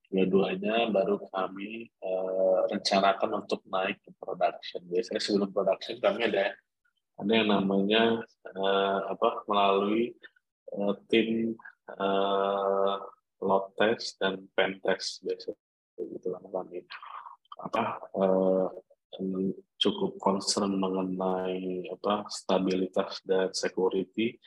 dua-duanya 0.09 0.89
baru 0.89 1.21
kami 1.33 1.89
uh, 2.01 2.69
rencanakan 2.73 3.45
untuk 3.45 3.61
naik 3.69 4.01
ke 4.05 4.11
production. 4.21 4.81
Biasanya 4.89 5.21
sebelum 5.21 5.51
production 5.53 5.97
kami 6.01 6.29
ada 6.29 6.53
ada 7.19 7.33
yang 7.35 7.51
namanya 7.51 8.23
uh, 8.55 9.01
apa 9.11 9.43
melalui 9.51 10.15
uh, 10.79 10.95
tim 11.11 11.59
uh, 11.99 12.97
load 13.43 13.75
test 13.79 14.19
dan 14.23 14.47
pen 14.55 14.79
test 14.83 15.23
biasanya 15.27 15.59
gitu 15.99 16.31
lah 16.31 16.43
kami 16.47 16.87
apa 17.59 17.83
uh, 18.15 18.71
cukup 19.79 20.15
concern 20.23 20.79
mengenai 20.79 21.91
apa 21.91 22.27
stabilitas 22.31 23.19
dan 23.27 23.51
security 23.51 24.39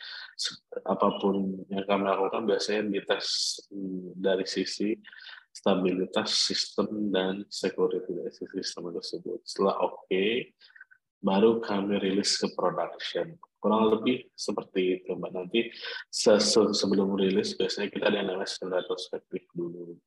apa 0.87 1.19
pun 1.19 1.67
yang 1.67 1.83
kami 1.83 2.07
lakukan 2.07 2.47
biasanya 2.47 2.87
dites 2.87 3.59
dari 4.15 4.47
sisi 4.47 4.95
stabilitas 5.51 6.31
sistem 6.31 7.11
dan 7.11 7.43
security 7.51 8.15
dari 8.15 8.31
sistem 8.31 8.95
tersebut. 8.95 9.43
Setelah 9.43 9.83
oke, 9.83 10.07
okay, 10.07 10.55
baru 11.21 11.61
kami 11.61 12.01
rilis 12.01 12.41
ke 12.41 12.49
production. 12.57 13.37
Kurang 13.61 13.93
lebih 13.93 14.25
seperti 14.33 14.99
itu, 14.99 15.13
Mbak. 15.13 15.31
Nanti 15.37 15.69
sebelum 16.09 17.13
rilis, 17.13 17.53
biasanya 17.53 17.93
kita 17.93 18.09
ada 18.09 18.17
yang 18.25 18.33
namanya 18.33 18.81
retrospektif 18.81 19.45
dulu. 19.53 20.01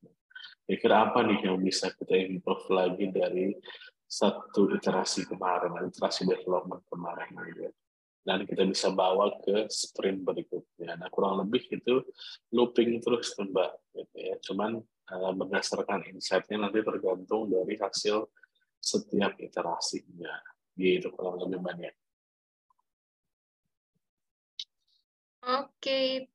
Kira-kira 0.66 0.96
apa 1.06 1.22
nih 1.22 1.46
yang 1.46 1.62
bisa 1.62 1.94
kita 1.94 2.18
improve 2.18 2.66
lagi 2.74 3.14
dari 3.14 3.54
satu 4.10 4.74
iterasi 4.74 5.30
kemarin, 5.30 5.86
iterasi 5.86 6.26
development 6.26 6.82
kemarin. 6.90 7.30
Gitu. 7.46 7.70
Dan 8.26 8.42
kita 8.42 8.66
bisa 8.66 8.90
bawa 8.90 9.38
ke 9.38 9.70
sprint 9.70 10.26
berikutnya. 10.26 10.98
Nah, 10.98 11.06
kurang 11.14 11.38
lebih 11.46 11.62
itu 11.70 12.02
looping 12.50 12.98
terus, 12.98 13.38
Mbak. 13.38 13.70
Gitu 13.94 14.16
ya. 14.18 14.34
Cuman 14.50 14.82
uh, 14.82 15.32
berdasarkan 15.38 16.10
insight-nya 16.10 16.66
nanti 16.66 16.82
tergantung 16.82 17.46
dari 17.46 17.78
hasil 17.78 18.26
setiap 18.82 19.38
iterasinya 19.38 20.53
gitu 20.74 21.08
lebih 21.14 21.60
banyak. 21.62 21.94
Oke. 25.44 26.26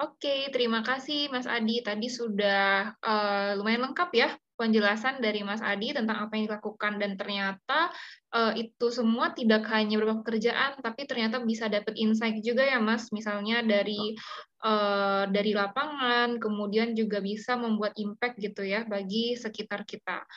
Oke, 0.00 0.48
terima 0.48 0.80
kasih 0.80 1.28
Mas 1.28 1.44
Adi. 1.44 1.84
Tadi 1.84 2.08
sudah 2.08 2.96
uh, 3.04 3.52
lumayan 3.60 3.92
lengkap 3.92 4.10
ya 4.16 4.32
penjelasan 4.56 5.24
dari 5.24 5.40
Mas 5.40 5.60
Adi 5.64 5.96
tentang 5.96 6.20
apa 6.24 6.36
yang 6.36 6.48
dilakukan 6.48 7.00
dan 7.00 7.16
ternyata 7.16 7.88
uh, 8.32 8.52
itu 8.52 8.92
semua 8.92 9.32
tidak 9.32 9.64
hanya 9.72 9.96
berupa 9.96 10.20
pekerjaan 10.20 10.76
tapi 10.84 11.08
ternyata 11.08 11.40
bisa 11.40 11.64
dapat 11.72 11.96
insight 11.96 12.44
juga 12.44 12.68
ya 12.68 12.76
Mas 12.76 13.08
misalnya 13.08 13.64
dari 13.64 14.12
uh, 14.60 15.24
dari 15.32 15.56
lapangan 15.56 16.36
kemudian 16.36 16.92
juga 16.92 17.24
bisa 17.24 17.56
membuat 17.56 17.96
impact 17.96 18.36
gitu 18.36 18.64
ya 18.64 18.84
bagi 18.84 19.36
sekitar 19.36 19.88
kita. 19.88 20.28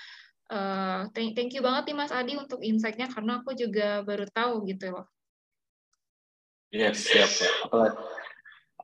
Uh, 0.54 1.10
thank, 1.18 1.34
thank 1.34 1.50
you 1.58 1.66
banget 1.66 1.90
nih 1.90 1.98
Mas 1.98 2.14
Adi 2.14 2.38
untuk 2.38 2.62
insight-nya 2.62 3.10
karena 3.10 3.42
aku 3.42 3.58
juga 3.58 4.06
baru 4.06 4.30
tahu 4.30 4.70
gitu 4.70 4.94
loh. 4.94 5.10
Yes, 6.70 7.10
siap. 7.10 7.30
Apalagi, 7.66 7.98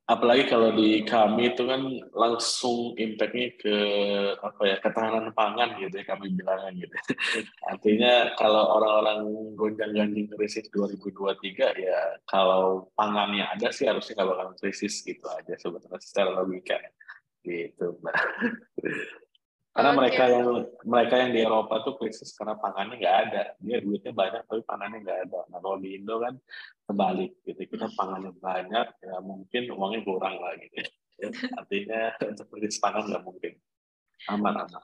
apalagi 0.10 0.44
kalau 0.50 0.74
di 0.74 1.06
kami 1.06 1.54
itu 1.54 1.70
kan 1.70 1.86
langsung 2.18 2.98
impact-nya 2.98 3.54
ke 3.62 3.76
apa 4.42 4.62
ya 4.66 4.76
ketahanan 4.82 5.30
pangan 5.38 5.78
gitu 5.78 5.94
ya 5.94 6.06
kami 6.10 6.34
bilangnya 6.34 6.74
gitu. 6.74 6.96
Artinya 7.70 8.34
kalau 8.34 8.82
orang-orang 8.82 9.30
gonjang-ganjing 9.54 10.26
krisis 10.34 10.74
2023 10.74 11.86
ya 11.86 12.18
kalau 12.26 12.90
pangannya 12.98 13.46
ada 13.46 13.70
sih 13.70 13.86
harusnya 13.86 14.18
kalau 14.18 14.34
kan 14.42 14.58
krisis 14.58 15.06
gitu 15.06 15.26
aja 15.30 15.54
sebetulnya 15.54 16.02
secara 16.02 16.34
logika 16.34 16.82
gitu. 17.46 17.94
Nah. 18.02 18.18
Karena 19.80 19.96
okay. 19.96 20.00
mereka 20.04 20.24
yang 20.28 20.48
mereka 20.84 21.16
yang 21.24 21.32
di 21.32 21.40
Eropa 21.40 21.74
tuh 21.88 21.96
krisis 21.96 22.36
karena 22.36 22.60
pangannya 22.60 23.00
nggak 23.00 23.18
ada. 23.32 23.44
Dia 23.64 23.80
duitnya 23.80 24.12
banyak 24.12 24.44
tapi 24.44 24.62
pangannya 24.68 25.00
nggak 25.08 25.20
ada. 25.32 25.40
Nah 25.48 25.60
kalau 25.64 25.80
di 25.80 25.96
Indo 25.96 26.20
kan 26.20 26.36
kebalik 26.84 27.32
gitu. 27.48 27.62
Kita 27.64 27.88
pangannya 27.96 28.36
banyak, 28.36 28.88
ya 29.00 29.16
mungkin 29.24 29.62
uangnya 29.72 30.00
kurang 30.04 30.36
lah 30.44 30.52
gitu. 30.60 30.84
Artinya 31.64 32.12
untuk 32.28 32.48
krisis 32.52 32.84
pangan 32.84 33.08
nggak 33.08 33.24
mungkin. 33.24 33.56
Aman 34.28 34.68
aman. 34.68 34.84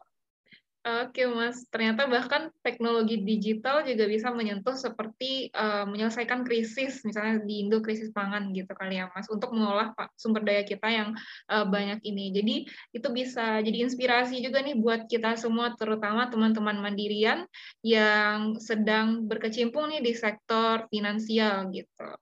Oke 0.85 1.25
Mas, 1.25 1.65
ternyata 1.73 2.05
bahkan 2.05 2.53
teknologi 2.61 3.17
digital 3.25 3.81
juga 3.81 4.05
bisa 4.05 4.29
menyentuh 4.29 4.77
seperti 4.77 5.49
uh, 5.49 5.81
menyelesaikan 5.89 6.45
krisis, 6.45 7.01
misalnya 7.01 7.41
di 7.41 7.65
Indo 7.65 7.81
krisis 7.81 8.13
pangan 8.13 8.53
gitu 8.53 8.69
kali 8.77 9.01
ya 9.01 9.09
Mas, 9.09 9.25
untuk 9.33 9.49
mengolah 9.49 9.97
sumber 10.13 10.45
daya 10.45 10.61
kita 10.61 10.85
yang 10.85 11.17
uh, 11.49 11.65
banyak 11.65 12.05
ini. 12.05 12.29
Jadi 12.29 12.55
itu 12.93 13.07
bisa 13.09 13.65
jadi 13.65 13.81
inspirasi 13.81 14.45
juga 14.45 14.61
nih 14.61 14.77
buat 14.77 15.09
kita 15.09 15.33
semua, 15.41 15.73
terutama 15.73 16.29
teman-teman 16.29 16.77
mandirian 16.77 17.49
yang 17.81 18.61
sedang 18.61 19.25
berkecimpung 19.25 19.89
nih 19.89 20.05
di 20.05 20.13
sektor 20.13 20.85
finansial 20.93 21.65
gitu. 21.73 22.13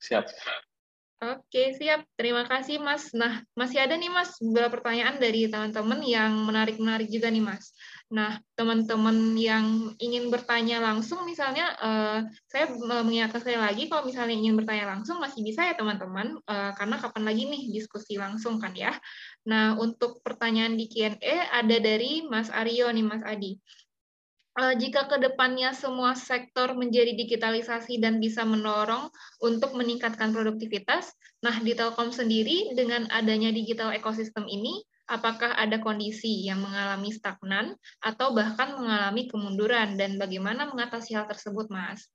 Siap. 0.00 0.32
Oke, 1.24 1.72
siap. 1.72 2.04
Terima 2.20 2.44
kasih, 2.44 2.76
Mas. 2.84 3.08
Nah, 3.16 3.40
masih 3.56 3.80
ada 3.80 3.96
nih, 3.96 4.12
Mas, 4.12 4.36
beberapa 4.44 4.76
pertanyaan 4.76 5.16
dari 5.16 5.48
teman-teman 5.48 6.04
yang 6.04 6.36
menarik-menarik 6.44 7.08
juga 7.08 7.32
nih, 7.32 7.40
Mas. 7.40 7.72
Nah, 8.12 8.36
teman-teman 8.52 9.32
yang 9.32 9.96
ingin 9.96 10.28
bertanya 10.28 10.84
langsung, 10.84 11.24
misalnya, 11.24 11.72
uh, 11.80 12.20
saya 12.44 12.68
mengingatkan 12.76 13.40
sekali 13.40 13.56
lagi, 13.56 13.88
kalau 13.88 14.04
misalnya 14.04 14.36
ingin 14.36 14.52
bertanya 14.52 14.84
langsung, 14.92 15.16
masih 15.16 15.40
bisa 15.40 15.64
ya, 15.64 15.72
teman-teman, 15.72 16.36
uh, 16.44 16.76
karena 16.76 17.00
kapan 17.00 17.24
lagi 17.24 17.42
nih 17.48 17.62
diskusi 17.72 18.20
langsung, 18.20 18.60
kan 18.60 18.76
ya. 18.76 18.92
Nah, 19.48 19.80
untuk 19.80 20.20
pertanyaan 20.20 20.76
di 20.76 20.92
Q&A 20.92 21.48
ada 21.56 21.76
dari 21.80 22.20
Mas 22.28 22.52
Aryo 22.52 22.92
nih, 22.92 23.04
Mas 23.06 23.24
Adi. 23.24 23.56
Uh, 24.58 24.74
jika 24.78 25.06
ke 25.10 25.16
depannya 25.18 25.74
semua 25.74 26.14
sektor 26.14 26.74
menjadi 26.78 27.14
digitalisasi 27.14 27.98
dan 27.98 28.22
bisa 28.22 28.46
mendorong 28.46 29.10
untuk 29.42 29.74
meningkatkan 29.74 30.30
produktivitas, 30.30 31.10
nah 31.42 31.54
di 31.58 31.74
Telkom 31.74 32.14
sendiri 32.14 32.74
dengan 32.78 33.10
adanya 33.10 33.50
digital 33.50 33.90
ekosistem 33.94 34.46
ini, 34.46 34.82
apakah 35.10 35.52
ada 35.52 35.82
kondisi 35.82 36.48
yang 36.48 36.64
mengalami 36.64 37.12
stagnan 37.12 37.76
atau 38.00 38.32
bahkan 38.32 38.72
mengalami 38.78 39.28
kemunduran 39.28 40.00
dan 40.00 40.16
bagaimana 40.16 40.70
mengatasi 40.70 41.18
hal 41.18 41.28
tersebut, 41.28 41.68
Mas? 41.68 42.08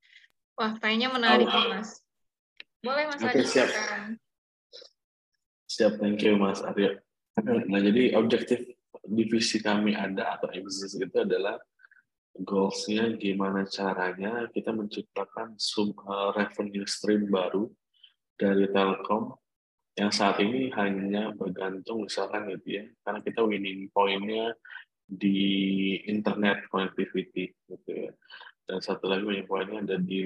Wah, 0.57 0.75
kayaknya 0.81 1.13
menarik, 1.13 1.47
oh. 1.47 1.69
Mas. 1.71 2.01
Boleh, 2.79 3.07
Mas 3.11 3.21
okay, 3.21 3.45
siap. 3.45 3.69
Siap, 5.69 6.01
thank 6.01 6.23
you, 6.25 6.35
Mas 6.39 6.63
Aryo. 6.63 6.97
Nah, 7.71 7.79
jadi 7.79 8.19
objektif 8.19 8.67
divisi 9.07 9.63
kami 9.63 9.95
ada 9.95 10.35
atau 10.35 10.51
exist 10.51 10.99
itu 10.99 11.17
adalah 11.23 11.55
goals-nya 12.37 13.17
gimana 13.17 13.65
caranya 13.65 14.47
kita 14.53 14.71
menciptakan 14.71 15.57
sum, 15.57 15.91
uh, 16.05 16.31
revenue 16.35 16.85
stream 16.85 17.27
baru 17.27 17.67
dari 18.39 18.69
Telkom 18.71 19.35
yang 19.99 20.15
saat 20.15 20.39
ini 20.39 20.71
hanya 20.79 21.35
bergantung 21.35 22.07
misalkan 22.07 22.47
gitu 22.55 22.79
ya. 22.79 22.85
Karena 23.03 23.19
kita 23.19 23.43
winning 23.43 23.91
point-nya 23.91 24.55
di 25.03 25.39
internet 26.07 26.69
connectivity 26.71 27.51
gitu 27.67 27.91
ya. 27.91 28.11
Dan 28.63 28.79
satu 28.79 29.11
lagi 29.11 29.27
winning 29.27 29.49
point-nya 29.49 29.83
ada 29.83 29.97
di 29.99 30.21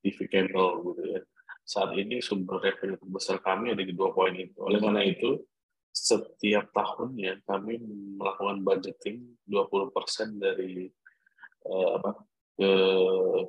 TV 0.00 0.18
cable 0.32 0.96
gitu 0.96 1.02
ya. 1.18 1.20
Saat 1.62 1.92
ini 2.00 2.24
sumber 2.24 2.58
revenue 2.64 2.96
terbesar 2.96 3.44
kami 3.44 3.76
ada 3.76 3.84
di 3.84 3.92
dua 3.92 4.16
poin 4.16 4.32
itu. 4.32 4.56
Oleh 4.64 4.80
karena 4.80 5.04
itu 5.04 5.44
setiap 5.92 6.72
tahunnya 6.72 7.44
kami 7.44 7.76
melakukan 8.16 8.64
budgeting 8.64 9.36
20% 9.44 10.40
dari 10.40 10.88
uh, 11.66 11.88
apa 12.00 12.10
ke 12.58 12.72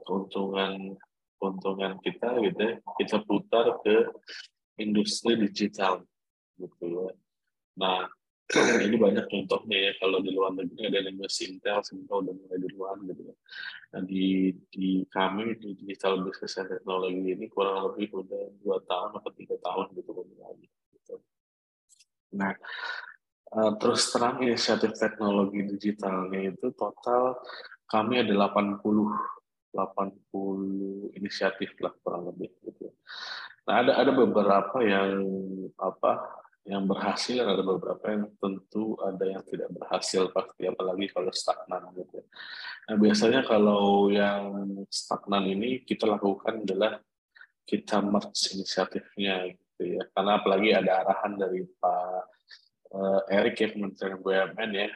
keuntungan 0.08 0.98
keuntungan 1.38 2.00
kita 2.00 2.40
gitu 2.40 2.60
ya, 2.60 2.74
kita 2.98 3.18
putar 3.28 3.84
ke 3.84 4.08
industri 4.80 5.36
digital 5.36 6.08
gitu 6.56 7.10
ya. 7.12 7.12
Nah 7.78 8.08
ini 8.84 8.96
banyak 9.00 9.26
contohnya 9.28 9.78
ya 9.90 9.92
kalau 9.98 10.20
di 10.22 10.30
luar 10.30 10.54
negeri 10.54 10.92
ada 10.92 11.10
namanya 11.10 11.32
Sintel, 11.32 11.80
Sintel 11.82 12.28
udah 12.28 12.34
mulai 12.36 12.58
di 12.60 12.70
luar 12.76 12.96
gitu 13.02 13.22
ya. 13.28 13.36
Nah 13.96 14.02
di 14.06 14.52
di 14.70 15.04
kami 15.10 15.58
di 15.58 15.74
digital 15.80 16.22
business 16.22 16.60
and 16.60 16.70
teknologi 16.70 17.34
ini 17.34 17.46
kurang 17.50 17.92
lebih 17.92 18.14
udah 18.24 18.44
dua 18.62 18.78
tahun 18.88 19.12
atau 19.20 19.32
tiga 19.36 19.56
tahun 19.58 19.86
gitu 19.98 20.12
lagi. 20.38 20.68
Gitu. 20.70 21.16
Nah 22.38 22.54
uh, 23.58 23.72
terus 23.80 24.12
terang 24.12 24.44
inisiatif 24.44 24.92
teknologi 24.96 25.60
digitalnya 25.64 26.54
itu 26.54 26.68
total 26.76 27.40
kami 27.88 28.24
ada 28.24 28.34
80 28.34 28.80
80 29.74 31.18
inisiatif 31.18 31.74
lah 31.82 31.90
kurang 32.06 32.30
lebih 32.30 32.54
gitu. 32.62 32.94
Nah, 33.66 33.82
ada 33.82 33.98
ada 33.98 34.12
beberapa 34.14 34.86
yang 34.86 35.18
apa 35.82 36.44
yang 36.64 36.88
berhasil 36.88 37.44
dan 37.44 37.60
ada 37.60 37.66
beberapa 37.66 38.06
yang 38.08 38.32
tentu 38.40 38.96
ada 39.04 39.26
yang 39.28 39.44
tidak 39.44 39.68
berhasil 39.74 40.32
pasti 40.32 40.64
apalagi 40.70 41.12
kalau 41.12 41.34
stagnan 41.34 41.92
gitu. 41.98 42.24
Nah, 42.88 42.96
biasanya 43.02 43.42
kalau 43.44 44.08
yang 44.14 44.86
stagnan 44.88 45.50
ini 45.50 45.84
kita 45.84 46.08
lakukan 46.08 46.64
adalah 46.64 47.02
kita 47.68 48.00
merge 48.04 48.54
inisiatifnya 48.56 49.52
gitu 49.52 50.00
ya. 50.00 50.04
Karena 50.14 50.40
apalagi 50.40 50.70
ada 50.72 51.04
arahan 51.04 51.34
dari 51.36 51.66
Pak 51.66 52.24
uh, 52.94 53.22
Erik 53.28 53.60
ya 53.60 53.68
Kementerian 53.74 54.20
BUMN 54.22 54.72
ya 54.72 54.88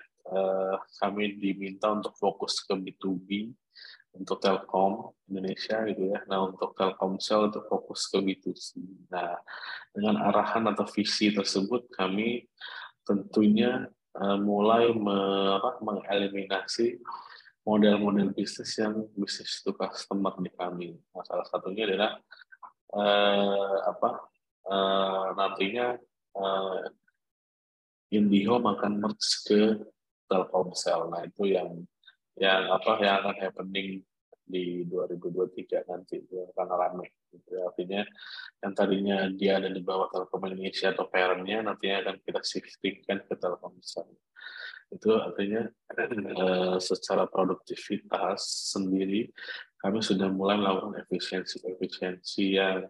kami 0.99 1.39
diminta 1.39 1.87
untuk 1.91 2.11
fokus 2.19 2.59
ke 2.63 2.75
B2B 2.75 3.51
untuk 4.17 4.41
Telkom 4.41 5.13
Indonesia 5.29 5.85
gitu 5.87 6.11
ya. 6.11 6.19
Nah 6.25 6.49
untuk 6.49 6.73
Telkomsel 6.73 7.53
untuk 7.53 7.63
fokus 7.69 8.09
ke 8.09 8.17
B2C. 8.19 8.81
Nah 9.13 9.37
dengan 9.93 10.19
arahan 10.27 10.65
atau 10.73 10.83
visi 10.89 11.29
tersebut 11.31 11.87
kami 11.93 12.49
tentunya 13.05 13.87
uh, 14.17 14.37
mulai 14.41 14.91
mengeliminasi 15.79 16.99
model-model 17.67 18.31
bisnis 18.31 18.79
yang 18.79 19.07
bisnis 19.15 19.59
to 19.63 19.75
customer 19.75 20.31
di 20.39 20.51
kami. 20.55 20.95
Nah, 21.11 21.23
salah 21.27 21.47
satunya 21.47 21.83
adalah 21.83 22.15
uh, 22.95 23.75
apa 23.91 24.09
uh, 24.67 25.25
nantinya 25.35 25.95
uh, 26.35 26.87
Indiho 28.07 28.63
akan 28.63 29.03
merge 29.03 29.31
ke 29.43 29.59
Telkomsel. 30.27 31.09
Nah 31.09 31.25
itu 31.25 31.49
yang 31.49 31.83
yang 32.37 32.69
apa 32.69 33.01
yang 33.01 33.25
akan 33.25 33.35
happening 33.41 34.05
di 34.47 34.87
2023 34.87 35.91
nanti 35.91 36.23
itu 36.23 36.39
akan 36.55 36.67
ramai. 36.71 37.09
Gitu. 37.27 37.59
Artinya 37.59 38.07
yang 38.63 38.73
tadinya 38.73 39.17
dia 39.35 39.59
ada 39.59 39.67
di 39.67 39.83
bawah 39.83 40.07
Telkom 40.07 40.47
Indonesia 40.47 40.95
atau 40.95 41.11
parentnya 41.11 41.59
nantinya 41.65 42.07
akan 42.07 42.15
kita 42.23 42.39
shiftingkan 42.39 43.27
ke 43.27 43.35
Telkomsel. 43.35 44.07
Itu 44.87 45.19
artinya 45.19 45.67
eh, 45.99 46.77
secara 46.79 47.27
produktivitas 47.27 48.71
sendiri 48.71 49.27
kami 49.77 49.99
sudah 49.99 50.31
mulai 50.31 50.57
melakukan 50.57 51.05
efisiensi-efisiensi 51.05 52.43
yang 52.55 52.87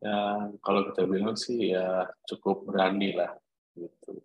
yang 0.00 0.60
kalau 0.60 0.84
kita 0.92 1.08
bilang 1.08 1.34
sih 1.34 1.74
ya 1.74 2.06
cukup 2.28 2.70
berani 2.70 3.18
lah 3.18 3.34
gitu. 3.74 4.22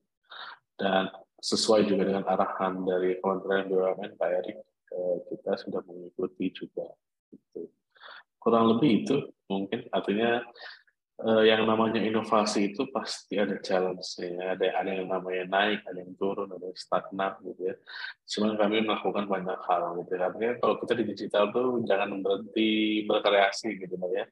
Dan 0.79 1.09
sesuai 1.39 1.87
juga 1.87 2.03
dengan 2.03 2.27
arahan 2.27 2.83
dari 2.83 3.15
Kementerian 3.23 3.71
BUMN 3.71 4.11
Pak 4.19 4.29
Erik, 4.43 4.57
eh, 4.91 5.17
kita 5.31 5.55
sudah 5.55 5.81
mengikuti 5.87 6.51
juga. 6.51 6.87
Kurang 8.39 8.75
lebih 8.75 9.03
itu 9.03 9.17
mungkin 9.51 9.87
artinya 9.91 10.43
eh, 11.19 11.43
yang 11.51 11.67
namanya 11.67 11.99
inovasi 11.99 12.71
itu 12.71 12.87
pasti 12.91 13.35
ada 13.35 13.59
challenge-nya, 13.59 14.55
ada 14.55 14.67
ada 14.79 14.91
yang 14.91 15.11
namanya 15.11 15.43
naik, 15.47 15.83
ada 15.83 15.99
yang 15.99 16.15
turun, 16.15 16.47
ada 16.47 16.63
yang 16.63 16.79
stagnan 16.79 17.35
gitu 17.43 17.71
ya. 17.71 17.75
Cuman 18.23 18.55
kami 18.55 18.83
melakukan 18.87 19.27
banyak 19.27 19.59
hal 19.67 19.99
gitu. 20.03 20.11
Ya. 20.15 20.31
Artinya 20.31 20.51
kalau 20.63 20.75
kita 20.79 20.93
di 20.95 21.03
digital 21.07 21.43
tuh 21.51 21.83
jangan 21.83 22.19
berhenti 22.23 23.03
berkreasi 23.03 23.79
gitu 23.79 23.95
ya. 24.11 24.23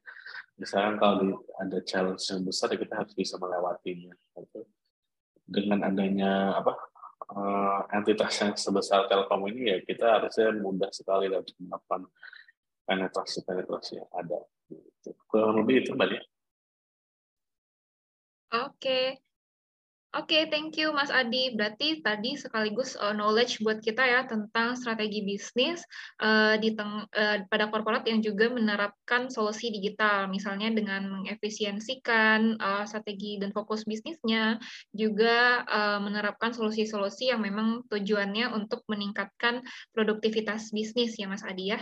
Misalnya 0.55 0.95
kalau 0.99 1.43
ada 1.59 1.77
challenge 1.83 2.23
yang 2.31 2.41
besar 2.47 2.71
ya 2.71 2.79
kita 2.79 2.93
harus 2.95 3.13
bisa 3.15 3.35
melewatinya. 3.35 4.15
Gitu. 4.39 4.61
Dengan 5.47 5.79
adanya 5.87 6.59
apa 6.59 6.75
uh, 7.33 7.81
entitas 7.91 8.33
yang 8.39 8.53
sebesar 8.55 9.07
Telkom 9.11 9.47
ini 9.51 9.73
ya 9.73 9.77
kita 9.83 10.19
harusnya 10.19 10.55
mudah 10.55 10.91
sekali 10.91 11.27
dapat 11.27 11.51
melakukan 11.59 12.01
penetrasi-penetrasi 12.87 13.99
yang 13.99 14.11
ada. 14.15 14.39
Kurang 15.27 15.63
lebih 15.63 15.83
itu 15.83 15.91
Mbak 15.95 16.23
Oke, 18.47 19.26
Oke, 20.17 20.33
okay, 20.33 20.43
thank 20.49 20.73
you 20.81 20.89
Mas 20.97 21.13
Adi. 21.13 21.53
Berarti 21.53 22.01
tadi 22.01 22.33
sekaligus 22.33 22.97
uh, 22.97 23.13
knowledge 23.13 23.61
buat 23.61 23.85
kita 23.85 24.01
ya 24.01 24.25
tentang 24.25 24.73
strategi 24.73 25.21
bisnis 25.21 25.85
uh, 26.25 26.57
di 26.57 26.73
teng 26.73 27.05
uh, 27.05 27.45
pada 27.45 27.69
korporat 27.69 28.01
yang 28.09 28.25
juga 28.25 28.49
menerapkan 28.49 29.29
solusi 29.29 29.69
digital, 29.69 30.25
misalnya 30.25 30.73
dengan 30.73 31.05
mengefisiensikan 31.21 32.57
uh, 32.57 32.81
strategi 32.89 33.37
dan 33.37 33.53
fokus 33.53 33.85
bisnisnya, 33.85 34.57
juga 34.89 35.61
uh, 35.69 36.01
menerapkan 36.01 36.49
solusi-solusi 36.49 37.29
yang 37.29 37.45
memang 37.45 37.85
tujuannya 37.85 38.57
untuk 38.57 38.89
meningkatkan 38.89 39.61
produktivitas 39.93 40.73
bisnis 40.73 41.13
ya 41.13 41.29
Mas 41.29 41.45
Adi 41.45 41.77
ya. 41.77 41.79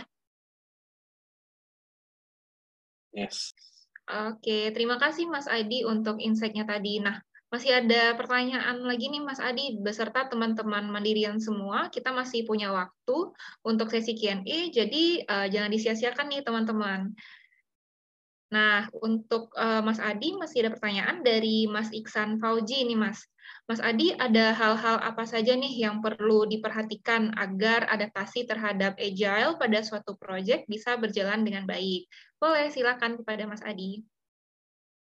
Yes. 3.16 3.56
Oke, 4.04 4.76
terima 4.76 5.00
kasih 5.00 5.24
Mas 5.24 5.48
Adi 5.48 5.88
untuk 5.88 6.20
insight-nya 6.20 6.68
tadi. 6.68 7.00
Nah, 7.00 7.16
masih 7.46 7.78
ada 7.78 8.18
pertanyaan 8.18 8.82
lagi 8.82 9.06
nih 9.06 9.22
Mas 9.22 9.38
Adi, 9.38 9.78
beserta 9.78 10.26
teman-teman 10.26 10.90
Mandirian 10.90 11.38
semua, 11.38 11.86
kita 11.94 12.10
masih 12.10 12.42
punya 12.42 12.74
waktu 12.74 13.16
untuk 13.62 13.86
sesi 13.88 14.18
Q&A, 14.18 14.70
jadi 14.74 15.04
uh, 15.30 15.46
jangan 15.46 15.70
disia-siakan 15.70 16.26
nih 16.26 16.42
teman-teman. 16.42 17.14
Nah, 18.46 18.86
untuk 19.02 19.50
uh, 19.58 19.82
Mas 19.82 19.98
Adi 19.98 20.38
masih 20.38 20.66
ada 20.66 20.70
pertanyaan 20.78 21.22
dari 21.22 21.66
Mas 21.66 21.90
Iksan 21.90 22.38
Fauji 22.38 22.86
nih 22.86 22.98
Mas. 22.98 23.22
Mas 23.66 23.82
Adi, 23.82 24.14
ada 24.14 24.54
hal-hal 24.54 25.02
apa 25.02 25.26
saja 25.26 25.54
nih 25.54 25.82
yang 25.82 25.98
perlu 25.98 26.46
diperhatikan 26.46 27.34
agar 27.34 27.90
adaptasi 27.90 28.46
terhadap 28.46 28.94
agile 28.98 29.58
pada 29.58 29.82
suatu 29.82 30.14
proyek 30.14 30.66
bisa 30.70 30.94
berjalan 30.94 31.42
dengan 31.42 31.66
baik? 31.66 32.06
Boleh, 32.38 32.70
silakan 32.70 33.18
kepada 33.18 33.46
Mas 33.50 33.62
Adi. 33.66 34.06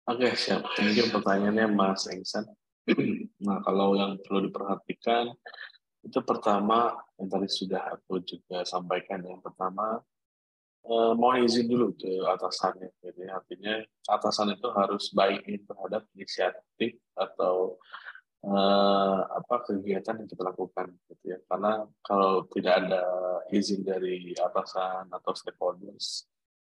Oke, 0.09 0.33
siap. 0.33 0.65
You 0.81 1.05
pertanyaannya 1.13 1.67
Mas 1.69 2.09
Engsan. 2.09 2.49
nah, 3.45 3.61
kalau 3.61 3.93
yang 3.93 4.17
perlu 4.25 4.49
diperhatikan, 4.49 5.29
itu 6.01 6.19
pertama, 6.25 6.97
yang 7.21 7.29
tadi 7.29 7.45
sudah 7.45 7.93
aku 7.93 8.17
juga 8.25 8.65
sampaikan, 8.65 9.21
yang 9.21 9.37
pertama, 9.45 10.01
eh, 10.89 11.13
mohon 11.13 11.45
izin 11.45 11.69
dulu 11.69 11.93
ke 11.93 12.09
atasannya. 12.25 12.89
Jadi 12.97 13.29
artinya 13.29 13.77
atasan 14.09 14.57
itu 14.57 14.67
harus 14.73 15.13
baik 15.13 15.45
terhadap 15.69 16.09
inisiatif 16.17 16.97
atau 17.13 17.77
eh, 18.41 19.19
apa 19.21 19.55
kegiatan 19.69 20.17
yang 20.17 20.29
kita 20.29 20.41
lakukan 20.41 20.89
gitu 21.13 21.37
ya 21.37 21.37
karena 21.45 21.85
kalau 22.01 22.49
tidak 22.49 22.73
ada 22.81 23.03
izin 23.53 23.85
dari 23.85 24.33
atasan 24.33 25.13
atau 25.13 25.31
stakeholders 25.37 26.25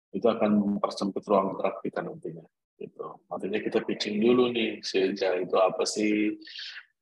itu 0.10 0.26
akan 0.26 0.58
mempersempit 0.58 1.22
ruang 1.30 1.54
gerak 1.62 1.78
kita 1.86 2.02
nantinya 2.02 2.42
gitu. 2.80 3.20
Artinya 3.28 3.60
kita 3.60 3.84
pitching 3.84 4.24
dulu 4.24 4.50
nih 4.56 4.80
agile 4.80 5.44
itu 5.44 5.56
apa 5.60 5.84
sih 5.84 6.40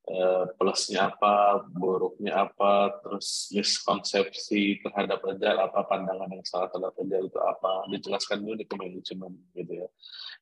eh, 0.08 0.44
plusnya 0.58 1.14
apa 1.14 1.62
buruknya 1.70 2.49
apa 2.49 2.98
terus 3.06 3.54
miskonsepsi 3.54 4.82
terhadap 4.82 5.22
agile 5.24 5.60
apa 5.62 5.80
pandangan 5.86 6.34
yang 6.34 6.44
salah 6.44 6.68
terhadap 6.74 6.98
agile 6.98 7.30
itu 7.30 7.40
apa? 7.40 7.72
Dijelaskan 7.94 8.38
dulu 8.41 8.54
di 8.58 8.66
manajemen 8.66 9.32
gitu 9.54 9.74
ya. 9.86 9.88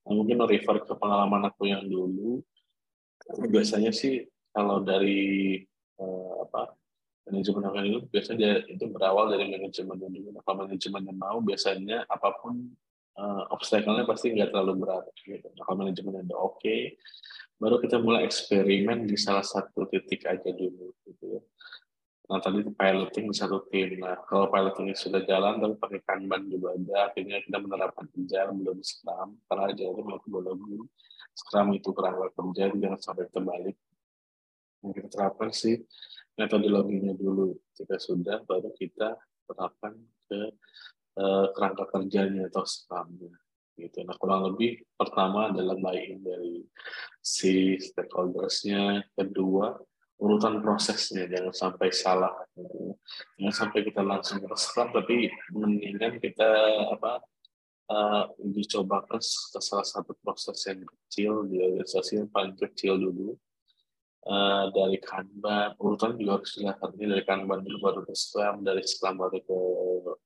Nah, 0.07 0.14
mungkin 0.16 0.38
refer 0.48 0.82
ke 0.88 0.94
pengalaman 0.95 1.52
aku 1.52 1.68
yang 1.68 1.84
dulu. 1.84 2.40
Biasanya 3.52 3.90
sih 3.91 4.24
kalau 4.56 4.80
dari 4.86 5.60
uh, 5.99 6.45
apa 6.45 6.78
manajemen 7.26 7.66
akan 7.66 7.84
itu 7.90 7.99
biasanya 8.14 8.38
dia, 8.38 8.53
itu 8.70 8.86
berawal 8.86 9.34
dari 9.34 9.49
manajemen 9.49 9.98
dulu. 9.98 10.30
Nah, 10.30 10.41
kalau 10.45 10.70
manajemen 10.70 11.02
yang 11.10 11.18
mau 11.18 11.38
biasanya 11.41 12.06
apa 12.06 12.38
pun 12.38 12.70
uh, 13.20 13.44
obstacle-nya 13.52 14.06
pasti 14.08 14.32
nggak 14.36 14.52
terlalu 14.52 14.86
berat. 14.86 15.06
Gitu. 15.20 15.48
Nah, 15.56 15.64
kalau 15.64 15.78
manajemen 15.84 16.24
udah 16.28 16.40
oke, 16.40 16.60
okay, 16.62 16.96
baru 17.60 17.80
kita 17.80 17.98
mulai 18.00 18.28
eksperimen 18.28 19.08
di 19.08 19.18
salah 19.20 19.44
satu 19.44 19.88
titik 19.88 20.28
aja 20.28 20.52
dulu. 20.52 20.92
Gitu 21.04 21.40
ya. 21.40 21.42
Nah 22.26 22.42
tadi 22.42 22.66
piloting 22.66 23.30
di 23.30 23.36
satu 23.38 23.70
tim. 23.70 24.02
Nah 24.02 24.18
kalau 24.26 24.50
piloting 24.50 24.98
sudah 24.98 25.22
jalan, 25.30 25.62
tapi 25.62 25.76
pakai 25.78 26.00
kanban 26.02 26.50
juga 26.50 26.74
ada. 26.74 27.14
Akhirnya 27.14 27.38
kita 27.46 27.58
menerapkan 27.62 28.10
kerja 28.10 28.50
belum 28.50 28.82
Scrum. 28.82 29.38
Karena 29.46 29.64
aja 29.70 29.84
itu 29.86 30.02
metodologi 30.02 30.78
Scrum 31.36 31.68
itu 31.78 31.90
kerangka 31.94 32.32
kerja, 32.34 32.64
jangan 32.74 33.00
sampai 33.04 33.28
terbalik 33.30 33.78
yang 34.86 34.94
kita 34.94 35.08
terapkan 35.10 35.50
sih 35.52 35.82
metodologinya 36.38 37.12
dulu. 37.12 37.58
Jika 37.76 37.98
sudah, 37.98 38.46
baru 38.48 38.72
kita 38.72 39.18
terapkan 39.50 39.94
ke 40.30 40.54
uh, 41.20 41.52
kerangka 41.56 41.86
kerjanya 41.92 42.48
atau 42.48 42.64
scrum 42.64 43.20
Gitu. 43.76 44.08
Nah, 44.08 44.16
kurang 44.16 44.48
lebih 44.48 44.88
pertama 44.96 45.52
adalah 45.52 45.76
buy-in 45.76 46.24
dari 46.24 46.64
si 47.20 47.76
stakeholders-nya, 47.76 49.04
kedua 49.20 49.76
urutan 50.16 50.64
prosesnya 50.64 51.28
jangan 51.28 51.52
sampai 51.52 51.92
salah 51.92 52.32
gitu. 52.56 52.96
jangan 53.36 53.52
sampai 53.52 53.80
kita 53.84 54.00
langsung 54.00 54.40
scrum 54.56 54.96
tapi 54.96 55.28
mendingan 55.52 56.24
kita 56.24 56.48
apa 56.96 57.20
uh, 57.92 58.24
dicoba 58.40 59.04
ke, 59.12 59.20
ke 59.20 59.60
salah 59.60 59.84
satu 59.84 60.16
proses 60.24 60.56
yang 60.72 60.88
kecil 60.88 61.44
di 61.52 61.60
organisasi 61.60 62.24
yang 62.24 62.32
paling 62.32 62.56
kecil 62.56 62.96
dulu 62.96 63.36
uh, 64.26 64.65
dari 64.73 64.97
Kanban, 65.02 65.73
urutan 65.77 66.18
juga 66.18 66.41
harus 66.41 66.52
dilihat 66.57 66.81
ini 66.97 67.06
dari 67.14 67.23
Kanban 67.23 67.61
dulu 67.61 67.77
baru 67.81 67.99
ke 68.06 68.14
Scrum, 68.14 68.65
dari 68.65 68.84
Scrum 68.85 69.15
baru 69.22 69.39
ke 69.41 69.60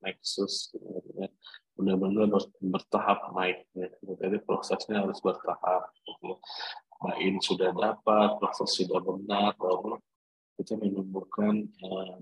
Nexus, 0.03 0.73
gitu, 0.73 0.87
ya. 1.19 1.27
benar-benar 1.75 2.27
bertahap 2.59 3.31
naiknya. 3.35 3.87
Jadi 4.03 4.37
prosesnya 4.43 5.03
harus 5.03 5.19
bertahap. 5.23 5.91
Gitu. 6.03 6.35
Nah, 6.99 7.15
ini 7.23 7.39
sudah 7.39 7.71
dapat, 7.71 8.35
proses 8.43 8.75
sudah 8.75 8.99
benar, 8.99 9.55
baru 9.55 9.95
kita 10.59 10.75
menumbuhkan 10.75 11.71
uh, 11.87 12.19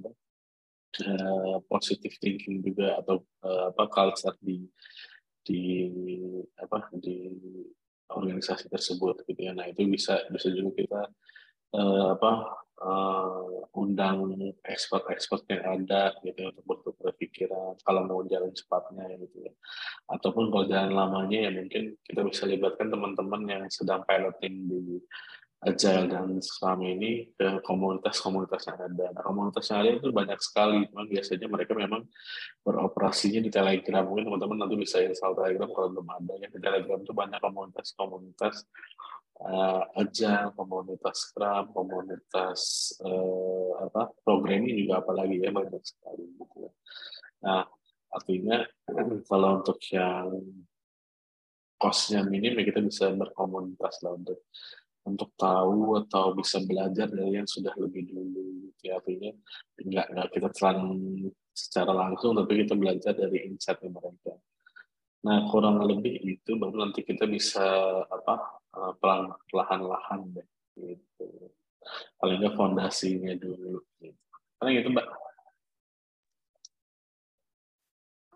uh, 1.01 1.57
positive 1.65 2.13
thinking 2.21 2.61
juga 2.61 3.01
atau 3.01 3.25
uh, 3.41 3.73
apa 3.73 3.89
culture 3.89 4.37
di 4.45 4.69
di 5.41 5.61
apa 6.61 6.91
di 7.01 7.33
organisasi 8.13 8.69
tersebut 8.69 9.25
gitu 9.25 9.41
ya. 9.41 9.57
Nah 9.57 9.65
itu 9.65 9.89
bisa 9.89 10.21
bisa 10.29 10.53
juga 10.53 10.71
kita 10.77 11.01
uh, 11.73 12.15
apa 12.15 12.31
uh, 12.81 13.67
undang 13.77 14.33
expert-expert 14.65 15.45
yang 15.49 15.63
ada 15.65 16.13
gitu 16.21 16.49
untuk 16.49 16.63
bertukar 16.65 17.13
pikiran 17.17 17.77
kalau 17.81 18.05
mau 18.05 18.21
jalan 18.25 18.53
cepatnya 18.53 19.05
gitu 19.17 19.49
ya. 19.49 19.53
Ataupun 20.09 20.53
kalau 20.53 20.65
jalan 20.69 20.93
lamanya 20.93 21.49
ya 21.49 21.51
mungkin 21.53 21.97
kita 22.05 22.21
bisa 22.25 22.43
libatkan 22.45 22.87
teman-teman 22.89 23.41
yang 23.49 23.63
sedang 23.67 24.05
piloting 24.05 24.55
di 24.69 25.01
Agile 25.67 26.07
dan 26.07 26.39
Scrum 26.39 26.79
ini 26.87 27.27
ke 27.35 27.59
komunitas-komunitas 27.67 28.71
yang 28.71 28.79
ada. 28.79 29.05
Nah, 29.11 29.23
komunitas 29.25 29.67
yang 29.67 29.79
ada 29.83 29.89
itu 29.99 30.07
banyak 30.15 30.39
sekali, 30.39 30.87
memang 30.87 31.07
biasanya 31.11 31.47
mereka 31.51 31.73
memang 31.75 32.01
beroperasinya 32.63 33.43
di 33.43 33.51
Telegram. 33.51 34.07
Mungkin 34.07 34.31
teman-teman 34.31 34.57
nanti 34.63 34.75
bisa 34.79 35.03
install 35.03 35.35
Telegram 35.35 35.67
kalau 35.75 35.87
belum 35.91 36.07
ada. 36.07 36.33
Yang 36.39 36.51
di 36.55 36.61
Telegram 36.63 36.99
itu 37.03 37.11
banyak 37.11 37.39
komunitas-komunitas 37.43 38.55
uh, 39.43 39.83
aja 39.99 40.49
komunitas 40.55 41.15
Scrum, 41.29 41.65
komunitas 41.75 42.61
uh, 43.03 43.85
apa 43.85 44.15
programming 44.23 44.87
juga 44.87 45.03
apalagi 45.03 45.43
ya 45.43 45.51
banyak 45.51 45.83
sekali 45.83 46.25
gitu 46.31 46.55
ya. 46.63 46.71
Nah, 47.43 47.63
artinya 48.15 48.63
kalau 49.29 49.61
untuk 49.61 49.77
yang 49.91 50.31
costnya 51.77 52.25
minim 52.25 52.57
ya 52.57 52.63
kita 52.65 52.81
bisa 52.81 53.13
berkomunitas 53.13 54.01
lah 54.01 54.17
untuk 54.17 54.49
untuk 55.07 55.31
tahu 55.39 55.95
atau 56.03 56.35
bisa 56.35 56.59
belajar 56.67 57.07
dari 57.07 57.39
yang 57.39 57.47
sudah 57.47 57.71
lebih 57.79 58.11
dulu 58.11 58.67
gitu 58.67 58.83
ya. 58.91 58.99
artinya 58.99 59.31
nggak 59.79 60.07
nggak 60.11 60.27
kita 60.35 60.49
telan 60.51 60.79
secara 61.55 61.91
langsung 61.95 62.35
tapi 62.35 62.67
kita 62.67 62.75
belajar 62.75 63.15
dari 63.15 63.47
insight 63.47 63.79
mereka 63.87 64.35
nah 65.23 65.47
kurang 65.49 65.79
lebih 65.81 66.19
itu 66.27 66.59
baru 66.59 66.85
nanti 66.85 67.01
kita 67.01 67.25
bisa 67.25 67.63
apa 68.11 68.57
Eh, 68.77 68.93
pelan 69.01 69.33
perlahan-lahan 69.49 70.21
deh 70.37 70.47
gitu 70.77 71.49
paling 72.21 72.37
nggak 72.45 72.53
fondasinya 72.53 73.33
dulu 73.41 73.81
gitu. 73.97 74.21
paling 74.61 74.85
itu 74.85 74.89
mbak 74.93 75.07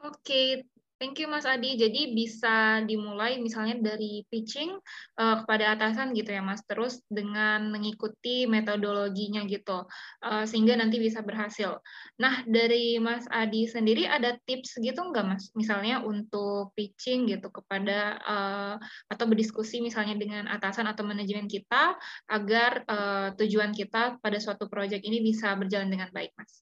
Oke, 0.02 0.66
Thank 1.02 1.18
you 1.18 1.26
Mas 1.34 1.50
Adi. 1.50 1.82
Jadi 1.82 2.14
bisa 2.14 2.86
dimulai 2.86 3.42
misalnya 3.42 3.82
dari 3.82 4.22
pitching 4.30 4.78
uh, 5.18 5.42
kepada 5.42 5.74
atasan 5.74 6.14
gitu 6.14 6.30
ya 6.30 6.46
Mas, 6.46 6.62
terus 6.70 7.02
dengan 7.10 7.74
mengikuti 7.74 8.46
metodologinya 8.46 9.42
gitu, 9.50 9.90
uh, 10.22 10.46
sehingga 10.46 10.78
nanti 10.78 11.02
bisa 11.02 11.26
berhasil. 11.26 11.82
Nah 12.22 12.46
dari 12.46 13.02
Mas 13.02 13.26
Adi 13.34 13.66
sendiri 13.66 14.06
ada 14.06 14.38
tips 14.46 14.78
gitu 14.78 15.02
nggak 15.02 15.26
Mas? 15.26 15.50
Misalnya 15.58 16.06
untuk 16.06 16.70
pitching 16.78 17.26
gitu 17.34 17.50
kepada 17.50 18.22
uh, 18.22 18.76
atau 19.10 19.26
berdiskusi 19.26 19.82
misalnya 19.82 20.14
dengan 20.22 20.46
atasan 20.54 20.86
atau 20.86 21.02
manajemen 21.02 21.50
kita 21.50 21.98
agar 22.30 22.86
uh, 22.86 23.34
tujuan 23.42 23.74
kita 23.74 24.22
pada 24.22 24.38
suatu 24.38 24.70
proyek 24.70 25.02
ini 25.02 25.26
bisa 25.26 25.58
berjalan 25.58 25.90
dengan 25.90 26.14
baik 26.14 26.30
Mas. 26.38 26.62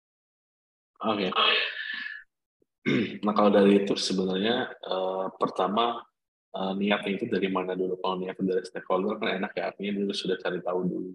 Oke. 1.07 1.31
Okay. 1.31 1.84
Nah 3.25 3.33
kalau 3.33 3.49
dari 3.49 3.81
itu 3.81 3.97
sebenarnya 3.97 4.69
uh, 4.85 5.33
pertama 5.41 6.05
uh, 6.53 6.73
niatnya 6.77 7.17
itu 7.17 7.25
dari 7.25 7.49
mana 7.49 7.73
dulu? 7.73 7.97
Kalau 7.97 8.21
niatnya 8.21 8.45
dari 8.55 8.63
stakeholder 8.63 9.17
kan 9.17 9.41
enak 9.41 9.51
ya, 9.57 9.73
artinya 9.73 9.91
dulu 10.05 10.11
sudah 10.13 10.37
cari 10.37 10.61
tahu 10.61 10.79
dulu. 10.85 11.11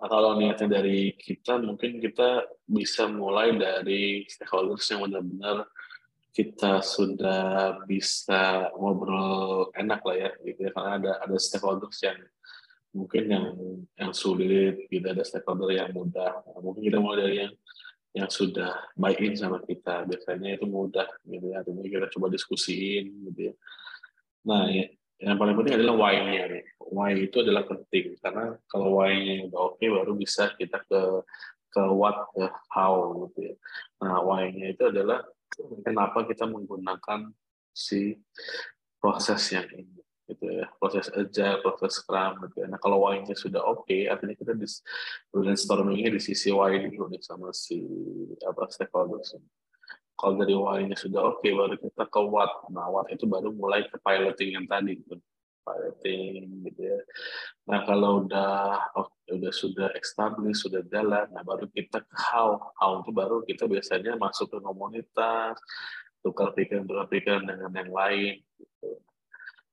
Nah 0.00 0.08
kalau 0.08 0.38
niatnya 0.38 0.68
dari 0.80 1.18
kita, 1.18 1.58
mungkin 1.58 1.98
kita 1.98 2.46
bisa 2.62 3.10
mulai 3.10 3.58
dari 3.58 4.22
stakeholders 4.30 4.86
yang 4.94 5.02
benar-benar 5.10 5.66
kita 6.30 6.78
sudah 6.78 7.82
bisa 7.90 8.70
ngobrol 8.78 9.74
enak 9.74 10.00
lah 10.06 10.16
ya, 10.16 10.30
gitu 10.46 10.60
ya. 10.62 10.70
Karena 10.70 10.90
ada 10.96 11.12
ada 11.26 11.36
stakeholders 11.36 11.98
yang 12.06 12.18
mungkin 12.94 13.22
yang 13.26 13.46
yang 13.98 14.12
sulit, 14.14 14.86
gitu 14.86 15.06
ada 15.10 15.26
stakeholder 15.26 15.74
yang 15.74 15.90
mudah. 15.90 16.38
Nah, 16.38 16.60
mungkin 16.62 16.86
kita 16.86 17.02
mulai 17.02 17.18
dari 17.26 17.36
yang 17.46 17.52
yang 18.10 18.30
sudah 18.30 18.90
buy 18.98 19.14
in 19.18 19.38
sama 19.38 19.62
kita. 19.62 20.06
Biasanya 20.06 20.58
itu 20.58 20.66
mudah 20.66 21.06
gitu 21.26 21.46
ya. 21.54 21.62
Artinya 21.62 21.86
kita 21.86 22.06
coba 22.18 22.26
diskusiin 22.30 23.30
gitu 23.30 23.40
ya. 23.50 23.54
Nah 24.46 24.66
ya, 24.72 24.86
yang 25.20 25.36
paling 25.36 25.54
penting 25.54 25.74
adalah 25.78 25.94
why-nya 26.00 26.64
why 26.90 27.14
itu 27.14 27.36
adalah 27.44 27.62
penting. 27.68 28.18
Karena 28.18 28.56
kalau 28.66 28.98
why-nya 28.98 29.46
udah 29.50 29.60
oke 29.60 29.78
okay, 29.78 29.88
baru 29.92 30.12
bisa 30.18 30.50
kita 30.58 30.82
ke 30.88 31.00
ke 31.70 31.82
what 31.86 32.26
ke 32.34 32.50
how 32.74 33.14
gitu 33.30 33.52
ya. 33.52 33.54
Nah 34.02 34.18
why-nya 34.26 34.74
itu 34.74 34.90
adalah 34.90 35.22
kenapa 35.86 36.26
kita 36.26 36.50
menggunakan 36.50 37.30
si 37.70 38.18
proses 38.98 39.40
yang 39.54 39.68
ini 39.70 39.99
gitu 40.30 40.44
ya. 40.46 40.66
Proses 40.78 41.10
agile 41.10 41.58
proses 41.60 41.98
scrum 41.98 42.38
gitu 42.46 42.64
ya. 42.64 42.66
nah 42.70 42.78
kalau 42.78 43.02
why-nya 43.02 43.34
sudah 43.34 43.60
oke 43.60 43.84
okay, 43.86 44.06
artinya 44.06 44.34
kita 44.38 44.54
di 44.54 44.66
brainstormingnya 45.34 46.14
di 46.14 46.20
sisi 46.22 46.54
why 46.54 46.78
dulu 46.78 47.10
nih 47.10 47.22
sama 47.22 47.50
si 47.50 47.82
apa 48.46 48.70
stakeholders. 48.70 49.36
Kalau 50.14 50.34
dari 50.38 50.54
why-nya 50.54 50.96
sudah 50.96 51.20
oke 51.34 51.42
okay, 51.42 51.52
baru 51.52 51.74
kita 51.76 52.04
ke 52.06 52.20
what 52.22 52.52
nah 52.70 52.86
what 52.88 53.10
itu 53.10 53.26
baru 53.26 53.50
mulai 53.50 53.84
ke 53.90 53.98
piloting 53.98 54.54
yang 54.54 54.66
tadi 54.70 55.02
gitu. 55.02 55.18
Piloting 55.60 56.64
gitu 56.70 56.80
ya. 56.80 56.98
Nah 57.68 57.84
kalau 57.84 58.24
udah 58.24 58.80
oh, 58.96 59.08
udah 59.30 59.52
sudah 59.52 59.88
established 59.98 60.64
sudah 60.64 60.86
jalan 60.88 61.26
nah 61.34 61.42
baru 61.42 61.66
kita 61.68 62.00
ke 62.06 62.16
how. 62.16 62.72
How 62.78 63.02
itu 63.02 63.10
baru 63.10 63.42
kita 63.42 63.66
biasanya 63.66 64.14
masuk 64.16 64.50
ke 64.50 64.58
komunitas 64.62 65.58
tukar 66.20 66.52
pikiran 66.52 66.84
tukar 66.84 67.08
pikiran 67.08 67.48
dengan 67.48 67.72
yang 67.72 67.90
lain 67.92 68.44
gitu 68.60 69.00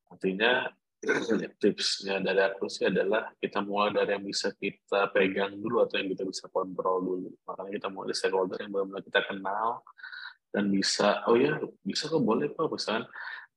Artinya 0.08 0.72
tipsnya 1.62 2.18
dari 2.18 2.42
aku 2.42 2.66
sih 2.66 2.90
adalah 2.90 3.30
kita 3.38 3.62
mulai 3.62 3.94
dari 3.94 4.18
yang 4.18 4.26
bisa 4.26 4.50
kita 4.58 5.14
pegang 5.14 5.54
dulu 5.54 5.86
atau 5.86 6.02
yang 6.02 6.10
kita 6.10 6.26
bisa 6.26 6.50
kontrol 6.50 6.98
dulu. 7.06 7.30
Makanya 7.46 7.72
kita 7.78 7.88
mulai 7.94 8.08
dari 8.10 8.18
stakeholder 8.18 8.58
yang 8.66 8.72
benar-benar 8.74 9.04
kita 9.06 9.22
kenal, 9.30 9.70
dan 10.50 10.64
bisa 10.74 11.22
oh 11.30 11.38
ya 11.38 11.62
bisa 11.86 12.10
kok 12.10 12.24
boleh 12.24 12.50
pak. 12.50 12.66
Misalkan 12.74 13.04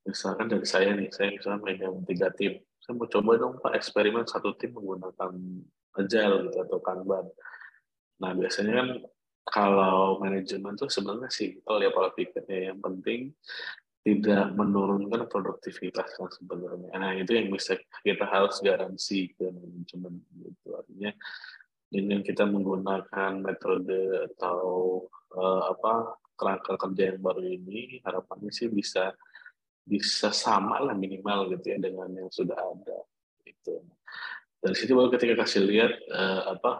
misalkan 0.05 0.47
dari 0.53 0.67
saya 0.69 0.91
nih 0.93 1.09
saya 1.09 1.29
misalnya 1.33 1.61
megang 1.65 2.05
tiga 2.05 2.29
tim. 2.37 2.61
Saya 2.81 2.93
mau 2.97 3.09
coba 3.09 3.31
dong 3.41 3.55
pak 3.61 3.73
eksperimen 3.77 4.25
satu 4.29 4.53
tim 4.61 4.77
menggunakan 4.77 5.33
agile 5.97 6.37
gitu 6.49 6.59
atau 6.61 6.79
kanban. 6.85 7.25
Nah 8.21 8.37
biasanya 8.37 8.73
kan 8.85 8.89
kalau 9.49 10.21
manajemen 10.21 10.77
tuh 10.77 10.93
sebenarnya 10.93 11.33
simpel 11.33 11.81
ya 11.81 11.89
pola 11.89 12.13
pikirnya. 12.13 12.77
Yang 12.77 12.81
penting 12.85 13.21
tidak 14.01 14.57
menurunkan 14.57 15.29
produktivitas 15.29 16.17
yang 16.17 16.33
sebenarnya. 16.33 16.91
Nah 16.97 17.13
itu 17.21 17.37
yang 17.37 17.53
bisa 17.53 17.77
kita 18.01 18.25
harus 18.25 18.57
garansi 18.65 19.37
ke 19.37 19.53
manajemen 19.53 20.25
gitu. 20.41 20.73
Artinya 20.73 21.13
dengan 21.91 22.25
kita 22.25 22.47
menggunakan 22.47 23.33
metode 23.43 24.31
atau 24.33 25.05
uh, 25.37 25.63
apa 25.75 26.17
kerangka 26.39 26.81
kerja 26.81 27.13
yang 27.13 27.21
baru 27.21 27.43
ini 27.45 28.01
harapannya 28.01 28.49
sih 28.49 28.73
bisa 28.73 29.13
bisa 29.85 30.31
sama 30.31 30.81
lah 30.81 30.95
minimal 30.95 31.51
gitu 31.53 31.77
ya 31.77 31.79
dengan 31.83 32.09
yang 32.15 32.31
sudah 32.31 32.57
ada 32.57 32.99
itu 33.43 33.83
dari 34.63 34.77
situ 34.77 34.93
baru 34.95 35.11
ketika 35.13 35.45
kasih 35.45 35.67
lihat 35.67 35.93
uh, 36.15 36.55
apa 36.57 36.73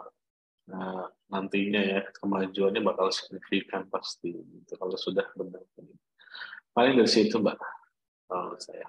uh, 0.71 1.05
nantinya 1.27 1.81
ya 1.81 2.01
kemajuannya 2.17 2.81
bakal 2.81 3.11
signifikan 3.11 3.85
pasti 3.91 4.31
gitu 4.31 4.73
kalau 4.79 4.95
sudah 4.95 5.27
benar 5.35 5.61
gitu. 5.75 5.93
Paling 6.71 6.99
dari 6.99 7.11
situ 7.11 7.37
mbak 7.39 7.59
kalau 8.27 8.55
saya 8.59 8.87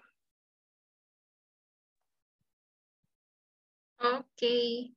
oke 4.02 4.24
okay. 4.26 4.92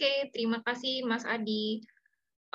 Oke, 0.00 0.32
terima 0.32 0.64
kasih 0.64 1.04
Mas 1.04 1.28
Adi. 1.28 1.84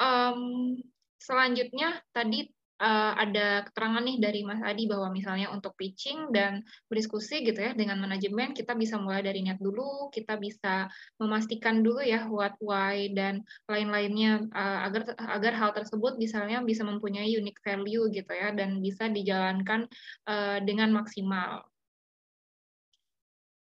Um, 0.01 0.73
selanjutnya 1.21 2.01
tadi 2.09 2.49
uh, 2.81 3.13
ada 3.15 3.63
keterangan 3.69 4.03
nih 4.03 4.17
dari 4.19 4.41
Mas 4.43 4.59
Adi 4.59 4.87
bahwa 4.89 5.11
misalnya 5.11 5.51
untuk 5.51 5.75
pitching 5.79 6.31
dan 6.35 6.63
berdiskusi 6.91 7.43
gitu 7.43 7.59
ya 7.59 7.71
dengan 7.71 7.99
manajemen 7.99 8.51
kita 8.51 8.75
bisa 8.75 8.99
mulai 8.99 9.23
dari 9.23 9.43
niat 9.43 9.59
dulu, 9.59 10.11
kita 10.11 10.35
bisa 10.35 10.87
memastikan 11.19 11.83
dulu 11.83 12.03
ya 12.03 12.27
what, 12.27 12.55
why 12.59 13.11
dan 13.15 13.43
lain-lainnya 13.67 14.47
uh, 14.51 14.87
agar 14.87 15.15
agar 15.19 15.53
hal 15.55 15.71
tersebut 15.75 16.19
misalnya 16.19 16.59
bisa 16.63 16.83
mempunyai 16.83 17.27
unique 17.31 17.59
value 17.63 18.11
gitu 18.11 18.31
ya 18.31 18.51
dan 18.51 18.79
bisa 18.83 19.07
dijalankan 19.07 19.87
uh, 20.27 20.59
dengan 20.63 20.91
maksimal. 20.91 21.63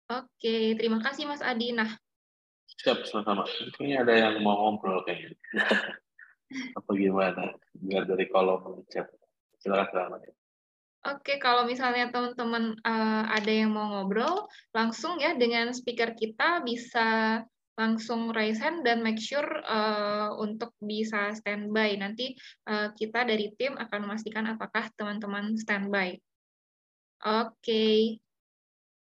Oke, 0.04 0.76
terima 0.76 1.00
kasih 1.00 1.24
Mas 1.24 1.40
Adi. 1.40 1.72
Nah, 1.72 1.88
Siap, 2.84 3.08
sama-sama. 3.08 3.48
Ini 3.80 4.04
ada 4.04 4.12
yang 4.12 4.44
mau 4.44 4.68
ngobrol 4.68 5.00
kayaknya. 5.08 5.32
Apa 6.76 6.90
gimana? 6.94 7.54
Biar 7.74 8.04
dari 8.08 8.26
kolom 8.28 8.84
chat. 8.90 9.08
Silakan, 9.58 10.20
silakan. 10.20 10.34
Oke, 11.04 11.36
kalau 11.36 11.68
misalnya 11.68 12.08
teman-teman 12.08 12.80
uh, 12.80 13.24
ada 13.28 13.52
yang 13.52 13.76
mau 13.76 13.92
ngobrol, 13.92 14.48
langsung 14.72 15.20
ya 15.20 15.36
dengan 15.36 15.68
speaker 15.76 16.16
kita 16.16 16.64
bisa 16.64 17.40
langsung 17.76 18.32
raise 18.32 18.62
hand 18.62 18.88
dan 18.88 19.04
make 19.04 19.20
sure 19.20 19.44
uh, 19.68 20.32
untuk 20.40 20.72
bisa 20.80 21.36
standby. 21.36 21.92
Nanti 22.00 22.32
uh, 22.70 22.88
kita 22.96 23.28
dari 23.28 23.52
tim 23.60 23.76
akan 23.76 24.08
memastikan 24.08 24.48
apakah 24.48 24.88
teman-teman 24.96 25.60
standby. 25.60 26.16
Oke. 27.20 28.23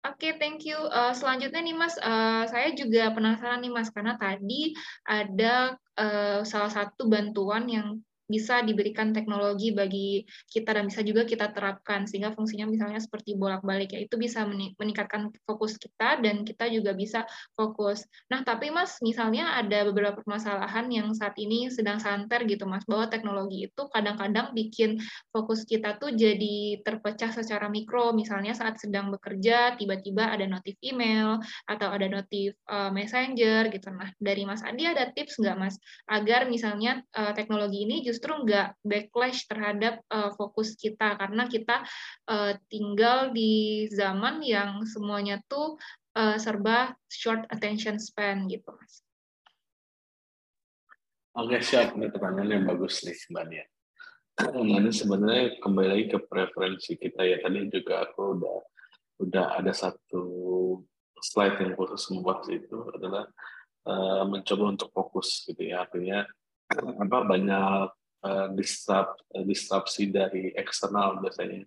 Oke, 0.05 0.29
okay, 0.29 0.33
thank 0.37 0.61
you. 0.69 0.77
Uh, 0.93 1.09
selanjutnya 1.17 1.65
nih 1.65 1.73
Mas, 1.73 1.97
uh, 1.97 2.45
saya 2.45 2.69
juga 2.77 3.09
penasaran 3.09 3.57
nih 3.57 3.73
Mas, 3.73 3.89
karena 3.89 4.13
tadi 4.21 4.77
ada 5.01 5.73
uh, 5.97 6.45
salah 6.45 6.69
satu 6.69 7.09
bantuan 7.09 7.65
yang 7.65 7.97
bisa 8.25 8.65
diberikan 8.65 9.13
teknologi 9.13 9.69
bagi 9.69 10.25
kita 10.49 10.73
dan 10.75 10.89
bisa 10.89 11.05
juga 11.05 11.23
kita 11.23 11.53
terapkan 11.53 12.09
sehingga 12.09 12.33
fungsinya 12.33 12.65
misalnya 12.65 12.97
seperti 12.97 13.37
bolak-balik 13.37 13.93
ya 13.93 14.01
itu 14.01 14.17
bisa 14.17 14.45
meningkatkan 14.49 15.29
fokus 15.45 15.77
kita 15.77 16.19
dan 16.21 16.41
kita 16.41 16.65
juga 16.73 16.97
bisa 16.97 17.23
fokus. 17.53 18.03
Nah, 18.33 18.41
tapi 18.41 18.73
Mas 18.73 18.97
misalnya 19.05 19.55
ada 19.55 19.85
beberapa 19.87 20.19
permasalahan 20.19 20.89
yang 20.89 21.07
saat 21.13 21.37
ini 21.37 21.69
sedang 21.69 22.01
santer 22.01 22.43
gitu 22.49 22.65
Mas 22.65 22.83
bahwa 22.89 23.05
teknologi 23.07 23.69
itu 23.69 23.81
kadang-kadang 23.93 24.51
bikin 24.57 24.97
fokus 25.29 25.63
kita 25.63 26.01
tuh 26.01 26.11
jadi 26.13 26.81
terpecah 26.81 27.29
secara 27.29 27.69
mikro 27.69 28.11
misalnya 28.17 28.57
saat 28.57 28.81
sedang 28.81 29.13
bekerja 29.13 29.77
tiba-tiba 29.77 30.33
ada 30.33 30.49
notif 30.49 30.73
email 30.81 31.37
atau 31.69 31.93
ada 31.93 32.09
notif 32.09 32.57
uh, 32.67 32.89
messenger 32.89 33.69
gitu. 33.69 33.93
Nah, 33.93 34.09
dari 34.17 34.43
Mas 34.49 34.65
Andi 34.65 34.89
ada 34.89 35.13
tips 35.13 35.37
nggak 35.37 35.57
Mas 35.61 35.75
agar 36.09 36.49
misalnya 36.49 37.05
uh, 37.13 37.31
teknologi 37.37 37.85
ini 37.85 38.01
justru 38.01 38.14
nggak 38.23 38.79
backlash 38.85 39.47
terhadap 39.49 39.99
uh, 40.11 40.31
fokus 40.35 40.77
kita 40.79 41.17
karena 41.19 41.49
kita 41.49 41.83
uh, 42.29 42.53
tinggal 42.71 43.35
di 43.35 43.85
zaman 43.91 44.39
yang 44.45 44.83
semuanya 44.87 45.41
tuh 45.49 45.75
uh, 46.15 46.37
serba 46.39 46.95
short 47.11 47.43
attention 47.51 47.99
span 47.99 48.47
gitu 48.47 48.71
mas. 48.71 49.03
Oke 51.35 51.59
siap, 51.59 51.99
ini 51.99 52.07
pertanyaan 52.07 52.63
yang 52.63 52.63
bagus 52.63 53.03
nih 53.03 53.15
Nia. 53.43 53.67
Nah, 54.35 54.51
ini 54.55 54.91
sebenarnya 54.91 55.59
kembali 55.63 55.87
lagi 55.87 56.05
ke 56.11 56.19
preferensi 56.27 56.95
kita 56.95 57.23
ya. 57.23 57.43
Tadi 57.43 57.71
juga 57.71 58.07
aku 58.07 58.39
udah 58.39 58.57
udah 59.23 59.45
ada 59.63 59.71
satu 59.71 60.23
slide 61.19 61.59
yang 61.59 61.71
khusus 61.79 62.11
membahas 62.11 62.47
itu 62.51 62.77
adalah 62.91 63.27
uh, 63.87 64.23
mencoba 64.27 64.75
untuk 64.75 64.91
fokus 64.91 65.43
gitu 65.47 65.59
ya. 65.59 65.87
Artinya 65.87 66.23
apa 67.03 67.17
banyak 67.23 67.87
uh, 68.25 68.47
disrupt, 68.57 69.21
uh, 69.37 69.45
disrupsi 69.45 70.09
dari 70.09 70.49
eksternal 70.57 71.21
biasanya. 71.21 71.61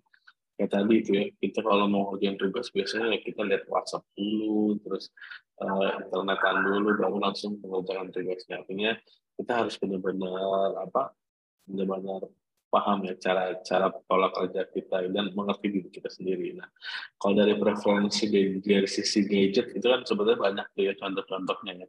Kayak 0.59 0.71
tadi 0.75 0.95
itu 0.99 1.11
ya, 1.15 1.25
kita 1.39 1.63
kalau 1.63 1.87
mau 1.87 2.11
ngerjain 2.11 2.35
tugas 2.35 2.67
biasanya 2.75 3.15
ya 3.15 3.19
kita 3.23 3.47
lihat 3.47 3.63
WhatsApp 3.71 4.03
dulu, 4.19 4.75
terus 4.83 5.15
uh, 5.63 6.03
internetan 6.03 6.57
dulu, 6.67 6.99
baru 6.99 7.19
langsung 7.23 7.63
mengerjakan 7.63 8.11
tugasnya. 8.11 8.67
Artinya 8.67 8.91
kita 9.39 9.53
harus 9.55 9.79
benar-benar 9.79 10.83
apa, 10.83 11.15
benar-benar 11.63 12.27
paham 12.69 13.01
ya 13.09 13.17
cara 13.17 13.57
cara 13.65 13.89
pola 13.89 14.29
kerja 14.29 14.69
kita 14.69 15.09
dan 15.09 15.33
mengerti 15.33 15.73
diri 15.73 15.89
kita 15.89 16.13
sendiri. 16.13 16.53
Nah, 16.59 16.69
kalau 17.17 17.41
dari 17.41 17.57
preferensi 17.57 18.29
dari, 18.29 18.61
dari 18.61 18.89
sisi 18.91 19.25
gadget 19.25 19.73
itu 19.73 19.87
kan 19.89 20.05
sebenarnya 20.05 20.39
banyak 20.43 20.67
tuh 20.77 20.85
ya 20.85 20.93
contoh-contohnya 20.99 21.87
ya 21.87 21.89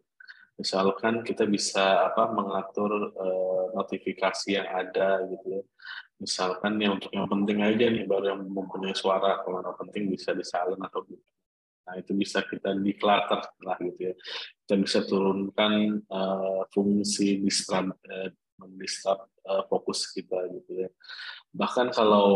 misalkan 0.60 1.23
kita 1.23 1.48
bisa 1.48 2.11
apa 2.11 2.27
mengatur 2.36 3.15
uh, 3.15 3.65
notifikasi 3.80 4.60
yang 4.60 4.68
ada 4.68 5.23
gitu 5.23 5.48
ya 5.60 5.64
misalkan 6.19 6.76
yang 6.84 6.99
untuk 6.99 7.15
yang 7.15 7.31
penting 7.31 7.64
aja 7.64 7.86
nih 7.88 8.03
baru 8.03 8.36
yang 8.36 8.44
mempunyai 8.44 8.91
suara 8.91 9.40
kalau 9.40 9.64
yang 9.64 9.80
penting 9.80 10.11
bisa 10.11 10.36
di 10.36 10.44
silent 10.44 10.84
atau 10.84 11.07
gitu. 11.07 11.23
nah 11.88 11.95
itu 11.95 12.11
bisa 12.11 12.44
kita 12.44 12.76
declutter 12.76 13.40
lah 13.64 13.80
gitu 13.80 14.11
ya 14.11 14.14
kita 14.68 14.76
bisa 14.84 14.99
turunkan 15.07 16.03
uh, 16.11 16.68
fungsi 16.76 17.40
disrupt 17.40 17.95
uh, 18.11 18.30
disrupt 18.76 19.31
uh, 19.48 19.64
fokus 19.72 20.11
kita 20.11 20.44
gitu 20.60 20.86
ya 20.86 20.90
bahkan 21.56 21.88
kalau 21.88 22.27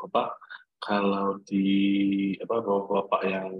apa 0.00 0.32
kalau 0.80 1.36
di 1.44 1.68
apa 2.40 2.56
bapak-bapak 2.64 3.22
yang 3.28 3.52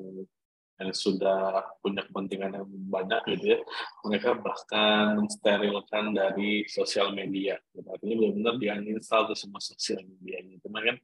yang 0.81 0.97
sudah 0.97 1.61
punya 1.85 2.01
kepentingan 2.09 2.57
yang 2.57 2.67
banyak 2.89 3.23
gitu 3.37 3.45
ya, 3.55 3.59
mereka 4.09 4.33
bahkan 4.41 5.21
mensterilkan 5.21 6.17
dari 6.17 6.65
sosial 6.65 7.13
media. 7.13 7.61
Gitu. 7.77 7.85
Artinya 7.85 8.17
benar-benar 8.17 8.55
dia 8.57 8.75
install 8.81 9.29
ke 9.29 9.35
semua 9.37 9.61
sosial 9.61 10.01
media. 10.09 10.41
Cuma 10.65 10.81
kan 10.81 10.97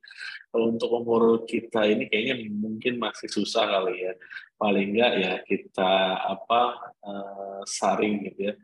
kalau 0.48 0.72
untuk 0.72 0.90
umur 0.96 1.44
kita 1.44 1.84
ini 1.84 2.08
kayaknya 2.08 2.48
mungkin 2.48 2.96
masih 2.96 3.28
susah 3.28 3.68
kali 3.68 4.00
ya. 4.00 4.12
Paling 4.56 4.96
enggak 4.96 5.12
ya 5.20 5.32
kita 5.44 5.92
apa 6.24 6.60
uh, 7.04 7.60
saring 7.68 8.32
gitu 8.32 8.52
ya. 8.52 8.54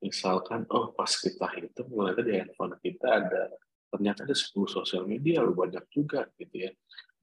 Misalkan, 0.00 0.68
oh 0.68 0.92
pas 0.92 1.08
kita 1.08 1.48
itu 1.60 1.80
mulai 1.88 2.12
di 2.20 2.36
handphone 2.36 2.76
kita 2.80 3.08
ada 3.24 3.48
ternyata 3.88 4.26
ada 4.26 4.36
10 4.36 4.52
sosial 4.66 5.06
media, 5.06 5.38
lu 5.40 5.54
banyak 5.54 5.86
juga 5.88 6.26
gitu 6.36 6.66
ya. 6.66 6.72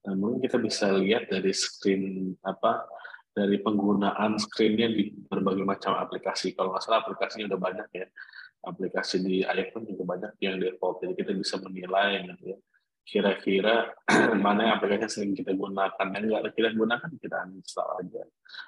Nah, 0.08 0.18
mungkin 0.18 0.42
kita 0.42 0.58
bisa 0.58 0.90
lihat 0.98 1.30
dari 1.30 1.54
screen 1.54 2.34
apa 2.42 2.88
dari 3.32 3.64
penggunaan 3.64 4.36
screen-nya 4.36 4.92
di 4.92 5.12
berbagai 5.12 5.64
macam 5.64 5.96
aplikasi. 5.96 6.52
Kalau 6.52 6.76
nggak 6.76 6.84
salah 6.84 7.00
aplikasinya 7.04 7.48
udah 7.56 7.60
banyak 7.60 7.90
ya. 7.96 8.08
Aplikasi 8.62 9.26
di 9.26 9.42
iPhone 9.42 9.88
juga 9.88 10.04
banyak 10.06 10.32
yang 10.44 10.60
default. 10.60 11.02
Jadi 11.02 11.14
kita 11.18 11.32
bisa 11.34 11.56
menilai 11.64 12.28
gitu 12.28 12.54
ya. 12.54 12.58
Kira-kira 13.02 13.90
mana 14.46 14.78
aplikasi 14.78 15.02
yang 15.02 15.12
sering 15.12 15.34
kita 15.34 15.52
gunakan. 15.56 16.08
Yang 16.12 16.24
nggak 16.28 16.54
kita 16.54 16.70
gunakan, 16.76 17.10
kita 17.18 17.36
uninstall 17.48 17.90
aja. 18.04 18.24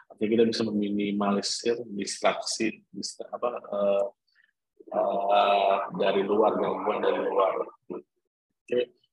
Artinya 0.10 0.30
kita 0.40 0.44
bisa 0.50 0.62
meminimalisir 0.66 1.76
distraksi, 1.94 2.82
distra, 2.90 3.30
apa, 3.30 3.50
uh, 3.70 4.06
uh, 4.96 5.78
dari 6.00 6.24
luar, 6.26 6.58
gangguan 6.58 7.04
dari 7.04 7.20
luar. 7.20 7.54
Oke 7.94 9.04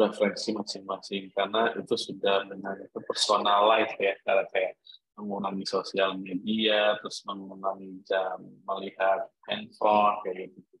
preferensi 0.00 0.56
masing-masing 0.56 1.28
karena 1.36 1.76
itu 1.76 1.92
sudah 1.92 2.48
dengan 2.48 2.72
itu 2.80 2.98
personalize 3.04 3.92
ya 4.00 4.16
kayak 4.24 4.80
mengurangi 5.20 5.68
sosial 5.68 6.16
media 6.16 6.96
terus 6.98 7.20
mengurangi 7.28 8.00
jam 8.08 8.40
melihat 8.64 9.28
handphone 9.44 10.16
kayak 10.24 10.48
gitu 10.56 10.80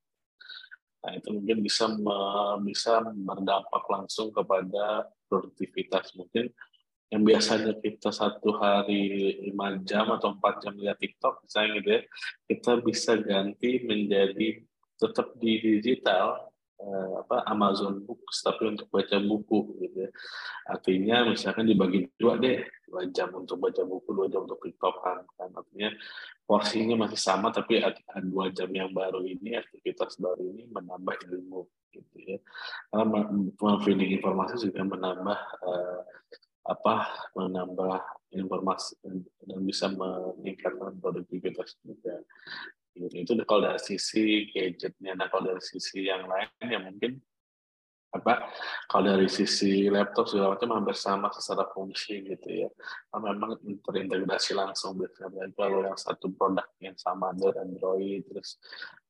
Nah, 1.00 1.16
itu 1.16 1.28
mungkin 1.32 1.64
bisa 1.64 1.88
bisa 2.60 3.00
berdampak 3.00 3.84
langsung 3.88 4.28
kepada 4.36 5.08
produktivitas. 5.32 6.12
Mungkin 6.12 6.52
yang 7.10 7.26
biasanya 7.26 7.74
kita 7.80 8.12
satu 8.12 8.54
hari 8.60 9.34
lima 9.48 9.80
jam 9.82 10.12
atau 10.12 10.36
empat 10.36 10.62
jam 10.62 10.76
lihat 10.78 11.00
TikTok 11.00 11.42
misalnya 11.42 11.70
gitu 11.80 11.88
ya, 11.90 12.02
kita 12.46 12.72
bisa 12.84 13.12
ganti 13.18 13.82
menjadi 13.82 14.62
tetap 15.00 15.34
di 15.40 15.52
digital 15.58 16.49
eh, 16.80 17.12
apa 17.20 17.44
Amazon 17.46 18.00
Books 18.04 18.40
tapi 18.40 18.72
untuk 18.72 18.88
baca 18.88 19.16
buku 19.20 19.58
gitu 19.84 19.96
ya. 20.08 20.10
Artinya 20.68 21.16
misalkan 21.28 21.68
dibagi 21.68 22.08
dua 22.16 22.40
deh, 22.40 22.64
dua 22.88 23.04
jam 23.12 23.30
untuk 23.36 23.60
baca 23.60 23.84
buku, 23.84 24.08
dua 24.16 24.26
jam 24.32 24.48
untuk 24.48 24.60
TikTok 24.64 24.96
kan. 25.04 25.22
Artinya 25.52 25.92
porsinya 26.48 26.96
masih 27.06 27.20
sama 27.20 27.52
tapi 27.52 27.84
dua 28.26 28.48
jam 28.50 28.72
yang 28.72 28.90
baru 28.90 29.22
ini 29.22 29.54
aktivitas 29.60 30.16
baru 30.16 30.42
ini 30.50 30.66
menambah 30.72 31.16
ilmu 31.28 31.62
gitu 31.92 32.16
ya. 32.24 32.38
Karena 32.88 33.28
feeding 33.84 34.16
informasi 34.16 34.58
juga 34.58 34.82
menambah 34.82 35.38
eh, 35.68 36.00
apa 36.70 36.94
menambah 37.34 37.98
informasi 38.36 38.94
dan 39.48 39.60
bisa 39.66 39.90
meningkatkan 39.90 40.94
produktivitas 41.02 41.74
juga. 41.82 42.22
Itu 42.94 43.38
kalau 43.46 43.70
dari 43.70 43.80
sisi 43.80 44.50
gadgetnya, 44.50 45.14
nah 45.14 45.30
kalau 45.30 45.54
dari 45.54 45.62
sisi 45.62 46.10
yang 46.10 46.26
lain 46.26 46.50
ya 46.66 46.78
mungkin 46.82 47.22
apa 48.10 48.50
kalau 48.90 49.14
dari 49.14 49.30
sisi 49.30 49.86
laptop 49.86 50.26
segala 50.26 50.58
macam 50.58 50.74
hampir 50.74 50.98
sama 50.98 51.30
secara 51.30 51.70
fungsi 51.70 52.26
gitu 52.26 52.66
ya. 52.66 52.68
Nah, 53.14 53.30
memang 53.30 53.54
terintegrasi 53.86 54.58
langsung 54.58 54.98
biasanya. 54.98 55.46
Kalau 55.54 55.86
yang 55.86 55.94
satu 55.94 56.34
produk 56.34 56.66
yang 56.82 56.98
sama 56.98 57.30
Android 57.30 57.54
Android 57.54 58.26
terus 58.26 58.58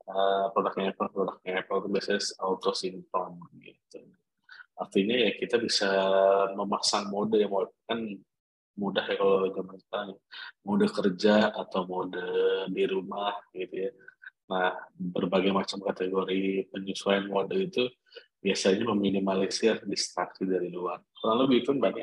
uh, 0.05 0.53
produknya 0.53 0.93
Apple 0.93 1.09
produknya 1.17 1.65
Apple 1.65 1.79
itu 1.81 1.89
biasanya 1.89 2.21
auto 2.45 2.71
sinkron 2.77 3.41
gitu. 3.57 4.05
Artinya 4.77 5.17
ya 5.17 5.31
kita 5.37 5.57
bisa 5.61 5.89
memasang 6.57 7.09
mode 7.09 7.41
yang 7.41 7.53
kan 7.89 8.01
mudah 8.79 9.05
ya 9.07 9.17
kalau 9.19 9.51
zaman 9.51 9.77
sekarang 9.83 10.11
mode 10.63 10.87
kerja 10.91 11.35
atau 11.53 11.81
mode 11.87 12.25
di 12.71 12.85
rumah 12.87 13.35
gitu 13.55 13.89
ya. 13.89 13.91
Nah 14.51 14.75
berbagai 14.95 15.55
macam 15.55 15.79
kategori 15.83 16.71
penyesuaian 16.75 17.27
mode 17.31 17.55
itu 17.55 17.87
biasanya 18.41 18.89
meminimalisir 18.97 19.85
distraksi 19.85 20.49
dari 20.49 20.73
luar. 20.73 20.99
Kurang 21.19 21.47
lebih 21.47 21.65
itu 21.65 21.71
mbak 21.77 21.95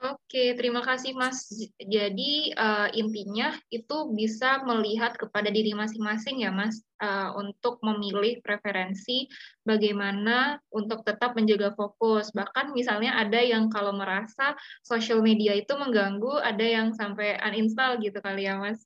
Oke, 0.00 0.56
terima 0.56 0.80
kasih 0.80 1.12
Mas. 1.12 1.44
Jadi 1.76 2.56
uh, 2.56 2.88
intinya 2.96 3.52
itu 3.68 4.08
bisa 4.16 4.64
melihat 4.64 5.12
kepada 5.12 5.52
diri 5.52 5.76
masing-masing 5.76 6.40
ya 6.40 6.48
Mas, 6.48 6.80
uh, 7.04 7.36
untuk 7.36 7.84
memilih 7.84 8.40
preferensi 8.40 9.28
bagaimana 9.60 10.56
untuk 10.72 11.04
tetap 11.04 11.36
menjaga 11.36 11.76
fokus. 11.76 12.32
Bahkan 12.32 12.72
misalnya 12.72 13.12
ada 13.20 13.44
yang 13.44 13.68
kalau 13.68 13.92
merasa 13.92 14.56
sosial 14.80 15.20
media 15.20 15.52
itu 15.52 15.76
mengganggu, 15.76 16.32
ada 16.40 16.64
yang 16.64 16.96
sampai 16.96 17.36
uninstall 17.36 18.00
gitu 18.00 18.24
kali 18.24 18.48
ya 18.48 18.56
Mas. 18.56 18.80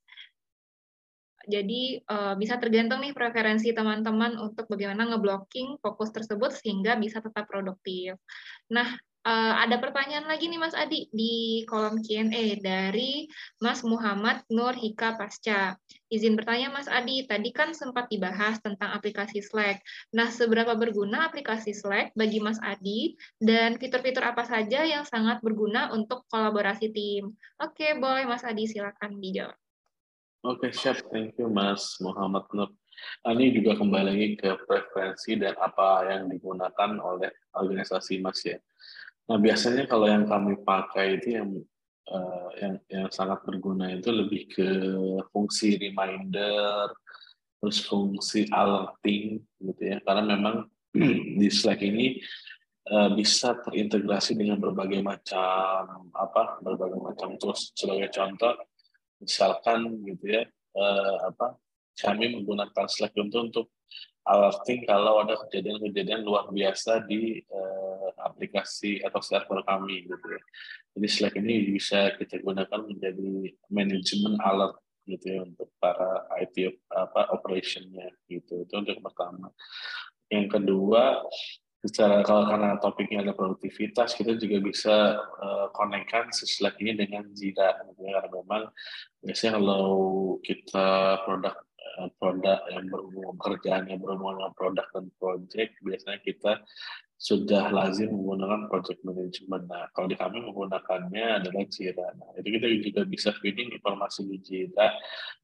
Jadi 1.46 2.02
uh, 2.10 2.34
bisa 2.34 2.58
tergantung 2.58 2.98
nih 3.06 3.14
preferensi 3.14 3.70
teman-teman 3.70 4.34
untuk 4.42 4.66
bagaimana 4.66 5.14
ngeblocking 5.14 5.78
fokus 5.78 6.10
tersebut 6.10 6.58
sehingga 6.58 6.98
bisa 6.98 7.22
tetap 7.22 7.46
produktif. 7.46 8.18
Nah, 8.74 8.98
Uh, 9.24 9.56
ada 9.56 9.80
pertanyaan 9.80 10.28
lagi 10.28 10.52
nih 10.52 10.60
Mas 10.60 10.76
Adi 10.76 11.08
di 11.08 11.64
kolom 11.64 12.04
Q&A 12.04 12.60
dari 12.60 13.24
Mas 13.56 13.80
Muhammad 13.80 14.44
Nur 14.52 14.76
Hika 14.76 15.16
Pasca. 15.16 15.80
Izin 16.12 16.36
bertanya 16.36 16.68
Mas 16.68 16.92
Adi, 16.92 17.24
tadi 17.24 17.48
kan 17.48 17.72
sempat 17.72 18.12
dibahas 18.12 18.60
tentang 18.60 18.92
aplikasi 18.92 19.40
Slack. 19.40 19.80
Nah, 20.12 20.28
seberapa 20.28 20.76
berguna 20.76 21.24
aplikasi 21.24 21.72
Slack 21.72 22.12
bagi 22.12 22.36
Mas 22.36 22.60
Adi 22.60 23.16
dan 23.40 23.80
fitur-fitur 23.80 24.28
apa 24.28 24.44
saja 24.44 24.84
yang 24.84 25.08
sangat 25.08 25.40
berguna 25.40 25.88
untuk 25.96 26.28
kolaborasi 26.28 26.92
tim? 26.92 27.32
Oke, 27.64 27.96
boleh 27.96 28.28
Mas 28.28 28.44
Adi 28.44 28.68
silakan 28.68 29.24
dijawab. 29.24 29.56
Oke, 30.44 30.68
siap. 30.76 31.00
Thank 31.08 31.40
you 31.40 31.48
Mas 31.48 31.96
Muhammad 32.04 32.44
Nur. 32.52 32.68
Nah, 33.24 33.32
ini 33.32 33.56
juga 33.56 33.80
kembali 33.80 34.12
lagi 34.12 34.28
ke 34.36 34.52
preferensi 34.68 35.40
dan 35.40 35.56
apa 35.56 36.04
yang 36.12 36.28
digunakan 36.28 36.90
oleh 37.00 37.32
organisasi 37.56 38.20
Mas 38.20 38.44
ya. 38.44 38.60
Nah, 39.24 39.38
biasanya 39.40 39.88
kalau 39.88 40.04
yang 40.04 40.28
kami 40.28 40.60
pakai 40.60 41.16
itu 41.16 41.40
yang 41.40 41.48
uh, 42.12 42.48
yang 42.60 42.74
yang 42.92 43.06
sangat 43.08 43.40
berguna 43.48 43.88
itu 43.96 44.12
lebih 44.12 44.52
ke 44.52 44.68
fungsi 45.32 45.80
reminder, 45.80 46.92
terus 47.60 47.80
fungsi 47.88 48.44
alerting 48.52 49.40
gitu 49.64 49.82
ya. 49.82 49.96
Karena 50.04 50.36
memang 50.36 50.68
di 51.40 51.48
Slack 51.48 51.80
ini 51.80 52.20
uh, 52.92 53.16
bisa 53.16 53.56
terintegrasi 53.64 54.36
dengan 54.36 54.60
berbagai 54.60 55.00
macam 55.00 56.12
apa, 56.12 56.60
berbagai 56.60 57.00
macam 57.00 57.40
tools. 57.40 57.72
Sebagai 57.72 58.12
contoh, 58.12 58.60
misalkan 59.24 60.04
gitu 60.04 60.36
ya, 60.36 60.44
uh, 60.76 61.32
apa, 61.32 61.56
kami 61.96 62.36
menggunakan 62.36 62.86
Slack 62.92 63.16
untuk 63.16 63.40
untuk 63.48 63.66
alerting 64.24 64.88
kalau 64.88 65.20
ada 65.20 65.36
kejadian-kejadian 65.46 66.24
luar 66.24 66.48
biasa 66.48 67.04
di 67.04 67.44
uh, 67.52 68.08
aplikasi 68.24 69.04
atau 69.04 69.20
server 69.20 69.60
kami 69.68 70.08
gitu 70.08 70.26
ya. 70.28 70.42
Jadi 70.96 71.08
Slack 71.10 71.34
ini 71.36 71.74
bisa 71.76 72.16
kita 72.16 72.40
gunakan 72.40 72.80
menjadi 72.88 73.52
manajemen 73.68 74.40
alert 74.40 74.80
gitu 75.04 75.26
ya 75.28 75.40
untuk 75.44 75.68
para 75.76 76.24
IT 76.40 76.56
apa 76.88 77.36
operationnya 77.36 78.08
gitu. 78.24 78.64
Itu 78.64 78.74
untuk 78.80 78.96
pertama. 79.04 79.52
Yang 80.32 80.56
kedua, 80.56 81.20
secara 81.84 82.24
kalau 82.24 82.48
karena 82.48 82.80
topiknya 82.80 83.28
ada 83.28 83.36
produktivitas, 83.36 84.16
kita 84.16 84.40
juga 84.40 84.56
bisa 84.64 85.20
uh, 85.20 85.68
konekkan 85.76 86.32
si 86.32 86.48
Slack 86.48 86.80
ini 86.80 86.96
dengan 86.96 87.28
Jira. 87.36 87.76
Gitu 87.92 88.00
ya. 88.08 88.24
Karena 88.24 88.30
memang 88.40 88.62
biasanya 89.20 89.60
kalau 89.60 89.84
kita 90.40 91.20
produk 91.28 91.60
Eh, 91.73 91.73
produk 92.18 92.60
yang 92.70 92.86
berhubungan 92.90 93.34
pekerjaan 93.38 93.82
yang 93.88 94.00
berhubungan 94.02 94.36
dengan 94.42 94.54
produk 94.54 94.86
dan 94.92 95.06
project 95.18 95.72
biasanya 95.82 96.20
kita 96.22 96.52
sudah 97.24 97.72
lazim 97.72 98.12
menggunakan 98.12 98.68
project 98.68 99.00
management. 99.00 99.64
Nah, 99.70 99.88
kalau 99.96 100.10
di 100.10 100.18
kami 100.18 100.44
menggunakannya 100.44 101.40
adalah 101.40 101.64
Jira. 101.72 102.12
Nah, 102.20 102.36
itu 102.36 102.48
kita 102.58 102.66
juga 102.84 103.00
bisa 103.08 103.30
feeding 103.40 103.72
informasi 103.72 104.28
di 104.28 104.36
Jira, 104.44 104.92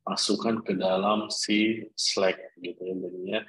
masukkan 0.05 0.61
ke 0.61 0.77
dalam 0.77 1.33
si 1.33 1.81
Slack 1.97 2.59
gitu 2.61 2.85
ya. 2.85 2.95
Jadinya, 3.01 3.41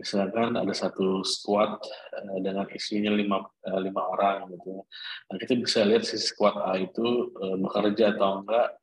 misalkan 0.00 0.56
ada 0.56 0.72
satu 0.72 1.20
squad 1.26 1.76
uh, 2.14 2.38
dengan 2.40 2.64
isinya 2.72 3.12
lima, 3.12 3.42
uh, 3.42 3.80
lima 3.82 4.00
orang 4.00 4.48
gitu 4.54 4.80
ya. 4.80 4.82
Nah, 5.28 5.36
kita 5.36 5.52
bisa 5.58 5.84
lihat 5.84 6.08
si 6.08 6.16
squad 6.16 6.56
A 6.64 6.80
itu 6.80 7.36
bekerja 7.36 8.16
atau 8.16 8.40
enggak 8.40 8.80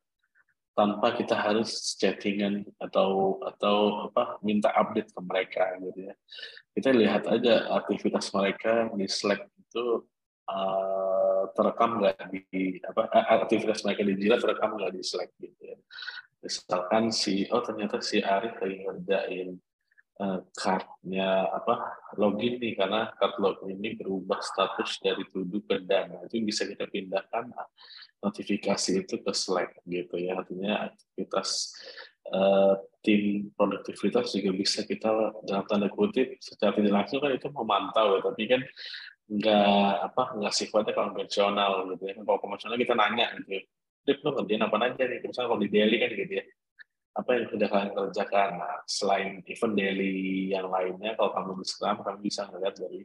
tanpa 0.72 1.12
kita 1.12 1.36
harus 1.36 1.96
chattingan 2.00 2.64
atau 2.80 3.36
atau 3.44 4.08
apa 4.08 4.40
minta 4.40 4.72
update 4.72 5.12
ke 5.12 5.20
mereka 5.20 5.64
gitu 5.84 6.08
ya. 6.08 6.14
Kita 6.72 6.90
lihat 6.96 7.28
aja 7.28 7.68
aktivitas 7.76 8.32
mereka 8.32 8.88
di 8.96 9.04
Slack 9.04 9.52
itu 9.52 10.08
uh, 10.48 11.44
terekam 11.52 12.00
nggak 12.00 12.16
di 12.32 12.80
apa 12.88 13.12
aktivitas 13.44 13.84
mereka 13.84 14.02
di 14.08 14.14
Jira 14.16 14.40
terekam 14.40 14.80
nggak 14.80 14.92
di 14.96 15.02
Slack 15.04 15.30
gitu 15.36 15.60
ya. 15.60 15.76
Misalkan 16.40 17.12
si 17.12 17.46
oh 17.52 17.62
ternyata 17.62 18.00
si 18.00 18.24
Arif 18.24 18.56
lagi 18.56 18.82
ngerjain 18.82 19.48
uh, 20.24 20.40
cardnya 20.56 21.52
apa 21.52 22.00
login 22.16 22.56
nih 22.58 22.80
karena 22.80 23.12
card 23.20 23.36
login 23.38 23.76
ini 23.76 24.00
berubah 24.00 24.40
status 24.40 25.04
dari 25.04 25.28
tuduh 25.28 25.60
ke 25.68 25.84
dana. 25.84 26.24
Itu 26.24 26.40
bisa 26.40 26.64
kita 26.64 26.88
pindahkan 26.88 27.52
notifikasi 28.22 28.90
itu 29.02 29.14
ke 29.18 29.32
Slack 29.34 29.82
gitu 29.84 30.14
ya. 30.16 30.38
Artinya 30.38 30.88
aktivitas 30.88 31.74
uh, 32.30 32.78
tim 33.02 33.50
produktivitas 33.58 34.30
juga 34.30 34.50
bisa 34.54 34.86
kita 34.86 35.42
dalam 35.42 35.66
tanda 35.66 35.90
kutip 35.90 36.38
secara 36.38 36.72
tidak 36.78 36.94
langsung 36.94 37.18
kan 37.18 37.34
itu 37.34 37.50
memantau 37.50 38.16
ya. 38.16 38.20
Tapi 38.22 38.42
kan 38.46 38.62
nggak 39.32 39.92
apa 40.12 40.22
nggak 40.38 40.54
sifatnya 40.54 40.94
konvensional 40.94 41.90
gitu 41.92 42.02
ya. 42.06 42.14
Kalau 42.22 42.38
konvensional 42.38 42.78
kita 42.78 42.94
nanya 42.94 43.26
gitu 43.42 43.58
ya. 43.58 43.62
Dip, 44.02 44.18
lo 44.26 44.34
ngerjain 44.34 44.62
apa 44.66 44.76
aja 44.82 45.02
nih? 45.06 45.18
Misalnya 45.22 45.48
kalau 45.50 45.62
di 45.62 45.70
daily 45.70 45.96
kan 45.98 46.10
gitu 46.14 46.34
ya. 46.38 46.44
Apa 47.12 47.30
yang 47.36 47.44
sudah 47.52 47.68
kalian 47.68 47.90
kerjakan? 47.92 48.50
Nah, 48.56 48.76
selain 48.88 49.44
event 49.44 49.74
daily 49.76 50.48
yang 50.48 50.66
lainnya 50.72 51.12
kalau 51.12 51.30
kamu 51.36 51.60
di 51.60 52.00
kami 52.00 52.18
bisa 52.24 52.48
melihat 52.48 52.74
dari 52.80 53.04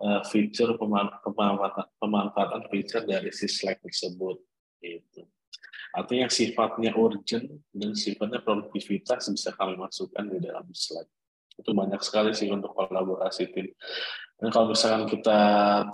uh, 0.00 0.22
feature 0.26 0.74
pemanfaatan, 0.78 1.86
pemanfaatan 2.00 2.62
feature 2.70 3.04
dari 3.06 3.30
si 3.30 3.46
Slack 3.46 3.82
tersebut. 3.84 4.40
Gitu. 4.82 5.22
Artinya 5.94 6.26
sifatnya 6.26 6.90
urgent 6.98 7.46
dan 7.70 7.94
sifatnya 7.94 8.42
produktivitas 8.42 9.30
bisa 9.30 9.54
kami 9.54 9.78
masukkan 9.78 10.26
di 10.26 10.42
dalam 10.42 10.66
Slack. 10.74 11.06
Itu 11.54 11.70
banyak 11.70 12.02
sekali 12.02 12.34
sih 12.34 12.50
untuk 12.50 12.74
kolaborasi 12.74 13.54
tim. 13.54 13.70
Dan 14.34 14.50
kalau 14.50 14.74
misalkan 14.74 15.06
kita 15.06 15.38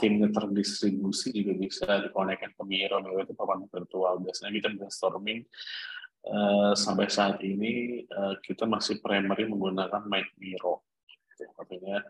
timnya 0.01 0.33
terdistribusi 0.33 1.29
juga 1.37 1.53
bisa 1.61 2.01
dikonekkan 2.01 2.57
ke 2.57 2.63
Miro, 2.65 2.97
itu 3.21 3.37
papan 3.37 3.69
virtual. 3.69 4.25
Biasanya 4.25 4.51
kita 4.57 4.69
brainstorming 4.73 5.45
uh, 6.25 6.73
sampai 6.73 7.13
saat 7.13 7.37
ini 7.45 8.01
uh, 8.09 8.41
kita 8.41 8.65
masih 8.65 9.05
primary 9.05 9.45
menggunakan 9.45 10.01
Miro. 10.41 10.89
Artinya 11.61 12.01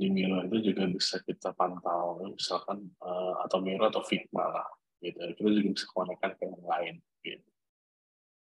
di 0.00 0.08
Miro 0.08 0.40
itu 0.48 0.72
juga 0.72 0.88
bisa 0.88 1.20
kita 1.20 1.52
pantau, 1.52 2.24
misalkan 2.32 2.88
uh, 3.04 3.44
atau 3.44 3.60
Miro 3.60 3.84
atau 3.84 4.00
Figma 4.00 4.48
lah, 4.48 4.68
gitu. 5.04 5.20
Kita 5.36 5.48
juga 5.52 5.68
bisa 5.76 5.86
konekkan 5.92 6.32
ke 6.40 6.48
yang 6.48 6.64
lain. 6.64 6.94
Gitu. 7.20 7.48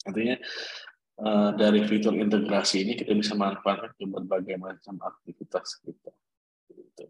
Artinya 0.05 0.37
uh, 1.25 1.51
dari 1.57 1.81
fitur 1.89 2.13
integrasi 2.13 2.85
ini 2.85 2.93
kita 2.93 3.17
bisa 3.17 3.33
manfaatkan 3.33 3.97
ke 3.97 4.05
berbagai 4.05 4.61
macam 4.61 5.01
aktivitas 5.01 5.81
kita. 5.81 6.13
Gitu. 6.69 7.09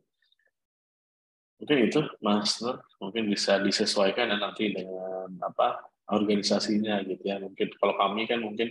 Mungkin 1.58 1.78
itu, 1.90 2.00
Mas 2.22 2.62
Nur, 2.62 2.78
mungkin 3.02 3.26
bisa 3.26 3.58
disesuaikan 3.58 4.30
dan 4.30 4.46
nanti 4.46 4.70
dengan 4.70 5.34
apa 5.42 5.90
organisasinya 6.06 7.02
gitu 7.06 7.22
ya. 7.26 7.42
Mungkin 7.42 7.74
kalau 7.78 7.94
kami 7.98 8.30
kan 8.30 8.42
mungkin 8.42 8.70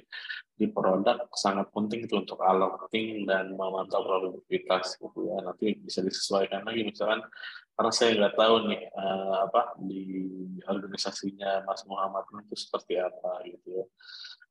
di 0.55 0.71
produk 0.71 1.27
sangat 1.35 1.67
penting 1.75 2.07
itu 2.07 2.15
untuk 2.15 2.39
alerting 2.39 3.27
dan 3.27 3.51
memantau 3.51 4.03
produktivitas 4.03 4.95
gitu 4.95 5.27
ya. 5.27 5.43
Nanti 5.43 5.75
bisa 5.79 5.99
disesuaikan 5.99 6.63
lagi 6.63 6.87
misalkan 6.87 7.23
karena 7.75 7.91
saya 7.91 8.11
nggak 8.15 8.35
tahu 8.39 8.55
nih 8.71 8.81
uh, 8.95 9.35
apa 9.51 9.75
di 9.83 10.03
organisasinya 10.63 11.67
Mas 11.67 11.83
Muhammad 11.83 12.23
itu 12.47 12.55
seperti 12.55 12.95
apa 13.03 13.43
gitu 13.43 13.83
ya. 13.83 13.85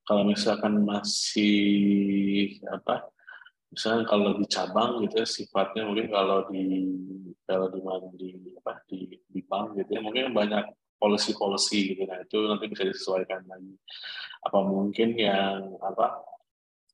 Kalau 0.05 0.28
misalkan 0.28 0.85
masih 0.85 2.61
apa 2.69 3.09
misalnya 3.73 4.05
kalau 4.06 4.36
di 4.39 4.47
cabang 4.47 5.02
gitu 5.09 5.24
ya 5.24 5.27
sifatnya 5.27 5.82
mungkin 5.89 6.06
kalau 6.12 6.47
di 6.52 6.62
kalau 7.48 7.66
di 7.73 7.81
di 8.15 8.51
apa 8.61 8.73
di 8.86 9.19
di 9.27 9.40
bank 9.43 9.74
gitu 9.81 9.90
ya 9.98 10.01
mungkin 10.05 10.31
banyak 10.31 10.65
policy-policy 10.99 11.95
gitu 11.95 12.03
nah 12.09 12.21
itu 12.23 12.39
nanti 12.47 12.66
bisa 12.71 12.83
disesuaikan 12.87 13.45
lagi 13.47 13.75
apa 14.45 14.59
mungkin 14.65 15.16
yang 15.16 15.79
apa 15.81 16.25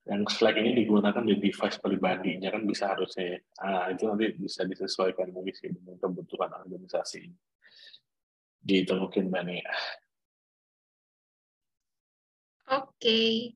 yang 0.08 0.24
Slack 0.26 0.56
ini 0.56 0.72
digunakan 0.74 1.22
di 1.22 1.36
device 1.36 1.76
pribadinya 1.76 2.48
kan 2.48 2.64
bisa 2.64 2.90
harusnya 2.90 3.36
ya. 3.36 3.38
Nah, 3.62 3.84
itu 3.92 4.02
nanti 4.08 4.32
bisa 4.32 4.64
disesuaikan 4.64 5.28
lagi 5.30 5.52
sih 5.54 5.68
dengan 5.70 6.00
kebutuhan 6.00 6.50
organisasi. 6.50 7.30
Gitu 8.64 8.92
mungkin 8.96 9.28
Mbak 9.28 9.42
Nia. 9.44 9.72
Oke, 12.70 13.54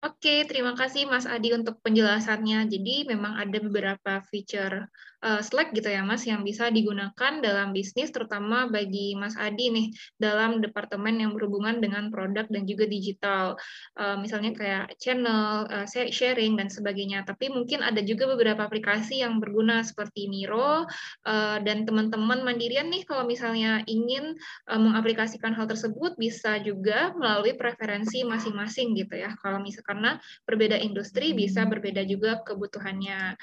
Oke, 0.00 0.48
terima 0.48 0.72
kasih 0.72 1.04
Mas 1.04 1.28
Adi 1.28 1.52
untuk 1.52 1.76
penjelasannya. 1.84 2.64
Jadi 2.72 3.04
memang 3.04 3.36
ada 3.36 3.60
beberapa 3.60 4.24
feature 4.32 4.88
uh, 5.22 5.38
Slack 5.38 5.70
gitu 5.70 5.86
ya 5.86 6.02
Mas 6.02 6.26
yang 6.26 6.42
bisa 6.42 6.66
digunakan 6.74 7.32
dalam 7.38 7.70
bisnis 7.70 8.10
terutama 8.10 8.66
bagi 8.66 9.14
Mas 9.14 9.38
Adi 9.38 9.70
nih 9.70 9.86
dalam 10.18 10.58
departemen 10.58 11.22
yang 11.22 11.30
berhubungan 11.38 11.78
dengan 11.78 12.10
produk 12.10 12.50
dan 12.50 12.66
juga 12.66 12.90
digital. 12.90 13.54
Uh, 13.94 14.18
misalnya 14.18 14.50
kayak 14.56 14.98
channel, 14.98 15.70
uh, 15.70 15.86
sharing 15.86 16.58
dan 16.58 16.66
sebagainya. 16.66 17.22
Tapi 17.22 17.52
mungkin 17.54 17.86
ada 17.86 18.02
juga 18.02 18.26
beberapa 18.26 18.66
aplikasi 18.66 19.22
yang 19.22 19.38
berguna 19.38 19.86
seperti 19.86 20.26
Miro 20.26 20.84
uh, 21.28 21.58
dan 21.62 21.86
teman-teman 21.86 22.42
mandirian 22.42 22.90
nih 22.90 23.06
kalau 23.06 23.22
misalnya 23.22 23.86
ingin 23.86 24.34
uh, 24.66 24.80
mengaplikasikan 24.80 25.54
hal 25.54 25.70
tersebut 25.70 26.18
bisa 26.18 26.58
juga 26.66 27.14
melalui 27.14 27.54
preferensi 27.54 28.26
masing-masing 28.26 28.98
gitu 28.98 29.14
ya. 29.14 29.38
Kalau 29.38 29.62
misalkan 29.62 30.00
karena 30.00 30.16
berbeda 30.48 30.80
industri 30.80 31.36
bisa 31.36 31.68
berbeda 31.68 32.00
juga 32.08 32.40
kebutuhannya. 32.40 33.36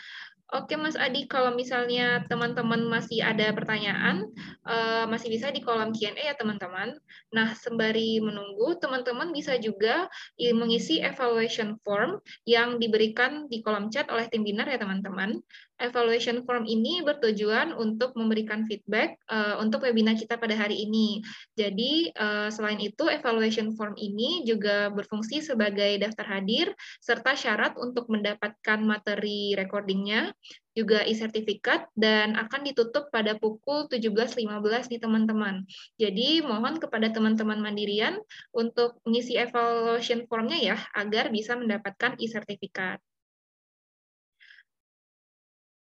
Oke 0.48 0.80
Mas 0.80 0.95
Adi, 0.95 1.28
kalau 1.28 1.52
misalnya 1.60 2.24
teman-teman 2.32 2.88
masih 2.88 3.19
ada 3.19 3.52
pertanyaan, 3.52 4.24
uh, 4.64 5.03
masih 5.03 5.28
bisa 5.28 5.52
di 5.52 5.60
kolom 5.60 5.91
Q&A 5.91 6.15
ya 6.15 6.40
teman-teman. 6.40 6.95
Nah, 7.36 7.52
sembari 7.52 8.24
menunggu, 8.24 8.80
teman-teman 8.80 9.36
bisa 9.36 9.60
juga 9.60 10.07
mengisi 10.40 11.03
evaluation 11.03 11.76
form 11.84 12.24
yang 12.48 12.80
diberikan 12.80 13.52
di 13.52 13.60
kolom 13.60 13.91
chat 13.91 14.07
oleh 14.07 14.32
tim 14.32 14.48
binar 14.48 14.72
ya 14.72 14.80
teman-teman. 14.80 15.36
Evaluation 15.77 16.41
form 16.41 16.65
ini 16.65 17.05
bertujuan 17.05 17.69
untuk 17.77 18.17
memberikan 18.17 18.65
feedback 18.65 19.21
uh, 19.29 19.61
untuk 19.61 19.85
webinar 19.85 20.17
kita 20.17 20.33
pada 20.33 20.57
hari 20.57 20.89
ini. 20.89 21.21
Jadi, 21.53 22.09
uh, 22.17 22.49
selain 22.49 22.81
itu, 22.81 23.05
evaluation 23.05 23.69
form 23.77 23.93
ini 23.93 24.41
juga 24.41 24.89
berfungsi 24.89 25.45
sebagai 25.45 26.01
daftar 26.01 26.25
hadir 26.41 26.73
serta 26.97 27.37
syarat 27.37 27.77
untuk 27.77 28.09
mendapatkan 28.09 28.81
materi 28.81 29.53
recordingnya, 29.53 30.33
juga 30.73 31.05
e-sertifikat, 31.05 31.93
dan 31.93 32.33
akan 32.33 32.65
ditutup 32.65 33.13
pada 33.13 33.37
pukul 33.37 33.85
17.15 33.85 34.89
nih 34.89 35.01
teman-teman. 35.01 35.61
Jadi, 36.01 36.41
mohon 36.41 36.81
kepada 36.81 37.13
teman-teman 37.13 37.61
mandirian 37.61 38.17
untuk 38.49 38.97
mengisi 39.05 39.37
evaluation 39.37 40.25
formnya 40.25 40.57
ya, 40.57 40.77
agar 40.97 41.29
bisa 41.29 41.53
mendapatkan 41.53 42.17
e-sertifikat. 42.17 42.97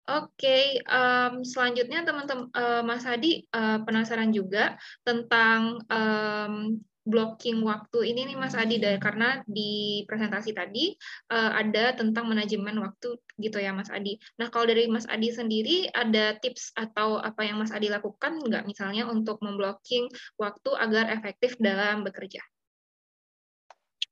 Oke, 0.08 0.40
okay, 0.40 0.64
um, 0.88 1.44
selanjutnya 1.44 2.00
teman-teman 2.00 2.48
uh, 2.56 2.80
Mas 2.80 3.04
Hadi 3.04 3.44
uh, 3.52 3.84
penasaran 3.84 4.32
juga 4.32 4.80
tentang 5.04 5.84
um, 5.84 6.80
blocking 7.08 7.64
waktu 7.64 8.12
ini 8.12 8.28
nih 8.28 8.36
Mas 8.36 8.52
Adi 8.52 8.76
dari 8.76 9.00
karena 9.00 9.40
di 9.48 10.04
presentasi 10.04 10.52
tadi 10.52 10.92
uh, 11.32 11.56
ada 11.56 11.96
tentang 11.96 12.28
manajemen 12.28 12.76
waktu 12.84 13.16
gitu 13.40 13.56
ya 13.60 13.72
Mas 13.72 13.88
Adi. 13.88 14.20
Nah 14.36 14.52
kalau 14.52 14.68
dari 14.68 14.88
Mas 14.92 15.08
Adi 15.08 15.32
sendiri 15.32 15.88
ada 15.88 16.36
tips 16.36 16.76
atau 16.76 17.16
apa 17.16 17.48
yang 17.48 17.60
Mas 17.60 17.72
Adi 17.72 17.88
lakukan 17.88 18.44
nggak 18.44 18.68
misalnya 18.68 19.08
untuk 19.08 19.40
memblocking 19.40 20.08
waktu 20.36 20.70
agar 20.76 21.08
efektif 21.12 21.56
dalam 21.56 22.04
bekerja? 22.04 22.44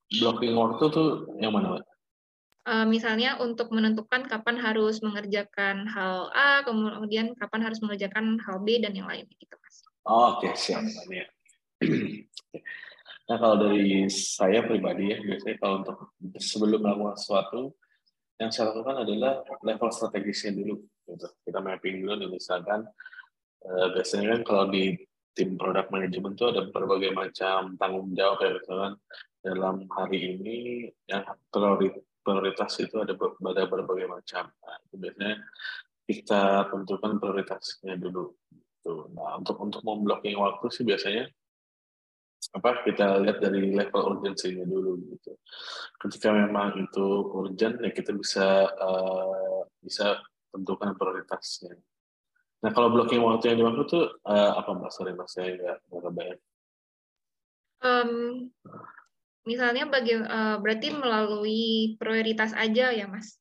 Blocking 0.08 0.56
waktu 0.56 0.84
tuh 0.88 1.08
yang 1.36 1.52
mana? 1.52 1.76
uh, 1.76 1.95
misalnya 2.66 3.38
untuk 3.38 3.70
menentukan 3.70 4.26
kapan 4.26 4.58
harus 4.58 4.98
mengerjakan 4.98 5.86
hal 5.86 6.34
A, 6.34 6.66
kemudian 6.66 7.30
kapan 7.38 7.62
harus 7.62 7.78
mengerjakan 7.78 8.42
hal 8.42 8.58
B 8.66 8.82
dan 8.82 8.90
yang 8.90 9.06
lainnya 9.06 9.30
gitu, 9.38 9.54
Mas. 9.62 9.86
Oke, 10.06 10.50
okay, 10.50 10.52
siap, 10.58 10.82
nah, 13.26 13.36
kalau 13.38 13.56
dari 13.58 14.10
saya 14.10 14.66
pribadi 14.66 15.14
ya, 15.14 15.18
biasanya 15.22 15.56
kalau 15.62 15.74
untuk 15.82 15.98
sebelum 16.42 16.82
melakukan 16.82 17.18
sesuatu, 17.18 17.74
yang 18.42 18.50
saya 18.50 18.74
lakukan 18.74 19.06
adalah 19.06 19.46
level 19.62 19.90
strategisnya 19.90 20.58
dulu. 20.58 20.82
Gitu. 21.06 21.26
Kita 21.46 21.58
mapping 21.62 22.02
dulu, 22.02 22.12
nih, 22.18 22.28
misalkan 22.34 22.86
uh, 23.66 23.86
biasanya 23.94 24.38
kan 24.38 24.40
kalau 24.42 24.64
di 24.70 24.94
tim 25.36 25.54
product 25.60 25.92
management 25.92 26.34
itu 26.34 26.46
ada 26.48 26.62
berbagai 26.72 27.12
macam 27.12 27.76
tanggung 27.76 28.08
jawab 28.16 28.40
ya 28.40 28.50
misalkan 28.56 28.92
dalam 29.44 29.76
hari 29.92 30.18
ini 30.32 30.56
yang 31.06 31.22
prioritas 31.52 32.02
prioritas 32.26 32.74
itu 32.82 32.98
ada, 32.98 33.14
ada 33.14 33.62
berbagai 33.70 34.10
macam. 34.10 34.50
Nah, 34.50 34.76
itu 34.82 34.94
biasanya 34.98 35.34
kita 36.10 36.42
tentukan 36.74 37.22
prioritasnya 37.22 37.94
dulu. 37.94 38.34
Tuh. 38.82 39.06
Nah, 39.14 39.38
untuk 39.38 39.62
untuk 39.62 39.82
memblocking 39.86 40.34
waktu 40.34 40.66
sih 40.74 40.82
biasanya 40.82 41.30
apa 42.54 42.86
kita 42.86 43.18
lihat 43.26 43.42
dari 43.42 43.74
level 43.74 44.02
urgensinya 44.16 44.62
dulu 44.62 45.02
gitu. 45.10 45.34
Ketika 45.98 46.30
memang 46.30 46.78
itu 46.78 47.06
urgent 47.34 47.82
ya 47.82 47.90
kita 47.90 48.14
bisa 48.14 48.70
uh, 48.70 49.66
bisa 49.82 50.22
tentukan 50.54 50.94
prioritasnya. 50.94 51.74
Nah 52.62 52.70
kalau 52.72 52.94
blocking 52.94 53.20
waktu 53.20 53.52
yang 53.52 53.66
dimaksud 53.66 53.86
tuh 53.90 54.04
uh, 54.24 54.52
apa 54.56 54.70
mbak? 54.78 54.90
Sorry 54.94 55.12
mas 55.12 55.34
saya 55.34 55.54
nggak 55.58 55.78
nggak 55.90 56.38
Um, 57.76 58.48
misalnya 59.46 59.86
bagi 59.86 60.18
uh, 60.18 60.58
berarti 60.58 60.92
melalui 60.92 61.94
prioritas 61.96 62.52
aja 62.52 62.90
ya 62.90 63.06
mas 63.06 63.38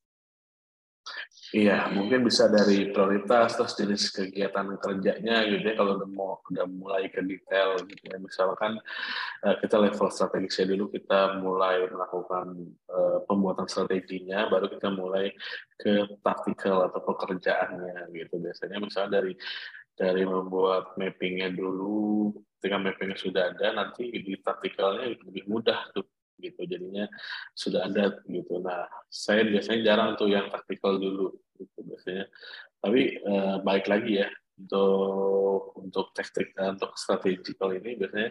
Iya, 1.54 1.94
mungkin 1.94 2.26
bisa 2.26 2.50
dari 2.50 2.90
prioritas 2.90 3.54
terus 3.54 3.78
jenis 3.78 4.10
kegiatan 4.10 4.66
kerjanya 4.82 5.46
gitu 5.46 5.62
ya 5.62 5.78
kalau 5.78 5.94
udah 5.94 6.10
mau 6.10 6.42
udah 6.42 6.66
mulai 6.66 7.06
ke 7.06 7.22
detail 7.22 7.78
gitu 7.86 8.02
ya. 8.02 8.18
Misalkan 8.18 8.82
uh, 9.46 9.56
kita 9.62 9.78
level 9.78 10.10
strategisnya 10.10 10.74
dulu 10.74 10.90
kita 10.90 11.38
mulai 11.38 11.86
melakukan 11.86 12.66
uh, 12.90 13.22
pembuatan 13.30 13.70
strateginya, 13.70 14.50
baru 14.50 14.66
kita 14.74 14.90
mulai 14.90 15.30
ke 15.78 16.18
taktikal 16.26 16.90
atau 16.90 16.98
pekerjaannya 17.06 18.10
gitu. 18.10 18.42
Biasanya 18.42 18.82
misalnya 18.82 19.22
dari 19.22 19.38
dari 19.96 20.28
membuat 20.28 20.94
mappingnya 21.00 21.48
dulu, 21.48 22.28
ketika 22.60 22.76
mappingnya 22.76 23.16
sudah 23.16 23.42
ada, 23.56 23.72
nanti 23.72 24.12
di 24.12 24.36
taktikalnya 24.38 25.16
lebih 25.24 25.48
mudah 25.48 25.88
tuh 25.96 26.04
gitu. 26.40 26.68
Jadinya 26.68 27.08
sudah 27.56 27.88
ada 27.88 28.20
gitu. 28.28 28.60
Nah 28.60 28.84
saya 29.08 29.48
biasanya 29.48 29.80
jarang 29.82 30.10
tuh 30.20 30.28
yang 30.28 30.52
taktikal 30.52 31.00
dulu 31.00 31.32
gitu 31.56 31.78
biasanya. 31.80 32.28
Tapi 32.80 33.02
eh, 33.24 33.56
baik 33.64 33.88
lagi 33.88 34.20
ya 34.20 34.28
untuk 34.56 35.76
untuk 35.80 36.06
taktik 36.16 36.52
untuk 36.56 36.96
strategikal 36.96 37.72
ini 37.72 37.96
biasanya 37.96 38.30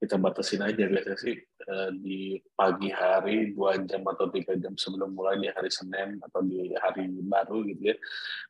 kita 0.00 0.16
batasin 0.20 0.64
aja. 0.64 0.84
Biasanya 0.88 1.18
sih 1.20 1.36
eh, 1.44 1.90
di 2.00 2.40
pagi 2.56 2.88
hari 2.88 3.52
dua 3.52 3.76
jam 3.84 4.04
atau 4.08 4.32
tiga 4.32 4.56
jam 4.56 4.72
sebelum 4.80 5.12
mulai 5.12 5.36
di 5.36 5.52
hari 5.52 5.68
Senin 5.68 6.16
atau 6.24 6.40
di 6.40 6.72
hari 6.80 7.12
baru 7.12 7.60
gitu 7.68 7.92
ya. 7.92 7.96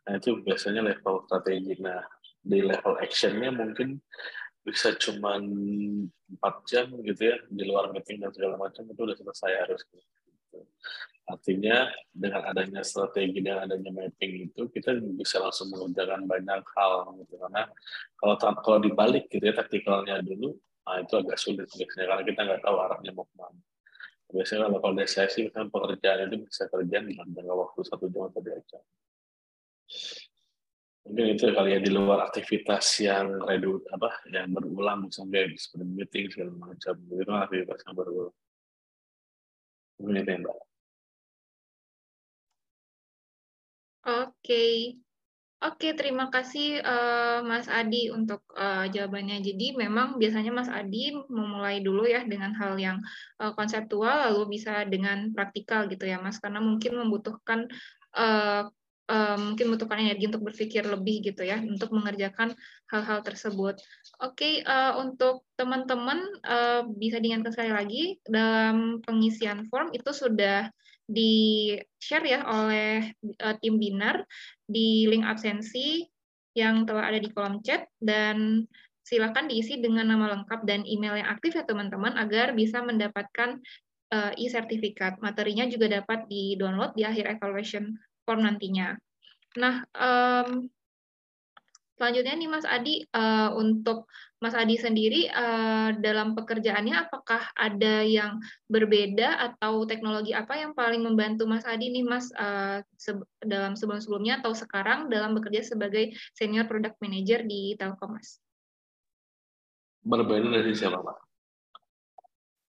Nah 0.06 0.22
itu 0.22 0.38
biasanya 0.38 0.86
level 0.86 1.26
strategik. 1.26 1.82
Nah 1.82 2.02
di 2.44 2.60
level 2.60 3.00
actionnya 3.00 3.48
mungkin 3.48 3.96
bisa 4.64 4.92
cuma 4.96 5.40
empat 5.40 6.54
jam 6.68 6.88
gitu 7.04 7.32
ya 7.32 7.36
di 7.48 7.64
luar 7.68 7.92
meeting 7.92 8.20
dan 8.20 8.32
segala 8.32 8.56
macam 8.60 8.84
itu 8.84 9.00
udah 9.00 9.16
selesai 9.16 9.52
harus 9.64 9.80
gitu. 9.92 10.60
Artinya 11.24 11.88
dengan 12.12 12.44
adanya 12.52 12.84
strategi 12.84 13.40
dan 13.40 13.64
adanya 13.64 13.88
mapping 13.92 14.52
itu 14.52 14.68
kita 14.68 14.92
bisa 15.16 15.40
langsung 15.40 15.72
mengerjakan 15.72 16.28
banyak 16.28 16.64
hal 16.76 17.16
gitu 17.24 17.40
karena 17.40 17.64
kalau 18.20 18.36
kalau 18.60 18.78
dibalik 18.80 19.28
gitu 19.32 19.40
ya 19.40 19.56
taktikalnya 19.56 20.20
dulu 20.20 20.52
nah 20.84 21.00
itu 21.00 21.16
agak 21.16 21.40
sulit 21.40 21.64
biasanya 21.64 22.12
karena 22.12 22.24
kita 22.28 22.40
nggak 22.44 22.60
tahu 22.60 22.76
arahnya 22.76 23.12
mau 23.16 23.24
ke 23.24 23.34
mana. 23.40 23.60
Biasanya 24.28 24.68
kalau 24.68 24.78
kalau 24.84 24.94
sesi 25.08 25.40
kan 25.48 25.72
pekerjaan 25.72 26.28
itu 26.28 26.36
bisa 26.44 26.68
kerjaan 26.68 27.08
dalam 27.08 27.28
jangka 27.32 27.54
waktu 27.56 27.80
satu 27.88 28.04
jam 28.12 28.28
atau 28.28 28.40
dua 28.44 28.60
jam. 28.68 28.82
Mungkin 31.04 31.36
itu 31.36 31.52
kali 31.52 31.76
ya 31.76 31.80
di 31.84 31.90
luar 31.92 32.24
aktivitas 32.24 32.84
yang 33.04 33.36
redu 33.44 33.76
apa 33.92 34.24
yang 34.32 34.56
berulang 34.56 35.04
misalnya 35.04 35.52
seperti 35.52 35.84
meeting 35.84 36.24
segala 36.32 36.52
macam 36.56 36.94
itu 36.96 37.28
aktivitas 37.28 37.78
yang 37.84 37.94
berulang. 37.94 38.36
Mungkin 40.00 40.16
itu 40.24 40.30
yang 40.32 40.42
mbak. 40.48 40.58
Oke. 44.04 44.64
Oke, 45.64 45.96
terima 45.96 46.28
kasih 46.28 46.84
uh, 46.84 47.40
Mas 47.40 47.72
Adi 47.72 48.12
untuk 48.12 48.44
uh, 48.52 48.84
jawabannya. 48.84 49.40
Jadi 49.40 49.72
memang 49.72 50.20
biasanya 50.20 50.52
Mas 50.52 50.68
Adi 50.68 51.16
memulai 51.32 51.80
dulu 51.80 52.04
ya 52.04 52.20
dengan 52.28 52.52
hal 52.52 52.76
yang 52.76 53.00
uh, 53.40 53.56
konseptual, 53.56 54.28
lalu 54.28 54.60
bisa 54.60 54.84
dengan 54.84 55.32
praktikal 55.32 55.88
gitu 55.88 56.04
ya, 56.04 56.20
Mas, 56.20 56.36
karena 56.36 56.60
mungkin 56.60 57.00
membutuhkan 57.00 57.64
uh, 58.12 58.68
uh, 59.08 59.36
mungkin 59.36 59.68
membutuhkan 59.68 60.00
energi 60.00 60.28
untuk 60.28 60.44
berpikir 60.48 60.84
lebih 60.84 61.24
gitu 61.24 61.44
ya, 61.44 61.60
untuk 61.60 61.92
mengerjakan 61.92 62.56
hal-hal 62.88 63.20
tersebut. 63.20 63.80
Oke, 64.20 64.64
uh, 64.64 64.96
untuk 65.00 65.44
teman-teman 65.58 66.24
uh, 66.44 66.82
bisa 66.88 67.20
diingatkan 67.20 67.52
sekali 67.52 67.72
lagi 67.72 68.02
dalam 68.24 69.00
pengisian 69.04 69.68
form 69.68 69.92
itu 69.92 70.10
sudah 70.12 70.70
di-share 71.04 72.24
ya 72.24 72.40
oleh 72.48 73.12
uh, 73.44 73.54
tim 73.60 73.76
Binar 73.76 74.24
di 74.64 75.04
link 75.04 75.24
absensi 75.28 76.00
yang 76.56 76.88
telah 76.88 77.12
ada 77.12 77.20
di 77.20 77.28
kolom 77.28 77.60
chat 77.60 77.84
dan 78.00 78.64
silakan 79.04 79.52
diisi 79.52 79.84
dengan 79.84 80.08
nama 80.08 80.32
lengkap 80.32 80.64
dan 80.64 80.80
email 80.88 81.20
yang 81.20 81.28
aktif 81.28 81.60
ya 81.60 81.66
teman-teman 81.66 82.16
agar 82.16 82.56
bisa 82.56 82.80
mendapatkan 82.80 83.60
e-sertifikat. 84.38 85.18
Materinya 85.18 85.66
juga 85.66 85.90
dapat 85.90 86.30
di-download 86.30 86.94
di 86.94 87.02
akhir 87.02 87.34
evaluation 87.34 87.98
form 88.24 88.44
nantinya. 88.44 88.96
Nah, 89.54 89.86
um, 89.94 90.66
Selanjutnya 91.94 92.34
nih 92.34 92.50
Mas 92.50 92.66
Adi, 92.66 93.06
uh, 93.14 93.54
untuk 93.54 94.10
Mas 94.42 94.52
Adi 94.52 94.74
sendiri 94.74 95.30
uh, 95.30 95.94
dalam 96.02 96.34
pekerjaannya 96.34 97.06
apakah 97.06 97.54
ada 97.54 98.02
yang 98.02 98.42
berbeda 98.66 99.38
atau 99.38 99.86
teknologi 99.86 100.34
apa 100.34 100.58
yang 100.58 100.74
paling 100.74 101.06
membantu 101.06 101.46
Mas 101.46 101.62
Adi 101.62 101.94
nih 101.94 102.02
Mas 102.02 102.34
uh, 102.34 102.82
se 102.98 103.14
dalam 103.40 103.78
sebelum-sebelumnya 103.78 104.42
atau 104.42 104.52
sekarang 104.58 105.06
dalam 105.06 105.38
bekerja 105.38 105.62
sebagai 105.62 106.12
senior 106.34 106.66
product 106.66 106.98
manager 106.98 107.46
di 107.46 107.78
Telkom 107.78 108.18
Mas? 108.18 108.42
Berbeda 110.02 110.50
dari 110.50 110.74
siapa 110.74 110.98
Pak? 110.98 111.23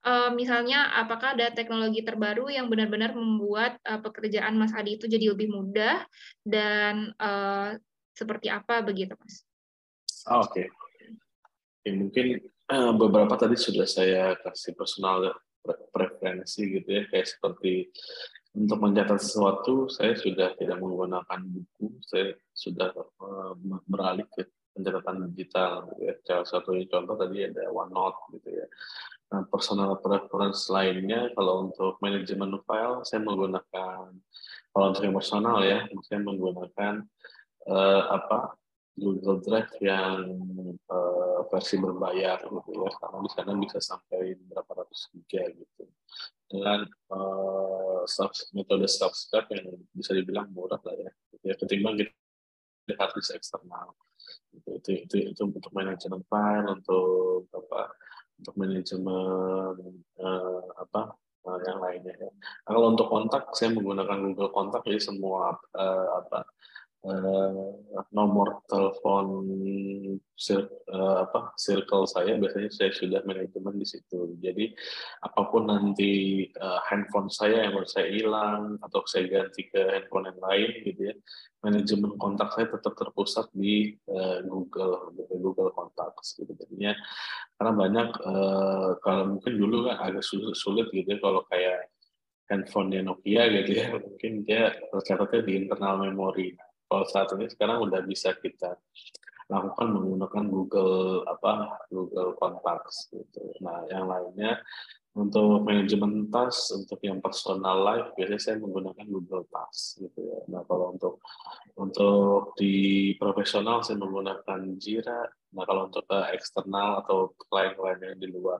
Uh, 0.03 0.35
misalnya 0.35 0.91
apakah 0.99 1.31
ada 1.31 1.47
teknologi 1.55 2.03
terbaru 2.03 2.51
yang 2.51 2.67
benar-benar 2.67 3.15
membuat 3.15 3.79
uh, 3.87 4.03
pekerjaan 4.03 4.59
Mas 4.59 4.75
Adi 4.75 4.99
itu 4.99 5.07
jadi 5.07 5.31
lebih 5.31 5.47
mudah 5.47 6.03
dan 6.43 7.15
uh, 7.23 7.79
seperti 8.11 8.51
apa 8.51 8.83
begitu 8.83 9.15
mas? 9.15 9.47
Oh, 10.27 10.43
Oke, 10.43 10.67
okay. 10.67 10.67
okay, 11.81 11.91
mungkin 11.95 12.25
uh, 12.67 12.91
beberapa 12.91 13.33
tadi 13.39 13.55
sudah 13.55 13.87
saya 13.87 14.35
kasih 14.43 14.75
personal 14.75 15.39
preferensi 15.63 16.67
gitu 16.67 16.89
ya, 16.99 17.03
kayak 17.07 17.27
seperti 17.27 17.87
untuk 18.53 18.77
mencatat 18.85 19.17
sesuatu 19.17 19.89
saya 19.89 20.13
sudah 20.13 20.53
tidak 20.59 20.77
menggunakan 20.77 21.39
buku, 21.41 21.97
saya 22.05 22.37
sudah 22.53 22.93
uh, 23.23 23.55
beralih 23.89 24.27
ke 24.29 24.45
pencatatan 24.73 25.33
digital. 25.33 25.89
Gitu 25.97 26.05
ya. 26.05 26.13
Salah 26.21 26.47
satu 26.49 26.77
contoh 26.85 27.15
tadi 27.17 27.49
ada 27.49 27.69
OneNote 27.73 28.19
gitu 28.37 28.49
ya. 28.61 28.67
Nah, 29.33 29.41
personal 29.49 29.97
preference 29.97 30.69
lainnya 30.69 31.33
kalau 31.33 31.65
untuk 31.65 31.97
manajemen 32.05 32.53
file 32.69 33.01
saya 33.01 33.17
menggunakan 33.25 34.13
kalau 34.73 34.85
untuk 34.93 35.01
yang 35.01 35.17
personal 35.17 35.57
ya, 35.65 35.89
saya 36.05 36.21
menggunakan 36.21 37.01
uh, 37.65 38.01
apa 38.13 38.53
Google 38.93 39.41
Drive 39.41 39.73
yang 39.81 40.21
uh, 40.85 41.49
versi 41.49 41.81
berbayar 41.81 42.45
gitu 42.45 42.71
ya 42.77 42.89
karena 43.01 43.17
di 43.25 43.29
sana 43.33 43.51
bisa 43.57 43.77
sampai 43.81 44.37
berapa 44.37 44.69
ratus 44.85 45.09
giga 45.17 45.49
gitu. 45.49 45.83
Dengan 46.45 46.85
uh, 47.09 48.05
metode 48.53 48.85
subscribe 48.85 49.49
yang 49.49 49.81
bisa 49.97 50.13
dibilang 50.13 50.53
murah 50.53 50.77
lah 50.85 50.93
ya 50.93 51.09
gitu 51.33 51.45
ya 51.49 51.55
ketimbang 51.57 51.97
kita 51.97 52.13
di 52.85 52.93
hard 52.97 53.11
disk 53.17 53.33
eksternal. 53.33 53.97
Itu, 54.53 54.69
itu 54.77 54.89
itu 55.09 55.15
itu 55.33 55.41
untuk 55.41 55.73
manajemen 55.73 56.21
file 56.29 56.69
untuk 56.69 57.49
apa 57.49 57.93
untuk 58.39 58.53
manajemen 58.57 59.75
uh, 60.19 60.63
apa 60.79 61.13
uh, 61.45 61.59
yang 61.67 61.79
lainnya 61.83 62.13
ya. 62.17 62.31
Nah, 62.31 62.71
kalau 62.73 62.87
untuk 62.93 63.07
kontak 63.11 63.53
saya 63.53 63.71
menggunakan 63.75 64.17
Google 64.23 64.51
Kontak 64.51 64.81
jadi 64.87 64.99
semua 64.99 65.57
uh, 65.75 66.07
apa 66.23 66.47
uh, 67.03 67.71
nomor 68.15 68.63
telepon 68.67 69.27
sir, 70.33 70.65
uh, 70.89 71.27
apa 71.27 71.53
circle 71.59 72.07
saya 72.07 72.39
biasanya 72.39 72.71
saya 72.71 72.91
sudah 72.95 73.21
manajemen 73.27 73.75
di 73.77 73.87
situ. 73.87 74.35
Jadi 74.39 74.71
apa 75.23 75.41
pun 75.51 75.67
nanti 75.67 76.43
uh, 76.57 76.79
handphone 76.87 77.27
saya 77.27 77.67
yang 77.67 77.75
menurut 77.75 77.91
saya 77.91 78.07
hilang 78.09 78.79
atau 78.79 79.03
saya 79.05 79.27
ganti 79.29 79.67
ke 79.67 79.79
handphone 79.79 80.31
yang 80.31 80.39
lain 80.39 80.69
gitu 80.87 81.01
ya, 81.11 81.15
manajemen 81.63 82.15
kontak 82.15 82.49
saya 82.55 82.67
tetap 82.71 82.93
terpusat 82.95 83.47
di 83.53 83.93
uh, 84.09 84.39
Google 84.47 85.13
gitu, 85.19 85.33
Google 85.39 85.71
Contacts 85.75 86.39
gitu. 86.39 86.51
Jadinya 86.55 86.95
karena 87.59 87.71
banyak 87.75 88.09
uh, 88.23 88.89
kalau 89.03 89.37
mungkin 89.37 89.53
dulu 89.59 89.91
kan 89.91 89.97
agak 90.01 90.23
sulit, 90.23 90.55
sulit 90.55 90.87
gitu 90.91 91.07
ya 91.07 91.19
kalau 91.19 91.43
kayak 91.47 91.91
handphone 92.51 92.91
Nokia 92.91 93.47
gitu 93.49 93.71
ya 93.79 93.85
mungkin 93.95 94.43
dia 94.43 94.75
tercatatnya 94.91 95.41
di 95.47 95.53
internal 95.63 96.03
memori 96.03 96.51
kalau 96.93 97.05
saat 97.09 97.33
ini 97.33 97.49
sekarang 97.49 97.81
udah 97.89 98.05
bisa 98.05 98.37
kita 98.37 98.77
lakukan 99.49 99.89
menggunakan 99.89 100.45
Google 100.45 101.25
apa 101.25 101.81
Google 101.89 102.37
Contacts 102.37 103.09
gitu. 103.09 103.49
Nah, 103.65 103.81
yang 103.89 104.05
lainnya 104.05 104.61
untuk 105.13 105.61
manajemen 105.61 106.29
tas 106.33 106.73
untuk 106.73 106.97
yang 107.05 107.21
personal 107.21 107.85
life 107.85 108.13
biasanya 108.17 108.41
saya 108.41 108.57
menggunakan 108.57 109.05
Google 109.09 109.45
Task 109.49 110.01
gitu 110.05 110.19
ya. 110.21 110.39
Nah, 110.49 110.61
kalau 110.65 110.93
untuk 110.93 111.21
untuk 111.77 112.57
di 112.57 113.13
profesional 113.17 113.81
saya 113.81 113.97
menggunakan 113.97 114.77
Jira. 114.77 115.25
Nah, 115.53 115.65
kalau 115.69 115.89
untuk 115.89 116.05
uh, 116.09 116.29
eksternal 116.33 117.05
atau 117.05 117.33
klien-klien 117.37 118.01
yang 118.01 118.17
di 118.17 118.29
luar 118.29 118.57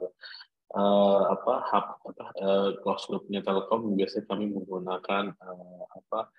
uh, 0.78 1.22
apa 1.34 1.54
hub 1.74 1.86
apa 2.06 2.26
uh, 2.38 2.70
close 2.86 3.10
loop-nya 3.10 3.42
Telkom 3.42 3.98
biasanya 3.98 4.26
kami 4.30 4.54
menggunakan 4.54 5.34
uh, 5.34 5.84
apa 5.90 6.30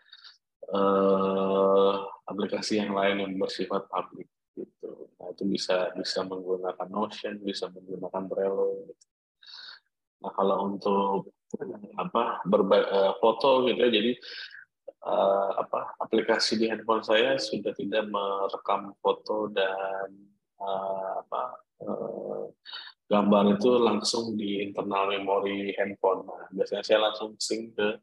uh, 0.73 1.93
aplikasi 2.24 2.81
yang 2.81 2.97
lain 2.97 3.20
yang 3.20 3.32
bersifat 3.36 3.85
publik 3.91 4.28
gitu. 4.55 5.11
Nah 5.19 5.35
itu 5.35 5.45
bisa 5.45 5.91
bisa 5.99 6.23
menggunakan 6.24 6.89
Notion, 6.89 7.43
bisa 7.43 7.69
menggunakan 7.69 8.24
Trello. 8.31 8.70
Gitu. 8.86 9.07
Nah 10.24 10.32
kalau 10.32 10.57
untuk 10.73 11.35
apa 12.01 12.43
berbagai 12.49 12.89
uh, 12.91 13.12
foto 13.20 13.66
gitu 13.69 13.78
ya, 13.78 13.91
jadi 13.91 14.12
uh, 15.05 15.51
apa 15.61 15.95
aplikasi 16.01 16.59
di 16.59 16.66
handphone 16.70 17.05
saya 17.05 17.36
sudah 17.36 17.70
tidak 17.77 18.09
merekam 18.09 18.97
foto 18.99 19.53
dan 19.53 20.09
uh, 20.59 21.23
apa 21.23 21.43
uh, 21.85 22.51
gambar 23.05 23.61
itu 23.61 23.70
langsung 23.78 24.35
di 24.35 24.65
internal 24.65 25.12
memori 25.12 25.77
handphone. 25.77 26.24
Nah, 26.24 26.49
biasanya 26.51 26.82
saya 26.82 26.99
langsung 27.05 27.36
sync 27.36 27.77
ke 27.77 28.01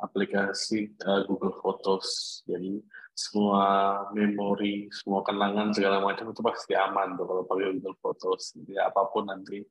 aplikasi 0.00 0.92
uh, 1.04 1.24
Google 1.24 1.56
Photos. 1.60 2.40
Jadi 2.44 2.80
semua 3.16 3.64
memori, 4.12 4.92
semua 4.92 5.24
kenangan 5.24 5.72
segala 5.72 6.04
macam 6.04 6.28
itu 6.28 6.44
pasti 6.44 6.76
aman 6.76 7.16
tuh 7.16 7.24
kalau 7.24 7.42
pakai 7.48 7.72
Google 7.80 7.96
Photos. 8.04 8.52
Jadi 8.52 8.76
apa 8.76 9.08
pun 9.08 9.24
nanti 9.24 9.64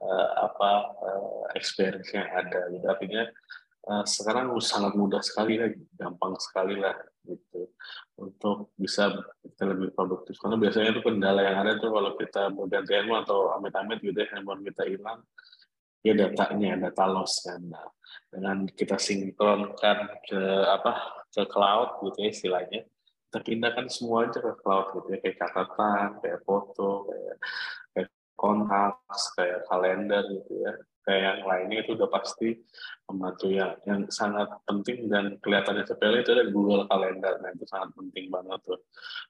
uh, 0.00 0.30
apa 0.48 0.70
uh, 0.96 1.44
experience 1.52 2.08
yang 2.16 2.28
ada. 2.32 2.72
Jadi 2.72 2.86
artinya 2.88 3.22
uh, 3.92 4.04
sekarang 4.08 4.56
sangat 4.64 4.96
mudah 4.96 5.20
sekali 5.20 5.60
lah, 5.60 5.68
gampang 6.00 6.32
sekali 6.40 6.80
lah 6.80 6.96
gitu 7.28 7.68
untuk 8.16 8.72
bisa 8.80 9.12
kita 9.44 9.68
lebih 9.68 9.92
produktif. 9.92 10.40
Karena 10.40 10.56
biasanya 10.56 10.96
itu 10.96 11.04
kendala 11.04 11.44
yang 11.44 11.60
ada 11.60 11.76
tuh 11.76 11.92
kalau 11.92 12.16
kita 12.16 12.48
mau 12.56 12.64
ganti 12.64 12.96
handphone 12.96 13.20
atau 13.20 13.52
amit-amit 13.60 14.00
gitu 14.00 14.16
ya 14.16 14.32
handphone 14.32 14.64
kita 14.64 14.88
hilang, 14.88 15.20
ya 16.00 16.16
datanya 16.16 16.88
data 16.88 17.04
loss 17.04 17.44
kan. 17.44 17.60
Nah, 17.68 17.84
dengan 18.28 18.68
kita 18.68 19.00
sinkronkan 19.00 19.98
ke 20.28 20.40
apa 20.68 21.24
ke 21.32 21.42
cloud 21.48 22.04
gitu 22.08 22.18
ya 22.24 22.30
istilahnya 22.30 22.80
kita 23.28 23.38
pindahkan 23.44 23.86
semua 23.92 24.28
aja 24.28 24.40
ke 24.40 24.52
cloud 24.60 24.86
gitu 24.96 25.06
ya 25.12 25.18
kayak 25.20 25.36
catatan 25.36 26.08
kayak 26.24 26.40
foto 26.48 27.08
kayak 27.08 27.36
kayak 27.92 28.08
kontak 28.38 29.02
kayak 29.34 29.66
kalender 29.66 30.22
gitu 30.30 30.54
ya. 30.62 30.72
Kayak 31.02 31.22
yang 31.24 31.40
lainnya 31.48 31.78
itu 31.82 31.96
udah 31.96 32.08
pasti 32.12 32.48
membantu 33.08 33.48
ya. 33.50 33.74
Yang 33.88 34.12
sangat 34.14 34.48
penting 34.68 35.08
dan 35.10 35.40
kelihatannya 35.42 35.84
sepele 35.88 36.20
itu 36.22 36.30
ada 36.36 36.46
Google 36.52 36.84
Calendar. 36.86 37.34
Nah 37.42 37.50
itu 37.50 37.64
sangat 37.66 37.90
penting 37.98 38.28
banget 38.30 38.60
tuh 38.62 38.78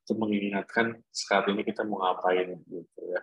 untuk 0.04 0.16
mengingatkan 0.26 0.86
saat 1.08 1.48
ini 1.48 1.62
kita 1.64 1.86
mau 1.86 2.02
ngapain 2.02 2.58
gitu 2.68 3.00
ya 3.08 3.22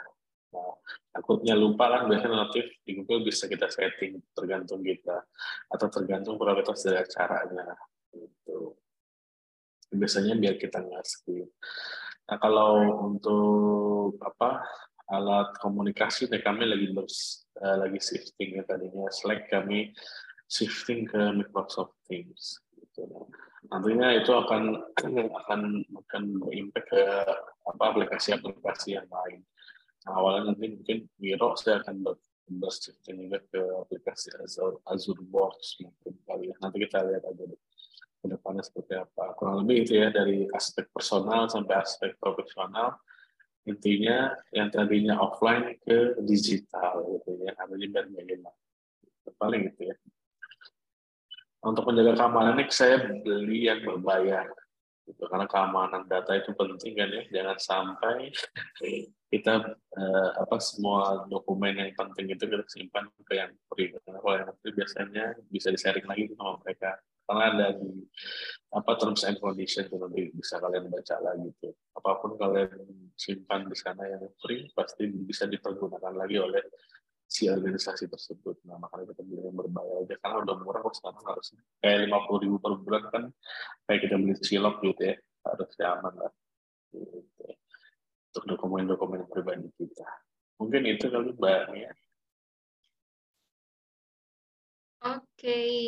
takutnya 1.11 1.55
lupa 1.55 1.87
kan 1.91 2.01
biasanya 2.11 2.45
notif 2.45 2.65
di 2.83 2.91
Google 2.99 3.25
bisa 3.27 3.47
kita 3.47 3.71
setting 3.71 4.19
tergantung 4.35 4.83
kita 4.83 5.23
atau 5.71 5.87
tergantung 5.87 6.35
prioritas 6.35 6.83
dari 6.83 6.99
acaranya 6.99 7.75
gitu 8.11 8.75
biasanya 9.95 10.35
biar 10.35 10.55
kita 10.59 10.83
nggak 10.83 11.05
skip. 11.07 11.49
Nah 12.25 12.37
kalau 12.41 13.05
untuk 13.05 14.19
apa 14.21 14.65
alat 15.05 15.53
komunikasi 15.61 16.25
nih 16.27 16.41
kami 16.41 16.65
lagi 16.65 16.89
terus 16.91 17.45
uh, 17.61 17.77
lagi 17.85 18.01
shifting 18.01 18.57
ya 18.57 18.63
tadinya 18.65 19.05
Slack 19.13 19.47
kami 19.53 19.93
shifting 20.49 21.05
ke 21.05 21.21
Microsoft 21.37 21.95
Teams. 22.09 22.59
Gitu. 22.73 23.05
Nantinya 23.69 24.13
itu 24.17 24.31
akan 24.33 24.93
akan 25.45 25.61
akan 26.05 26.23
berimpact 26.41 26.89
ke 26.89 27.03
apa 27.65 27.83
aplikasi-aplikasi 27.93 28.97
yang 28.97 29.09
lain. 29.09 29.41
Awalnya 30.05 30.53
nanti 30.53 30.65
mungkin 30.69 30.97
Miro 31.17 31.57
saya 31.57 31.81
akan 31.81 31.95
ber, 32.05 32.15
bershifting 32.45 33.25
juga 33.25 33.41
ke 33.49 33.61
aplikasi 33.81 34.29
Azure, 34.37 34.77
Azure 34.85 35.23
Box 35.25 35.81
mungkin 35.81 36.13
kali 36.29 36.53
ya. 36.53 36.55
Nanti 36.61 36.77
kita 36.85 37.01
lihat 37.01 37.25
aja 37.25 37.43
deh 37.49 37.61
ke 38.21 38.25
depannya 38.29 38.61
seperti 38.65 38.93
apa. 38.97 39.37
Kurang 39.37 39.65
lebih 39.65 39.85
itu 39.85 40.01
ya 40.01 40.09
dari 40.09 40.49
aspek 40.49 40.89
personal 40.89 41.45
sampai 41.49 41.77
aspek 41.77 42.17
profesional. 42.17 42.97
Intinya 43.65 44.33
yang 44.53 44.69
tadinya 44.69 45.17
offline 45.17 45.77
ke 45.81 46.21
digital 46.21 47.01
gitu 47.17 47.41
ya. 47.41 47.53
Artinya 47.57 48.05
bagaimana. 48.05 48.53
Paling 49.41 49.61
itu 49.73 49.89
ya. 49.89 49.95
Untuk 51.65 51.81
menjaga 51.89 52.13
keamanan 52.13 52.61
ini 52.61 52.69
saya 52.69 53.09
beli 53.09 53.65
yang 53.65 53.81
berbayar. 53.81 54.45
Gitu. 55.05 55.23
Karena 55.29 55.45
keamanan 55.45 56.09
data 56.09 56.33
itu 56.33 56.51
penting 56.57 56.93
kan 56.97 57.09
ya. 57.09 57.23
Jangan 57.29 57.57
sampai 57.61 58.33
kita 59.31 59.53
eh, 59.73 60.29
apa 60.41 60.57
semua 60.57 61.29
dokumen 61.29 61.77
yang 61.77 61.93
penting 61.93 62.33
itu 62.33 62.43
kita 62.49 62.65
simpan 62.65 63.05
ke 63.23 63.33
yang 63.37 63.53
free. 63.69 63.93
Karena 64.01 64.19
kalau 64.19 64.35
yang 64.41 64.53
free 64.59 64.73
biasanya 64.73 65.25
bisa 65.49 65.69
di-sharing 65.69 66.05
lagi 66.09 66.33
sama 66.33 66.57
mereka 66.65 66.97
karena 67.25 67.43
ada 67.51 67.67
di 67.81 68.05
apa 68.69 68.91
terms 69.01 69.25
and 69.25 69.41
condition 69.41 69.89
itu 69.89 69.97
nanti 69.97 70.29
bisa 70.29 70.61
kalian 70.61 70.93
baca 70.93 71.15
lagi 71.25 71.49
tuh 71.57 71.73
apa 71.97 72.11
pun 72.21 72.37
kalian 72.37 72.69
simpan 73.17 73.65
di 73.65 73.73
sana 73.73 74.05
yang 74.05 74.29
free 74.37 74.69
pasti 74.77 75.09
bisa 75.09 75.49
dipergunakan 75.49 76.13
lagi 76.13 76.37
oleh 76.37 76.61
si 77.25 77.49
organisasi 77.49 78.07
tersebut. 78.07 78.61
Nah 78.69 78.77
makanya 78.77 79.11
kita 79.13 79.21
beli 79.25 79.41
yang 79.43 79.57
berbayar 79.57 79.95
aja. 80.05 80.15
Karena 80.21 80.37
udah 80.45 80.55
murah 80.61 80.81
kok 80.85 80.95
sekarang 80.97 81.23
harusnya. 81.25 81.61
Kayak 81.81 81.99
lima 82.07 82.17
puluh 82.29 82.39
ribu 82.45 82.57
per 82.61 82.73
bulan 82.79 83.03
kan 83.11 83.23
kayak 83.89 83.99
kita 84.07 84.15
beli 84.15 84.33
silok 84.39 84.75
gitu 84.85 85.01
ya 85.01 85.15
harus 85.45 85.69
aman 85.81 86.13
lah. 86.17 86.33
Gitu. 86.95 87.47
untuk 88.35 88.43
dokumen-dokumen 88.51 89.31
pribadi 89.31 89.67
kita. 89.79 90.07
Mungkin 90.59 90.81
itu 90.87 91.07
kali 91.07 91.31
mbak 91.35 91.71
ya 91.75 91.91
Oke, 95.05 95.21
okay. 95.37 95.79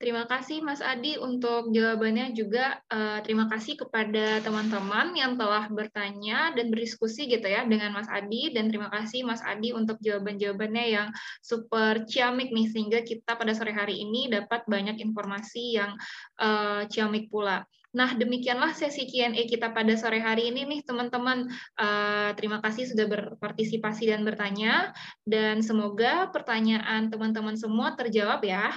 Terima 0.00 0.24
kasih 0.24 0.64
Mas 0.64 0.80
Adi 0.80 1.20
untuk 1.20 1.76
jawabannya 1.76 2.32
juga 2.32 2.80
uh, 2.88 3.20
terima 3.20 3.52
kasih 3.52 3.76
kepada 3.84 4.40
teman-teman 4.40 5.12
yang 5.12 5.36
telah 5.36 5.68
bertanya 5.68 6.56
dan 6.56 6.72
berdiskusi 6.72 7.28
gitu 7.28 7.44
ya 7.44 7.68
dengan 7.68 7.92
Mas 7.92 8.08
Adi 8.08 8.48
dan 8.48 8.72
terima 8.72 8.88
kasih 8.88 9.28
Mas 9.28 9.44
Adi 9.44 9.76
untuk 9.76 10.00
jawaban-jawabannya 10.00 10.84
yang 10.88 11.12
super 11.44 12.08
ciamik 12.08 12.48
nih 12.48 12.72
sehingga 12.72 13.04
kita 13.04 13.36
pada 13.36 13.52
sore 13.52 13.76
hari 13.76 14.00
ini 14.00 14.32
dapat 14.32 14.64
banyak 14.64 15.04
informasi 15.04 15.76
yang 15.76 15.92
uh, 16.40 16.88
ciamik 16.88 17.28
pula. 17.28 17.68
Nah, 17.92 18.16
demikianlah 18.16 18.72
sesi 18.72 19.04
Q&A 19.04 19.50
kita 19.50 19.74
pada 19.74 19.98
sore 19.98 20.22
hari 20.22 20.48
ini 20.54 20.62
nih, 20.62 20.80
teman-teman. 20.86 21.50
Uh, 21.74 22.30
terima 22.38 22.62
kasih 22.62 22.86
sudah 22.86 23.02
berpartisipasi 23.10 24.14
dan 24.14 24.22
bertanya, 24.22 24.94
dan 25.26 25.58
semoga 25.58 26.30
pertanyaan 26.30 27.10
teman-teman 27.10 27.58
semua 27.58 27.98
terjawab 27.98 28.46
ya. 28.46 28.70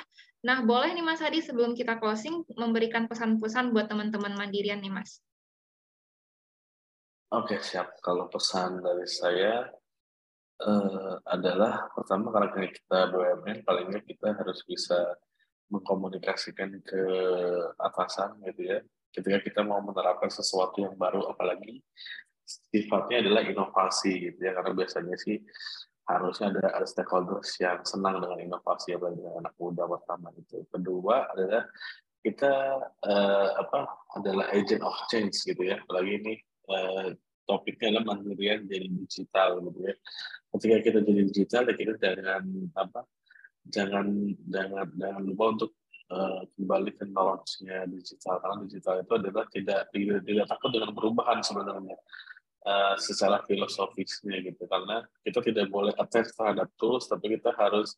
Nah, 0.43 0.59
boleh 0.59 0.91
nih 0.91 1.03
Mas 1.03 1.23
Hadi 1.23 1.39
sebelum 1.39 1.71
kita 1.71 2.03
closing 2.03 2.43
memberikan 2.59 3.07
pesan-pesan 3.07 3.71
buat 3.71 3.87
teman-teman 3.87 4.35
Mandirian 4.35 4.83
nih 4.83 4.91
Mas. 4.91 5.23
Oke, 7.31 7.63
siap. 7.63 7.97
Kalau 8.03 8.27
pesan 8.27 8.83
dari 8.83 9.07
saya 9.07 9.71
uh, 10.67 11.15
adalah 11.23 11.87
pertama 11.95 12.29
karena 12.35 12.67
kita 12.67 12.99
BUMN, 13.09 13.63
palingnya 13.63 14.03
kita 14.03 14.35
harus 14.35 14.61
bisa 14.67 15.15
mengkomunikasikan 15.71 16.75
ke 16.83 17.03
atasan 17.79 18.37
gitu 18.51 18.67
ya. 18.67 18.77
Ketika 19.15 19.39
kita 19.41 19.61
mau 19.63 19.79
menerapkan 19.79 20.27
sesuatu 20.27 20.83
yang 20.83 20.99
baru, 20.99 21.25
apalagi 21.31 21.79
sifatnya 22.43 23.23
adalah 23.23 23.47
inovasi 23.47 24.29
gitu 24.29 24.39
ya, 24.43 24.51
karena 24.59 24.75
biasanya 24.75 25.15
sih 25.15 25.39
harusnya 26.03 26.51
ada, 26.51 26.83
stakeholders 26.83 27.55
yang 27.63 27.79
senang 27.87 28.19
dengan 28.19 28.39
inovasi 28.39 28.95
ya 28.95 28.99
dengan 28.99 29.39
anak 29.39 29.53
muda 29.55 29.87
pertama 29.87 30.29
itu. 30.35 30.67
Kedua 30.67 31.31
adalah 31.31 31.63
kita 32.23 32.53
uh, 33.03 33.49
apa 33.59 33.79
adalah 34.19 34.51
agent 34.51 34.83
of 34.83 34.95
change 35.07 35.43
gitu 35.47 35.63
ya. 35.63 35.79
Apalagi 35.79 36.11
ini 36.19 36.33
uh, 36.71 37.15
topiknya 37.47 37.99
adalah 37.99 38.15
mandirian 38.15 38.67
jadi 38.67 38.87
digital 38.87 39.63
gitu 39.63 39.79
ya. 39.87 39.95
Ketika 40.53 40.75
kita 40.85 40.99
jadi 41.03 41.21
digital, 41.27 41.61
ya 41.71 41.75
kita 41.75 41.93
jangan 41.99 42.43
apa 42.75 43.01
jangan 43.71 44.07
jangan 44.51 44.87
jangan 44.99 45.21
lupa 45.23 45.43
untuk 45.55 45.71
uh, 46.11 46.43
kembali 46.59 46.91
ke 46.99 47.03
knowledge-nya 47.07 47.87
digital 47.87 48.43
karena 48.43 48.55
digital 48.67 48.95
itu 48.99 49.13
adalah 49.15 49.43
tidak 49.55 49.79
tidak, 49.95 50.19
tidak 50.27 50.45
takut 50.51 50.69
dengan 50.75 50.91
perubahan 50.91 51.39
sebenarnya 51.39 51.95
uh, 52.65 52.95
secara 52.99 53.43
filosofisnya 53.45 54.39
gitu 54.43 54.63
karena 54.67 55.03
kita 55.23 55.39
tidak 55.43 55.67
boleh 55.69 55.93
attach 55.99 56.31
terhadap 56.35 56.67
tools 56.79 57.05
tapi 57.07 57.37
kita 57.37 57.51
harus 57.55 57.95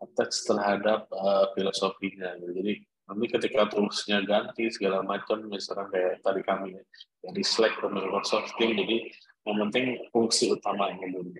attach 0.00 0.44
terhadap 0.44 1.08
uh, 1.12 1.52
filosofinya 1.56 2.36
gitu. 2.40 2.52
jadi 2.60 2.72
nanti 3.06 3.26
ketika 3.30 3.70
toolsnya 3.70 4.18
ganti 4.26 4.66
segala 4.74 4.98
macam 5.06 5.46
misalkan 5.46 5.86
kayak 5.94 6.18
tadi 6.26 6.42
kami 6.42 6.74
dari 7.22 7.42
Slack 7.46 7.78
ke 7.78 7.86
Microsoft 7.86 8.50
Team 8.58 8.74
jadi 8.74 9.06
yang 9.46 9.56
penting 9.68 10.10
fungsi 10.10 10.50
utamanya 10.50 11.06
dulu 11.06 11.30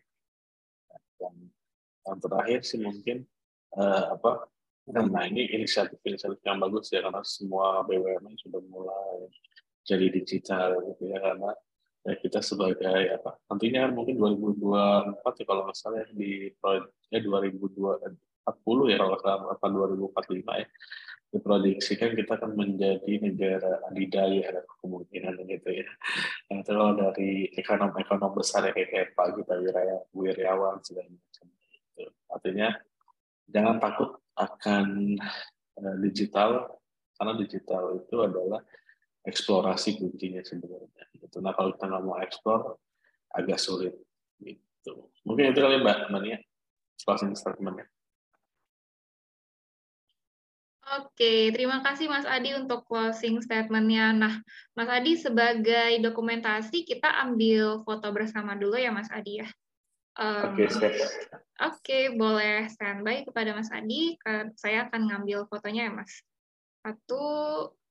dan 1.19 1.35
yang 2.07 2.19
terakhir 2.23 2.63
sih 2.63 2.79
mungkin 2.79 3.27
uh, 3.75 4.15
apa 4.15 4.47
nah 4.87 5.27
ini 5.27 5.51
inisiatif-inisiatif 5.51 6.39
yang 6.47 6.63
bagus 6.63 6.95
ya 6.95 7.03
karena 7.03 7.19
semua 7.27 7.83
BUMN 7.83 8.39
sudah 8.39 8.63
mulai 8.71 9.27
jadi 9.83 10.07
digital 10.15 10.79
gitu 10.95 11.11
ya 11.11 11.19
karena 11.19 11.51
ya 12.07 12.15
kita 12.23 12.39
sebagai 12.39 13.19
apa 13.19 13.35
nantinya 13.51 13.91
mungkin 13.91 14.15
2024 14.15 15.43
ya 15.43 15.45
kalau 15.45 15.63
nggak 15.67 15.77
salah 15.77 16.07
ya, 16.07 16.07
di 16.15 16.55
ya 17.11 17.19
2040 17.19 18.91
ya 18.91 18.97
kalau 18.97 19.11
nggak 19.11 19.23
salah 19.27 19.39
apa 19.51 19.67
2045 19.67 20.63
ya 20.63 20.67
diprediksikan 21.35 22.15
kita 22.15 22.39
akan 22.39 22.55
menjadi 22.55 23.13
negara 23.19 23.83
adidaya 23.91 24.47
ada 24.47 24.63
kemungkinan 24.81 25.43
gitu 25.45 25.69
ya. 25.83 25.87
Yang 26.49 26.59
itu 26.63 26.71
kalau 26.71 26.93
dari 26.95 27.31
ekonom-ekonom 27.59 28.33
besar 28.33 28.71
ya 28.71 28.73
kayak 28.73 29.13
Pak 29.13 29.37
Gita 29.37 29.55
Wiryawan 30.15 30.81
segala 30.87 31.11
macam 31.11 31.47
itu. 31.51 32.05
Artinya 32.31 32.69
jangan 33.51 33.77
takut 33.83 34.11
akan 34.39 34.87
eh, 35.83 35.97
digital 36.07 36.79
karena 37.17 37.33
digital 37.41 37.83
itu 37.97 38.17
adalah 38.21 38.61
eksplorasi 39.27 39.99
kuncinya 39.99 40.41
sebenarnya. 40.47 41.05
Gitu. 41.19 41.43
Nah 41.43 41.53
kalau 41.53 41.75
kita 41.75 41.85
nggak 41.91 42.05
mau 42.07 42.17
eksplor 42.23 42.79
agak 43.35 43.59
sulit. 43.59 43.95
Gitu. 44.39 44.95
Mungkin 45.27 45.51
itu 45.51 45.61
kali 45.61 45.83
Mbak 45.83 46.15
Mania 46.15 46.39
closing 47.03 47.35
statementnya. 47.35 47.91
Oke, 50.87 51.51
terima 51.51 51.83
kasih 51.83 52.07
Mas 52.07 52.23
Adi 52.23 52.55
untuk 52.55 52.87
closing 52.87 53.43
statementnya. 53.43 54.15
Nah, 54.15 54.35
Mas 54.71 54.87
Adi 54.87 55.19
sebagai 55.19 55.99
dokumentasi 55.99 56.87
kita 56.87 57.11
ambil 57.27 57.83
foto 57.83 58.07
bersama 58.15 58.55
dulu 58.55 58.79
ya 58.79 58.95
Mas 58.95 59.11
Adi 59.11 59.43
ya. 59.43 59.51
Um, 60.15 60.55
Oke, 60.55 60.71
okay, 60.71 60.95
Oke, 61.59 61.99
boleh 62.15 62.71
standby 62.71 63.27
kepada 63.27 63.51
Mas 63.59 63.67
Adi. 63.75 64.15
Saya 64.55 64.87
akan 64.87 65.11
ngambil 65.11 65.51
fotonya 65.51 65.91
ya 65.91 65.93
Mas. 65.93 66.23
Satu, 66.87 67.27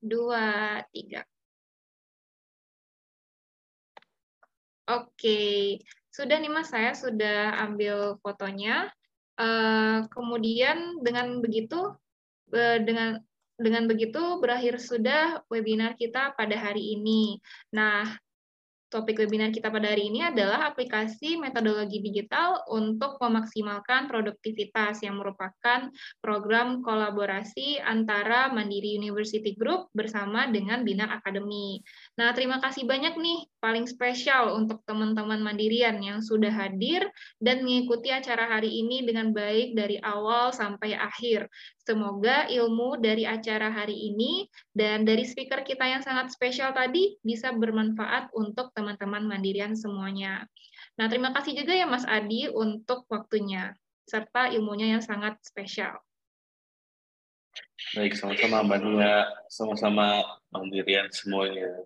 dua, 0.00 0.80
tiga. 0.88 1.20
Oke, 4.88 5.84
sudah 6.08 6.40
nih 6.40 6.48
Mas, 6.48 6.72
saya 6.72 6.96
sudah 6.96 7.60
ambil 7.68 8.16
fotonya. 8.24 8.88
Uh, 9.36 10.08
kemudian 10.08 11.04
dengan 11.04 11.44
begitu, 11.44 11.92
uh, 12.56 12.78
dengan 12.80 13.20
dengan 13.60 13.84
begitu 13.84 14.40
berakhir 14.40 14.80
sudah 14.80 15.44
webinar 15.52 15.92
kita 16.00 16.32
pada 16.32 16.56
hari 16.56 16.96
ini. 16.96 17.36
Nah, 17.76 18.16
Topik 18.96 19.20
webinar 19.20 19.52
kita 19.52 19.68
pada 19.68 19.92
hari 19.92 20.08
ini 20.08 20.24
adalah 20.24 20.72
aplikasi 20.72 21.36
metodologi 21.36 22.00
digital 22.00 22.64
untuk 22.72 23.20
memaksimalkan 23.20 24.08
produktivitas 24.08 25.04
yang 25.04 25.20
merupakan 25.20 25.92
program 26.24 26.80
kolaborasi 26.80 27.76
antara 27.76 28.48
Mandiri 28.48 28.96
University 28.96 29.52
Group 29.52 29.92
bersama 29.92 30.48
dengan 30.48 30.80
Binar 30.80 31.12
Academy. 31.12 31.84
Nah, 32.16 32.32
terima 32.32 32.56
kasih 32.64 32.88
banyak 32.88 33.20
nih 33.20 33.44
paling 33.60 33.84
spesial 33.84 34.56
untuk 34.56 34.80
teman-teman 34.88 35.36
Mandirian 35.36 36.00
yang 36.00 36.24
sudah 36.24 36.48
hadir 36.48 37.04
dan 37.44 37.60
mengikuti 37.60 38.08
acara 38.08 38.48
hari 38.48 38.72
ini 38.72 39.04
dengan 39.04 39.36
baik 39.36 39.76
dari 39.76 40.00
awal 40.00 40.48
sampai 40.48 40.96
akhir. 40.96 41.44
Semoga 41.84 42.48
ilmu 42.48 42.96
dari 43.04 43.28
acara 43.28 43.68
hari 43.68 43.92
ini 43.92 44.48
dan 44.72 45.04
dari 45.04 45.28
speaker 45.28 45.60
kita 45.60 45.84
yang 45.84 46.00
sangat 46.00 46.32
spesial 46.32 46.72
tadi 46.72 47.20
bisa 47.20 47.52
bermanfaat 47.52 48.32
untuk 48.32 48.72
teman-teman 48.72 49.28
mandirian 49.28 49.76
semuanya. 49.76 50.48
Nah, 50.96 51.12
terima 51.12 51.36
kasih 51.36 51.52
juga 51.52 51.76
ya 51.76 51.84
Mas 51.84 52.08
Adi 52.08 52.48
untuk 52.48 53.04
waktunya 53.12 53.76
serta 54.08 54.48
ilmunya 54.56 54.96
yang 54.96 55.04
sangat 55.04 55.36
spesial. 55.44 56.00
Baik, 57.92 58.16
sama-sama 58.16 58.64
Mbak 58.64 58.78
Nia, 58.88 59.16
sama-sama 59.52 60.24
mandirian 60.48 61.12
semuanya. 61.12 61.84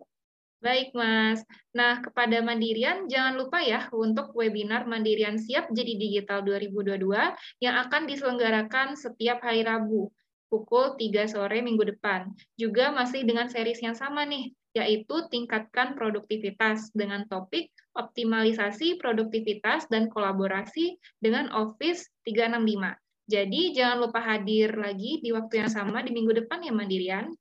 Baik, 0.61 0.93
Mas. 0.93 1.41
Nah, 1.73 2.05
kepada 2.05 2.45
Mandirian, 2.45 3.09
jangan 3.09 3.41
lupa 3.41 3.65
ya 3.65 3.89
untuk 3.97 4.37
webinar 4.37 4.85
Mandirian 4.85 5.41
Siap 5.41 5.73
Jadi 5.73 5.97
Digital 5.97 6.45
2022 6.45 7.01
yang 7.65 7.81
akan 7.81 8.05
diselenggarakan 8.05 8.93
setiap 8.93 9.41
hari 9.41 9.65
Rabu, 9.65 10.12
pukul 10.53 11.01
3 11.01 11.32
sore 11.32 11.65
minggu 11.65 11.97
depan. 11.97 12.28
Juga 12.61 12.93
masih 12.93 13.24
dengan 13.24 13.49
series 13.49 13.81
yang 13.81 13.97
sama 13.97 14.28
nih, 14.28 14.53
yaitu 14.77 15.24
tingkatkan 15.32 15.97
produktivitas 15.97 16.93
dengan 16.93 17.24
topik 17.24 17.73
optimalisasi 17.97 19.01
produktivitas 19.01 19.89
dan 19.89 20.12
kolaborasi 20.12 21.01
dengan 21.24 21.49
Office 21.57 22.05
365. 22.28 23.01
Jadi, 23.32 23.73
jangan 23.73 23.97
lupa 24.05 24.20
hadir 24.20 24.77
lagi 24.77 25.24
di 25.24 25.32
waktu 25.32 25.65
yang 25.65 25.73
sama 25.73 26.05
di 26.05 26.12
minggu 26.12 26.45
depan 26.45 26.61
ya 26.61 26.73
Mandirian. 26.77 27.32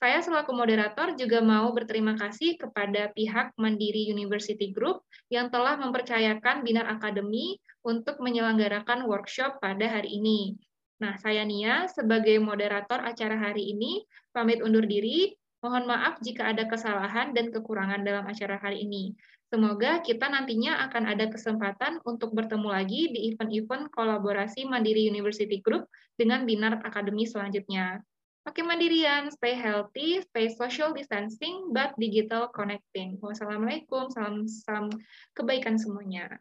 Saya 0.00 0.24
selaku 0.24 0.56
moderator 0.56 1.12
juga 1.12 1.44
mau 1.44 1.76
berterima 1.76 2.16
kasih 2.16 2.56
kepada 2.56 3.12
pihak 3.12 3.52
Mandiri 3.60 4.08
University 4.08 4.72
Group 4.72 5.04
yang 5.28 5.52
telah 5.52 5.76
mempercayakan 5.76 6.64
Binar 6.64 6.88
Academy 6.88 7.60
untuk 7.84 8.16
menyelenggarakan 8.24 9.04
workshop 9.04 9.60
pada 9.60 9.84
hari 9.84 10.16
ini. 10.16 10.56
Nah, 11.04 11.20
saya 11.20 11.44
Nia 11.44 11.84
sebagai 11.92 12.40
moderator 12.40 12.96
acara 13.04 13.36
hari 13.36 13.76
ini 13.76 14.00
pamit 14.32 14.64
undur 14.64 14.88
diri. 14.88 15.36
Mohon 15.60 15.92
maaf 15.92 16.16
jika 16.24 16.48
ada 16.48 16.64
kesalahan 16.64 17.36
dan 17.36 17.52
kekurangan 17.52 18.00
dalam 18.00 18.24
acara 18.24 18.56
hari 18.56 18.88
ini. 18.88 19.12
Semoga 19.52 20.00
kita 20.00 20.32
nantinya 20.32 20.80
akan 20.88 21.12
ada 21.12 21.28
kesempatan 21.28 22.00
untuk 22.08 22.32
bertemu 22.32 22.68
lagi 22.72 23.12
di 23.12 23.36
event-event 23.36 23.92
kolaborasi 23.92 24.64
Mandiri 24.64 25.04
University 25.12 25.60
Group 25.60 25.92
dengan 26.16 26.48
Binar 26.48 26.80
Academy 26.88 27.28
selanjutnya. 27.28 28.00
Oke 28.48 28.64
Mandirian, 28.64 29.28
stay 29.28 29.52
healthy, 29.52 30.24
stay 30.24 30.48
social 30.48 30.96
distancing, 30.96 31.76
but 31.76 31.92
digital 32.00 32.48
connecting. 32.48 33.20
Wassalamualaikum, 33.20 34.08
salam 34.08 34.48
salam 34.48 34.88
kebaikan 35.36 35.76
semuanya. 35.76 36.40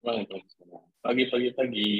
Waalaikumsalam. 0.00 0.84
Pagi-pagi 1.04 1.50
pagi. 1.52 1.92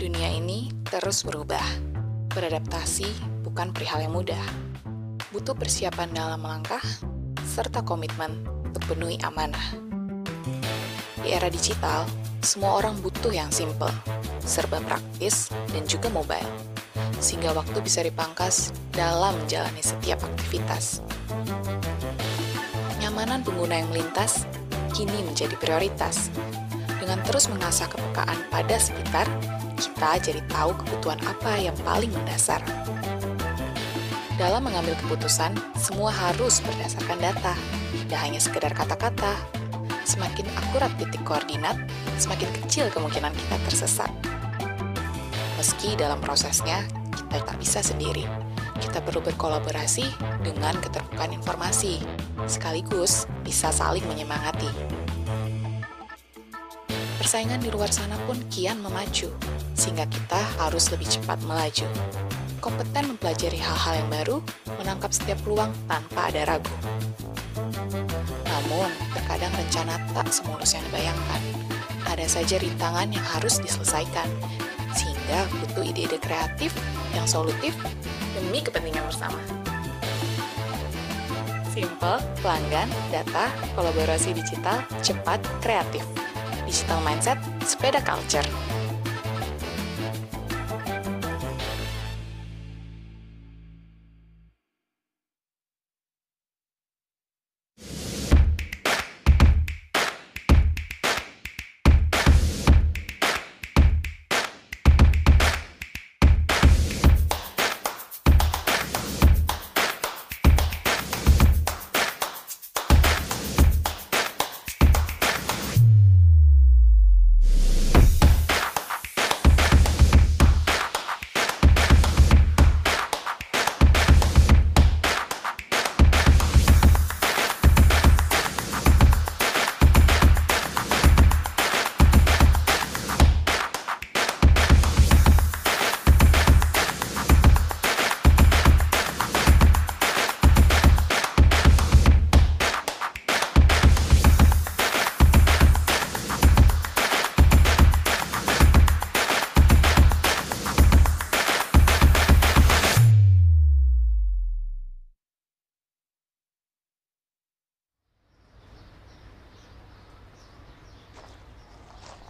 Dunia 0.00 0.32
ini 0.32 0.72
terus 0.88 1.24
berubah. 1.28 1.64
Beradaptasi 2.32 3.44
bukan 3.44 3.76
perihal 3.76 4.00
yang 4.04 4.16
mudah. 4.16 4.44
Butuh 5.32 5.56
persiapan 5.56 6.12
dalam 6.12 6.40
melangkah, 6.40 6.84
serta 7.56 7.80
komitmen 7.80 8.44
untuk 8.68 8.84
penuhi 8.84 9.16
amanah. 9.24 9.72
Di 11.24 11.32
era 11.32 11.48
digital, 11.48 12.04
semua 12.44 12.76
orang 12.76 13.00
butuh 13.00 13.32
yang 13.32 13.48
simple, 13.48 13.88
serba 14.44 14.76
praktis, 14.84 15.48
dan 15.72 15.88
juga 15.88 16.12
mobile, 16.12 16.44
sehingga 17.16 17.56
waktu 17.56 17.80
bisa 17.80 18.04
dipangkas 18.04 18.76
dalam 18.92 19.32
menjalani 19.40 19.80
setiap 19.80 20.20
aktivitas. 20.20 21.00
Nyamanan 23.00 23.40
pengguna 23.40 23.80
yang 23.80 23.88
melintas 23.88 24.44
kini 24.92 25.24
menjadi 25.24 25.56
prioritas. 25.56 26.28
Dengan 27.00 27.24
terus 27.24 27.48
mengasah 27.48 27.88
kepekaan 27.88 28.36
pada 28.52 28.76
sekitar, 28.76 29.24
kita 29.80 30.20
jadi 30.20 30.44
tahu 30.52 30.76
kebutuhan 30.84 31.24
apa 31.24 31.56
yang 31.56 31.76
paling 31.88 32.12
mendasar. 32.12 32.60
Dalam 34.36 34.68
mengambil 34.68 34.92
keputusan, 35.00 35.56
semua 35.80 36.12
harus 36.12 36.60
berdasarkan 36.60 37.16
data, 37.24 37.56
tidak 38.04 38.20
hanya 38.20 38.36
sekedar 38.36 38.68
kata-kata. 38.76 39.32
Semakin 40.04 40.44
akurat 40.60 40.92
titik 41.00 41.24
koordinat, 41.24 41.80
semakin 42.20 42.52
kecil 42.60 42.92
kemungkinan 42.92 43.32
kita 43.32 43.56
tersesat. 43.64 44.12
Meski 45.56 45.96
dalam 45.96 46.20
prosesnya, 46.20 46.84
kita 47.16 47.48
tak 47.48 47.56
bisa 47.56 47.80
sendiri. 47.80 48.28
Kita 48.76 49.00
perlu 49.00 49.24
berkolaborasi 49.24 50.04
dengan 50.44 50.76
keterbukaan 50.84 51.32
informasi, 51.32 52.04
sekaligus 52.44 53.24
bisa 53.40 53.72
saling 53.72 54.04
menyemangati. 54.04 54.68
Persaingan 57.16 57.64
di 57.64 57.72
luar 57.72 57.88
sana 57.88 58.20
pun 58.28 58.36
kian 58.52 58.84
memacu, 58.84 59.32
sehingga 59.72 60.04
kita 60.04 60.44
harus 60.60 60.92
lebih 60.92 61.08
cepat 61.08 61.40
melaju 61.48 61.88
kompeten 62.58 63.14
mempelajari 63.14 63.58
hal-hal 63.60 63.94
yang 64.02 64.08
baru, 64.10 64.36
menangkap 64.80 65.10
setiap 65.12 65.38
peluang 65.44 65.70
tanpa 65.86 66.30
ada 66.32 66.56
ragu. 66.56 66.74
Namun, 68.46 68.90
terkadang 69.14 69.52
rencana 69.54 69.94
tak 70.12 70.28
semulus 70.32 70.74
yang 70.74 70.84
dibayangkan. 70.90 71.42
Ada 72.06 72.26
saja 72.26 72.56
rintangan 72.62 73.10
yang 73.10 73.26
harus 73.36 73.58
diselesaikan, 73.60 74.28
sehingga 74.96 75.46
butuh 75.62 75.84
ide-ide 75.84 76.18
kreatif 76.18 76.72
yang 77.12 77.28
solutif 77.28 77.76
demi 78.36 78.62
kepentingan 78.62 79.04
bersama. 79.06 79.38
Simple, 81.76 82.24
pelanggan, 82.40 82.88
data, 83.12 83.52
kolaborasi 83.76 84.32
digital, 84.32 84.80
cepat, 85.04 85.44
kreatif. 85.60 86.00
Digital 86.66 86.98
Mindset, 87.06 87.38
Sepeda 87.62 88.02
Culture. 88.02 88.75